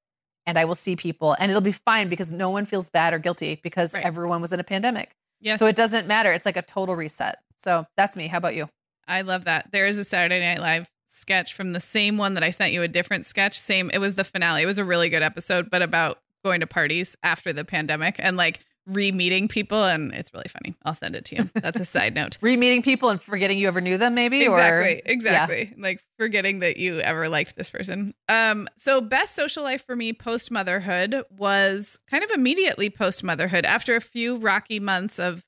and 0.50 0.58
I 0.58 0.64
will 0.64 0.74
see 0.74 0.96
people 0.96 1.36
and 1.38 1.50
it'll 1.50 1.60
be 1.62 1.72
fine 1.72 2.08
because 2.08 2.32
no 2.32 2.50
one 2.50 2.64
feels 2.64 2.90
bad 2.90 3.14
or 3.14 3.18
guilty 3.18 3.60
because 3.62 3.94
Right. 3.94 4.04
everyone 4.04 4.40
was 4.42 4.52
in 4.52 4.58
a 4.60 4.64
pandemic. 4.64 5.16
Yes. 5.40 5.58
So 5.60 5.66
it 5.66 5.76
doesn't 5.76 6.06
matter. 6.06 6.32
It's 6.32 6.44
like 6.44 6.56
a 6.56 6.62
total 6.62 6.96
reset. 6.96 7.38
So 7.56 7.86
that's 7.96 8.16
me. 8.16 8.26
How 8.26 8.38
about 8.38 8.54
you? 8.56 8.68
I 9.06 9.22
love 9.22 9.44
that. 9.44 9.68
There 9.72 9.86
is 9.86 9.96
a 9.96 10.04
Saturday 10.04 10.40
Night 10.40 10.60
Live 10.60 10.90
sketch 11.08 11.54
from 11.54 11.72
the 11.72 11.80
same 11.80 12.18
one 12.18 12.34
that 12.34 12.42
I 12.42 12.50
sent 12.50 12.72
you 12.72 12.82
a 12.82 12.88
different 12.88 13.26
sketch. 13.26 13.58
Same. 13.58 13.90
It 13.94 13.98
was 13.98 14.16
the 14.16 14.24
finale. 14.24 14.62
It 14.62 14.66
was 14.66 14.78
a 14.78 14.84
really 14.84 15.08
good 15.08 15.22
episode, 15.22 15.70
but 15.70 15.82
about 15.82 16.18
going 16.44 16.60
to 16.60 16.66
parties 16.66 17.16
after 17.22 17.52
the 17.52 17.64
pandemic 17.64 18.16
and 18.18 18.36
like 18.36 18.60
re-meeting 18.90 19.48
people 19.48 19.84
and 19.84 20.12
it's 20.14 20.32
really 20.32 20.48
funny. 20.48 20.74
I'll 20.84 20.94
send 20.94 21.16
it 21.16 21.24
to 21.26 21.36
you. 21.36 21.50
That's 21.54 21.80
a 21.80 21.84
side 21.84 22.14
note. 22.14 22.38
Re-meeting 22.42 22.82
people 22.82 23.08
and 23.08 23.20
forgetting 23.20 23.58
you 23.58 23.68
ever 23.68 23.80
knew 23.80 23.96
them, 23.96 24.14
maybe? 24.14 24.42
exactly, 24.42 24.94
or 24.96 25.00
exactly. 25.04 25.74
Like 25.78 26.02
forgetting 26.18 26.60
that 26.60 26.76
you 26.76 27.00
ever 27.00 27.28
liked 27.28 27.56
this 27.56 27.70
person. 27.70 28.14
Um, 28.28 28.68
so 28.76 29.00
best 29.00 29.34
social 29.34 29.62
life 29.62 29.84
for 29.84 29.96
me 29.96 30.12
post 30.12 30.50
motherhood 30.50 31.22
was 31.36 31.98
kind 32.08 32.24
of 32.24 32.30
immediately 32.30 32.90
post 32.90 33.24
motherhood. 33.24 33.64
After 33.64 33.96
a 33.96 34.00
few 34.00 34.36
rocky 34.36 34.80
months 34.80 35.18
of 35.18 35.44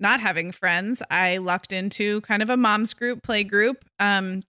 not 0.00 0.20
having 0.20 0.52
friends, 0.52 1.02
I 1.10 1.38
lucked 1.38 1.72
into 1.72 2.20
kind 2.22 2.42
of 2.42 2.50
a 2.50 2.56
mom's 2.56 2.94
group, 2.94 3.22
play 3.22 3.44
group. 3.44 3.84
Um, 3.98 4.42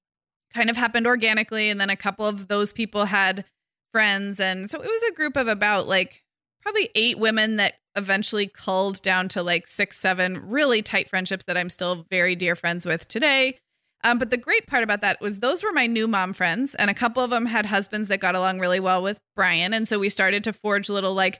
kind 0.54 0.70
of 0.70 0.78
happened 0.78 1.08
organically, 1.08 1.70
and 1.70 1.80
then 1.80 1.90
a 1.90 1.96
couple 1.96 2.26
of 2.26 2.48
those 2.48 2.74
people 2.74 3.06
had 3.06 3.46
friends, 3.92 4.40
and 4.40 4.70
so 4.70 4.82
it 4.82 4.88
was 4.88 5.04
a 5.04 5.14
group 5.14 5.38
of 5.38 5.48
about 5.48 5.88
like 5.88 6.24
probably 6.68 6.90
eight 6.96 7.18
women 7.18 7.56
that 7.56 7.76
eventually 7.96 8.46
culled 8.46 9.02
down 9.02 9.30
to 9.30 9.42
like 9.42 9.66
six, 9.68 9.98
seven 9.98 10.50
really 10.50 10.82
tight 10.82 11.10
friendships 11.10 11.46
that 11.46 11.56
I'm 11.56 11.70
still 11.70 12.06
very 12.10 12.36
dear 12.36 12.58
friends 12.58 12.86
with 12.86 13.08
today. 13.08 13.58
Um, 14.04 14.20
but 14.20 14.32
the 14.32 14.38
great 14.38 14.68
part 14.68 14.84
about 14.84 15.00
that 15.00 15.22
was 15.22 15.40
those 15.40 15.64
were 15.64 15.72
my 15.72 15.88
new 15.88 16.10
mom 16.10 16.34
friends, 16.34 16.76
and 16.76 16.90
a 16.90 16.94
couple 16.94 17.24
of 17.24 17.30
them 17.30 17.46
had 17.46 17.66
husbands 17.66 18.10
that 18.10 18.20
got 18.20 18.36
along 18.36 18.60
really 18.60 18.82
well 18.82 19.02
with 19.02 19.18
Brian. 19.34 19.74
And 19.74 19.88
so 19.88 19.98
we 19.98 20.10
started 20.10 20.44
to 20.44 20.52
forge 20.52 20.90
little 20.90 21.14
like 21.14 21.40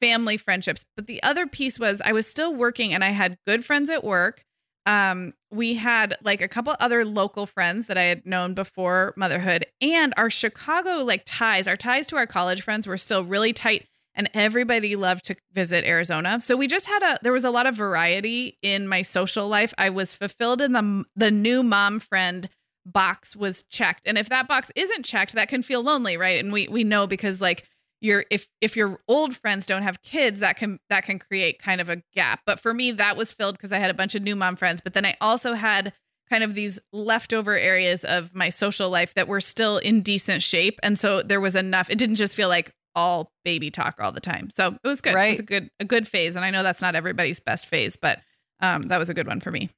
family 0.00 0.38
friendships. 0.38 0.84
But 0.96 1.06
the 1.06 1.22
other 1.22 1.46
piece 1.46 1.78
was 1.78 2.02
I 2.04 2.10
was 2.10 2.26
still 2.26 2.52
working 2.52 2.92
and 2.92 3.04
I 3.04 3.10
had 3.10 3.38
good 3.46 3.64
friends 3.64 3.90
at 3.90 4.02
work. 4.02 4.42
Um, 4.86 5.34
we 5.52 5.74
had 5.74 6.16
like 6.24 6.40
a 6.40 6.48
couple 6.48 6.74
other 6.80 7.04
local 7.04 7.46
friends 7.46 7.86
that 7.86 7.96
I 7.96 8.02
had 8.02 8.26
known 8.26 8.54
before 8.54 9.14
motherhood, 9.16 9.66
and 9.80 10.12
our 10.16 10.30
Chicago 10.30 11.04
like 11.04 11.22
ties, 11.24 11.68
our 11.68 11.76
ties 11.76 12.08
to 12.08 12.16
our 12.16 12.26
college 12.26 12.62
friends 12.62 12.88
were 12.88 12.98
still 12.98 13.22
really 13.22 13.52
tight 13.52 13.86
and 14.14 14.30
everybody 14.34 14.96
loved 14.96 15.26
to 15.26 15.36
visit 15.52 15.84
Arizona. 15.84 16.40
So 16.40 16.56
we 16.56 16.66
just 16.66 16.86
had 16.86 17.02
a 17.02 17.18
there 17.22 17.32
was 17.32 17.44
a 17.44 17.50
lot 17.50 17.66
of 17.66 17.74
variety 17.74 18.58
in 18.62 18.88
my 18.88 19.02
social 19.02 19.48
life. 19.48 19.74
I 19.78 19.90
was 19.90 20.14
fulfilled 20.14 20.60
in 20.60 20.72
the 20.72 21.04
the 21.16 21.30
new 21.30 21.62
mom 21.62 22.00
friend 22.00 22.48
box 22.86 23.34
was 23.34 23.64
checked. 23.70 24.02
And 24.06 24.18
if 24.18 24.28
that 24.28 24.46
box 24.46 24.70
isn't 24.76 25.04
checked, 25.04 25.34
that 25.34 25.48
can 25.48 25.62
feel 25.62 25.82
lonely, 25.82 26.16
right? 26.16 26.38
And 26.38 26.52
we 26.52 26.68
we 26.68 26.84
know 26.84 27.06
because 27.06 27.40
like 27.40 27.64
your 28.00 28.24
if 28.30 28.46
if 28.60 28.76
your 28.76 29.00
old 29.08 29.36
friends 29.36 29.66
don't 29.66 29.82
have 29.82 30.02
kids, 30.02 30.40
that 30.40 30.56
can 30.56 30.78
that 30.90 31.04
can 31.04 31.18
create 31.18 31.60
kind 31.60 31.80
of 31.80 31.88
a 31.88 32.02
gap. 32.14 32.40
But 32.46 32.60
for 32.60 32.74
me 32.74 32.92
that 32.92 33.16
was 33.16 33.32
filled 33.32 33.56
because 33.56 33.72
I 33.72 33.78
had 33.78 33.90
a 33.90 33.94
bunch 33.94 34.14
of 34.14 34.22
new 34.22 34.36
mom 34.36 34.56
friends, 34.56 34.80
but 34.82 34.94
then 34.94 35.06
I 35.06 35.16
also 35.20 35.54
had 35.54 35.92
kind 36.30 36.44
of 36.44 36.54
these 36.54 36.78
leftover 36.92 37.56
areas 37.56 38.04
of 38.04 38.34
my 38.34 38.48
social 38.48 38.90
life 38.90 39.14
that 39.14 39.28
were 39.28 39.40
still 39.40 39.78
in 39.78 40.00
decent 40.00 40.42
shape 40.42 40.80
and 40.82 40.98
so 40.98 41.22
there 41.22 41.40
was 41.40 41.54
enough 41.54 41.90
it 41.90 41.98
didn't 41.98 42.16
just 42.16 42.34
feel 42.34 42.48
like 42.48 42.72
all 42.94 43.32
baby 43.44 43.70
talk 43.70 44.00
all 44.00 44.12
the 44.12 44.20
time. 44.20 44.50
So 44.50 44.76
it 44.82 44.88
was 44.88 45.00
good. 45.00 45.14
Right. 45.14 45.28
It 45.28 45.30
was 45.32 45.40
a 45.40 45.44
good 45.44 45.70
a 45.80 45.84
good 45.84 46.08
phase. 46.08 46.36
And 46.36 46.44
I 46.44 46.50
know 46.50 46.62
that's 46.62 46.80
not 46.80 46.94
everybody's 46.94 47.40
best 47.40 47.66
phase, 47.66 47.96
but 47.96 48.20
um, 48.60 48.82
that 48.82 48.98
was 48.98 49.08
a 49.08 49.14
good 49.14 49.26
one 49.26 49.40
for 49.40 49.50
me. 49.50 49.70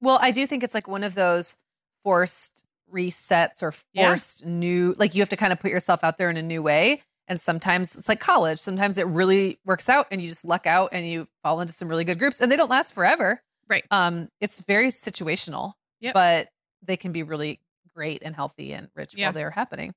Well, 0.00 0.18
I 0.22 0.30
do 0.30 0.46
think 0.46 0.62
it's 0.62 0.74
like 0.74 0.88
one 0.88 1.02
of 1.02 1.14
those 1.14 1.56
forced 2.04 2.64
resets 2.92 3.62
or 3.62 3.72
forced 3.94 4.42
yeah. 4.42 4.48
new 4.48 4.94
like 4.96 5.14
you 5.14 5.20
have 5.20 5.28
to 5.28 5.36
kind 5.36 5.52
of 5.52 5.60
put 5.60 5.70
yourself 5.70 6.02
out 6.02 6.18
there 6.18 6.30
in 6.30 6.36
a 6.36 6.42
new 6.42 6.62
way. 6.62 7.02
And 7.26 7.38
sometimes 7.38 7.94
it's 7.94 8.08
like 8.08 8.20
college. 8.20 8.58
Sometimes 8.58 8.96
it 8.96 9.06
really 9.06 9.58
works 9.66 9.88
out 9.88 10.06
and 10.10 10.22
you 10.22 10.28
just 10.28 10.46
luck 10.46 10.66
out 10.66 10.90
and 10.92 11.06
you 11.06 11.28
fall 11.42 11.60
into 11.60 11.74
some 11.74 11.88
really 11.88 12.04
good 12.04 12.18
groups 12.18 12.40
and 12.40 12.50
they 12.50 12.56
don't 12.56 12.70
last 12.70 12.94
forever. 12.94 13.42
Right. 13.68 13.84
Um, 13.90 14.28
it's 14.40 14.60
very 14.60 14.88
situational. 14.88 15.74
Yep. 16.00 16.14
But 16.14 16.48
they 16.82 16.96
can 16.96 17.12
be 17.12 17.22
really 17.22 17.60
great 17.94 18.22
and 18.24 18.34
healthy 18.34 18.72
and 18.72 18.88
rich 18.94 19.14
yeah. 19.14 19.26
while 19.26 19.32
they're 19.32 19.50
happening. 19.50 19.92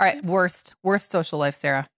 All 0.00 0.06
right, 0.06 0.24
worst 0.24 0.74
worst 0.82 1.10
social 1.10 1.38
life, 1.38 1.54
Sarah. 1.54 1.88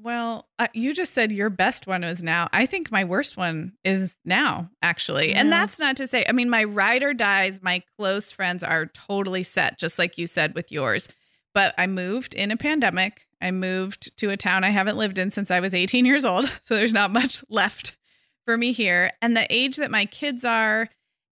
Well, 0.00 0.46
uh, 0.60 0.68
you 0.74 0.94
just 0.94 1.12
said 1.12 1.32
your 1.32 1.50
best 1.50 1.86
one 1.88 2.02
was 2.02 2.22
now. 2.22 2.48
I 2.52 2.66
think 2.66 2.92
my 2.92 3.04
worst 3.04 3.36
one 3.36 3.72
is 3.84 4.16
now, 4.24 4.70
actually. 4.80 5.30
Yeah. 5.30 5.40
And 5.40 5.52
that's 5.52 5.80
not 5.80 5.96
to 5.96 6.06
say, 6.06 6.24
I 6.28 6.32
mean, 6.32 6.48
my 6.48 6.62
ride 6.62 7.02
or 7.02 7.12
dies, 7.12 7.60
my 7.62 7.82
close 7.96 8.30
friends 8.30 8.62
are 8.62 8.86
totally 8.86 9.42
set, 9.42 9.76
just 9.76 9.98
like 9.98 10.16
you 10.16 10.28
said 10.28 10.54
with 10.54 10.70
yours. 10.70 11.08
But 11.52 11.74
I 11.76 11.88
moved 11.88 12.34
in 12.34 12.52
a 12.52 12.56
pandemic. 12.56 13.26
I 13.40 13.50
moved 13.50 14.16
to 14.18 14.30
a 14.30 14.36
town 14.36 14.62
I 14.62 14.70
haven't 14.70 14.98
lived 14.98 15.18
in 15.18 15.32
since 15.32 15.50
I 15.50 15.58
was 15.58 15.74
18 15.74 16.04
years 16.04 16.24
old. 16.24 16.48
So 16.62 16.76
there's 16.76 16.92
not 16.92 17.12
much 17.12 17.42
left 17.48 17.96
for 18.44 18.56
me 18.56 18.72
here. 18.72 19.10
And 19.20 19.36
the 19.36 19.46
age 19.50 19.76
that 19.76 19.90
my 19.90 20.06
kids 20.06 20.44
are, 20.44 20.88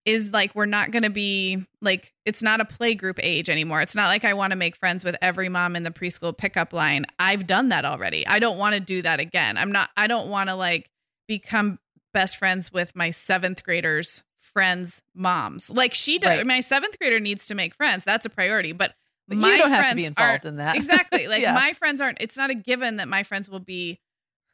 is 0.06 0.30
like 0.32 0.54
we're 0.54 0.66
not 0.66 0.92
going 0.92 1.02
to 1.02 1.10
be 1.10 1.66
like 1.82 2.14
it's 2.24 2.40
not 2.40 2.60
a 2.60 2.64
play 2.64 2.94
group 2.94 3.18
age 3.20 3.50
anymore. 3.50 3.82
It's 3.82 3.96
not 3.96 4.06
like 4.06 4.24
I 4.24 4.34
want 4.34 4.52
to 4.52 4.56
make 4.56 4.76
friends 4.76 5.04
with 5.04 5.16
every 5.20 5.48
mom 5.48 5.74
in 5.74 5.82
the 5.82 5.90
preschool 5.90 6.36
pickup 6.36 6.72
line. 6.72 7.06
I've 7.18 7.46
done 7.46 7.68
that 7.70 7.84
already. 7.84 8.26
I 8.26 8.38
don't 8.38 8.56
want 8.56 8.74
to 8.74 8.80
do 8.80 9.02
that 9.02 9.18
again. 9.18 9.58
I'm 9.58 9.72
not 9.72 9.90
I 9.96 10.06
don't 10.06 10.30
want 10.30 10.48
to 10.48 10.54
like 10.54 10.88
become 11.26 11.80
best 12.14 12.38
friends 12.38 12.72
with 12.72 12.94
my 12.94 13.10
7th 13.10 13.62
graders 13.64 14.22
friends 14.40 15.02
moms. 15.14 15.68
Like 15.68 15.92
she 15.92 16.18
does 16.18 16.38
right. 16.38 16.46
my 16.46 16.60
7th 16.60 16.98
grader 16.98 17.20
needs 17.20 17.46
to 17.46 17.56
make 17.56 17.74
friends. 17.74 18.04
That's 18.04 18.24
a 18.24 18.30
priority, 18.30 18.72
but 18.72 18.94
but 19.28 19.38
you 19.38 19.58
don't 19.58 19.70
have 19.70 19.90
to 19.90 19.96
be 19.96 20.04
involved 20.04 20.44
in 20.44 20.56
that. 20.56 20.76
exactly. 20.76 21.26
Like 21.26 21.42
yeah. 21.42 21.52
my 21.52 21.72
friends 21.72 22.00
aren't 22.00 22.18
it's 22.20 22.36
not 22.36 22.50
a 22.50 22.54
given 22.54 22.96
that 22.96 23.08
my 23.08 23.24
friends 23.24 23.48
will 23.48 23.58
be 23.58 23.98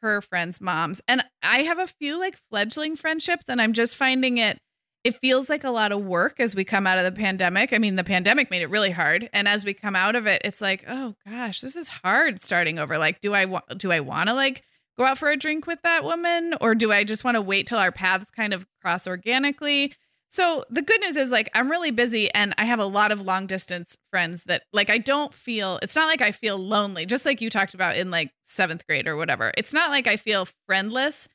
her 0.01 0.19
friends' 0.21 0.59
moms. 0.59 0.99
And 1.07 1.23
I 1.43 1.59
have 1.59 1.77
a 1.77 1.85
few 1.85 2.19
like 2.19 2.37
fledgling 2.49 2.95
friendships 2.95 3.45
and 3.47 3.61
I'm 3.61 3.73
just 3.73 3.95
finding 3.95 4.39
it 4.39 4.59
it 5.03 5.19
feels 5.19 5.49
like 5.49 5.63
a 5.63 5.69
lot 5.69 5.91
of 5.91 6.03
work 6.03 6.39
as 6.39 6.55
we 6.55 6.63
come 6.63 6.87
out 6.87 6.97
of 6.97 7.03
the 7.03 7.11
pandemic. 7.11 7.73
I 7.73 7.77
mean, 7.77 7.95
the 7.95 8.03
pandemic 8.03 8.49
made 8.49 8.61
it 8.61 8.69
really 8.69 8.91
hard, 8.91 9.29
and 9.33 9.47
as 9.47 9.65
we 9.65 9.73
come 9.73 9.95
out 9.95 10.15
of 10.15 10.27
it, 10.27 10.41
it's 10.45 10.61
like, 10.61 10.83
oh 10.87 11.15
gosh, 11.27 11.61
this 11.61 11.75
is 11.75 11.87
hard 11.87 12.41
starting 12.41 12.79
over. 12.79 12.97
Like, 12.97 13.21
do 13.21 13.33
I 13.33 13.45
want 13.45 13.77
do 13.77 13.91
I 13.91 13.99
want 13.99 14.29
to 14.29 14.33
like 14.33 14.63
go 14.97 15.05
out 15.05 15.17
for 15.17 15.29
a 15.29 15.37
drink 15.37 15.67
with 15.67 15.81
that 15.83 16.03
woman, 16.03 16.55
or 16.61 16.75
do 16.75 16.91
I 16.91 17.03
just 17.03 17.23
want 17.23 17.35
to 17.35 17.41
wait 17.41 17.67
till 17.67 17.79
our 17.79 17.91
paths 17.91 18.29
kind 18.29 18.53
of 18.53 18.65
cross 18.81 19.07
organically? 19.07 19.93
So 20.33 20.63
the 20.71 20.81
good 20.81 20.99
news 21.01 21.15
is 21.15 21.29
like 21.29 21.47
I'm 21.53 21.69
really 21.69 21.91
busy 21.91 22.33
and 22.33 22.55
I 22.57 22.65
have 22.65 22.79
a 22.79 22.85
lot 22.85 23.11
of 23.11 23.21
long 23.21 23.45
distance 23.45 23.95
friends 24.09 24.45
that 24.45 24.63
like 24.73 24.89
I 24.89 24.97
don't 24.97 25.31
feel 25.31 25.77
it's 25.83 25.95
not 25.95 26.07
like 26.07 26.23
I 26.23 26.31
feel 26.31 26.57
lonely 26.57 27.05
just 27.05 27.23
like 27.23 27.39
you 27.39 27.51
talked 27.51 27.75
about 27.75 27.97
in 27.97 28.09
like 28.09 28.31
7th 28.49 28.83
grade 28.87 29.07
or 29.07 29.15
whatever. 29.15 29.51
It's 29.57 29.73
not 29.73 29.91
like 29.91 30.07
I 30.07 30.17
feel 30.17 30.47
friendless 30.65 31.27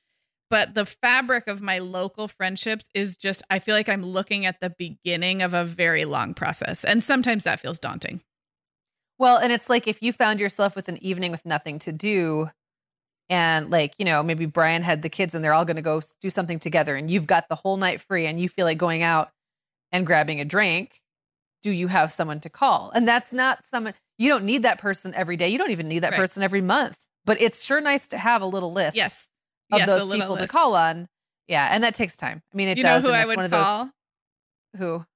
but 0.50 0.74
the 0.74 0.86
fabric 0.86 1.46
of 1.46 1.60
my 1.60 1.78
local 1.78 2.28
friendships 2.28 2.86
is 2.94 3.16
just 3.16 3.42
i 3.50 3.58
feel 3.58 3.74
like 3.74 3.88
i'm 3.88 4.02
looking 4.02 4.46
at 4.46 4.60
the 4.60 4.70
beginning 4.70 5.42
of 5.42 5.54
a 5.54 5.64
very 5.64 6.04
long 6.04 6.34
process. 6.34 6.84
And 6.84 7.02
sometimes 7.02 7.44
that 7.44 7.60
feels 7.60 7.78
daunting. 7.78 8.20
Well 9.18 9.38
and 9.38 9.52
it's 9.52 9.68
like 9.68 9.88
if 9.88 10.02
you 10.02 10.12
found 10.12 10.40
yourself 10.40 10.76
with 10.76 10.88
an 10.88 11.02
evening 11.02 11.30
with 11.30 11.44
nothing 11.44 11.78
to 11.80 11.92
do 11.92 12.50
and 13.28 13.70
like 13.70 13.94
you 13.98 14.04
know 14.04 14.22
maybe 14.22 14.46
brian 14.46 14.82
had 14.82 15.02
the 15.02 15.08
kids 15.08 15.34
and 15.34 15.44
they're 15.44 15.52
all 15.52 15.64
going 15.64 15.76
to 15.76 15.82
go 15.82 16.00
do 16.20 16.30
something 16.30 16.58
together 16.58 16.96
and 16.96 17.10
you've 17.10 17.26
got 17.26 17.48
the 17.48 17.54
whole 17.54 17.76
night 17.76 18.00
free 18.00 18.26
and 18.26 18.40
you 18.40 18.48
feel 18.48 18.64
like 18.64 18.78
going 18.78 19.02
out 19.02 19.30
and 19.92 20.06
grabbing 20.06 20.40
a 20.40 20.44
drink 20.44 21.02
do 21.64 21.72
you 21.72 21.88
have 21.88 22.12
someone 22.12 22.38
to 22.38 22.48
call? 22.48 22.92
And 22.94 23.06
that's 23.06 23.32
not 23.32 23.64
someone 23.64 23.94
you 24.16 24.28
don't 24.28 24.44
need 24.44 24.62
that 24.62 24.78
person 24.78 25.12
every 25.14 25.36
day. 25.36 25.48
You 25.48 25.58
don't 25.58 25.72
even 25.72 25.88
need 25.88 26.00
that 26.00 26.12
right. 26.12 26.16
person 26.16 26.42
every 26.42 26.62
month 26.62 26.98
but 27.24 27.40
it's 27.42 27.62
sure 27.62 27.80
nice 27.80 28.08
to 28.08 28.16
have 28.16 28.40
a 28.40 28.46
little 28.46 28.72
list. 28.72 28.96
Yes 28.96 29.27
of 29.72 29.80
yes, 29.80 29.88
those 29.88 30.08
people 30.08 30.30
list. 30.30 30.42
to 30.42 30.48
call 30.48 30.74
on. 30.74 31.08
Yeah, 31.46 31.68
and 31.70 31.82
that 31.84 31.94
takes 31.94 32.16
time. 32.16 32.42
I 32.52 32.56
mean, 32.56 32.68
it 32.68 32.76
you 32.76 32.82
does. 32.82 33.02
Know 33.02 33.10
who 33.10 33.14
I 33.14 33.24
would 33.24 33.36
one 33.36 33.50
call? 33.50 33.82
Of 33.82 33.88
those, 34.74 34.80
who? 34.80 35.06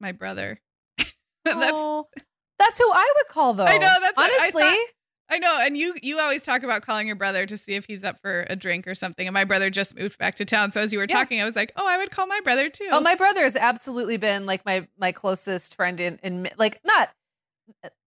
My 0.00 0.12
brother. 0.12 0.60
that's 0.98 1.12
oh, 1.46 2.08
that's 2.58 2.78
who 2.78 2.90
I 2.92 3.12
would 3.16 3.28
call 3.28 3.54
though. 3.54 3.64
I 3.64 3.78
know. 3.78 3.94
That's 4.00 4.18
honestly. 4.18 4.62
I, 4.62 4.70
thought, 4.70 4.94
I 5.28 5.38
know, 5.38 5.58
and 5.60 5.76
you 5.76 5.94
you 6.02 6.20
always 6.20 6.44
talk 6.44 6.62
about 6.62 6.82
calling 6.82 7.06
your 7.06 7.16
brother 7.16 7.46
to 7.46 7.56
see 7.56 7.74
if 7.74 7.84
he's 7.86 8.04
up 8.04 8.20
for 8.22 8.46
a 8.48 8.54
drink 8.54 8.86
or 8.86 8.94
something. 8.94 9.26
And 9.26 9.34
my 9.34 9.44
brother 9.44 9.70
just 9.70 9.96
moved 9.96 10.18
back 10.18 10.36
to 10.36 10.44
town, 10.44 10.70
so 10.70 10.80
as 10.80 10.92
you 10.92 10.98
were 10.98 11.06
yeah. 11.08 11.16
talking, 11.16 11.40
I 11.40 11.44
was 11.44 11.56
like, 11.56 11.72
oh, 11.76 11.86
I 11.86 11.98
would 11.98 12.10
call 12.10 12.26
my 12.26 12.40
brother 12.40 12.68
too. 12.68 12.88
Oh, 12.92 13.00
my 13.00 13.16
brother 13.16 13.42
has 13.42 13.56
absolutely 13.56 14.18
been 14.18 14.46
like 14.46 14.64
my 14.64 14.86
my 14.98 15.10
closest 15.10 15.74
friend 15.74 15.98
in 15.98 16.20
in 16.22 16.48
like 16.58 16.80
not, 16.84 17.10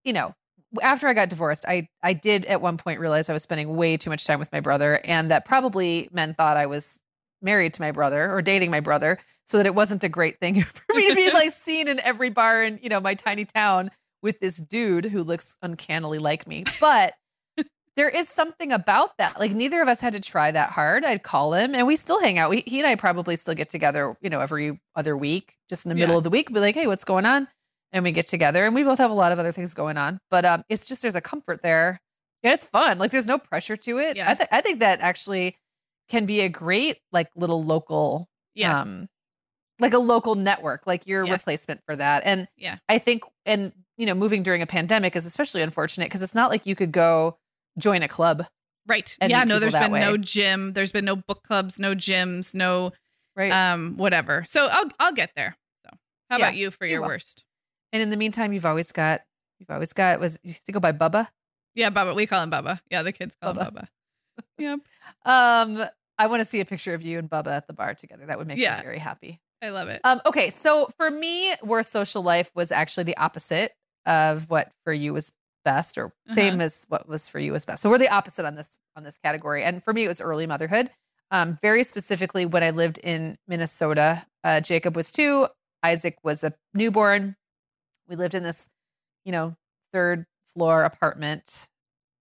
you 0.04 0.14
know, 0.14 0.34
after 0.82 1.08
I 1.08 1.14
got 1.14 1.28
divorced, 1.28 1.64
I 1.66 1.88
I 2.02 2.12
did 2.12 2.44
at 2.46 2.60
one 2.60 2.76
point 2.76 3.00
realize 3.00 3.28
I 3.28 3.32
was 3.32 3.42
spending 3.42 3.76
way 3.76 3.96
too 3.96 4.10
much 4.10 4.26
time 4.26 4.38
with 4.38 4.52
my 4.52 4.60
brother, 4.60 5.00
and 5.04 5.30
that 5.30 5.44
probably 5.44 6.08
men 6.12 6.34
thought 6.34 6.56
I 6.56 6.66
was 6.66 7.00
married 7.42 7.74
to 7.74 7.82
my 7.82 7.92
brother 7.92 8.30
or 8.32 8.42
dating 8.42 8.70
my 8.70 8.80
brother, 8.80 9.18
so 9.46 9.56
that 9.56 9.66
it 9.66 9.74
wasn't 9.74 10.04
a 10.04 10.08
great 10.08 10.38
thing 10.38 10.62
for 10.62 10.94
me 10.94 11.08
to 11.08 11.14
be 11.14 11.30
like 11.34 11.50
seen 11.50 11.88
in 11.88 12.00
every 12.00 12.30
bar 12.30 12.62
in 12.62 12.78
you 12.82 12.88
know 12.88 13.00
my 13.00 13.14
tiny 13.14 13.44
town 13.44 13.90
with 14.22 14.40
this 14.40 14.56
dude 14.56 15.06
who 15.06 15.22
looks 15.22 15.56
uncannily 15.62 16.18
like 16.18 16.46
me. 16.46 16.64
But 16.80 17.14
there 17.96 18.08
is 18.08 18.28
something 18.28 18.70
about 18.70 19.16
that. 19.18 19.40
Like 19.40 19.52
neither 19.52 19.82
of 19.82 19.88
us 19.88 20.00
had 20.00 20.12
to 20.12 20.20
try 20.20 20.50
that 20.50 20.70
hard. 20.70 21.04
I'd 21.04 21.22
call 21.22 21.54
him, 21.54 21.74
and 21.74 21.86
we 21.86 21.96
still 21.96 22.20
hang 22.20 22.38
out. 22.38 22.50
We, 22.50 22.62
he 22.66 22.78
and 22.78 22.86
I 22.86 22.94
probably 22.94 23.36
still 23.36 23.54
get 23.54 23.70
together, 23.70 24.16
you 24.20 24.30
know, 24.30 24.40
every 24.40 24.80
other 24.94 25.16
week, 25.16 25.56
just 25.68 25.84
in 25.84 25.90
the 25.90 25.96
yeah. 25.96 26.06
middle 26.06 26.18
of 26.18 26.24
the 26.24 26.30
week. 26.30 26.52
Be 26.52 26.60
like, 26.60 26.74
hey, 26.74 26.86
what's 26.86 27.04
going 27.04 27.26
on? 27.26 27.48
And 27.92 28.04
we 28.04 28.12
get 28.12 28.26
together 28.26 28.64
and 28.64 28.74
we 28.74 28.82
both 28.82 28.98
have 28.98 29.10
a 29.10 29.14
lot 29.14 29.32
of 29.32 29.38
other 29.38 29.52
things 29.52 29.74
going 29.74 29.96
on 29.96 30.18
but 30.30 30.44
um 30.44 30.62
it's 30.68 30.86
just 30.86 31.02
there's 31.02 31.14
a 31.14 31.20
comfort 31.20 31.62
there 31.62 32.00
yeah, 32.42 32.52
it's 32.52 32.64
fun 32.64 32.98
like 32.98 33.10
there's 33.10 33.26
no 33.26 33.38
pressure 33.38 33.76
to 33.76 33.98
it 33.98 34.16
yeah. 34.16 34.30
I, 34.30 34.34
th- 34.34 34.48
I 34.52 34.60
think 34.60 34.80
that 34.80 35.00
actually 35.00 35.56
can 36.08 36.26
be 36.26 36.40
a 36.40 36.48
great 36.48 36.98
like 37.12 37.28
little 37.36 37.62
local 37.62 38.28
yes. 38.54 38.76
um 38.76 39.08
like 39.78 39.92
a 39.94 39.98
local 39.98 40.34
network 40.34 40.86
like 40.86 41.06
your 41.06 41.26
replacement 41.26 41.80
for 41.86 41.96
that 41.96 42.22
and 42.24 42.48
yeah 42.56 42.78
i 42.88 42.98
think 42.98 43.22
and 43.46 43.72
you 43.96 44.06
know 44.06 44.14
moving 44.14 44.42
during 44.42 44.62
a 44.62 44.66
pandemic 44.66 45.16
is 45.16 45.26
especially 45.26 45.62
unfortunate 45.62 46.06
because 46.06 46.22
it's 46.22 46.34
not 46.34 46.50
like 46.50 46.66
you 46.66 46.74
could 46.74 46.92
go 46.92 47.38
join 47.78 48.02
a 48.02 48.08
club 48.08 48.44
Right. 48.90 49.16
Yeah. 49.22 49.44
No, 49.44 49.60
there's 49.60 49.72
been 49.72 49.92
way. 49.92 50.00
no 50.00 50.16
gym. 50.16 50.72
There's 50.72 50.90
been 50.90 51.04
no 51.04 51.14
book 51.14 51.44
clubs, 51.44 51.78
no 51.78 51.94
gyms, 51.94 52.54
no 52.54 52.92
right. 53.36 53.52
um 53.52 53.96
whatever. 53.96 54.44
So 54.48 54.66
I'll 54.66 54.90
I'll 54.98 55.12
get 55.12 55.30
there. 55.36 55.56
So 55.84 55.96
how 56.28 56.38
Yeah, 56.38 56.46
about 56.46 56.56
you 56.56 56.70
for 56.70 56.86
you 56.86 56.94
your 56.94 57.02
worst? 57.02 57.44
And 57.92 58.02
in 58.02 58.10
the 58.10 58.16
meantime, 58.16 58.52
you've 58.52 58.66
always 58.66 58.92
got 58.92 59.22
you've 59.58 59.70
always 59.70 59.92
got 59.92 60.20
was 60.20 60.38
you 60.42 60.48
used 60.48 60.66
to 60.66 60.72
go 60.72 60.80
by 60.80 60.92
Bubba. 60.92 61.28
Yeah, 61.74 61.90
Bubba. 61.90 62.14
We 62.14 62.26
call 62.26 62.42
him 62.42 62.50
Bubba. 62.50 62.80
Yeah, 62.90 63.02
the 63.02 63.12
kids 63.12 63.36
call 63.40 63.52
him 63.52 63.58
Bubba. 63.58 63.72
Bubba. 63.72 63.88
Yep. 64.58 64.80
Um, 65.24 65.84
I 66.18 66.26
want 66.26 66.40
to 66.40 66.44
see 66.44 66.60
a 66.60 66.64
picture 66.64 66.94
of 66.94 67.02
you 67.02 67.18
and 67.18 67.28
Bubba 67.28 67.48
at 67.56 67.66
the 67.66 67.72
bar 67.72 67.94
together. 67.94 68.26
That 68.26 68.38
would 68.38 68.46
make 68.46 68.58
Yeah. 68.58 68.76
me 68.76 68.82
very 68.82 68.98
happy. 68.98 69.40
I 69.62 69.70
love 69.70 69.88
it. 69.88 70.00
Um, 70.04 70.20
okay, 70.26 70.50
so 70.50 70.88
for 70.96 71.10
me, 71.10 71.54
worst 71.62 71.90
social 71.92 72.22
life 72.22 72.50
was 72.54 72.70
actually 72.72 73.04
the 73.04 73.16
opposite 73.16 73.72
of 74.06 74.48
what 74.50 74.70
for 74.84 74.92
you 74.92 75.12
was 75.12 75.32
best, 75.64 75.98
or 75.98 76.06
Uh-huh. 76.06 76.34
same 76.34 76.60
as 76.60 76.84
what 76.88 77.06
was 77.08 77.28
for 77.28 77.38
you 77.38 77.52
was 77.52 77.64
best. 77.66 77.82
So 77.82 77.90
we're 77.90 77.98
the 77.98 78.08
opposite 78.08 78.46
on 78.46 78.54
this 78.54 78.78
on 78.96 79.02
this 79.04 79.18
category. 79.18 79.62
And 79.62 79.82
for 79.84 79.92
me, 79.92 80.04
it 80.04 80.08
was 80.08 80.20
early 80.20 80.46
motherhood. 80.46 80.90
Um, 81.30 81.58
very 81.62 81.84
specifically, 81.84 82.44
when 82.46 82.62
I 82.62 82.70
lived 82.70 82.98
in 82.98 83.38
Minnesota, 83.46 84.26
uh, 84.42 84.60
Jacob 84.60 84.96
was 84.96 85.10
two, 85.12 85.46
Isaac 85.82 86.18
was 86.24 86.42
a 86.44 86.54
newborn. 86.74 87.36
We 88.10 88.16
lived 88.16 88.34
in 88.34 88.42
this, 88.42 88.68
you 89.24 89.32
know, 89.32 89.56
third 89.94 90.26
floor 90.52 90.82
apartment 90.82 91.68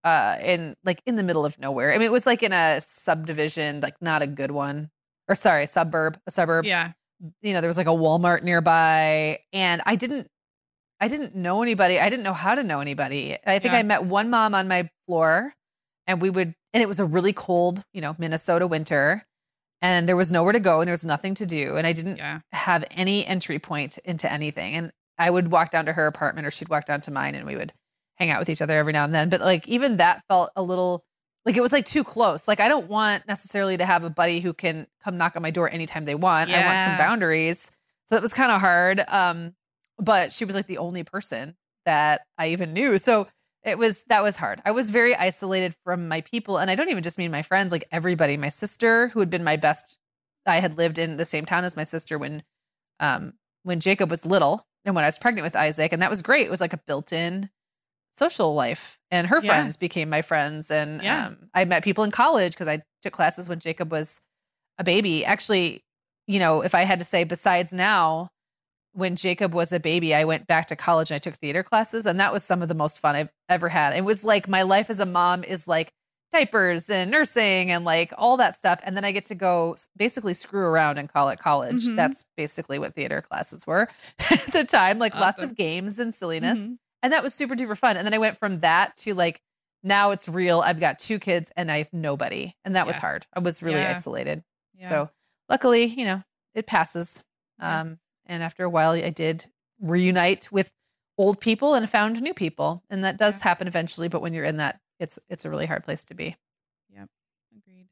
uh 0.05 0.37
in 0.41 0.77
like 0.85 1.01
in 1.05 1.15
the 1.15 1.23
middle 1.23 1.43
of 1.45 1.59
nowhere. 1.59 1.91
I 1.91 1.97
mean, 1.97 2.05
it 2.05 2.11
was 2.11 2.25
like 2.25 2.41
in 2.43 2.53
a 2.53 2.79
subdivision, 2.79 3.81
like 3.81 3.95
not 4.01 4.21
a 4.21 4.27
good 4.27 4.51
one. 4.51 4.91
Or 5.27 5.35
sorry, 5.35 5.65
suburb, 5.67 6.17
a 6.25 6.31
suburb 6.31 6.65
yeah. 6.65 6.93
you 7.41 7.53
know 7.53 7.59
there 7.61 7.67
was 7.67 7.77
like 7.77 7.87
a 7.87 7.91
walmart 7.91 8.41
nearby 8.43 9.39
and 9.51 9.81
i 9.85 9.95
didn't 9.95 10.27
i 11.01 11.07
didn't 11.09 11.35
know 11.35 11.61
anybody 11.61 11.99
i 11.99 12.09
didn't 12.09 12.23
know 12.23 12.33
how 12.33 12.55
to 12.55 12.63
know 12.63 12.79
anybody 12.79 13.35
i 13.45 13.59
think 13.59 13.73
Yeah. 13.73 13.79
i 13.79 13.83
met 13.83 14.05
one 14.05 14.29
mom 14.29 14.55
on 14.55 14.67
my 14.69 14.89
floor 15.05 15.53
and 16.07 16.21
we 16.21 16.29
would 16.29 16.55
and 16.73 16.81
it 16.81 16.87
was 16.87 16.99
a 16.99 17.05
really 17.05 17.33
cold 17.33 17.83
you 17.93 17.99
know 18.01 18.15
minnesota 18.17 18.65
winter 18.67 19.25
and 19.81 20.07
there 20.07 20.15
was 20.15 20.31
nowhere 20.31 20.53
to 20.53 20.59
go 20.61 20.79
and 20.79 20.87
there 20.87 20.93
was 20.93 21.03
nothing 21.05 21.33
to 21.35 21.45
do 21.45 21.75
and 21.75 21.85
i 21.85 21.91
didn't 21.91 22.17
Yeah. 22.17 22.39
have 22.53 22.85
any 22.91 23.25
entry 23.27 23.59
point 23.59 23.97
into 24.05 24.31
anything 24.31 24.73
and 24.75 24.91
i 25.19 25.29
would 25.29 25.51
walk 25.51 25.69
down 25.69 25.85
to 25.85 25.93
her 25.93 26.07
apartment 26.07 26.47
or 26.47 26.51
she'd 26.51 26.69
walk 26.69 26.85
down 26.85 27.01
to 27.01 27.11
mine 27.11 27.35
and 27.35 27.45
we 27.45 27.55
would 27.55 27.73
hang 28.19 28.29
out 28.29 28.39
with 28.39 28.49
each 28.49 28.61
other 28.61 28.77
every 28.77 28.93
now 28.93 29.05
and 29.05 29.15
then. 29.15 29.29
But 29.29 29.41
like 29.41 29.67
even 29.67 29.97
that 29.97 30.23
felt 30.27 30.51
a 30.55 30.61
little 30.61 31.05
like 31.45 31.55
it 31.55 31.61
was 31.61 31.71
like 31.71 31.85
too 31.85 32.03
close. 32.03 32.47
Like 32.47 32.59
i 32.59 32.67
don't 32.67 32.87
want 32.87 33.27
necessarily 33.27 33.77
to 33.77 33.85
have 33.85 34.03
a 34.03 34.09
buddy 34.09 34.39
who 34.39 34.53
can 34.53 34.87
come 35.03 35.17
knock 35.17 35.35
on 35.35 35.41
my 35.41 35.51
door 35.51 35.69
anytime 35.69 36.05
they 36.05 36.15
want. 36.15 36.49
I 36.51 36.65
want 36.65 36.81
some 36.81 36.97
boundaries. 36.97 37.71
So 38.05 38.15
that 38.15 38.21
was 38.21 38.33
kind 38.33 38.51
of 38.51 38.59
hard 38.59 39.03
um 39.07 39.53
but 39.97 40.31
she 40.31 40.45
was 40.45 40.55
like 40.55 40.67
the 40.67 40.77
only 40.77 41.03
person 41.03 41.55
that 41.85 42.21
i 42.37 42.49
even 42.49 42.73
knew. 42.73 42.97
So 42.97 43.27
it 43.63 43.77
was 43.77 44.03
that 44.07 44.23
was 44.23 44.37
hard. 44.37 44.61
I 44.65 44.71
was 44.71 44.89
very 44.89 45.15
isolated 45.15 45.75
from 45.83 46.07
my 46.07 46.21
people 46.21 46.57
and 46.57 46.69
i 46.69 46.75
don't 46.75 46.89
even 46.89 47.03
just 47.03 47.17
mean 47.17 47.31
my 47.31 47.41
friends 47.41 47.71
like 47.71 47.85
everybody. 47.91 48.37
My 48.37 48.49
sister 48.49 49.09
who 49.09 49.19
had 49.19 49.29
been 49.29 49.43
my 49.43 49.55
best 49.57 49.97
i 50.45 50.59
had 50.59 50.77
lived 50.77 50.97
in 50.97 51.17
the 51.17 51.25
same 51.25 51.45
town 51.45 51.63
as 51.63 51.75
my 51.75 51.83
sister 51.83 52.17
when 52.17 52.41
um 52.99 53.33
when 53.63 53.79
jacob 53.79 54.09
was 54.09 54.25
little 54.25 54.65
and 54.89 54.95
when 54.95 55.05
i 55.05 55.07
was 55.07 55.17
pregnant 55.19 55.43
with 55.45 55.55
isaac 55.55 55.93
and 55.93 56.01
that 56.01 56.09
was 56.09 56.21
great 56.21 56.45
it 56.45 56.49
was 56.51 56.59
like 56.61 56.73
a 56.73 56.77
built-in 56.87 57.49
social 58.11 58.53
life 58.53 58.97
and 59.11 59.27
her 59.27 59.39
Yeah. 59.41 59.47
friends 59.47 59.77
became 59.77 60.09
my 60.09 60.21
friends 60.21 60.69
and 60.71 61.01
Yeah. 61.01 61.27
um, 61.27 61.49
i 61.53 61.63
met 61.63 61.83
people 61.83 62.03
in 62.03 62.11
college 62.11 62.53
because 62.53 62.67
i 62.67 62.81
took 63.01 63.13
classes 63.13 63.47
when 63.47 63.59
jacob 63.59 63.91
was 63.91 64.19
a 64.77 64.83
baby 64.83 65.23
actually 65.23 65.81
you 66.27 66.39
know 66.39 66.61
if 66.61 66.75
i 66.75 66.81
had 66.83 66.99
to 66.99 67.05
say 67.05 67.23
besides 67.23 67.71
now 67.71 68.29
when 68.93 69.15
jacob 69.15 69.53
was 69.53 69.71
a 69.71 69.79
baby 69.79 70.13
i 70.15 70.23
went 70.25 70.47
back 70.47 70.67
to 70.67 70.75
college 70.75 71.11
and 71.11 71.15
i 71.15 71.19
took 71.19 71.35
theater 71.35 71.63
classes 71.63 72.05
and 72.05 72.19
that 72.19 72.33
was 72.33 72.43
some 72.43 72.61
of 72.61 72.67
the 72.67 72.75
most 72.75 72.99
fun 72.99 73.15
i've 73.15 73.29
ever 73.47 73.69
had 73.69 73.95
it 73.95 74.03
was 74.03 74.23
like 74.23 74.47
my 74.47 74.63
life 74.63 74.89
as 74.89 74.99
a 74.99 75.05
mom 75.05 75.43
is 75.43 75.67
like 75.67 75.91
diapers 76.31 76.89
and 76.89 77.09
nursing 77.09 77.71
and 77.71 77.83
like 77.85 78.13
all 78.17 78.37
that 78.37 78.55
stuff 78.55 78.79
and 78.83 78.95
then 78.95 79.03
i 79.03 79.11
get 79.11 79.25
to 79.25 79.33
go 79.35 79.75
basically 79.97 80.33
screw 80.33 80.61
around 80.65 80.97
and 80.99 81.11
call 81.11 81.29
it 81.29 81.39
college 81.39 81.87
Mhm. 81.87 81.95
that's 81.95 82.23
basically 82.37 82.77
what 82.77 82.93
theater 82.93 83.21
classes 83.21 83.65
were 83.65 83.87
at 84.31 84.45
the 84.53 84.63
time 84.63 84.99
like 84.99 85.15
lots 85.15 85.39
of 85.39 85.55
games 85.55 85.97
and 85.99 86.13
silliness 86.13 86.59
Mhm. 86.59 86.77
and 87.01 87.13
that 87.13 87.23
was 87.23 87.33
super 87.33 87.55
duper 87.55 87.77
fun. 87.77 87.97
And 87.97 88.05
then 88.05 88.13
I 88.13 88.17
went 88.19 88.37
from 88.37 88.59
that 88.59 88.95
to 88.97 89.13
like 89.15 89.41
now 89.81 90.11
it's 90.11 90.27
real. 90.27 90.59
I've 90.59 90.81
got 90.81 90.99
two 90.99 91.17
kids 91.19 91.51
and 91.55 91.71
I 91.71 91.77
have 91.77 91.93
nobody, 91.93 92.53
and 92.65 92.75
that 92.75 92.85
was 92.85 92.97
hard. 92.97 93.25
I 93.33 93.39
was 93.39 93.63
really 93.63 93.79
Yeah. 93.79 93.91
isolated. 93.91 94.43
Yeah. 94.77 94.89
So 94.89 95.09
luckily, 95.47 95.85
you 95.85 96.03
know, 96.03 96.21
it 96.53 96.67
passes. 96.67 97.23
Um, 97.59 97.97
and 98.25 98.43
after 98.43 98.65
a 98.65 98.69
while, 98.69 98.91
I 98.91 99.09
did 99.09 99.45
reunite 99.79 100.51
with 100.51 100.73
old 101.17 101.39
people 101.39 101.75
and 101.75 101.89
found 101.89 102.21
new 102.21 102.33
people, 102.33 102.83
and 102.89 103.03
that 103.05 103.15
does 103.17 103.41
happen 103.41 103.67
eventually. 103.67 104.09
But 104.09 104.21
when 104.21 104.33
you're 104.33 104.43
in 104.43 104.57
that, 104.57 104.81
it's 104.99 105.17
it's 105.29 105.45
a 105.45 105.49
really 105.49 105.65
hard 105.65 105.83
place 105.83 106.03
to 106.05 106.13
be. 106.13 106.35
Yep. 106.93 107.07
Agreed. 107.57 107.87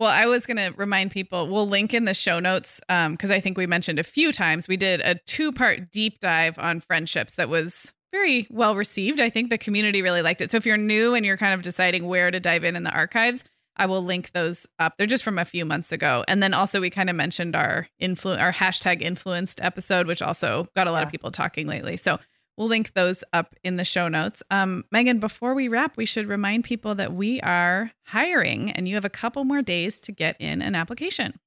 Well, 0.00 0.10
I 0.10 0.26
was 0.26 0.44
going 0.44 0.56
to 0.56 0.72
remind 0.76 1.12
people, 1.12 1.46
we'll 1.48 1.68
link 1.68 1.94
in 1.94 2.04
the 2.04 2.14
show 2.14 2.40
notes 2.40 2.80
um, 2.88 3.12
because 3.12 3.30
I 3.30 3.40
think 3.40 3.56
we 3.56 3.66
mentioned 3.66 3.98
a 3.98 4.04
few 4.04 4.32
times. 4.32 4.66
We 4.66 4.76
did 4.76 5.00
a 5.00 5.14
two 5.26 5.52
part 5.52 5.90
deep 5.90 6.18
dive 6.20 6.58
on 6.58 6.80
friendships 6.80 7.34
that 7.36 7.48
was 7.48 7.92
very 8.12 8.46
well 8.50 8.76
received. 8.76 9.20
I 9.20 9.30
think 9.30 9.50
the 9.50 9.58
community 9.58 10.02
really 10.02 10.22
liked 10.22 10.40
it. 10.40 10.50
So 10.50 10.56
if 10.56 10.66
you're 10.66 10.76
new 10.76 11.14
and 11.14 11.24
you're 11.24 11.36
kind 11.36 11.54
of 11.54 11.62
deciding 11.62 12.06
where 12.06 12.30
to 12.30 12.40
dive 12.40 12.64
in 12.64 12.76
in 12.76 12.82
the 12.82 12.90
archives, 12.90 13.44
I 13.76 13.86
will 13.86 14.02
link 14.02 14.30
those 14.32 14.66
up. 14.78 14.94
They're 14.98 15.06
just 15.06 15.24
from 15.24 15.38
a 15.38 15.44
few 15.44 15.64
months 15.64 15.90
ago. 15.90 16.24
And 16.28 16.40
then 16.42 16.54
also 16.54 16.80
we 16.80 16.90
kind 16.90 17.10
of 17.10 17.16
mentioned 17.16 17.56
our 17.56 17.88
influ 18.00 18.38
our 18.40 18.52
hashtag 18.52 19.00
influenced 19.02 19.60
episode, 19.60 20.06
which 20.06 20.22
also 20.22 20.68
got 20.76 20.86
a 20.86 20.92
lot 20.92 20.98
Yeah. 20.98 21.06
of 21.06 21.10
people 21.10 21.30
talking 21.32 21.66
lately. 21.66 21.96
So 21.96 22.18
we'll 22.56 22.68
link 22.68 22.92
those 22.92 23.24
up 23.32 23.54
in 23.62 23.76
the 23.76 23.84
show 23.84 24.08
notes. 24.08 24.42
Um, 24.50 24.84
Meagan, 24.90 25.18
before 25.18 25.54
we 25.54 25.68
wrap, 25.68 25.96
we 25.96 26.06
should 26.06 26.28
remind 26.28 26.64
people 26.64 26.94
that 26.94 27.12
we 27.12 27.40
are 27.40 27.90
hiring 28.04 28.70
and 28.70 28.88
you 28.88 28.94
have 28.94 29.04
a 29.04 29.10
couple 29.10 29.44
more 29.44 29.62
days 29.62 30.00
to 30.00 30.12
get 30.12 30.36
in 30.40 30.62
an 30.62 30.74
application. 30.74 31.38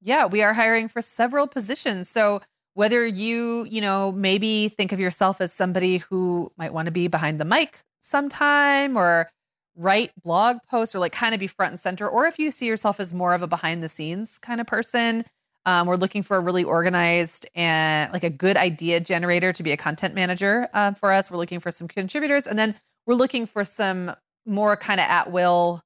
Yeah, 0.00 0.26
we 0.26 0.42
are 0.42 0.54
hiring 0.54 0.88
for 0.88 1.02
several 1.02 1.48
positions. 1.48 2.08
So 2.08 2.40
whether 2.74 3.06
you, 3.06 3.66
you 3.68 3.80
know, 3.80 4.12
maybe 4.12 4.68
think 4.68 4.92
of 4.92 5.00
yourself 5.00 5.40
as 5.40 5.52
somebody 5.52 5.98
who 5.98 6.52
might 6.56 6.72
want 6.72 6.86
to 6.86 6.92
be 6.92 7.08
behind 7.08 7.40
the 7.40 7.44
mic 7.44 7.80
sometime 8.00 8.96
or 8.96 9.30
write 9.74 10.12
blog 10.22 10.58
posts 10.68 10.94
or 10.94 10.98
like 10.98 11.12
kind 11.12 11.34
of 11.34 11.40
be 11.40 11.46
front 11.46 11.72
and 11.72 11.80
center, 11.80 12.08
or 12.08 12.26
if 12.26 12.38
you 12.38 12.50
see 12.50 12.66
yourself 12.66 13.00
as 13.00 13.12
more 13.12 13.34
of 13.34 13.42
a 13.42 13.48
behind 13.48 13.82
the 13.82 13.88
scenes 13.88 14.38
kind 14.38 14.60
of 14.60 14.66
person, 14.66 15.24
um, 15.68 15.86
we're 15.86 15.96
looking 15.96 16.22
for 16.22 16.36
a 16.38 16.40
really 16.40 16.64
organized 16.64 17.46
and 17.54 18.10
like 18.12 18.24
a 18.24 18.30
good 18.30 18.56
idea 18.56 19.00
generator 19.00 19.52
to 19.52 19.62
be 19.62 19.70
a 19.72 19.76
content 19.76 20.14
manager 20.14 20.68
um, 20.72 20.94
for 20.94 21.12
us. 21.12 21.30
We're 21.30 21.36
looking 21.36 21.60
for 21.60 21.70
some 21.70 21.88
contributors, 21.88 22.46
and 22.46 22.58
then 22.58 22.74
we're 23.06 23.14
looking 23.14 23.44
for 23.46 23.64
some 23.64 24.12
more 24.46 24.76
kind 24.76 24.98
of 24.98 25.06
at 25.08 25.30
will, 25.30 25.82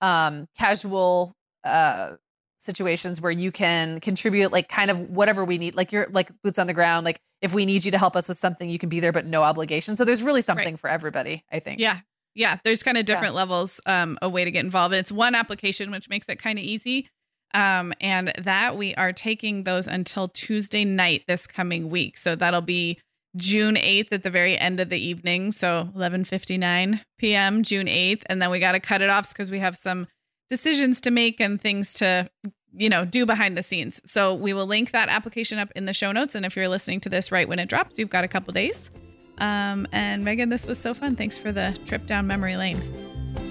um, 0.00 0.46
casual 0.58 1.34
uh, 1.64 2.14
situations 2.58 3.20
where 3.20 3.30
you 3.32 3.52
can 3.52 4.00
contribute, 4.00 4.52
like 4.52 4.68
kind 4.68 4.90
of 4.90 5.10
whatever 5.10 5.44
we 5.44 5.58
need. 5.58 5.74
Like 5.76 5.92
you're 5.92 6.06
like 6.10 6.30
boots 6.42 6.58
on 6.58 6.66
the 6.66 6.74
ground. 6.74 7.04
Like 7.04 7.20
if 7.42 7.52
we 7.52 7.66
need 7.66 7.84
you 7.84 7.90
to 7.90 7.98
help 7.98 8.16
us 8.16 8.28
with 8.28 8.38
something, 8.38 8.70
you 8.70 8.78
can 8.78 8.88
be 8.88 9.00
there, 9.00 9.12
but 9.12 9.26
no 9.26 9.42
obligation. 9.42 9.96
So 9.96 10.04
there's 10.06 10.22
really 10.22 10.42
something 10.42 10.76
for 10.78 10.88
everybody. 10.88 11.44
I 11.52 11.58
think. 11.60 11.78
Yeah. 11.80 12.00
Yeah. 12.34 12.58
There's 12.64 12.82
kind 12.82 12.96
of 12.96 13.02
Yeah. 13.02 13.14
different 13.14 13.34
levels, 13.34 13.80
um, 13.84 14.18
a 14.22 14.28
way 14.28 14.44
to 14.44 14.50
get 14.50 14.64
involved. 14.64 14.94
It's 14.94 15.12
one 15.12 15.34
application, 15.34 15.90
which 15.90 16.08
makes 16.08 16.26
it 16.28 16.36
kind 16.38 16.58
of 16.58 16.64
easy. 16.64 17.08
Um, 17.54 17.94
and 18.00 18.32
that 18.42 18.76
we 18.76 18.94
are 18.96 19.12
taking 19.12 19.64
those 19.64 19.86
until 19.86 20.28
Tuesday 20.28 20.84
night 20.84 21.22
this 21.26 21.46
coming 21.46 21.88
week. 21.88 22.18
So 22.18 22.34
that'll 22.34 22.60
be 22.60 22.98
June 23.36 23.76
8th 23.76 24.08
at 24.12 24.22
the 24.22 24.30
very 24.30 24.58
end 24.58 24.80
of 24.80 24.88
the 24.88 24.98
evening. 24.98 25.52
So 25.52 25.88
11:59 25.96 27.00
p.m. 27.18 27.62
June 27.62 27.86
8th, 27.86 28.22
and 28.26 28.40
then 28.40 28.50
we 28.50 28.58
got 28.58 28.72
to 28.72 28.80
cut 28.80 29.02
it 29.02 29.10
off 29.10 29.28
because 29.28 29.50
we 29.50 29.58
have 29.58 29.76
some 29.76 30.06
decisions 30.50 31.00
to 31.02 31.10
make 31.10 31.40
and 31.40 31.60
things 31.60 31.94
to 31.94 32.28
you 32.72 32.88
know 32.88 33.04
do 33.04 33.26
behind 33.26 33.56
the 33.56 33.62
scenes. 33.62 34.00
So 34.04 34.34
we 34.34 34.52
will 34.52 34.66
link 34.66 34.92
that 34.92 35.08
application 35.08 35.58
up 35.58 35.70
in 35.76 35.86
the 35.86 35.92
show 35.92 36.12
notes. 36.12 36.34
And 36.34 36.44
if 36.44 36.56
you're 36.56 36.68
listening 36.68 37.00
to 37.00 37.08
this 37.08 37.30
right 37.30 37.48
when 37.48 37.58
it 37.58 37.68
drops, 37.68 37.98
you've 37.98 38.10
got 38.10 38.24
a 38.24 38.28
couple 38.28 38.52
days. 38.52 38.90
Um, 39.38 39.86
and 39.92 40.24
Meagan, 40.24 40.48
this 40.48 40.66
was 40.66 40.78
so 40.78 40.94
fun. 40.94 41.14
Thanks 41.14 41.36
for 41.36 41.52
the 41.52 41.78
trip 41.84 42.06
down 42.06 42.26
memory 42.26 42.56
lane. 42.56 42.80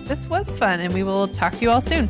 This 0.06 0.28
was 0.28 0.58
fun, 0.58 0.80
and 0.80 0.94
we 0.94 1.04
will 1.04 1.28
talk 1.28 1.54
to 1.54 1.62
you 1.62 1.70
all 1.70 1.82
soon. 1.82 2.10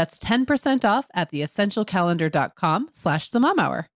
That's 0.00 0.18
10% 0.18 0.82
off 0.82 1.08
at 1.12 1.30
theessentialcalendar.com 1.30 2.88
slash 2.90 3.28
the 3.28 3.38
mom 3.38 3.58
hour. 3.58 3.86